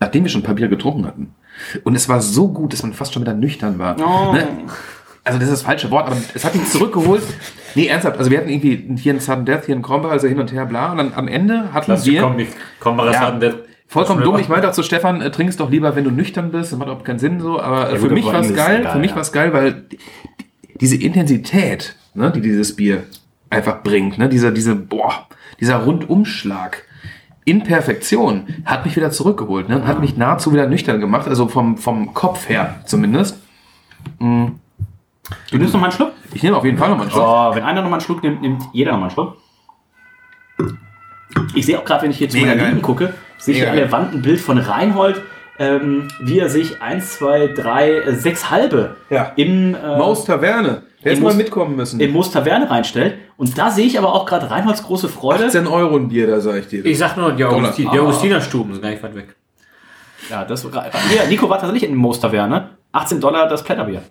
nachdem 0.00 0.24
wir 0.24 0.30
schon 0.30 0.40
ein 0.42 0.44
paar 0.44 0.54
Bier 0.54 0.68
getrunken 0.68 1.06
hatten. 1.06 1.34
Und 1.84 1.94
es 1.94 2.08
war 2.08 2.20
so 2.20 2.48
gut, 2.48 2.72
dass 2.72 2.82
man 2.82 2.92
fast 2.92 3.14
schon 3.14 3.22
wieder 3.22 3.32
nüchtern 3.34 3.78
war. 3.78 3.96
Oh. 3.98 4.32
Ne? 4.34 4.46
Also 5.24 5.38
das 5.38 5.48
ist 5.48 5.54
das 5.54 5.62
falsche 5.62 5.90
Wort, 5.90 6.06
aber 6.06 6.16
es 6.34 6.44
hat 6.44 6.54
ihn 6.54 6.64
zurückgeholt. 6.66 7.22
Nee, 7.74 7.86
ernsthaft. 7.88 8.18
Also 8.18 8.30
wir 8.30 8.38
hatten 8.38 8.48
irgendwie 8.48 8.94
hier 8.98 9.12
einen 9.12 9.20
Sudden 9.20 9.44
Death, 9.44 9.64
hier 9.66 9.74
einen 9.74 9.82
Cromber, 9.82 10.10
also 10.10 10.28
hin 10.28 10.38
und 10.38 10.52
her, 10.52 10.66
bla. 10.66 10.92
Und 10.92 10.98
dann 10.98 11.12
am 11.14 11.26
Ende 11.28 11.72
hatten 11.72 11.92
wir... 12.04 12.20
Komm, 12.22 12.36
nicht. 12.36 12.52
Komm, 12.78 12.96
mal 12.96 13.10
Ja. 13.12 13.30
der 13.32 13.54
Vollkommen 13.88 14.22
dumm. 14.22 14.38
Ich 14.38 14.48
meinte 14.48 14.68
auch 14.68 14.72
zu 14.72 14.82
Stefan, 14.82 15.20
äh, 15.22 15.30
trinkst 15.30 15.58
doch 15.60 15.70
lieber, 15.70 15.94
wenn 15.96 16.04
du 16.04 16.10
nüchtern 16.10 16.50
bist. 16.50 16.72
Das 16.72 16.78
macht 16.78 16.88
auch 16.88 17.02
keinen 17.04 17.18
Sinn 17.18 17.40
so. 17.40 17.60
Aber 17.60 17.88
äh, 17.88 17.92
Ja, 17.94 17.98
für 17.98 18.02
gut, 18.08 18.12
mich 18.12 18.24
aber 18.24 18.34
war 18.34 18.40
es 18.42 18.54
geil. 18.54 18.80
egal, 18.80 18.92
für 18.92 18.98
mich 18.98 19.10
ja. 19.10 19.16
war 19.16 19.22
es 19.22 19.32
geil, 19.32 19.52
weil 19.52 19.72
die- 19.72 19.98
diese 20.80 20.96
Intensität, 20.96 21.96
ne, 22.14 22.30
die 22.30 22.40
dieses 22.40 22.76
Bier 22.76 23.04
einfach 23.48 23.82
bringt, 23.82 24.18
ne, 24.18 24.28
dieser, 24.28 24.50
diese, 24.50 24.74
boah, 24.74 25.26
dieser 25.60 25.76
Rundumschlag 25.76 26.82
in 27.46 27.62
Perfektion 27.62 28.48
hat 28.66 28.84
mich 28.84 28.96
wieder 28.96 29.10
zurückgeholt, 29.10 29.68
ne, 29.70 29.76
und 29.76 29.86
hat 29.86 30.00
mich 30.00 30.16
nahezu 30.16 30.52
wieder 30.52 30.66
nüchtern 30.66 31.00
gemacht. 31.00 31.28
Also 31.28 31.48
vom, 31.48 31.78
vom 31.78 32.12
Kopf 32.12 32.48
her 32.50 32.80
zumindest. 32.84 33.38
Du 34.18 34.58
nimmst 35.52 35.72
noch 35.72 35.80
mal 35.80 35.86
einen 35.86 35.92
Schluck? 35.92 36.12
Ich 36.34 36.42
nehme 36.42 36.56
auf 36.56 36.64
jeden 36.64 36.76
Fall 36.76 36.88
noch 36.90 36.96
mal 36.96 37.02
einen 37.04 37.12
Schluck. 37.12 37.24
So, 37.24 37.56
wenn 37.56 37.62
einer 37.62 37.82
noch 37.82 37.88
mal 37.88 37.96
einen 37.96 38.04
Schluck 38.04 38.22
nimmt, 38.22 38.42
nimmt 38.42 38.62
jeder 38.72 38.92
noch 38.92 38.98
mal 38.98 39.04
einen 39.04 39.12
Schluck. 39.12 39.36
Ich 41.54 41.66
sehe 41.66 41.78
auch 41.78 41.84
gerade, 41.84 42.02
wenn 42.02 42.10
ich 42.10 42.18
hier 42.18 42.28
zu 42.28 42.36
Mega 42.36 42.50
meiner. 42.50 42.64
Linken 42.64 42.82
gucke, 42.82 43.14
sehe 43.38 43.54
ich 43.56 43.68
an 43.68 43.76
der 43.76 43.90
Wand 43.92 44.12
ein 44.12 44.22
Bild 44.22 44.40
von 44.40 44.58
Reinhold, 44.58 45.22
ähm, 45.58 46.08
wie 46.20 46.38
er 46.38 46.48
sich 46.48 46.82
eins, 46.82 47.18
zwei, 47.18 47.46
drei, 47.46 47.92
äh, 47.92 48.14
sechs 48.14 48.50
halbe 48.50 48.96
Ja. 49.08 49.32
im, 49.36 49.74
äh, 49.74 49.98
Maus 49.98 50.24
Taverne. 50.24 50.82
Hätte 51.10 51.22
mal 51.22 51.34
mitkommen 51.34 51.76
müssen. 51.76 52.00
im 52.00 52.12
Moos 52.12 52.30
Taverne 52.30 52.70
reinstellt. 52.70 53.14
Und 53.36 53.56
da 53.56 53.70
sehe 53.70 53.86
ich 53.86 53.98
aber 53.98 54.12
auch 54.14 54.26
gerade 54.26 54.50
Reinholds 54.50 54.82
große 54.82 55.08
Freude. 55.08 55.44
18 55.46 55.66
Euro 55.66 55.96
ein 55.96 56.08
Bier, 56.08 56.26
da 56.26 56.40
sage 56.40 56.60
ich 56.60 56.68
dir. 56.68 56.84
Ich 56.84 56.98
sag 56.98 57.16
nur, 57.16 57.32
die, 57.32 57.44
Augusti 57.44 57.88
die 57.90 57.98
Augustinerstuben 57.98 58.72
sind 58.74 58.82
gar 58.82 58.90
nicht 58.90 59.02
weit 59.02 59.14
weg. 59.14 59.36
Ja, 60.30 60.44
das 60.44 60.64
ja, 60.64 61.24
Nico 61.28 61.48
war 61.48 61.58
tatsächlich 61.58 61.88
in 61.88 61.96
Moos 61.96 62.20
Taverne. 62.20 62.70
18 62.92 63.20
Dollar 63.20 63.48
das 63.48 63.62
Blätterbier. 63.62 64.02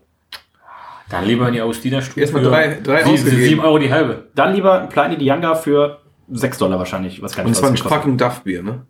Dann 1.10 1.26
lieber 1.26 1.48
in 1.48 1.54
die 1.54 1.62
Augustinerstuben. 1.62 2.22
Erstmal 2.22 2.44
drei- 2.44 2.80
drei 2.82 3.04
sieben, 3.04 3.14
ausgegeben. 3.16 3.44
sieben 3.44 3.62
Euro 3.62 3.78
die 3.78 3.92
halbe. 3.92 4.28
Dann 4.34 4.54
lieber 4.54 4.82
ein 4.82 4.90
Pliny 4.90 5.18
Dianga 5.18 5.54
für 5.56 6.00
6 6.32 6.58
Dollar 6.58 6.80
wahrscheinlich. 6.80 7.22
Was 7.22 7.36
kann 7.36 7.46
Und 7.46 7.52
ich 7.52 7.58
es 7.58 7.64
war 7.64 7.70
ein 7.70 7.78
fucking 7.78 8.18
Duff-Bier, 8.18 8.64
ne? 8.64 8.82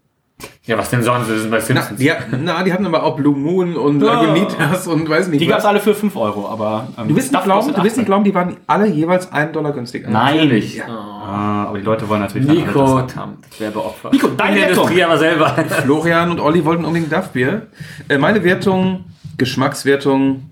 Ja, 0.65 0.77
was 0.77 0.89
denn 0.89 1.01
sonst? 1.03 1.29
Das 1.29 1.41
sind 1.41 1.51
bei 1.51 1.57
Na, 1.57 1.63
Simpsons. 1.63 1.99
die, 1.99 2.11
na, 2.43 2.63
die 2.63 2.73
hatten 2.73 2.85
aber 2.87 3.03
auch 3.03 3.15
Blue 3.15 3.35
Moon 3.37 3.75
und 3.77 4.01
Ja. 4.01 4.21
Lagunitas 4.21 4.87
und 4.87 5.07
weiß 5.07 5.27
nicht 5.29 5.39
Die 5.41 5.45
gab 5.47 5.59
es 5.59 5.65
alle 5.65 5.79
für 5.79 5.93
5 5.95 6.15
Euro, 6.17 6.49
aber. 6.49 6.87
Ähm, 6.97 7.07
Du 7.07 7.15
wirst 7.15 7.31
nicht 7.31 7.43
glauben, 7.43 7.67
du 7.67 7.73
wirst 7.83 7.83
nicht 7.83 7.91
18. 7.91 8.05
glauben, 8.05 8.23
die 8.25 8.33
waren 8.35 8.57
alle 8.67 8.87
jeweils 8.87 9.31
einen 9.31 9.53
Dollar 9.53 9.71
günstiger. 9.71 10.09
Nein. 10.09 10.35
Natürlich. 10.37 10.83
Ah, 10.83 11.65
aber 11.67 11.77
die 11.77 11.83
Leute 11.85 12.09
wollen 12.09 12.21
natürlich. 12.21 12.47
Nico, 12.47 13.01
Das- 13.01 13.59
Werbeopfer. 13.59 14.09
Nico, 14.11 14.27
deine 14.29 14.55
Wertung. 14.57 14.73
Industrie 14.73 15.03
aber 15.03 15.17
selber. 15.17 15.49
Florian 15.83 16.31
und 16.31 16.39
Olli 16.39 16.65
wollten 16.65 16.83
unbedingt 16.83 17.11
Duff-Bier. 17.13 17.67
Äh, 18.09 18.17
meine 18.17 18.43
Wertung, 18.43 19.05
Geschmackswertung, 19.37 20.49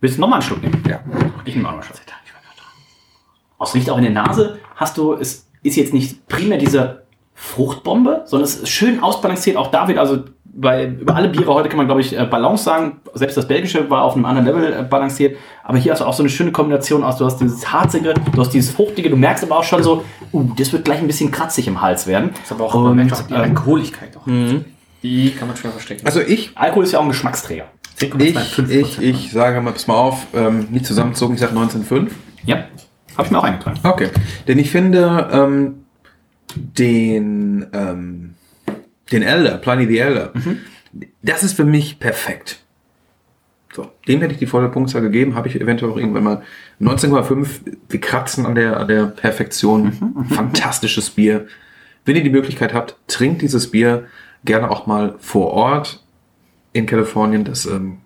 Willst 0.00 0.16
du 0.16 0.20
nochmal 0.20 0.38
einen 0.40 0.46
Schluck 0.46 0.62
nehmen? 0.62 0.80
ja. 0.88 1.00
Ich 1.44 1.54
nehme 1.56 1.68
auch 1.68 1.72
noch 1.72 1.78
einen 1.80 1.84
Schluck. 1.84 1.98
Aus 3.58 3.74
Licht 3.74 3.90
auch 3.90 3.96
in 3.98 4.04
der 4.04 4.12
Nase 4.12 4.58
hast 4.76 4.96
du, 4.96 5.14
es 5.14 5.46
ist 5.64 5.76
jetzt 5.76 5.92
nicht 5.92 6.28
primär 6.28 6.58
diese 6.58 7.02
Fruchtbombe, 7.40 8.22
sondern 8.26 8.48
es 8.48 8.56
ist 8.56 8.68
schön 8.68 9.00
ausbalanciert. 9.00 9.56
Auch 9.56 9.70
da 9.70 9.86
wird 9.86 9.98
also 9.98 10.24
bei, 10.44 10.86
über 10.86 11.14
alle 11.14 11.28
Biere 11.28 11.54
heute 11.54 11.68
kann 11.68 11.76
man, 11.76 11.86
glaube 11.86 12.00
ich, 12.00 12.18
äh, 12.18 12.24
Balance 12.24 12.64
sagen. 12.64 13.00
Selbst 13.14 13.36
das 13.36 13.46
belgische 13.46 13.88
war 13.90 14.02
auf 14.02 14.16
einem 14.16 14.24
anderen 14.24 14.46
Level 14.46 14.72
äh, 14.72 14.82
balanciert. 14.82 15.36
Aber 15.62 15.78
hier 15.78 15.92
hast 15.92 16.00
du 16.00 16.04
auch 16.04 16.12
so 16.12 16.24
eine 16.24 16.30
schöne 16.30 16.50
Kombination 16.50 17.04
aus. 17.04 17.16
Du 17.16 17.24
hast 17.24 17.40
dieses 17.40 17.72
harzige, 17.72 18.14
du 18.14 18.40
hast 18.40 18.50
dieses 18.50 18.70
fruchtige. 18.70 19.08
Du 19.08 19.16
merkst 19.16 19.44
aber 19.44 19.58
auch 19.58 19.64
schon 19.64 19.84
so, 19.84 20.04
uh, 20.32 20.50
das 20.56 20.72
wird 20.72 20.84
gleich 20.84 20.98
ein 20.98 21.06
bisschen 21.06 21.30
kratzig 21.30 21.68
im 21.68 21.80
Hals 21.80 22.08
werden. 22.08 22.30
Das 22.32 22.44
ist 22.46 22.52
aber 22.52 22.64
auch, 22.64 22.74
Und, 22.74 22.96
man 22.96 23.12
auch 23.12 23.22
die 23.22 23.34
ähm, 23.34 23.40
Alkoholigkeit 23.40 24.16
auch. 24.16 24.26
Die 25.04 25.30
kann 25.30 25.46
man 25.46 25.56
schwer 25.56 25.70
verstecken. 25.70 26.04
Also 26.04 26.20
ich, 26.20 26.50
Alkohol 26.56 26.82
ist 26.82 26.92
ja 26.92 26.98
auch 26.98 27.04
ein 27.04 27.10
Geschmacksträger. 27.10 27.66
ich, 28.00 28.12
10,25%. 28.12 28.68
ich, 28.68 29.00
ich 29.00 29.30
sage 29.30 29.60
mal, 29.60 29.72
pass 29.72 29.86
mal 29.86 29.94
auf, 29.94 30.26
ähm, 30.34 30.66
nicht 30.70 30.86
zusammenzogen, 30.86 31.34
ich 31.34 31.40
sage 31.40 31.54
19,5. 31.54 32.08
Ja, 32.44 32.64
habe 33.16 33.26
ich 33.26 33.30
mir 33.30 33.38
auch 33.38 33.44
eingetragen. 33.44 33.78
Okay. 33.84 34.08
Denn 34.48 34.58
ich 34.58 34.72
finde, 34.72 35.28
ähm, 35.32 35.84
den, 36.58 37.66
ähm, 37.72 38.34
den 39.10 39.22
Elder, 39.22 39.58
Pliny 39.58 39.86
the 39.86 39.98
Elder, 39.98 40.32
das 41.22 41.42
ist 41.42 41.54
für 41.54 41.64
mich 41.64 41.98
perfekt. 41.98 42.60
So, 43.74 43.90
dem 44.08 44.20
hätte 44.20 44.32
ich 44.32 44.38
die 44.38 44.46
volle 44.46 44.70
Punktzahl 44.70 45.02
gegeben, 45.02 45.34
habe 45.34 45.48
ich 45.48 45.60
eventuell 45.60 45.92
auch 45.92 45.96
irgendwann 45.96 46.24
mal 46.24 46.42
19,5. 46.80 47.46
Wir 47.88 48.00
kratzen 48.00 48.46
an 48.46 48.54
der, 48.54 48.78
an 48.78 48.88
der 48.88 49.04
Perfektion. 49.06 50.24
Fantastisches 50.30 51.10
Bier. 51.10 51.46
Wenn 52.04 52.16
ihr 52.16 52.22
die 52.22 52.30
Möglichkeit 52.30 52.72
habt, 52.72 52.96
trinkt 53.06 53.42
dieses 53.42 53.70
Bier 53.70 54.06
gerne 54.44 54.70
auch 54.70 54.86
mal 54.86 55.16
vor 55.18 55.52
Ort 55.52 56.02
in 56.72 56.86
Kalifornien. 56.86 57.44
Das 57.44 57.66
ähm, 57.66 57.98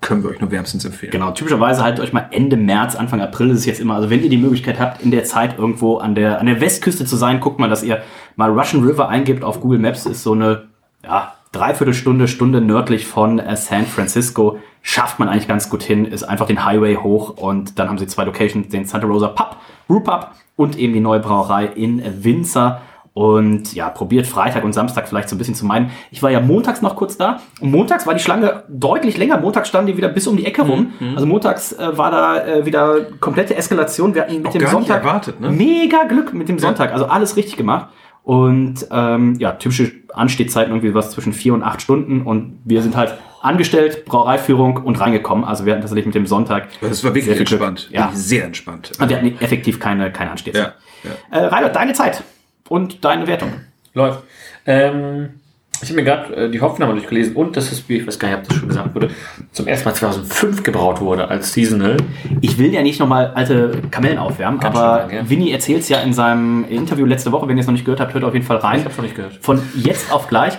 können 0.00 0.22
wir 0.22 0.30
euch 0.30 0.40
nur 0.40 0.50
wärmstens 0.50 0.84
empfehlen. 0.84 1.12
Genau, 1.12 1.30
typischerweise 1.32 1.82
haltet 1.82 2.04
euch 2.04 2.12
mal 2.12 2.28
Ende 2.30 2.56
März, 2.56 2.96
Anfang 2.96 3.20
April 3.20 3.50
ist 3.50 3.60
es 3.60 3.66
jetzt 3.66 3.80
immer. 3.80 3.94
Also 3.94 4.10
wenn 4.10 4.22
ihr 4.22 4.30
die 4.30 4.38
Möglichkeit 4.38 4.80
habt, 4.80 5.02
in 5.02 5.10
der 5.10 5.24
Zeit 5.24 5.58
irgendwo 5.58 5.98
an 5.98 6.14
der, 6.14 6.40
an 6.40 6.46
der 6.46 6.60
Westküste 6.60 7.04
zu 7.04 7.16
sein, 7.16 7.40
guckt 7.40 7.58
mal, 7.58 7.68
dass 7.68 7.82
ihr 7.82 8.02
mal 8.36 8.50
Russian 8.50 8.84
River 8.84 9.08
eingebt 9.08 9.44
auf 9.44 9.60
Google 9.60 9.78
Maps. 9.78 10.06
Ist 10.06 10.22
so 10.22 10.32
eine, 10.32 10.68
ja, 11.04 11.34
Dreiviertelstunde, 11.52 12.28
Stunde 12.28 12.60
nördlich 12.60 13.06
von 13.06 13.38
äh, 13.38 13.56
San 13.56 13.84
Francisco. 13.86 14.58
Schafft 14.82 15.18
man 15.18 15.28
eigentlich 15.28 15.48
ganz 15.48 15.68
gut 15.68 15.82
hin, 15.82 16.04
ist 16.04 16.22
einfach 16.22 16.46
den 16.46 16.64
Highway 16.64 16.96
hoch 16.96 17.36
und 17.36 17.78
dann 17.78 17.88
haben 17.88 17.98
sie 17.98 18.06
zwei 18.06 18.24
Locations, 18.24 18.68
den 18.68 18.86
Santa 18.86 19.06
Rosa 19.06 19.28
Pub, 19.28 19.56
Brew 19.88 20.00
Pub 20.00 20.30
und 20.56 20.78
eben 20.78 20.92
die 20.92 21.00
neue 21.00 21.20
Brauerei 21.20 21.66
in 21.66 22.02
Windsor. 22.24 22.80
Und 23.12 23.74
ja, 23.74 23.88
probiert 23.90 24.26
Freitag 24.26 24.62
und 24.62 24.72
Samstag 24.72 25.08
vielleicht 25.08 25.28
so 25.28 25.34
ein 25.34 25.38
bisschen 25.38 25.56
zu 25.56 25.66
meinen. 25.66 25.90
Ich 26.12 26.22
war 26.22 26.30
ja 26.30 26.40
montags 26.40 26.80
noch 26.80 26.94
kurz 26.94 27.16
da. 27.16 27.40
Und 27.60 27.72
montags 27.72 28.06
war 28.06 28.14
die 28.14 28.20
Schlange 28.20 28.62
deutlich 28.68 29.16
länger. 29.18 29.38
Montags 29.40 29.68
standen 29.68 29.88
die 29.88 29.96
wieder 29.96 30.08
bis 30.08 30.26
um 30.28 30.36
die 30.36 30.46
Ecke 30.46 30.62
rum. 30.62 30.92
Also 31.14 31.26
montags 31.26 31.72
äh, 31.72 31.98
war 31.98 32.10
da 32.12 32.46
äh, 32.46 32.66
wieder 32.66 33.06
komplette 33.18 33.56
Eskalation. 33.56 34.14
Wir 34.14 34.22
hatten 34.22 34.42
mit 34.42 34.54
dem 34.54 34.66
Sonntag 34.66 35.02
erwartet, 35.04 35.40
ne? 35.40 35.50
mega 35.50 36.04
Glück 36.04 36.32
mit 36.32 36.48
dem 36.48 36.58
Sonntag. 36.58 36.92
Also 36.92 37.06
alles 37.06 37.36
richtig 37.36 37.56
gemacht. 37.56 37.88
Und 38.22 38.86
ähm, 38.92 39.34
ja, 39.40 39.52
typische 39.52 39.92
Anstehzeiten 40.12 40.72
irgendwie 40.72 40.94
was 40.94 41.10
zwischen 41.10 41.32
vier 41.32 41.54
und 41.54 41.62
acht 41.64 41.82
Stunden. 41.82 42.22
Und 42.22 42.60
wir 42.64 42.82
sind 42.82 42.96
halt 42.96 43.14
angestellt, 43.42 44.04
Brauereiführung 44.04 44.76
und 44.76 45.00
reingekommen. 45.00 45.44
Also 45.44 45.64
wir 45.64 45.72
hatten 45.72 45.80
tatsächlich 45.80 46.06
mit 46.06 46.14
dem 46.14 46.26
Sonntag. 46.26 46.68
Das 46.80 47.02
war 47.02 47.14
wirklich 47.14 47.36
entspannt. 47.36 47.88
Ja. 47.90 48.10
Sehr 48.14 48.44
entspannt. 48.44 48.92
Und 49.00 49.08
wir 49.08 49.16
hatten 49.16 49.36
effektiv 49.40 49.80
keine, 49.80 50.12
keine 50.12 50.30
Anstehzeit. 50.30 50.74
Ja, 51.02 51.10
Äh, 51.36 51.46
Rainer, 51.46 51.70
deine 51.70 51.92
Zeit 51.94 52.22
und 52.70 53.04
deine 53.04 53.26
Wertung. 53.26 53.52
Läuft. 53.92 54.22
Ähm, 54.64 55.40
ich 55.82 55.88
habe 55.88 56.00
mir 56.00 56.04
gerade 56.04 56.36
äh, 56.36 56.50
die 56.50 56.60
Hopfname 56.60 56.92
durchgelesen 56.92 57.34
und 57.34 57.56
dass 57.56 57.70
das 57.70 57.80
Bier, 57.80 58.00
ich 58.00 58.06
weiß 58.06 58.18
gar 58.18 58.28
nicht, 58.28 58.38
ob 58.38 58.48
das 58.48 58.56
schon 58.58 58.68
gesagt 58.68 58.94
wurde, 58.94 59.10
zum 59.50 59.66
ersten 59.66 59.88
Mal 59.88 59.94
2005 59.94 60.62
gebraut 60.62 61.00
wurde 61.00 61.28
als 61.28 61.52
Seasonal. 61.52 61.96
Ich 62.40 62.58
will 62.58 62.72
ja 62.72 62.82
nicht 62.82 63.00
nochmal 63.00 63.32
alte 63.34 63.82
Kamellen 63.90 64.18
aufwärmen, 64.18 64.60
Ganz 64.60 64.76
aber 64.76 65.00
schön 65.00 65.16
lang, 65.16 65.24
ja. 65.24 65.30
Winnie 65.30 65.50
erzählt 65.50 65.80
es 65.80 65.88
ja 65.88 66.00
in 66.00 66.12
seinem 66.12 66.64
Interview 66.68 67.06
letzte 67.06 67.32
Woche. 67.32 67.48
Wenn 67.48 67.56
ihr 67.56 67.62
es 67.62 67.66
noch 67.66 67.72
nicht 67.72 67.84
gehört 67.84 68.00
habt, 68.00 68.14
hört 68.14 68.24
auf 68.24 68.34
jeden 68.34 68.46
Fall 68.46 68.58
rein. 68.58 68.80
Ich 68.80 68.84
hab's 68.84 68.96
noch 68.96 69.04
nicht 69.04 69.16
gehört. 69.16 69.38
Von 69.40 69.60
jetzt 69.74 70.12
auf 70.12 70.28
gleich, 70.28 70.58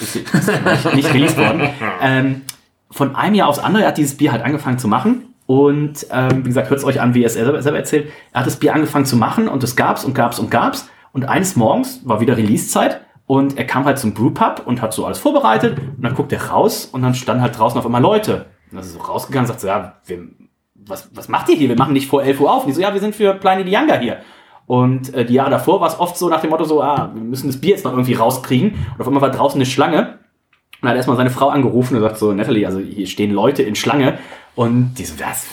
ist 0.00 0.16
ist 0.16 0.34
nicht, 0.34 0.94
nicht 0.94 1.14
released 1.14 1.36
worden, 1.36 1.68
ähm, 2.00 2.42
von 2.90 3.16
einem 3.16 3.34
Jahr 3.34 3.48
aufs 3.48 3.58
andere 3.58 3.82
er 3.82 3.88
hat 3.88 3.98
dieses 3.98 4.16
Bier 4.16 4.32
halt 4.32 4.42
angefangen 4.42 4.78
zu 4.78 4.88
machen. 4.88 5.24
Und 5.46 6.06
ähm, 6.10 6.44
wie 6.44 6.48
gesagt, 6.48 6.70
hört 6.70 6.78
es 6.78 6.84
euch 6.84 7.00
an, 7.00 7.14
wie 7.14 7.22
er 7.22 7.26
es 7.26 7.34
selber, 7.34 7.60
selber 7.60 7.78
erzählt. 7.78 8.10
Er 8.32 8.40
hat 8.40 8.46
das 8.46 8.56
Bier 8.56 8.74
angefangen 8.74 9.06
zu 9.06 9.16
machen 9.16 9.48
und 9.48 9.64
es 9.64 9.76
gab's 9.76 10.04
und 10.04 10.14
gab's 10.14 10.38
und 10.38 10.50
gab's. 10.50 10.88
Und 11.18 11.24
eines 11.24 11.56
Morgens 11.56 12.00
war 12.04 12.20
wieder 12.20 12.36
Release-Zeit 12.36 13.00
und 13.26 13.58
er 13.58 13.66
kam 13.66 13.84
halt 13.86 13.98
zum 13.98 14.14
Brewpub 14.14 14.62
und 14.64 14.80
hat 14.80 14.92
so 14.92 15.04
alles 15.04 15.18
vorbereitet. 15.18 15.76
Und 15.76 16.04
dann 16.04 16.14
guckt 16.14 16.32
er 16.32 16.50
raus 16.50 16.84
und 16.84 17.02
dann 17.02 17.16
standen 17.16 17.42
halt 17.42 17.58
draußen 17.58 17.76
auf 17.76 17.84
einmal 17.84 18.00
Leute. 18.00 18.46
Und 18.70 18.76
dann 18.76 18.80
ist 18.84 18.94
er 18.94 19.00
so 19.00 19.04
rausgegangen 19.04 19.46
und 19.46 19.48
sagt 19.48 19.60
so, 19.60 19.66
ja, 19.66 19.94
wir, 20.06 20.28
was, 20.76 21.10
was 21.12 21.28
macht 21.28 21.48
ihr 21.48 21.56
hier? 21.56 21.68
Wir 21.68 21.76
machen 21.76 21.92
nicht 21.92 22.06
vor 22.06 22.22
11 22.22 22.40
Uhr 22.40 22.52
auf. 22.52 22.62
Und 22.62 22.68
die 22.68 22.74
so, 22.74 22.80
ja, 22.80 22.94
wir 22.94 23.00
sind 23.00 23.16
für 23.16 23.34
Pliny 23.34 23.64
the 23.64 23.74
Younger 23.74 23.98
hier. 23.98 24.18
Und 24.66 25.12
äh, 25.12 25.24
die 25.24 25.34
Jahre 25.34 25.50
davor 25.50 25.80
war 25.80 25.88
es 25.88 25.98
oft 25.98 26.16
so 26.16 26.28
nach 26.28 26.40
dem 26.40 26.50
Motto 26.50 26.62
so, 26.62 26.80
ah, 26.80 27.10
wir 27.12 27.20
müssen 27.20 27.48
das 27.48 27.60
Bier 27.60 27.70
jetzt 27.70 27.84
noch 27.84 27.90
irgendwie 27.90 28.14
rauskriegen. 28.14 28.70
Und 28.94 29.00
auf 29.00 29.08
einmal 29.08 29.22
war 29.22 29.30
draußen 29.30 29.58
eine 29.58 29.66
Schlange. 29.66 30.20
Und 30.80 30.86
er 30.86 30.90
hat 30.90 30.96
erstmal 30.96 31.16
seine 31.16 31.30
Frau 31.30 31.48
angerufen 31.48 31.96
und 31.96 32.02
sagt 32.02 32.18
so, 32.18 32.32
Natalie, 32.32 32.64
also 32.64 32.78
hier 32.78 33.08
stehen 33.08 33.32
Leute 33.32 33.64
in 33.64 33.74
Schlange. 33.74 34.20
Und 34.54 34.94
die 34.94 35.04
so, 35.04 35.14
was? 35.18 35.48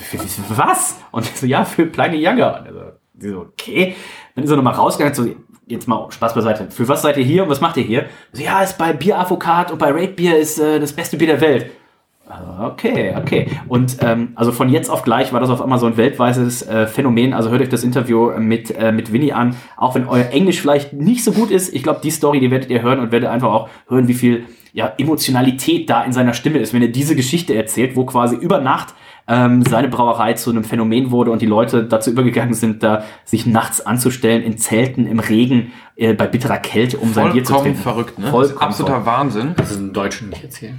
Was? 0.50 1.02
Und 1.10 1.26
ich 1.34 1.36
so, 1.36 1.48
ja, 1.48 1.66
für 1.66 1.88
Pliny 1.88 2.24
Younger. 2.24 2.60
Und 2.60 2.66
er 2.68 2.74
so, 2.74 2.80
die 3.14 3.30
so, 3.30 3.40
okay. 3.40 3.96
Dann 4.36 4.44
ist 4.44 4.52
er 4.52 4.58
nochmal 4.58 4.76
rausgegangen, 4.76 5.16
so, 5.16 5.26
jetzt 5.68 5.88
mal 5.88 6.08
Spaß 6.12 6.34
beiseite. 6.36 6.68
Für 6.70 6.88
was 6.88 7.02
seid 7.02 7.18
ihr 7.18 7.24
hier 7.24 7.44
und 7.44 7.50
was 7.50 7.62
macht 7.62 7.78
ihr 7.78 7.84
hier? 7.84 8.06
So, 8.32 8.44
ja, 8.44 8.62
ist 8.62 8.78
bei 8.78 8.94
Bier 8.94 9.20
Avocat 9.20 9.72
und 9.72 9.80
bei 9.80 9.92
Raid 9.92 10.16
Beer 10.16 10.38
ist 10.38 10.60
äh, 10.60 10.80
das 10.80 10.94
beste 10.94 11.18
Bier 11.18 11.28
der 11.28 11.42
Welt. 11.42 11.72
Ah, 12.28 12.68
Okay, 12.68 13.14
okay. 13.16 13.48
Und 13.68 13.98
ähm, 14.02 14.30
also 14.36 14.52
von 14.52 14.70
jetzt 14.70 14.90
auf 14.90 15.04
gleich 15.04 15.32
war 15.32 15.40
das 15.40 15.50
auf 15.50 15.62
einmal 15.62 15.78
so 15.78 15.86
ein 15.86 15.98
weltweites 15.98 16.64
äh, 16.64 16.88
Phänomen. 16.88 17.34
Also 17.34 17.50
hört 17.50 17.62
euch 17.62 17.70
das 17.70 17.84
Interview 17.84 18.32
mit, 18.40 18.72
äh, 18.72 18.92
mit 18.92 19.14
Winnie 19.14 19.34
an. 19.34 19.56
Auch 19.78 19.94
wenn 19.96 20.08
euer 20.08 20.30
Englisch 20.32 20.60
vielleicht 20.60 20.94
nicht 20.94 21.24
so 21.24 21.32
gut 21.32 21.52
ist. 21.52 21.74
Ich 21.74 21.84
glaube, 21.84 22.00
die 22.04 22.10
Story, 22.10 22.40
die 22.40 22.50
werdet 22.50 22.70
ihr 22.70 22.82
hören 22.82 23.00
und 23.00 23.12
werdet 23.12 23.30
einfach 23.30 23.50
auch 23.50 23.70
hören, 23.88 24.08
wie 24.08 24.14
viel 24.14 24.46
ja, 24.74 24.94
Emotionalität 24.98 25.90
da 25.90 26.04
in 26.04 26.14
seiner 26.14 26.34
Stimme 26.34 26.58
ist, 26.60 26.74
wenn 26.74 26.82
er 26.82 26.88
diese 26.88 27.16
Geschichte 27.16 27.56
erzählt, 27.56 27.96
wo 27.96 28.06
quasi 28.06 28.36
über 28.36 28.60
Nacht 28.60 28.94
ähm, 29.28 29.64
seine 29.64 29.88
Brauerei 29.88 30.34
zu 30.34 30.52
einem 30.52 30.64
Phänomen 30.64 31.12
wurde 31.12 31.32
und 31.32 31.42
die 31.42 31.48
Leute 31.48 31.84
dazu 31.84 32.12
übergegangen 32.12 32.54
sind, 32.54 32.84
da 32.84 33.04
sich 33.24 33.46
nachts 33.46 33.86
anzustellen 33.86 34.44
in 34.44 34.58
Zelten 34.58 35.08
im 35.08 35.20
Regen 35.20 35.72
äh, 35.96 36.14
bei 36.14 36.28
bitterer 36.28 36.58
Kälte, 36.58 36.98
um 36.98 37.14
sein 37.14 37.32
Bier 37.34 37.44
zu 37.44 37.54
Vollkommen 37.54 37.74
trinken. 37.74 37.82
verrückt, 37.82 38.20
ne? 38.20 38.28
Vollkommen 38.28 38.62
absoluter 38.62 39.02
verrückt. 39.02 39.20
Wahnsinn. 39.20 39.54
Das 39.58 39.72
ist 39.72 39.78
im 39.80 39.94
Deutschen 39.94 40.30
nicht 40.30 40.44
erzählen. 40.44 40.78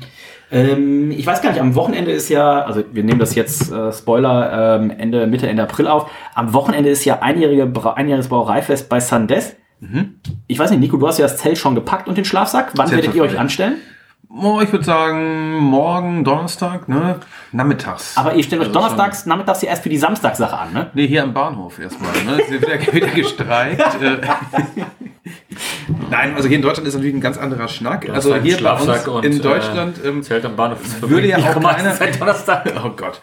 Ähm, 0.52 1.10
ich 1.10 1.26
weiß 1.26 1.42
gar 1.42 1.50
nicht, 1.50 1.60
am 1.60 1.74
Wochenende 1.74 2.12
ist 2.12 2.28
ja, 2.28 2.62
also 2.62 2.84
wir 2.92 3.02
nehmen 3.02 3.18
das 3.18 3.34
jetzt, 3.34 3.72
äh, 3.72 3.92
Spoiler, 3.92 4.80
ähm, 4.80 4.90
Ende, 4.90 5.26
Mitte, 5.26 5.48
Ende 5.48 5.64
April 5.64 5.88
auf. 5.88 6.08
Am 6.34 6.52
Wochenende 6.52 6.88
ist 6.88 7.04
ja 7.04 7.20
einjährige, 7.20 7.66
Bra 7.66 7.94
einjähriges 7.94 8.28
Brauereifest 8.28 8.88
bei 8.88 9.00
Sundeath. 9.00 9.56
Ich 10.46 10.58
weiß 10.58 10.70
nicht, 10.70 10.80
Nico, 10.80 10.96
du 10.96 11.06
hast 11.06 11.18
ja 11.18 11.26
das 11.26 11.36
Zelt 11.36 11.58
schon 11.58 11.74
gepackt 11.74 12.08
und 12.08 12.16
den 12.16 12.24
Schlafsack. 12.24 12.72
Wann 12.76 12.90
werdet 12.90 13.14
ihr 13.14 13.22
euch 13.22 13.38
anstellen? 13.38 13.74
Oh, 14.38 14.60
ich 14.62 14.70
würde 14.70 14.84
sagen, 14.84 15.56
morgen, 15.56 16.24
Donnerstag, 16.24 16.88
ne? 16.88 17.20
Nachmittags. 17.52 18.16
Aber 18.16 18.34
ihr 18.34 18.42
stellt 18.42 18.60
euch 18.60 18.68
Also 18.68 18.80
donnerstags, 18.80 19.24
nachmittags 19.24 19.62
ja 19.62 19.70
erst 19.70 19.82
für 19.82 19.88
die 19.88 19.96
Samstagssache 19.96 20.58
an, 20.58 20.72
ne? 20.72 20.90
Nee, 20.94 21.06
hier 21.06 21.22
am 21.22 21.32
Bahnhof 21.32 21.78
erstmal. 21.78 22.12
Ne? 22.24 22.42
Es 22.42 22.50
wird 22.50 22.62
wieder, 22.62 22.92
wieder 22.92 23.06
gestreikt. 23.08 24.02
äh. 24.02 24.18
Nein, 26.10 26.34
also 26.36 26.48
hier 26.48 26.56
in 26.56 26.62
Deutschland 26.62 26.86
ist 26.86 26.94
natürlich 26.94 27.14
ein 27.14 27.20
ganz 27.20 27.38
anderer 27.38 27.68
Schnack. 27.68 28.08
Also 28.10 28.36
hier 28.36 28.58
bei 28.62 28.72
uns 28.72 29.06
und, 29.06 29.24
in 29.24 29.40
Deutschland 29.40 30.04
äh, 30.04 30.20
Zelt 30.22 30.44
am 30.44 30.56
Bahnhof. 30.56 30.78
würde 31.00 31.28
ja 31.28 31.38
auch 31.38 31.60
keiner... 31.60 31.92
seit 31.92 32.20
Donnerstag. 32.20 32.72
Oh 32.84 32.90
Gott. 32.90 33.20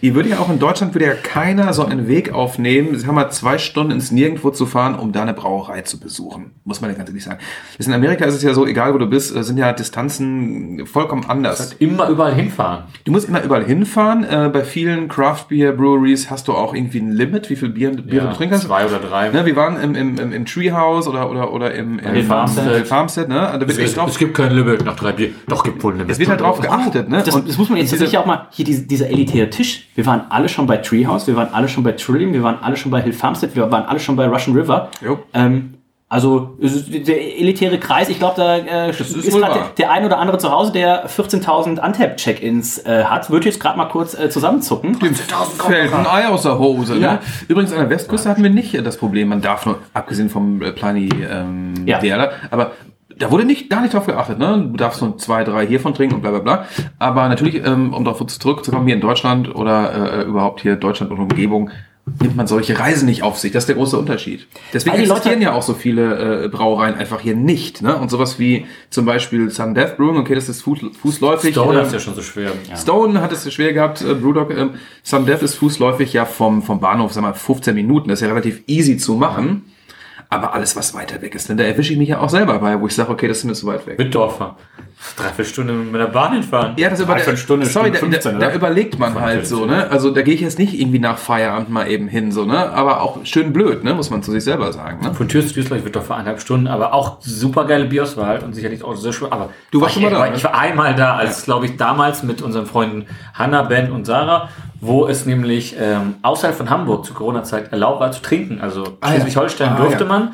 Hier 0.00 0.14
würde 0.14 0.28
ja 0.30 0.38
auch 0.38 0.50
in 0.50 0.58
Deutschland 0.58 0.94
würde 0.94 1.06
ja 1.06 1.14
keiner 1.14 1.72
so 1.72 1.84
einen 1.84 2.08
Weg 2.08 2.32
aufnehmen, 2.32 2.96
sie 2.98 3.06
haben 3.06 3.14
mal 3.14 3.30
zwei 3.30 3.58
Stunden 3.58 3.92
ins 3.92 4.10
Nirgendwo 4.12 4.50
zu 4.50 4.66
fahren, 4.66 4.94
um 4.94 5.12
da 5.12 5.22
eine 5.22 5.34
Brauerei 5.34 5.82
zu 5.82 5.98
besuchen. 6.00 6.52
Muss 6.64 6.80
man 6.80 6.90
ja 6.90 6.96
ganz 6.96 7.08
ehrlich 7.08 7.24
sagen. 7.24 7.38
In 7.78 7.92
Amerika 7.92 8.24
ist 8.24 8.34
es 8.34 8.42
ja 8.42 8.52
so, 8.54 8.66
egal 8.66 8.92
wo 8.94 8.98
du 8.98 9.06
bist, 9.06 9.34
äh, 9.34 9.42
sind 9.42 9.56
ja 9.58 9.72
Distanzen 9.72 10.86
vollkommen 10.86 11.24
anders. 11.28 11.72
Immer 11.78 12.08
überall 12.08 12.34
hinfahren. 12.34 12.84
Du 13.04 13.12
musst 13.12 13.28
immer 13.28 13.42
überall 13.42 13.64
hinfahren. 13.64 14.24
Äh, 14.24 14.50
bei 14.52 14.64
vielen 14.64 15.08
Craft 15.08 15.46
Beer 15.48 15.72
Breweries 15.72 16.30
hast 16.30 16.48
du 16.48 16.52
auch 16.52 16.74
irgendwie 16.74 16.98
ein 17.00 17.12
Limit, 17.12 17.50
wie 17.50 17.56
viel 17.56 17.68
Bier, 17.70 17.90
Bier 17.90 18.14
Ja, 18.22 18.26
du 18.30 18.36
trinken 18.36 18.52
kannst. 18.52 18.66
zwei 18.66 18.84
oder 18.86 18.98
drei. 18.98 19.30
Ne, 19.30 19.46
wir 19.46 19.56
waren 19.56 19.80
im, 19.80 19.94
im, 19.94 20.18
im, 20.18 20.32
im 20.32 20.44
Treehouse 20.46 21.06
oder, 21.08 21.30
oder, 21.30 21.52
oder 21.52 21.74
im, 21.74 21.98
im 21.98 22.24
Farmstead. 22.24 22.66
äh, 22.66 22.84
Farmstead, 22.84 23.28
ne? 23.28 23.34
Da 23.58 23.60
wird 23.60 23.78
Es, 23.78 23.94
drauf, 23.94 24.10
es 24.10 24.18
gibt 24.18 24.34
kein 24.34 24.52
Limit 24.52 24.84
nach 24.84 24.96
drei 24.96 25.12
Bier. 25.12 25.30
Doch, 25.48 25.62
gibt 25.64 25.82
wohl 25.82 25.92
ein 25.94 25.98
Limit. 25.98 26.12
es 26.12 26.18
wird 26.18 26.28
halt 26.30 26.40
drauf 26.40 26.60
geachtet, 26.60 27.08
ne? 27.08 27.22
Das, 27.24 27.34
Und 27.34 27.48
das 27.48 27.58
muss 27.58 27.68
man 27.68 27.78
jetzt 27.78 27.90
sicher 27.90 28.20
auch 28.20 28.26
mal, 28.26 28.48
hier 28.50 28.64
diese, 28.64 28.82
dieser 28.86 29.08
elitäre 29.08 29.50
Tisch. 29.50 29.88
Wir 29.96 30.04
waren 30.06 30.26
alle 30.28 30.48
schon 30.48 30.66
bei 30.66 30.76
Treehouse, 30.76 31.26
wir 31.26 31.36
waren 31.36 31.52
alle 31.52 31.68
schon 31.68 31.82
bei 31.82 31.92
Trillium, 31.92 32.32
wir 32.34 32.42
waren 32.42 32.58
alle 32.62 32.76
schon 32.76 32.90
bei 32.90 33.00
Hill 33.00 33.14
Farmstead, 33.14 33.56
wir 33.56 33.70
waren 33.72 33.86
alle 33.86 33.98
schon 33.98 34.14
bei 34.14 34.26
Russian 34.26 34.54
River. 34.54 34.90
Jo. 35.00 35.18
Ähm, 35.32 35.72
also 36.08 36.56
der 36.60 37.40
elitäre 37.40 37.80
Kreis, 37.80 38.08
ich 38.08 38.18
glaube, 38.18 38.34
da 38.36 38.56
äh, 38.58 38.90
ist, 38.90 39.00
ist 39.00 39.34
der, 39.34 39.70
der 39.76 39.90
ein 39.90 40.04
oder 40.04 40.18
andere 40.18 40.38
zu 40.38 40.52
Hause, 40.52 40.70
der 40.70 41.08
14.000 41.08 41.84
Untap-Check-Ins 41.84 42.78
äh, 42.78 43.04
hat, 43.04 43.28
wird 43.30 43.44
jetzt 43.44 43.58
gerade 43.58 43.76
mal 43.76 43.86
kurz 43.86 44.14
äh, 44.14 44.28
zusammenzucken. 44.30 44.94
fällt 44.94 45.92
ein 45.92 46.06
Ei 46.06 46.28
aus 46.28 46.42
der 46.42 46.60
Hose. 46.60 46.96
Ja. 46.98 47.14
Ne? 47.14 47.18
Übrigens 47.48 47.72
an 47.72 47.78
der 47.78 47.90
Westküste 47.90 48.28
hatten 48.28 48.42
wir 48.44 48.50
nicht 48.50 48.86
das 48.86 48.98
Problem, 48.98 49.28
man 49.28 49.40
darf 49.40 49.66
nur, 49.66 49.80
abgesehen 49.94 50.28
vom 50.30 50.62
äh, 50.62 50.70
Plani 50.70 51.08
ähm, 51.28 51.74
Ja. 51.86 52.00
Werder, 52.02 52.32
aber 52.52 52.72
da 53.18 53.30
wurde 53.30 53.44
nicht, 53.44 53.70
gar 53.70 53.80
nicht 53.82 53.94
drauf 53.94 54.06
geachtet. 54.06 54.38
Ne? 54.38 54.68
Du 54.70 54.76
darfst 54.76 55.00
nur 55.00 55.16
zwei, 55.18 55.44
drei 55.44 55.66
hiervon 55.66 55.94
trinken 55.94 56.16
und 56.16 56.20
bla 56.20 56.30
bla 56.30 56.40
bla. 56.40 56.66
Aber 56.98 57.28
natürlich, 57.28 57.64
ähm, 57.64 57.94
um 57.94 58.04
darauf 58.04 58.24
zurückzukommen, 58.26 58.86
hier 58.86 58.94
in 58.94 59.00
Deutschland 59.00 59.54
oder 59.54 60.20
äh, 60.20 60.22
überhaupt 60.24 60.60
hier 60.60 60.76
Deutschland 60.76 61.12
und 61.12 61.18
Umgebung, 61.18 61.70
nimmt 62.20 62.36
man 62.36 62.46
solche 62.46 62.78
Reisen 62.78 63.06
nicht 63.06 63.22
auf 63.24 63.36
sich. 63.36 63.50
Das 63.50 63.64
ist 63.64 63.66
der 63.68 63.74
große 63.74 63.98
Unterschied. 63.98 64.46
Deswegen 64.72 64.96
Leute- 64.96 65.10
existieren 65.10 65.42
ja 65.42 65.52
auch 65.52 65.62
so 65.62 65.74
viele 65.74 66.44
äh, 66.44 66.48
Brauereien 66.48 66.94
einfach 66.94 67.20
hier 67.20 67.34
nicht. 67.34 67.82
Ne? 67.82 67.96
Und 67.96 68.10
sowas 68.10 68.38
wie 68.38 68.66
zum 68.90 69.06
Beispiel 69.06 69.50
Sun 69.50 69.74
Death 69.74 69.96
Brewing, 69.96 70.18
okay, 70.18 70.34
das 70.36 70.48
ist 70.48 70.62
fuß, 70.62 70.78
fußläufig. 71.00 71.52
Stone 71.52 71.80
ähm, 71.80 71.86
ist 71.86 71.92
ja 71.92 71.98
schon 71.98 72.14
so 72.14 72.22
schwer. 72.22 72.52
Stone 72.76 73.20
hat 73.20 73.32
es 73.32 73.52
schwer 73.52 73.72
gehabt, 73.72 74.02
äh, 74.02 74.14
Brewdog. 74.14 74.56
Ähm, 74.56 74.70
Sun 75.02 75.26
Death 75.26 75.42
ist 75.42 75.56
fußläufig 75.56 76.12
ja 76.12 76.26
vom, 76.26 76.62
vom 76.62 76.78
Bahnhof, 76.78 77.12
sag 77.12 77.22
mal, 77.22 77.34
15 77.34 77.74
Minuten. 77.74 78.08
Das 78.08 78.20
ist 78.20 78.22
ja 78.22 78.28
relativ 78.28 78.62
easy 78.68 78.98
zu 78.98 79.14
machen. 79.14 79.64
Aber 80.28 80.54
alles, 80.54 80.74
was 80.76 80.94
weiter 80.94 81.22
weg 81.22 81.34
ist, 81.34 81.48
denn 81.48 81.56
da 81.56 81.64
erwische 81.64 81.92
ich 81.92 81.98
mich 81.98 82.08
ja 82.08 82.20
auch 82.20 82.28
selber 82.28 82.58
bei, 82.58 82.80
wo 82.80 82.86
ich 82.86 82.94
sage, 82.94 83.10
okay, 83.10 83.28
das 83.28 83.38
ist 83.38 83.44
mir 83.44 83.52
zu 83.54 83.66
weit 83.66 83.86
weg. 83.86 83.98
Mit 83.98 84.14
Dorfer. 84.98 85.22
Dreiviertel 85.22 85.44
Stunde 85.52 85.72
mit 85.74 86.00
der 86.00 86.06
Bahn 86.06 86.32
hinfahren. 86.32 86.72
Ja, 86.76 86.88
das 86.90 87.00
über 87.00 87.12
Dreiviertel 87.14 87.36
Stunde, 87.36 87.66
sorry, 87.66 87.94
Stunde 87.94 88.16
da, 88.16 88.22
15, 88.22 88.32
da, 88.32 88.38
da 88.38 88.46
oder? 88.46 88.54
überlegt 88.56 88.98
man 88.98 89.20
halt 89.20 89.46
so, 89.46 89.64
ne? 89.66 89.88
Also 89.90 90.10
da 90.10 90.22
gehe 90.22 90.34
ich 90.34 90.40
jetzt 90.40 90.58
nicht 90.58 90.78
irgendwie 90.78 90.98
nach 90.98 91.18
Feierabend 91.18 91.70
mal 91.70 91.88
eben 91.88 92.08
hin, 92.08 92.32
so, 92.32 92.44
ne? 92.44 92.70
Aber 92.72 93.02
auch 93.02 93.18
schön 93.24 93.52
blöd, 93.52 93.84
ne? 93.84 93.94
Muss 93.94 94.10
man 94.10 94.22
zu 94.22 94.30
sich 94.32 94.42
selber 94.44 94.72
sagen, 94.72 95.00
ne? 95.02 95.14
Von 95.14 95.28
Tür 95.28 95.46
zu 95.46 95.52
Tür, 95.54 95.84
wird 95.84 95.94
doch 95.96 96.02
für 96.02 96.14
eineinhalb 96.14 96.40
Stunden, 96.40 96.66
aber 96.66 96.92
auch 96.94 97.18
super 97.20 97.64
geile 97.66 97.84
Bierauswahl 97.84 98.42
und 98.42 98.54
sicherlich 98.54 98.82
auch 98.82 98.94
sehr 98.96 99.12
schön. 99.12 99.30
Aber 99.30 99.50
Du 99.70 99.80
warst 99.80 99.96
ich, 99.96 100.02
schon 100.02 100.10
mal 100.12 100.18
da, 100.18 100.24
Ich, 100.26 100.30
ne? 100.32 100.36
ich 100.38 100.44
war 100.44 100.58
einmal 100.58 100.94
da, 100.94 101.16
als 101.16 101.44
glaube 101.44 101.66
ich 101.66 101.76
damals 101.76 102.22
mit 102.22 102.42
unseren 102.42 102.66
Freunden 102.66 103.06
Hanna, 103.34 103.62
Ben 103.62 103.92
und 103.92 104.06
Sarah, 104.06 104.48
wo 104.80 105.06
es 105.06 105.24
nämlich 105.26 105.76
ähm, 105.80 106.14
außerhalb 106.22 106.56
von 106.56 106.68
Hamburg 106.70 107.04
zur 107.06 107.16
Corona-Zeit 107.16 107.72
erlaubt 107.72 108.00
war 108.00 108.12
zu 108.12 108.22
trinken. 108.22 108.60
Also 108.60 108.84
Ah, 109.00 109.08
ja. 109.12 109.20
Schleswig-Holstein 109.20 109.70
Ah, 109.72 109.76
durfte 109.76 110.04
ja. 110.04 110.08
man. 110.08 110.30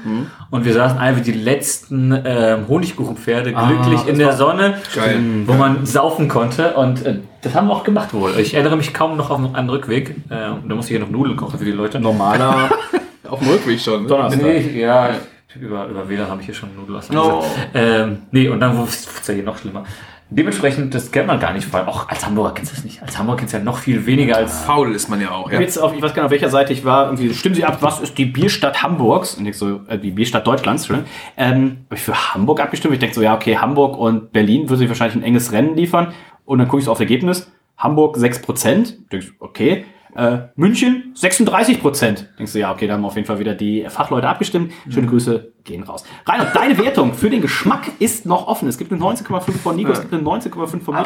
Und 0.53 0.67
wir 0.67 0.75
saßen 0.75 0.99
einfach 0.99 1.23
die 1.23 1.33
letzten 1.33 2.13
ähm, 2.27 2.69
Honigkuchenpferde 2.69 3.55
glücklich 3.55 4.07
in 4.07 4.19
der 4.19 4.35
Sonne, 4.35 4.75
geil. 4.95 5.19
wo 5.47 5.55
man 5.55 5.87
saufen 5.87 6.29
konnte. 6.29 6.75
Und 6.75 7.07
äh, 7.07 7.21
das 7.41 7.55
haben 7.55 7.69
wir 7.69 7.73
auch 7.73 7.85
gemacht 7.85 8.13
wohl. 8.13 8.39
Ich 8.39 8.53
erinnere 8.53 8.77
mich 8.77 8.93
kaum 8.93 9.17
noch 9.17 9.31
auf 9.31 9.41
einen 9.55 9.71
Rückweg. 9.71 10.11
Äh, 10.11 10.51
da 10.69 10.75
musste 10.75 10.93
ich 10.93 11.01
ja 11.01 11.07
noch 11.07 11.11
Nudeln 11.11 11.39
kochen 11.39 11.59
für 11.59 11.65
die 11.65 11.73
Leute. 11.73 12.01
Normaler 12.01 12.69
Auf 13.31 13.39
dem 13.39 13.49
Rückweg 13.49 13.81
schon. 13.81 14.03
Ne? 14.03 14.09
Donnerstag. 14.09 14.43
Nee, 14.43 14.79
ja, 14.79 15.15
über, 15.59 15.87
über 15.87 16.07
WLAN 16.07 16.29
habe 16.29 16.41
ich 16.41 16.47
hier 16.47 16.55
schon 16.55 16.77
Nudelwasser 16.77 17.15
No. 17.15 17.43
Ähm, 17.73 18.19
nee, 18.31 18.47
und 18.51 18.61
dann 18.61 18.77
wurde 18.77 18.91
es 18.91 19.27
ja 19.27 19.33
hier 19.33 19.45
noch 19.45 19.57
schlimmer. 19.57 19.85
Dementsprechend, 20.35 20.95
das 20.95 21.13
kennt 21.13 21.27
man 21.27 21.39
gar 21.39 21.53
nicht, 21.53 21.67
vor 21.67 21.81
allem 21.81 21.89
auch 21.89 22.09
als 22.09 22.25
Hamburger 22.25 22.53
kennst 22.55 22.73
du 22.73 22.77
das 22.77 22.85
nicht. 22.85 23.03
Als 23.03 23.19
Hamburger 23.19 23.41
kennst 23.41 23.53
du 23.53 23.59
ja 23.59 23.65
noch 23.65 23.79
viel 23.79 24.07
weniger 24.07 24.37
als. 24.37 24.63
Faul 24.63 24.95
ist 24.95 25.11
man 25.11 25.21
ja 25.21 25.31
auch, 25.31 25.53
ja. 25.53 25.61
Jetzt 25.61 25.77
auf, 25.77 25.95
ich 25.95 26.01
weiß 26.01 26.15
gar 26.15 26.23
nicht, 26.23 26.27
auf 26.27 26.31
welcher 26.31 26.49
Seite 26.49 26.73
ich 26.73 26.85
war, 26.87 27.07
irgendwie, 27.07 27.35
stimmen 27.35 27.55
Sie 27.55 27.65
ab, 27.65 27.79
was 27.83 28.01
ist 28.01 28.17
die 28.17 28.25
Bierstadt 28.25 28.83
Hamburgs? 28.83 29.35
Und 29.35 29.45
ich 29.45 29.59
so, 29.59 29.81
äh, 29.89 29.99
die 29.99 30.11
Bierstadt 30.11 30.47
Deutschlands, 30.47 30.87
schon. 30.87 31.05
Ähm, 31.37 31.79
habe 31.85 31.97
ich 31.97 32.01
für 32.01 32.35
Hamburg 32.35 32.61
abgestimmt. 32.61 32.95
Ich 32.95 33.01
denke 33.01 33.15
so, 33.15 33.21
ja, 33.21 33.35
okay, 33.35 33.59
Hamburg 33.59 33.99
und 33.99 34.33
Berlin 34.33 34.71
würden 34.71 34.79
sich 34.79 34.89
wahrscheinlich 34.89 35.17
ein 35.17 35.23
enges 35.23 35.53
Rennen 35.53 35.77
liefern. 35.77 36.15
Und 36.47 36.59
dann 36.59 36.69
gucke 36.69 36.81
ich 36.81 36.87
so 36.87 36.93
auf 36.93 36.99
das 36.99 37.03
Ergebnis. 37.03 37.53
Hamburg 37.77 38.17
6%. 38.17 39.09
Denk 39.11 39.23
ich, 39.25 39.33
okay. 39.39 39.85
Äh, 40.15 40.39
München 40.57 41.15
36%. 41.17 42.25
Denkst 42.39 42.53
du, 42.53 42.59
ja, 42.59 42.71
okay, 42.73 42.87
da 42.87 42.95
haben 42.95 43.05
auf 43.05 43.15
jeden 43.17 43.27
Fall 43.27 43.39
wieder 43.39 43.55
die 43.55 43.87
Fachleute 43.89 44.29
abgestimmt. 44.29 44.73
Schöne 44.91 45.07
Grüße, 45.07 45.53
gehen 45.65 45.83
raus. 45.85 46.05
Reinhard, 46.27 46.55
deine 46.55 46.77
Wertung 46.77 47.15
für 47.15 47.31
den 47.31 47.41
Geschmack 47.41 47.85
ist 47.99 48.27
noch 48.27 48.47
offen. 48.47 48.69
Es 48.69 48.77
gibt 48.77 48.93
eine 48.93 49.01
19,5 49.01 49.53
von 49.59 49.75
Nico, 49.77 49.91
es 49.93 50.01
gibt 50.01 50.13
eine 50.13 50.23
19,5 50.23 50.81
von 50.83 50.95
mir. 50.95 51.03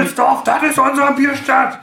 Nicht- 0.00 0.18
doch, 0.18 0.44
das 0.44 0.62
ist 0.62 0.78
unsere 0.78 1.12
Bierstadt. 1.14 1.80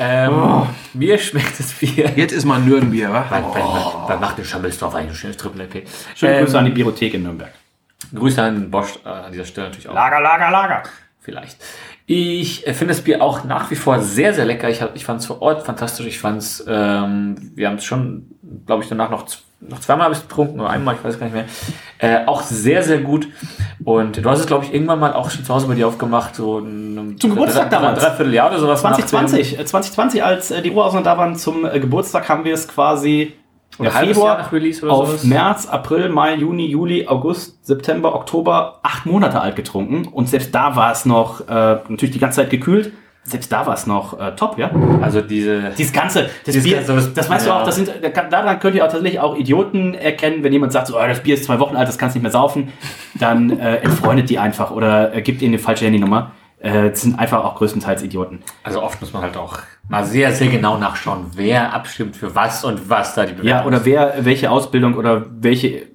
Ähm, 0.00 0.62
Mir 0.94 1.18
schmeckt 1.18 1.58
das 1.58 1.72
Bier. 1.72 2.12
Jetzt 2.14 2.32
ist 2.32 2.44
mal 2.44 2.60
Nürnbier, 2.60 3.10
wa? 3.12 3.24
Weil, 3.30 3.42
weil, 3.42 4.08
weil 4.08 4.18
macht 4.18 4.38
den 4.38 4.44
Schammelsdorf 4.44 4.94
eigentlich 4.94 5.10
ein 5.12 5.16
schönes 5.16 5.36
Triple 5.38 5.64
LP. 5.64 5.84
Schöne 6.14 6.34
Ähm, 6.38 6.44
Grüße 6.44 6.58
an 6.58 6.64
die 6.66 6.70
Biothek 6.70 7.14
in 7.14 7.22
Nürnberg. 7.24 7.50
Grüße 8.14 8.40
an 8.42 8.70
Bosch 8.70 8.98
äh, 9.04 9.08
an 9.08 9.32
dieser 9.32 9.44
Stelle 9.44 9.68
natürlich 9.68 9.88
auch. 9.88 9.94
Lager, 9.94 10.20
Lager, 10.20 10.50
Lager. 10.50 10.82
Vielleicht. 11.20 11.56
Ich 12.10 12.62
finde 12.64 12.86
das 12.94 13.02
Bier 13.02 13.22
auch 13.22 13.44
nach 13.44 13.70
wie 13.70 13.74
vor 13.76 14.00
sehr, 14.00 14.32
sehr 14.32 14.46
lecker. 14.46 14.70
Ich, 14.70 14.80
hab- 14.80 14.96
ich 14.96 15.04
fand 15.04 15.20
es 15.20 15.26
vor 15.26 15.42
Ort 15.42 15.66
fantastisch. 15.66 16.06
Ich 16.06 16.18
fand 16.18 16.38
es, 16.38 16.64
ähm, 16.66 17.52
wir 17.54 17.68
haben 17.68 17.76
es 17.76 17.84
schon, 17.84 18.28
glaube 18.64 18.82
ich, 18.82 18.88
danach 18.88 19.10
noch, 19.10 19.26
noch 19.60 19.78
zweimal 19.80 20.06
habe 20.06 20.14
ich 20.14 20.22
getrunken 20.22 20.58
oder 20.58 20.70
einmal, 20.70 20.94
ich 20.94 21.04
weiß 21.04 21.18
gar 21.18 21.26
nicht 21.26 21.34
mehr. 21.34 21.44
Äh, 21.98 22.26
auch 22.26 22.40
sehr, 22.40 22.82
sehr 22.82 23.00
gut. 23.02 23.28
Und 23.84 24.24
du 24.24 24.30
hast 24.30 24.38
es, 24.40 24.46
glaube 24.46 24.64
ich, 24.64 24.72
irgendwann 24.72 25.00
mal 25.00 25.12
auch 25.12 25.28
schon 25.28 25.44
zu 25.44 25.52
Hause 25.52 25.66
bei 25.66 25.74
dir 25.74 25.86
aufgemacht. 25.86 26.34
So 26.34 26.60
ein, 26.60 27.16
Zum 27.20 27.30
Geburtstag 27.32 27.68
damals. 27.68 28.00
Dreiviertel 28.02 28.32
Jahr 28.32 28.48
oder 28.50 28.58
sowas. 28.60 28.82
nach 28.82 28.96
dem- 28.96 29.06
2020, 29.06 29.58
äh, 29.58 29.64
2020, 29.66 30.24
als 30.24 30.50
äh, 30.50 30.62
die 30.62 30.70
Ruhrhausen 30.70 31.04
da 31.04 31.18
waren 31.18 31.36
zum 31.36 31.66
äh, 31.66 31.78
Geburtstag, 31.78 32.26
haben 32.30 32.44
wir 32.46 32.54
es 32.54 32.66
quasi 32.68 33.34
Oder 33.78 33.94
halbes 33.94 34.16
Februar 34.16 34.48
oder 34.82 34.92
auf 34.92 35.06
sowas. 35.08 35.24
März, 35.24 35.66
April, 35.66 36.08
Mai, 36.08 36.34
Juni, 36.34 36.66
Juli, 36.66 37.06
August, 37.06 37.64
September, 37.64 38.14
Oktober, 38.14 38.80
acht 38.82 39.06
Monate 39.06 39.40
alt 39.40 39.56
getrunken. 39.56 40.06
Und 40.08 40.28
selbst 40.28 40.54
da 40.54 40.74
war 40.76 40.90
es 40.92 41.04
noch, 41.04 41.40
äh, 41.48 41.52
natürlich 41.88 42.10
die 42.10 42.18
ganze 42.18 42.36
Zeit 42.42 42.50
gekühlt, 42.50 42.92
selbst 43.24 43.52
da 43.52 43.66
war 43.66 43.74
es 43.74 43.86
noch 43.86 44.18
äh, 44.18 44.32
top, 44.36 44.56
ja. 44.58 44.70
Also 45.02 45.20
diese. 45.20 45.70
Dieses 45.76 45.92
ganze, 45.92 46.22
das 46.22 46.30
Dieses 46.46 46.64
Bier, 46.64 46.76
ganze, 46.76 46.96
was- 46.96 47.12
das 47.12 47.28
weißt 47.28 47.44
du 47.46 47.50
ja. 47.50 47.60
auch, 47.60 47.64
das 47.64 47.76
sind, 47.76 47.92
daran 48.30 48.58
könnt 48.58 48.74
ihr 48.74 48.84
auch 48.86 48.90
tatsächlich 48.90 49.20
auch 49.20 49.36
Idioten 49.36 49.92
erkennen, 49.94 50.42
wenn 50.42 50.52
jemand 50.52 50.72
sagt, 50.72 50.86
so, 50.86 50.96
oh, 50.96 51.06
das 51.06 51.22
Bier 51.22 51.34
ist 51.34 51.44
zwei 51.44 51.60
Wochen 51.60 51.76
alt, 51.76 51.86
das 51.88 51.98
kannst 51.98 52.16
nicht 52.16 52.22
mehr 52.22 52.32
saufen, 52.32 52.72
dann 53.20 53.58
äh, 53.60 53.76
entfreundet 53.76 54.30
die 54.30 54.38
einfach 54.38 54.70
oder 54.70 55.14
äh, 55.14 55.20
gibt 55.20 55.42
ihnen 55.42 55.52
eine 55.54 55.58
falsche 55.62 55.84
Handynummer. 55.84 56.30
Äh, 56.60 56.92
sind 56.94 57.18
einfach 57.18 57.44
auch 57.44 57.54
größtenteils 57.54 58.02
Idioten. 58.02 58.40
Also 58.64 58.82
oft 58.82 59.00
muss 59.00 59.12
man 59.12 59.22
halt 59.22 59.36
auch 59.36 59.58
mal 59.88 60.04
sehr, 60.04 60.32
sehr 60.32 60.48
genau 60.48 60.76
nachschauen, 60.76 61.26
wer 61.34 61.72
abstimmt 61.72 62.16
für 62.16 62.34
was 62.34 62.64
und 62.64 62.90
was 62.90 63.14
da 63.14 63.26
die 63.26 63.34
Bewertung 63.34 63.48
Ja, 63.48 63.64
oder 63.64 63.84
wer 63.84 64.24
welche 64.24 64.50
Ausbildung 64.50 64.94
oder 64.94 65.26
welche, 65.30 65.86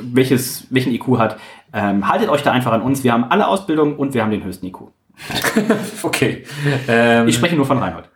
welches, 0.00 0.66
welchen 0.68 0.92
IQ 0.92 1.18
hat. 1.18 1.38
Ähm, 1.72 2.06
haltet 2.06 2.28
euch 2.28 2.42
da 2.42 2.52
einfach 2.52 2.72
an 2.72 2.82
uns. 2.82 3.02
Wir 3.02 3.14
haben 3.14 3.24
alle 3.24 3.48
Ausbildungen 3.48 3.96
und 3.96 4.12
wir 4.12 4.22
haben 4.22 4.30
den 4.30 4.44
höchsten 4.44 4.66
IQ. 4.66 4.78
Okay. 6.02 6.44
Ähm, 6.86 7.26
Ich 7.28 7.36
spreche 7.36 7.56
nur 7.56 7.64
von 7.64 7.78
Reinhold. 7.78 8.10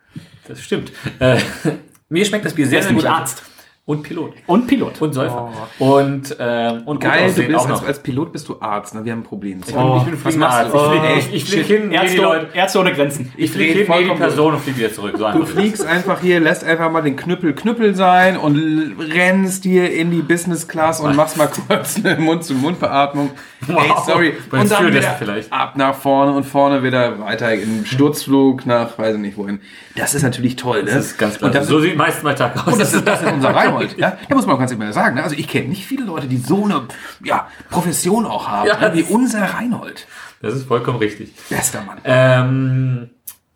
Das 0.47 0.61
stimmt. 0.61 0.91
Äh, 1.19 1.37
mir 2.09 2.23
schmeckt 2.23 2.45
das 2.45 2.53
Bier 2.53 2.67
sehr, 2.67 2.83
sehr 2.83 2.93
gut. 2.93 3.05
Arzt. 3.05 3.43
Und 3.89 4.03
Pilot. 4.03 4.33
Und 4.45 4.67
Pilot. 4.67 5.01
Und 5.01 5.13
Säufer. 5.13 5.49
Und, 5.79 6.35
ähm, 6.39 6.83
und 6.85 7.01
Geil, 7.01 7.33
du 7.35 7.41
bist 7.41 7.57
auch 7.57 7.69
als, 7.71 7.83
als 7.83 8.03
Pilot 8.03 8.31
bist 8.31 8.47
du 8.47 8.57
Arzt, 8.59 8.93
ne? 8.93 9.03
Wir 9.03 9.13
haben 9.13 9.21
ein 9.21 9.23
Problem. 9.23 9.61
ich 9.67 9.73
bin, 9.73 9.97
ich 9.97 10.03
bin 10.03 10.15
fliegender 10.19 10.47
Arzt. 10.47 10.75
Ich 10.75 10.79
fliege 10.81 11.07
ich, 11.17 11.33
ich 11.33 11.45
flieg 11.45 11.65
hin, 11.65 11.79
nehme 11.87 11.89
die 11.89 11.95
Ärzte, 11.95 12.21
Leute. 12.21 12.47
Ärzte 12.53 12.79
ohne 12.81 12.93
Grenzen. 12.93 13.33
Ich 13.35 13.49
fliege 13.49 13.83
dreh 13.85 13.97
hin, 14.03 14.09
die 14.11 14.15
Person 14.19 14.53
und 14.53 14.59
fliege 14.59 14.77
wieder 14.77 14.93
zurück. 14.93 15.15
So 15.17 15.31
Du 15.31 15.41
ist 15.41 15.49
fliegst 15.53 15.83
einfach 15.87 16.21
hier, 16.21 16.39
lässt 16.39 16.63
einfach 16.63 16.91
mal 16.91 17.01
den 17.01 17.15
Knüppel 17.15 17.53
Knüppel 17.55 17.95
sein 17.95 18.37
und 18.37 18.93
rennst 19.11 19.63
hier 19.63 19.91
in 19.91 20.11
die 20.11 20.21
Business 20.21 20.67
Class 20.67 20.99
und 21.01 21.15
machst 21.15 21.37
mal 21.37 21.47
kurz 21.67 21.95
eine 21.97 22.15
Mund-zu-Mund-Beatmung. 22.17 23.31
Hey, 23.65 23.75
Wow. 23.89 24.05
sorry. 24.05 24.33
Beim 24.51 24.61
Und 24.61 24.71
dann 24.71 24.87
wieder 24.87 25.01
vielleicht. 25.17 25.51
ab 25.51 25.75
nach 25.77 25.95
vorne 25.95 26.33
und 26.33 26.43
vorne 26.45 26.83
wieder 26.83 27.19
weiter 27.19 27.53
im 27.55 27.85
Sturzflug 27.85 28.67
nach, 28.67 28.99
weiß 28.99 29.15
ich 29.15 29.21
nicht 29.21 29.35
wohin. 29.37 29.59
Das 29.95 30.13
ist 30.15 30.23
natürlich 30.23 30.55
toll, 30.55 30.83
ne? 30.83 30.91
Das 30.91 31.05
ist 31.07 31.17
ganz 31.17 31.37
klar. 31.39 31.47
Und 31.49 31.55
das, 31.55 31.67
so 31.67 31.79
sieht 31.81 31.97
meistens 31.97 32.23
mein 32.23 32.35
Tag 32.35 32.55
aus. 32.55 32.71
und 32.73 32.79
das 32.79 32.93
ist, 32.93 33.05
das 33.05 33.21
ist 33.21 33.31
unser 33.33 33.53
Reinhold. 33.79 33.99
Ja? 33.99 34.17
Da 34.27 34.35
muss 34.35 34.45
man 34.45 34.57
ganz 34.59 34.71
ehrlich 34.71 34.93
sagen. 34.93 35.15
Ne? 35.15 35.23
Also 35.23 35.35
ich 35.35 35.47
kenne 35.47 35.67
nicht 35.69 35.85
viele 35.85 36.05
Leute, 36.05 36.27
die 36.27 36.37
so 36.37 36.65
eine 36.65 36.87
ja, 37.23 37.47
Profession 37.69 38.25
auch 38.25 38.47
haben, 38.47 38.67
Ja, 38.67 38.79
ne? 38.79 38.93
wie 38.93 39.03
unser 39.03 39.41
Reinhold. 39.41 40.07
Das 40.41 40.53
ist 40.53 40.67
vollkommen 40.67 40.99
richtig. 40.99 41.33
Bester 41.49 41.81
Mann. 41.83 41.99
Ähm, 42.03 43.09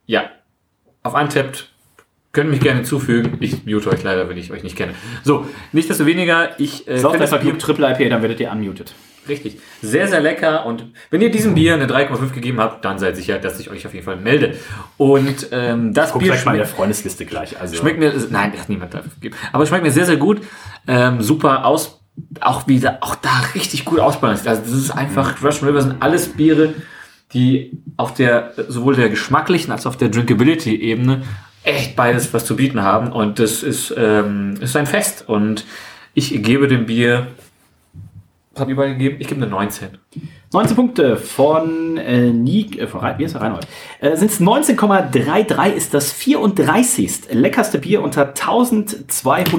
ja. 0.05 0.23
Auf 1.03 1.13
Untappt 1.13 1.69
können 2.31 2.49
mich 2.49 2.59
gerne 2.59 2.79
hinzufügen. 2.79 3.37
Ich 3.39 3.65
mute 3.65 3.89
euch 3.89 4.03
leider, 4.03 4.27
wenn 4.27 4.37
ich 4.37 4.51
euch 4.51 4.63
nicht 4.63 4.75
kenne. 4.75 4.93
So, 5.23 5.47
nichtsdestoweniger, 5.71 6.59
ich 6.59 6.87
äh, 6.87 6.97
Sauft 6.97 7.19
das 7.19 7.29
Triple 7.29 7.91
IP, 7.91 8.09
dann 8.09 8.21
werdet 8.21 8.39
ihr 8.39 8.51
unmuted. 8.51 8.93
Richtig. 9.27 9.59
Sehr, 9.81 10.07
sehr 10.07 10.19
lecker. 10.19 10.65
Und 10.65 10.85
wenn 11.09 11.21
ihr 11.21 11.31
diesem 11.31 11.55
Bier 11.55 11.73
eine 11.75 11.87
3,5 11.87 12.31
gegeben 12.31 12.59
habt, 12.59 12.83
dann 12.83 12.99
seid 12.99 13.15
sicher, 13.15 13.39
dass 13.39 13.59
ich 13.59 13.69
euch 13.69 13.85
auf 13.85 13.93
jeden 13.93 14.05
Fall 14.05 14.17
melde. 14.17 14.55
Und 14.97 15.47
ähm, 15.51 15.93
das 15.93 16.11
Guck 16.11 16.21
Bier 16.21 16.31
vielleicht 16.31 16.45
mal 16.45 16.51
in 16.53 16.57
der 16.57 16.65
schmeckt, 16.65 16.77
Freundesliste 16.77 17.25
gleich. 17.25 17.59
Also, 17.59 17.75
schmeckt 17.75 17.99
mir, 17.99 18.13
nein, 18.29 18.51
das 18.51 18.61
hat 18.61 18.69
niemand 18.69 18.93
dafür 18.93 19.11
gegeben. 19.15 19.35
Aber 19.51 19.65
schmeckt 19.65 19.83
mir 19.83 19.91
sehr, 19.91 20.05
sehr 20.05 20.17
gut. 20.17 20.41
Ähm, 20.87 21.21
super 21.21 21.65
aus, 21.65 22.01
auch 22.41 22.67
wieder, 22.67 22.97
auch 23.01 23.15
da 23.15 23.31
richtig 23.55 23.85
gut 23.85 23.99
ausbalanciert. 23.99 24.47
Also 24.47 24.61
das 24.63 24.71
ist 24.71 24.91
einfach, 24.91 25.41
Russian 25.43 25.69
River 25.69 25.81
sind 25.81 26.01
alles 26.01 26.29
Biere, 26.29 26.73
die 27.33 27.71
auf 27.97 28.13
der, 28.13 28.53
sowohl 28.67 28.95
der 28.95 29.09
geschmacklichen 29.09 29.71
als 29.71 29.85
auch 29.85 29.91
auf 29.91 29.97
der 29.97 30.09
Drinkability-Ebene 30.09 31.23
echt 31.63 31.95
beides 31.95 32.33
was 32.33 32.45
zu 32.45 32.55
bieten 32.55 32.81
haben. 32.81 33.11
Und 33.11 33.39
das 33.39 33.63
ist, 33.63 33.93
ähm, 33.97 34.55
ist 34.59 34.75
ein 34.75 34.85
Fest. 34.85 35.27
Und 35.27 35.65
ich 36.13 36.43
gebe 36.43 36.67
dem 36.67 36.85
Bier, 36.85 37.27
was 38.53 38.61
habt 38.61 38.69
ihr 38.69 38.75
beide 38.75 38.93
gegeben? 38.93 39.15
Ich 39.19 39.27
gebe 39.27 39.41
eine 39.41 39.49
19. 39.49 39.97
19 40.53 40.75
Punkte 40.75 41.17
von 41.17 41.97
äh, 41.97 42.31
Nick, 42.31 42.79
äh, 42.79 42.85
von 42.85 42.99
Rein, 42.99 43.17
wie 43.17 43.23
ist 43.23 43.33
der 43.33 43.41
Reinhold? 43.41 43.65
Äh, 43.99 44.15
Sind 44.15 44.29
es 44.29 44.39
19,33 44.39 45.73
ist 45.73 45.95
das 45.95 46.11
34. 46.11 47.31
leckerste 47.31 47.79
Bier 47.79 48.03
unter 48.03 48.27
1201 48.27 49.49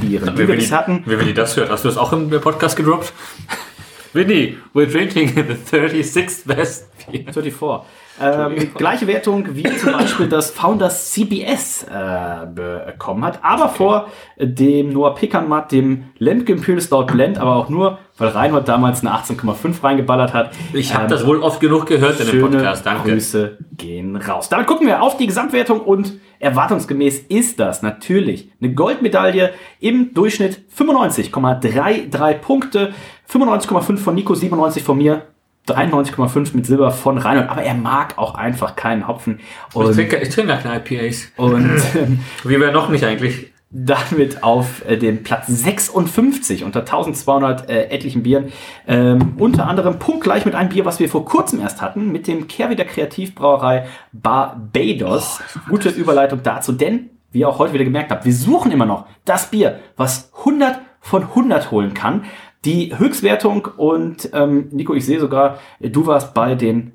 Bieren, 0.00 0.36
die 0.36 0.46
wir 0.46 0.54
bis 0.54 0.70
hatten. 0.70 1.02
Wie 1.06 1.18
Winnie 1.18 1.32
das 1.32 1.56
hört, 1.56 1.70
hast 1.70 1.84
du 1.84 1.88
das 1.88 1.96
auch 1.96 2.12
im 2.12 2.28
Podcast 2.28 2.76
gedroppt? 2.76 3.14
Winnie, 4.12 4.58
we're 4.74 4.86
drinking 4.86 5.28
the 5.28 5.54
36th 5.54 6.46
best 6.46 6.90
beer. 7.10 7.32
34. 7.32 7.86
Ähm, 8.20 8.74
gleiche 8.74 9.06
Wertung 9.06 9.56
wie 9.56 9.64
zum 9.76 9.92
Beispiel 9.92 10.28
das 10.28 10.50
Founders 10.50 11.12
CBS 11.12 11.84
äh, 11.84 12.46
bekommen 12.46 13.24
hat, 13.24 13.40
aber 13.42 13.70
vor 13.70 14.08
dem 14.38 14.90
Noah 14.90 15.14
Pickermatt, 15.14 15.72
dem 15.72 16.10
Lemke 16.18 16.58
Stout 16.80 17.06
Blend, 17.06 17.38
aber 17.38 17.56
auch 17.56 17.70
nur, 17.70 17.98
weil 18.18 18.28
Reinhold 18.28 18.68
damals 18.68 19.00
eine 19.00 19.10
18,5 19.14 19.82
reingeballert 19.82 20.32
hat. 20.34 20.50
Ich 20.72 20.92
habe 20.94 21.04
Ähm, 21.04 21.10
das 21.10 21.26
wohl 21.26 21.40
oft 21.42 21.60
genug 21.60 21.86
gehört 21.86 22.20
in 22.20 22.26
dem 22.30 22.40
Podcast, 22.42 22.84
danke. 22.86 23.10
Grüße 23.12 23.58
gehen 23.76 24.16
raus. 24.16 24.48
Damit 24.48 24.66
gucken 24.66 24.86
wir 24.86 25.02
auf 25.02 25.16
die 25.16 25.26
Gesamtwertung 25.26 25.80
und 25.80 26.14
erwartungsgemäß 26.38 27.20
ist 27.28 27.58
das 27.60 27.82
natürlich 27.82 28.50
eine 28.60 28.74
Goldmedaille 28.74 29.52
im 29.80 30.12
Durchschnitt 30.14 30.62
95,33 30.76 32.34
Punkte, 32.34 32.92
95,5 33.30 33.96
von 33.98 34.14
Nico, 34.14 34.34
97 34.34 34.82
von 34.82 34.98
mir. 34.98 35.22
93,5 35.68 36.56
mit 36.56 36.66
Silber 36.66 36.90
von 36.90 37.18
Reinhold, 37.18 37.48
aber 37.48 37.62
er 37.62 37.74
mag 37.74 38.18
auch 38.18 38.34
einfach 38.34 38.74
keinen 38.74 39.06
Hopfen. 39.06 39.38
Ich 39.70 39.76
Und, 39.76 39.94
trinke, 39.94 40.16
ich 40.16 40.28
trinke 40.30 40.58
keine 40.60 40.82
IPAs. 40.84 41.28
und 41.36 41.70
ähm, 41.94 42.18
Wie 42.42 42.60
wir 42.60 42.72
noch 42.72 42.88
nicht 42.88 43.04
eigentlich. 43.04 43.51
Damit 43.72 44.42
auf 44.42 44.86
äh, 44.86 44.98
den 44.98 45.22
Platz 45.22 45.46
56 45.46 46.62
unter 46.62 46.80
1200 46.80 47.68
äh, 47.68 47.84
etlichen 47.88 48.22
Bieren. 48.22 48.52
Ähm, 48.86 49.34
unter 49.38 49.66
anderem 49.66 49.98
punktgleich 49.98 50.44
mit 50.44 50.54
einem 50.54 50.68
Bier, 50.68 50.84
was 50.84 51.00
wir 51.00 51.08
vor 51.08 51.24
kurzem 51.24 51.60
erst 51.60 51.80
hatten, 51.80 52.12
mit 52.12 52.26
dem 52.26 52.48
Kehrwieder 52.48 52.84
Kreativbrauerei 52.84 53.86
Barbados. 54.12 55.40
Gute 55.68 55.88
Überleitung 55.88 56.40
dazu, 56.42 56.72
denn, 56.72 57.10
wie 57.32 57.40
ihr 57.40 57.48
auch 57.48 57.58
heute 57.58 57.72
wieder 57.72 57.84
gemerkt 57.84 58.10
habt, 58.10 58.26
wir 58.26 58.34
suchen 58.34 58.70
immer 58.70 58.86
noch 58.86 59.06
das 59.24 59.50
Bier, 59.50 59.80
was 59.96 60.30
100 60.40 60.80
von 61.00 61.22
100 61.22 61.70
holen 61.70 61.94
kann. 61.94 62.24
Die 62.66 62.96
Höchstwertung 62.96 63.68
und 63.76 64.28
ähm, 64.34 64.68
Nico, 64.70 64.94
ich 64.94 65.06
sehe 65.06 65.18
sogar, 65.18 65.58
du 65.80 66.06
warst 66.06 66.34
bei 66.34 66.54
den 66.54 66.92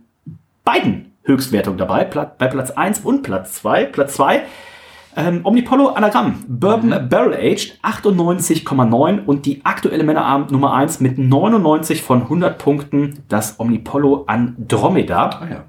beiden 0.64 1.14
Höchstwertungen 1.24 1.78
dabei, 1.78 2.06
bei 2.06 2.48
Platz 2.48 2.72
1 2.72 3.00
und 3.00 3.24
Platz 3.24 3.56
2. 3.56 3.86
Platz 3.86 4.14
2 4.14 4.44
ähm, 5.18 5.42
Omnipollo 5.44 5.88
Anagramm, 5.90 6.36
Bourbon 6.48 7.10
Barrel 7.10 7.34
Aged 7.34 7.78
98,9 7.84 9.26
und 9.26 9.46
die 9.46 9.66
aktuelle 9.66 10.04
Männerabend 10.04 10.52
Nummer 10.52 10.74
1 10.74 11.00
mit 11.02 11.18
99 11.18 12.02
von 12.02 12.22
100 12.24 12.58
Punkten, 12.58 13.24
das 13.28 13.60
Omnipollo 13.60 14.24
Andromeda. 14.28 15.30
Ah, 15.30 15.48
ja. 15.50 15.64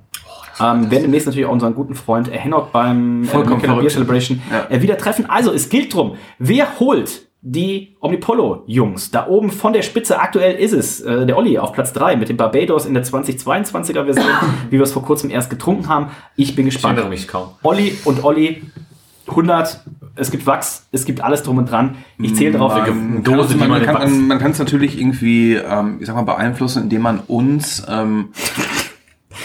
Ähm, 0.61 0.91
werden 0.91 1.03
demnächst 1.05 1.27
natürlich 1.27 1.47
auch 1.47 1.53
unseren 1.53 1.75
guten 1.75 1.95
Freund 1.95 2.31
Hennock 2.33 2.73
beim 2.73 3.25
Vollkommen 3.25 3.63
äh, 3.63 3.67
Beer. 3.81 3.89
Celebration 3.91 4.43
Ja. 4.51 4.67
äh, 4.77 4.83
wieder 4.83 4.97
treffen. 4.99 5.27
Also, 5.31 5.53
es 5.53 5.69
gilt 5.69 5.95
drum, 5.95 6.15
wer 6.39 6.81
holt 6.81 7.29
die 7.41 7.97
Omnipollo-Jungs? 8.01 9.13
Da 9.13 9.29
oben 9.29 9.51
von 9.53 9.73
der 9.73 9.83
Spitze, 9.83 10.19
aktuell 10.19 10.57
ist 10.57 10.73
es 10.73 11.01
äh, 11.01 11.25
der 11.27 11.39
Olli 11.39 11.59
auf 11.59 11.73
Platz 11.73 11.93
3 11.93 12.17
mit 12.17 12.29
dem 12.29 12.37
Barbados 12.37 12.87
in 12.87 12.95
der 12.95 13.05
2022er 13.05 14.05
Version, 14.05 14.27
wie 14.71 14.77
wir 14.79 14.83
es 14.83 14.93
vor 14.93 15.03
kurzem 15.05 15.31
erst 15.31 15.49
getrunken 15.49 15.89
haben. 15.89 16.09
Ich 16.35 16.57
bin 16.57 16.67
Ich 16.67 16.75
gespannt. 16.75 16.99
erinnere 16.99 17.11
mich 17.15 17.29
kaum. 17.29 17.51
Olli 17.63 17.97
und 18.05 18.25
Olli 18.25 18.63
100, 19.31 19.81
es 20.17 20.31
gibt 20.31 20.47
Wachs, 20.47 20.87
es 20.93 21.05
gibt 21.05 21.21
alles 21.21 21.43
drum 21.43 21.59
und 21.59 21.71
dran. 21.71 21.97
Ich 22.19 22.35
zähle 22.35 22.53
darauf. 22.53 22.75
Man 22.75 23.23
Dose, 23.23 23.41
kann- 23.41 23.49
die 23.49 23.55
man, 23.57 23.69
man 23.71 23.83
kann, 23.83 24.27
man, 24.27 24.39
kann 24.39 24.51
es 24.53 24.59
natürlich 24.59 25.01
irgendwie, 25.01 25.55
ähm, 25.55 25.99
ich 26.01 26.07
sag 26.07 26.17
mal, 26.17 26.23
beeinflussen, 26.23 26.83
indem 26.85 27.03
man 27.03 27.21
uns 27.21 27.85
ähm, 27.89 28.29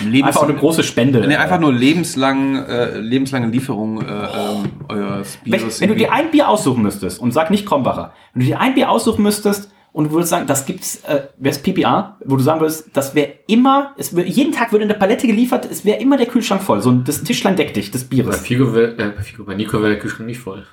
lebens 0.04 0.28
Einfach 0.36 0.44
eine 0.44 0.56
große 0.56 0.84
Spende. 0.84 1.26
nee, 1.28 1.36
einfach 1.36 1.60
nur 1.60 1.72
lebenslang, 1.74 2.56
äh, 2.66 2.98
lebenslange 2.98 3.48
Lieferung 3.48 4.02
äh, 4.02 4.06
ähm, 4.06 4.70
eures 4.90 5.38
wenn, 5.46 5.52
Bieres. 5.60 5.82
wenn 5.82 5.90
du 5.90 5.94
irgendwie- 5.94 6.06
dir 6.06 6.14
ein 6.14 6.32
Bier 6.32 6.50
aussuchen 6.50 6.82
müsstest 6.82 7.20
und 7.20 7.32
sag 7.32 7.52
nicht 7.52 7.66
Krombacher, 7.66 8.14
wenn 8.34 8.42
du 8.42 8.46
dir 8.48 8.60
ein 8.60 8.74
Bier 8.74 8.90
aussuchen 8.90 9.22
müsstest 9.22 9.72
und 9.94 10.06
du 10.06 10.12
würdest 10.12 10.32
sagen, 10.32 10.48
das 10.48 10.66
gibt's, 10.66 10.98
äh, 11.08 11.22
wäre 11.38 11.56
es 11.56 11.60
PPA, 11.60 12.18
wo 12.26 12.36
du 12.36 12.44
sagen 12.44 12.60
würdest, 12.60 12.88
das 12.94 13.14
wäre 13.16 13.30
immer, 13.48 13.94
es 13.98 14.16
wär, 14.16 14.26
jeden 14.28 14.52
Tag 14.52 14.72
würde 14.72 14.86
eine 14.86 14.96
Palette 14.96 15.28
geliefert, 15.28 15.68
es 15.72 15.86
wäre 15.86 16.00
immer 16.02 16.18
der 16.18 16.26
Kühlschrank 16.26 16.62
voll, 16.64 16.82
so 16.82 16.90
ein, 16.90 17.04
das 17.04 17.24
Tischlein 17.24 17.56
deck 17.56 17.74
dich 17.76 17.92
des 17.92 18.04
Bei 18.06 18.16
Bieres. 18.16 18.40
Figo, 18.42 18.74
wär- 18.74 18.98
äh, 19.00 19.10
bei 19.16 19.22
Figo, 19.22 19.44
bei 19.44 19.54
Nico 19.56 19.80
wäre 19.80 19.92
der 19.92 20.00
Kühlschrank 20.00 20.26
nicht 20.28 20.40
voll. 20.40 20.66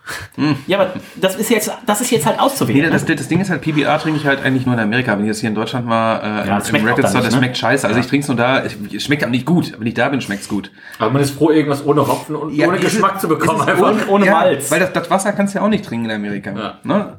Ja, 0.66 0.80
aber 0.80 0.94
das 1.16 1.36
ist 1.36 1.50
jetzt, 1.50 1.70
das 1.86 2.00
ist 2.00 2.10
jetzt 2.10 2.24
halt 2.26 2.36
Nee, 2.38 2.42
auszuwählen. 2.42 2.90
das, 2.90 3.04
das 3.04 3.28
Ding 3.28 3.40
ist 3.40 3.50
halt, 3.50 3.60
PBR 3.60 3.98
trinke 3.98 4.18
ich 4.18 4.26
halt 4.26 4.42
eigentlich 4.42 4.64
nur 4.64 4.74
in 4.74 4.80
Amerika. 4.80 5.12
Wenn 5.12 5.20
ich 5.24 5.28
jetzt 5.28 5.40
hier 5.40 5.50
in 5.50 5.54
Deutschland 5.54 5.86
mal 5.86 6.16
äh, 6.16 6.48
Ja, 6.48 6.58
das 6.58 6.70
im 6.70 6.76
schmeckt 6.76 6.84
auch 6.84 6.88
Record 6.96 7.08
Store, 7.10 7.14
nicht, 7.18 7.26
das 7.26 7.34
ne? 7.34 7.38
schmeckt 7.38 7.58
scheiße. 7.58 7.86
Also 7.86 8.00
ich 8.00 8.06
trinke 8.06 8.22
es 8.22 8.28
nur 8.28 8.36
da, 8.38 8.62
es, 8.64 9.02
schmeckt 9.04 9.22
aber 9.22 9.30
nicht 9.32 9.44
gut. 9.44 9.74
Wenn 9.78 9.86
ich 9.86 9.94
da 9.94 10.08
bin, 10.08 10.20
schmeckt's 10.22 10.48
gut. 10.48 10.70
Aber 10.98 11.10
man 11.10 11.20
ist 11.20 11.32
froh, 11.32 11.50
irgendwas 11.50 11.84
ohne 11.84 12.06
Hopfen 12.08 12.36
und 12.36 12.52
ohne 12.58 12.76
es 12.78 12.84
ist- 12.84 12.92
Geschmack 12.92 13.20
zu 13.20 13.28
bekommen. 13.28 13.60
Einfach. 13.60 13.90
ohne- 13.92 14.06
ohne 14.08 14.26
ja, 14.26 14.32
Malz. 14.32 14.70
Weil 14.70 14.80
das, 14.80 14.92
das 14.94 15.10
Wasser 15.10 15.32
kannst 15.32 15.54
du 15.54 15.58
ja 15.58 15.64
auch 15.64 15.68
nicht 15.68 15.84
trinken 15.84 16.06
in 16.06 16.12
Amerika. 16.16 16.52
Ja. 16.56 16.78
Ne? 16.84 17.16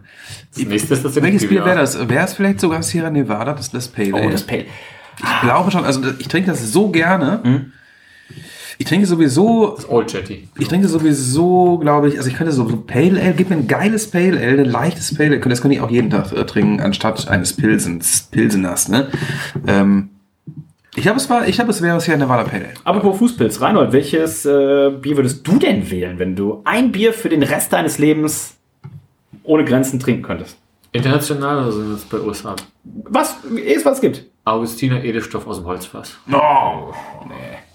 Das 0.56 0.66
nächste 0.66 0.94
ist 0.94 1.06
das 1.06 1.22
Welches 1.22 1.48
Bier 1.48 1.64
wäre 1.64 1.78
das? 1.78 2.10
Wäre 2.10 2.26
es 2.26 2.34
vielleicht 2.34 2.60
sogar 2.60 2.84
Sierra 2.84 3.10
Nevada, 3.10 3.54
das 3.54 3.72
Les 3.74 3.88
Pale 3.88 4.12
oh, 4.14 4.18
Ale? 4.18 4.32
das 4.32 4.44
Pale. 4.44 4.66
Ich 5.18 5.42
glaube 5.42 5.72
schon, 5.72 5.86
also 5.86 6.02
ich 6.20 6.28
trinke 6.28 6.50
das 6.52 6.72
so 6.72 6.90
gerne. 6.90 7.72
Ich 8.78 8.88
trinke 8.88 9.06
sowieso, 9.06 9.76
Das 9.76 9.88
Old 9.88 10.12
Jetty. 10.12 10.48
ich 10.58 10.68
trinke 10.68 10.88
sowieso, 10.88 11.78
glaube 11.78 12.08
ich, 12.10 12.18
also 12.18 12.28
ich 12.30 12.36
könnte 12.36 12.52
so, 12.52 12.68
so 12.68 12.78
Pale 12.78 13.22
Ale, 13.22 13.34
gib 13.34 13.52
mir 13.52 13.58
ein 13.58 13.68
geiles 13.68 14.10
Pale 14.10 14.40
Ale, 14.40 14.64
ein 14.64 14.66
leichtes 14.66 15.16
Pale 15.16 15.30
Ale, 15.36 15.40
das 15.40 15.62
könnte 15.62 15.76
ich 15.76 15.82
auch 15.82 15.92
jeden 15.92 16.10
Tag 16.10 16.32
äh, 16.32 16.44
trinken, 16.46 16.80
anstatt 16.82 17.28
eines 17.28 17.54
Pilsens, 17.54 18.28
Pilseners, 18.32 18.90
ne? 18.90 19.10
Ähm, 19.68 20.10
ich 20.96 21.04
glaube, 21.04 21.18
es 21.18 21.30
war, 21.30 21.48
ich 21.48 21.56
glaube, 21.56 21.70
es 21.70 21.82
wäre 21.84 22.02
Sierra 22.02 22.18
Nevada 22.18 22.44
Pale 22.44 22.66
Ale. 22.66 22.74
Apropos 22.84 23.20
Fußpilz, 23.20 23.62
Reinhold, 23.62 23.94
welches 23.94 24.46
äh, 24.46 24.90
Bier 25.00 25.16
würdest 25.16 25.48
du 25.48 25.60
denn 25.60 25.92
wählen, 25.92 26.18
wenn 26.18 26.36
du 26.36 26.62
ein 26.66 26.92
Bier 26.92 27.14
für 27.14 27.30
den 27.30 27.44
Rest 27.44 27.72
deines 27.74 28.00
Lebens 28.00 28.56
ohne 29.44 29.66
Grenzen 29.66 30.00
trinken 30.00 30.24
könntest? 30.24 30.58
International 30.92 31.64
oder 31.64 31.72
sind 31.72 31.94
das 31.94 32.04
bei 32.06 32.20
USA? 32.20 32.56
Was 32.84 33.38
ist, 33.46 33.86
was 33.86 33.96
es 33.96 34.02
gibt. 34.02 34.24
Augustiner 34.44 35.04
Edelstoff 35.04 35.48
aus 35.48 35.58
dem 35.58 35.66
Holzfass. 35.66 36.18
Oh, 36.32 36.92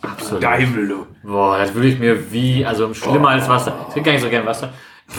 Absolut. 0.03 0.43
Geil, 0.43 0.67
du. 0.89 1.07
Boah, 1.23 1.59
das 1.59 1.75
würde 1.75 1.89
ich 1.89 1.99
mir 1.99 2.33
wie, 2.33 2.65
also 2.65 2.93
schlimmer 2.95 3.31
als 3.31 3.49
Wasser. 3.49 3.87
Ich 3.87 3.95
trinke 3.95 4.07
gar 4.07 4.13
nicht 4.13 4.23
so 4.23 4.29
gern 4.29 4.47
Wasser. 4.47 4.73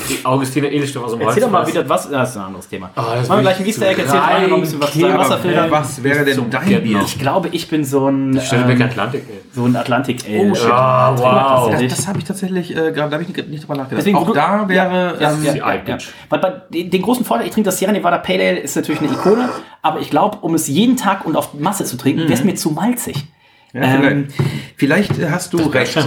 Die 0.09 0.25
Augustiner 0.25 0.69
Edelstoff 0.69 1.05
aus 1.05 1.11
dem 1.13 1.21
Erzähl 1.21 1.43
doch 1.43 1.49
mal 1.49 1.65
wieder, 1.65 1.87
was, 1.87 2.09
das 2.09 2.31
ist 2.31 2.37
ein 2.37 2.43
anderes 2.43 2.67
Thema. 2.67 2.89
Oh, 2.97 3.01
das 3.15 3.29
Machen 3.29 3.37
wir 3.39 3.41
gleich 3.43 3.55
ein 3.59 3.61
ich 3.61 3.67
Easter 3.69 3.87
Egg, 3.87 4.01
erzähl 4.01 4.19
Reinhold 4.19 4.49
noch 4.49 4.57
ein 4.57 4.61
bisschen 4.61 4.81
was 4.81 4.91
zu 4.91 4.99
seinem 4.99 5.11
rein 5.11 5.19
Wasserfilter. 5.19 5.71
Was 5.71 6.03
wäre 6.03 6.25
denn 6.25 6.49
dein. 6.49 6.83
Bier? 6.83 7.01
Ich 7.05 7.17
glaube, 7.19 7.47
ich 7.53 7.69
bin 7.69 7.85
so 7.85 8.07
ein, 8.09 8.37
Stellenberg 8.41 8.79
ähm, 8.81 8.85
Atlantik, 8.87 9.23
ey. 9.29 9.41
so 9.53 9.63
ein 9.65 9.75
Atlantik 9.77 10.25
Ale. 10.27 10.51
Oh, 10.51 10.55
shit. 10.55 10.69
Ah, 10.69 11.15
wow. 11.17 11.71
Das, 11.71 11.81
das 11.87 12.07
habe 12.07 12.19
ich 12.19 12.25
tatsächlich, 12.25 12.71
äh, 12.71 12.91
gerade 12.91 13.09
da 13.09 13.11
habe 13.11 13.23
ich 13.23 13.29
nicht, 13.29 13.47
nicht 13.47 13.63
drüber 13.63 13.75
nachgedacht. 13.75 13.99
Deswegen, 13.99 14.17
auch 14.17 14.27
du- 14.27 14.33
da 14.33 14.67
wäre, 14.67 15.17
ja, 15.21 15.31
ähm, 15.31 15.43
ja, 15.45 15.53
die 15.53 15.59
ja, 15.59 15.73
ja. 15.85 15.97
Weil 16.29 16.39
bei 16.39 16.49
den, 16.69 17.01
großen 17.01 17.23
Vorteil, 17.23 17.47
ich 17.47 17.53
trinke 17.53 17.67
das 17.69 17.79
Sierra 17.79 17.93
Nevada 17.93 18.17
Pale 18.17 18.43
Ale, 18.43 18.59
ist 18.59 18.75
natürlich 18.75 18.99
eine 19.01 19.11
Ikone, 19.11 19.47
aber 19.81 20.01
ich 20.01 20.09
glaube, 20.09 20.39
um 20.41 20.53
es 20.53 20.67
jeden 20.67 20.97
Tag 20.97 21.25
und 21.25 21.37
auf 21.37 21.53
Masse 21.53 21.85
zu 21.85 21.95
trinken, 21.95 22.23
wäre 22.23 22.33
es 22.33 22.43
mir 22.43 22.55
zu 22.55 22.71
malzig. 22.71 23.25
ja, 23.71 23.83
Ähm, 23.83 24.27
vielleicht, 24.75 25.13
vielleicht 25.15 25.31
hast 25.31 25.53
du 25.53 25.57
recht. 25.59 25.97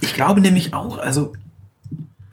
Ich 0.00 0.14
glaube 0.14 0.40
nämlich 0.40 0.74
auch, 0.74 0.98
also. 0.98 1.32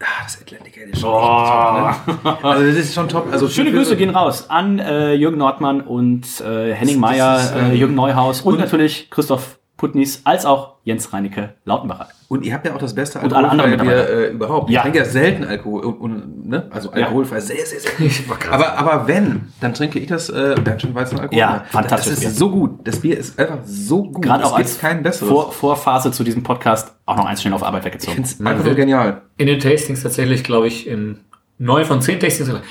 Ah, 0.02 0.24
das 0.24 0.42
Atlantic 0.42 0.78
schon 1.00 1.10
echt 1.14 2.22
top, 2.22 2.26
ne? 2.26 2.38
Also 2.44 2.66
das 2.66 2.76
ist 2.76 2.94
schon 2.94 3.08
top. 3.10 3.28
Also 3.32 3.48
Schöne 3.48 3.72
Grüße 3.72 3.96
gehen 3.96 4.10
raus 4.10 4.50
an 4.50 4.78
äh, 4.80 5.14
Jürgen 5.14 5.38
Nordmann 5.38 5.82
und 5.82 6.26
äh, 6.42 6.74
Henning 6.74 7.00
Meyer, 7.00 7.40
äh, 7.56 7.60
ähm, 7.70 7.76
Jürgen 7.76 7.96
Neuhaus 7.96 8.42
und, 8.42 8.56
und- 8.56 8.60
natürlich 8.60 9.10
Christoph 9.10 9.58
Putnis, 9.78 10.22
als 10.24 10.46
auch 10.46 10.76
Jens 10.84 11.12
Reinecke 11.12 11.56
Lautenbacher. 11.66 12.08
Und 12.30 12.46
ihr 12.46 12.54
habt 12.54 12.66
ja 12.66 12.74
auch 12.74 12.80
das 12.80 12.96
beste 12.96 13.20
Und 13.20 13.34
alle 13.34 13.50
anderen. 13.50 13.78
Bier 13.78 14.10
äh, 14.10 14.28
überhaupt. 14.32 14.70
Ja. 14.70 14.80
Ich 14.80 14.84
trinke 14.84 15.00
ja 15.00 15.06
selten 15.06 15.44
Alkohol, 15.44 15.84
und, 15.84 15.96
und, 16.00 16.48
ne? 16.48 16.68
also 16.72 16.92
alkoholfrei, 16.92 17.40
sehr, 17.40 17.66
sehr, 17.66 17.80
sehr. 17.82 18.10
krass. 18.38 18.54
aber, 18.54 18.78
aber 18.78 19.08
wenn, 19.08 19.50
dann 19.60 19.74
trinke 19.74 20.00
ich 20.00 20.08
das 20.08 20.30
äh, 20.30 20.56
Bernsteinweizen 20.64 21.20
Alkohol. 21.20 21.38
Ja, 21.38 21.66
fantastisches 21.70 22.16
Das 22.16 22.20
Bier. 22.22 22.30
ist 22.30 22.38
so 22.38 22.50
gut. 22.52 22.88
Das 22.88 23.00
Bier 23.00 23.18
ist 23.18 23.38
einfach 23.38 23.60
so 23.66 24.04
gut. 24.04 24.24
Gerade 24.24 24.44
es 24.44 24.50
auch 24.50 24.58
als 24.58 24.80
kein 24.80 25.04
besseres. 25.04 25.30
Vor, 25.30 25.52
Vorphase 25.52 26.12
zu 26.12 26.24
diesem 26.24 26.44
Podcast 26.44 26.96
auch 27.06 27.18
noch 27.18 27.26
eins 27.26 27.42
schnell 27.42 27.54
auf 27.54 27.64
Arbeit 27.64 27.82
ich 27.82 27.86
weggezogen. 27.86 28.16
finde 28.16 28.30
es 28.30 28.46
einfach 28.46 28.66
nur 28.66 28.76
genial. 28.76 29.22
In 29.38 29.48
den 29.48 29.60
Tastings 29.60 30.02
tatsächlich, 30.02 30.44
glaube 30.44 30.68
ich, 30.68 30.88
in 30.88 31.20
neun 31.58 31.86
von 31.86 32.02
zehn 32.02 32.20
Tastings. 32.20 32.50
Ah, 32.50 32.54
ja, 32.54 32.62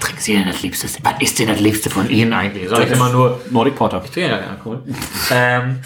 trinken 0.00 0.20
Sie 0.20 0.34
denn 0.34 0.46
das 0.46 0.62
Liebste? 0.62 0.86
Was 1.02 1.14
ist 1.20 1.38
denn 1.38 1.48
das 1.48 1.60
Liebste 1.60 1.90
von 1.90 2.08
Ihnen 2.10 2.32
eigentlich? 2.32 2.68
Sag 2.68 2.84
ich 2.86 2.92
immer 2.92 3.10
nur, 3.10 3.40
Nordic 3.50 3.74
Porter. 3.76 4.00
ich 4.04 4.10
trinke 4.10 4.30
ja 4.30 4.38
keinen 4.38 4.50
Alkohol. 4.50 4.82
ähm, 5.30 5.78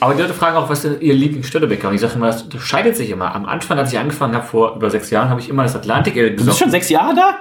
aber 0.00 0.14
die 0.14 0.22
Leute 0.22 0.34
fragen 0.34 0.56
auch, 0.56 0.68
was 0.68 0.84
ist 0.84 1.02
ihr 1.02 1.14
Lieblingsstöttebäcker? 1.14 1.88
Und 1.88 1.94
ich 1.94 2.00
sage 2.00 2.14
immer, 2.14 2.28
das 2.28 2.42
unterscheidet 2.42 2.96
sich 2.96 3.10
immer. 3.10 3.34
Am 3.34 3.44
Anfang, 3.44 3.78
als 3.78 3.92
ich 3.92 3.98
angefangen 3.98 4.34
habe, 4.34 4.46
vor 4.46 4.74
über 4.76 4.90
sechs 4.90 5.10
Jahren, 5.10 5.28
habe 5.28 5.40
ich 5.40 5.48
immer 5.48 5.62
das 5.62 5.76
Atlantik 5.76 6.14
Ale 6.16 6.30
Du 6.30 6.36
bist 6.36 6.46
gesoffen. 6.46 6.58
schon 6.64 6.70
sechs 6.70 6.88
Jahre 6.88 7.14
da? 7.14 7.36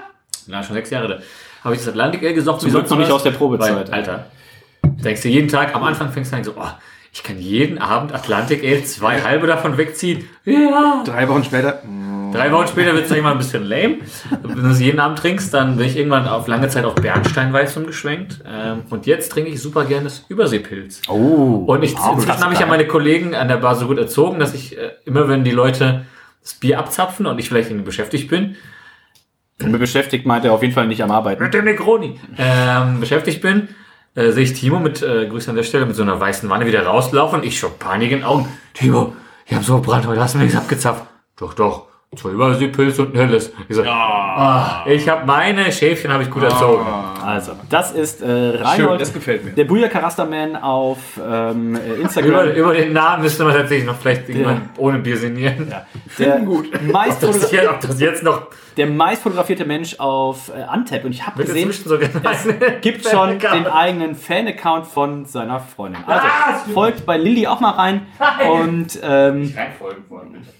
Na, 0.47 0.61
schon 0.61 0.73
sechs 0.75 0.89
Jahre 0.89 1.07
da. 1.07 1.19
Habe 1.63 1.75
ich 1.75 1.81
das 1.81 1.89
Atlantik 1.89 2.21
Ale 2.21 2.33
gesoffen. 2.33 2.59
Zum 2.61 2.71
Glück 2.71 2.89
noch 2.89 2.97
nicht 2.97 3.11
aus 3.11 3.23
der 3.23 3.31
Probezeit. 3.31 3.89
Weil, 3.89 3.93
Alter, 3.93 4.25
denkst 4.83 5.21
du 5.21 5.29
jeden 5.29 5.47
Tag, 5.47 5.73
am 5.73 5.83
Anfang 5.83 6.11
fängst 6.11 6.31
du 6.33 6.35
an 6.37 6.43
so, 6.43 6.53
oh, 6.57 6.67
ich 7.11 7.23
kann 7.23 7.39
jeden 7.39 7.79
Abend 7.79 8.13
Atlantik 8.13 8.63
Ale 8.63 8.83
zwei 8.83 9.21
halbe 9.21 9.47
davon 9.47 9.77
wegziehen. 9.77 10.27
Ja. 10.45 11.03
Drei 11.05 11.27
Wochen 11.29 11.43
später. 11.43 11.81
Drei 12.31 12.51
Wochen 12.51 12.67
später 12.67 12.93
wird 12.93 13.05
es 13.05 13.11
immer 13.11 13.31
ein 13.31 13.37
bisschen 13.37 13.63
lame. 13.63 13.97
Wenn 14.43 14.63
du 14.63 14.69
es 14.69 14.79
jeden 14.79 14.99
Abend 14.99 15.19
trinkst, 15.19 15.53
dann 15.53 15.77
bin 15.77 15.87
ich 15.87 15.97
irgendwann 15.97 16.27
auf 16.27 16.47
lange 16.47 16.67
Zeit 16.69 16.85
auf 16.85 16.95
Bernsteinweiß 16.95 17.77
umgeschwenkt. 17.77 18.43
Ähm, 18.45 18.83
und 18.89 19.05
jetzt 19.05 19.31
trinke 19.31 19.49
ich 19.49 19.61
super 19.61 19.85
gerne 19.85 20.05
das 20.05 20.25
Überseepilz. 20.27 21.01
Oh. 21.09 21.63
Und 21.67 21.83
ich, 21.83 21.91
inzwischen 21.91 22.43
habe 22.43 22.53
ich 22.53 22.59
ja 22.59 22.65
meine 22.65 22.87
Kollegen 22.87 23.35
an 23.35 23.47
der 23.47 23.57
Bar 23.57 23.75
so 23.75 23.87
gut 23.87 23.97
erzogen, 23.97 24.39
dass 24.39 24.53
ich 24.53 24.77
äh, 24.77 24.91
immer, 25.05 25.27
wenn 25.27 25.43
die 25.43 25.51
Leute 25.51 26.05
das 26.41 26.53
Bier 26.53 26.79
abzapfen 26.79 27.25
und 27.25 27.39
ich 27.39 27.49
vielleicht 27.49 27.69
irgendwie 27.69 27.85
beschäftigt 27.85 28.29
bin, 28.29 28.55
Mit 29.59 29.77
beschäftigt 29.79 30.25
meint 30.25 30.45
er 30.45 30.53
auf 30.53 30.61
jeden 30.61 30.73
Fall 30.73 30.87
nicht 30.87 31.03
am 31.03 31.11
Arbeiten. 31.11 31.43
mit 31.43 31.53
dem 31.53 31.65
Negroni 31.65 32.19
ähm, 32.37 32.99
beschäftigt 32.99 33.41
bin, 33.41 33.67
äh, 34.15 34.31
sehe 34.31 34.43
ich 34.43 34.53
Timo 34.53 34.79
mit, 34.79 35.01
äh, 35.01 35.27
Grüße 35.27 35.49
an 35.49 35.57
der 35.57 35.63
Stelle, 35.63 35.85
mit 35.85 35.95
so 35.95 36.03
einer 36.03 36.19
weißen 36.19 36.49
Wanne 36.49 36.65
wieder 36.65 36.85
rauslaufen. 36.85 37.43
Ich 37.43 37.59
schon 37.59 37.77
Panik 37.77 38.11
in 38.11 38.19
den 38.19 38.25
Augen. 38.25 38.47
Timo, 38.73 39.15
ich 39.45 39.53
habe 39.53 39.65
so 39.65 39.75
gebrannt, 39.75 40.07
heute 40.07 40.21
hast 40.21 40.33
du 40.33 40.37
mir 40.37 40.45
nichts 40.45 40.57
abgezapft. 40.57 41.05
Doch, 41.35 41.53
doch. 41.53 41.88
Zwei 42.15 42.31
Überseepilze 42.31 43.03
und 43.03 43.13
ein 43.13 43.19
helles. 43.19 43.53
Ich, 43.67 43.75
so, 43.75 43.83
ah, 43.83 44.83
ich 44.87 45.07
habe 45.07 45.27
meine 45.27 45.71
Schäfchen 45.71 46.11
habe 46.11 46.23
ich 46.23 46.31
gut 46.31 46.41
erzogen. 46.41 46.83
Also, 47.23 47.51
das 47.69 47.91
ist 47.91 48.23
äh, 48.23 48.27
Reinhold, 48.27 48.99
das 48.99 49.13
gefällt 49.13 49.45
mir. 49.45 49.51
der 49.51 49.65
Booyaka 49.65 49.99
Rasterman 49.99 50.55
auf 50.55 50.97
ähm, 51.23 51.75
äh, 51.75 51.77
Über, 51.77 52.01
Instagram. 52.01 52.49
über 52.53 52.73
den 52.73 52.93
Namen 52.93 53.21
müsste 53.21 53.43
man 53.43 53.53
tatsächlich 53.53 53.85
noch 53.85 53.95
vielleicht 53.95 54.27
irgendwann 54.27 54.71
ohne 54.77 54.97
Bier 54.97 55.17
sinnieren. 55.17 55.67
Ja. 55.69 55.85
Der, 56.17 56.39
meist 56.91 57.23
Ob, 57.23 57.31
das 57.31 57.51
jetzt, 57.51 57.69
ob 57.69 57.79
das 57.79 57.99
jetzt 57.99 58.23
noch 58.23 58.47
der 58.75 58.87
meist 58.87 59.21
fotografierte 59.21 59.65
Mensch 59.65 59.99
auf 59.99 60.49
äh, 60.49 60.63
Antep. 60.63 61.05
Und 61.05 61.11
ich 61.11 61.25
habe 61.27 61.43
gesehen, 61.43 61.69
es 61.69 61.83
gibt 62.81 63.05
schon 63.09 63.37
den 63.37 63.67
eigenen 63.67 64.15
Fan-Account 64.15 64.87
von 64.87 65.25
seiner 65.25 65.59
Freundin. 65.59 66.03
Also, 66.07 66.27
folgt 66.73 67.05
bei 67.05 67.17
Lilly 67.17 67.45
auch 67.45 67.59
mal 67.59 67.71
rein. 67.71 68.07
Und 68.49 68.99
ähm, 69.03 69.53
Reinfolgen 69.55 70.09
wollen, 70.09 70.31
bitte. 70.31 70.58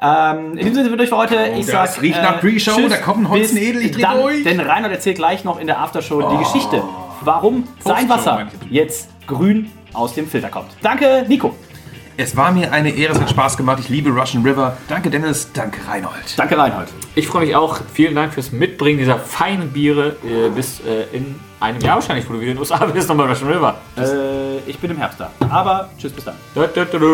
Ähm, 0.00 0.52
in 0.52 0.56
diesem 0.58 0.74
Sinne 0.74 0.84
sind 0.84 0.92
wir 0.92 0.96
durch 0.96 1.08
für 1.10 1.16
heute. 1.16 1.36
ich 1.56 1.68
Oh, 1.68 1.72
das 1.72 1.94
sag, 1.94 2.02
riecht 2.02 2.22
nach 2.22 2.40
Pre-Show, 2.40 2.88
da 2.88 2.96
kommt 2.96 3.20
ein 3.24 3.28
Holzenedel, 3.28 3.82
ich 3.82 3.92
dreh 3.92 4.02
dann, 4.02 4.20
durch. 4.20 4.44
Denn 4.44 4.60
Reinhold 4.60 4.92
erzählt 4.92 5.16
gleich 5.16 5.44
noch 5.44 5.60
in 5.60 5.66
der 5.66 5.80
Aftershow 5.80 6.30
die 6.30 6.38
Geschichte, 6.38 6.82
warum 7.20 7.68
sein 7.84 8.08
Wasser 8.08 8.48
ich. 8.64 8.70
jetzt 8.72 9.10
grün 9.26 9.70
aus 9.92 10.14
dem 10.14 10.26
Filter 10.26 10.48
kommt. 10.48 10.70
Danke, 10.82 11.24
Nico. 11.28 11.54
Es 12.16 12.36
war 12.36 12.52
mir 12.52 12.70
eine 12.72 12.90
Ehre, 12.90 13.14
es 13.14 13.20
hat 13.20 13.30
Spaß 13.30 13.56
gemacht. 13.56 13.78
Ich 13.80 13.88
liebe 13.88 14.10
Russian 14.10 14.42
River. 14.44 14.76
Danke 14.86 15.08
Dennis, 15.08 15.50
danke 15.54 15.80
Reinhold. 15.88 16.36
Danke, 16.36 16.58
Reinhold. 16.58 16.88
Ich 17.14 17.26
freue 17.26 17.46
mich 17.46 17.56
auch. 17.56 17.80
Vielen 17.92 18.14
Dank 18.14 18.34
fürs 18.34 18.52
Mitbringen 18.52 18.98
dieser 18.98 19.18
feinen 19.18 19.70
Biere 19.70 20.16
äh, 20.22 20.50
bis 20.50 20.80
äh, 20.80 21.04
in 21.16 21.34
einem 21.58 21.80
Jahr 21.80 21.96
wahrscheinlich, 21.96 22.28
wo 22.28 22.34
du 22.34 22.40
wieder 22.40 22.50
in 22.50 22.56
den 22.56 22.60
USA 22.60 22.84
bist, 22.84 23.08
nochmal 23.08 23.28
Russian 23.28 23.50
River. 23.50 23.76
Äh, 23.96 24.58
ich 24.68 24.78
bin 24.78 24.90
im 24.90 24.98
Herbst 24.98 25.20
da. 25.20 25.30
Aber 25.48 25.88
tschüss, 25.98 26.12
bis 26.12 26.24
dann. 26.24 26.34
Da, 26.54 26.66
da, 26.66 26.84
da, 26.84 26.98
da. 26.98 27.06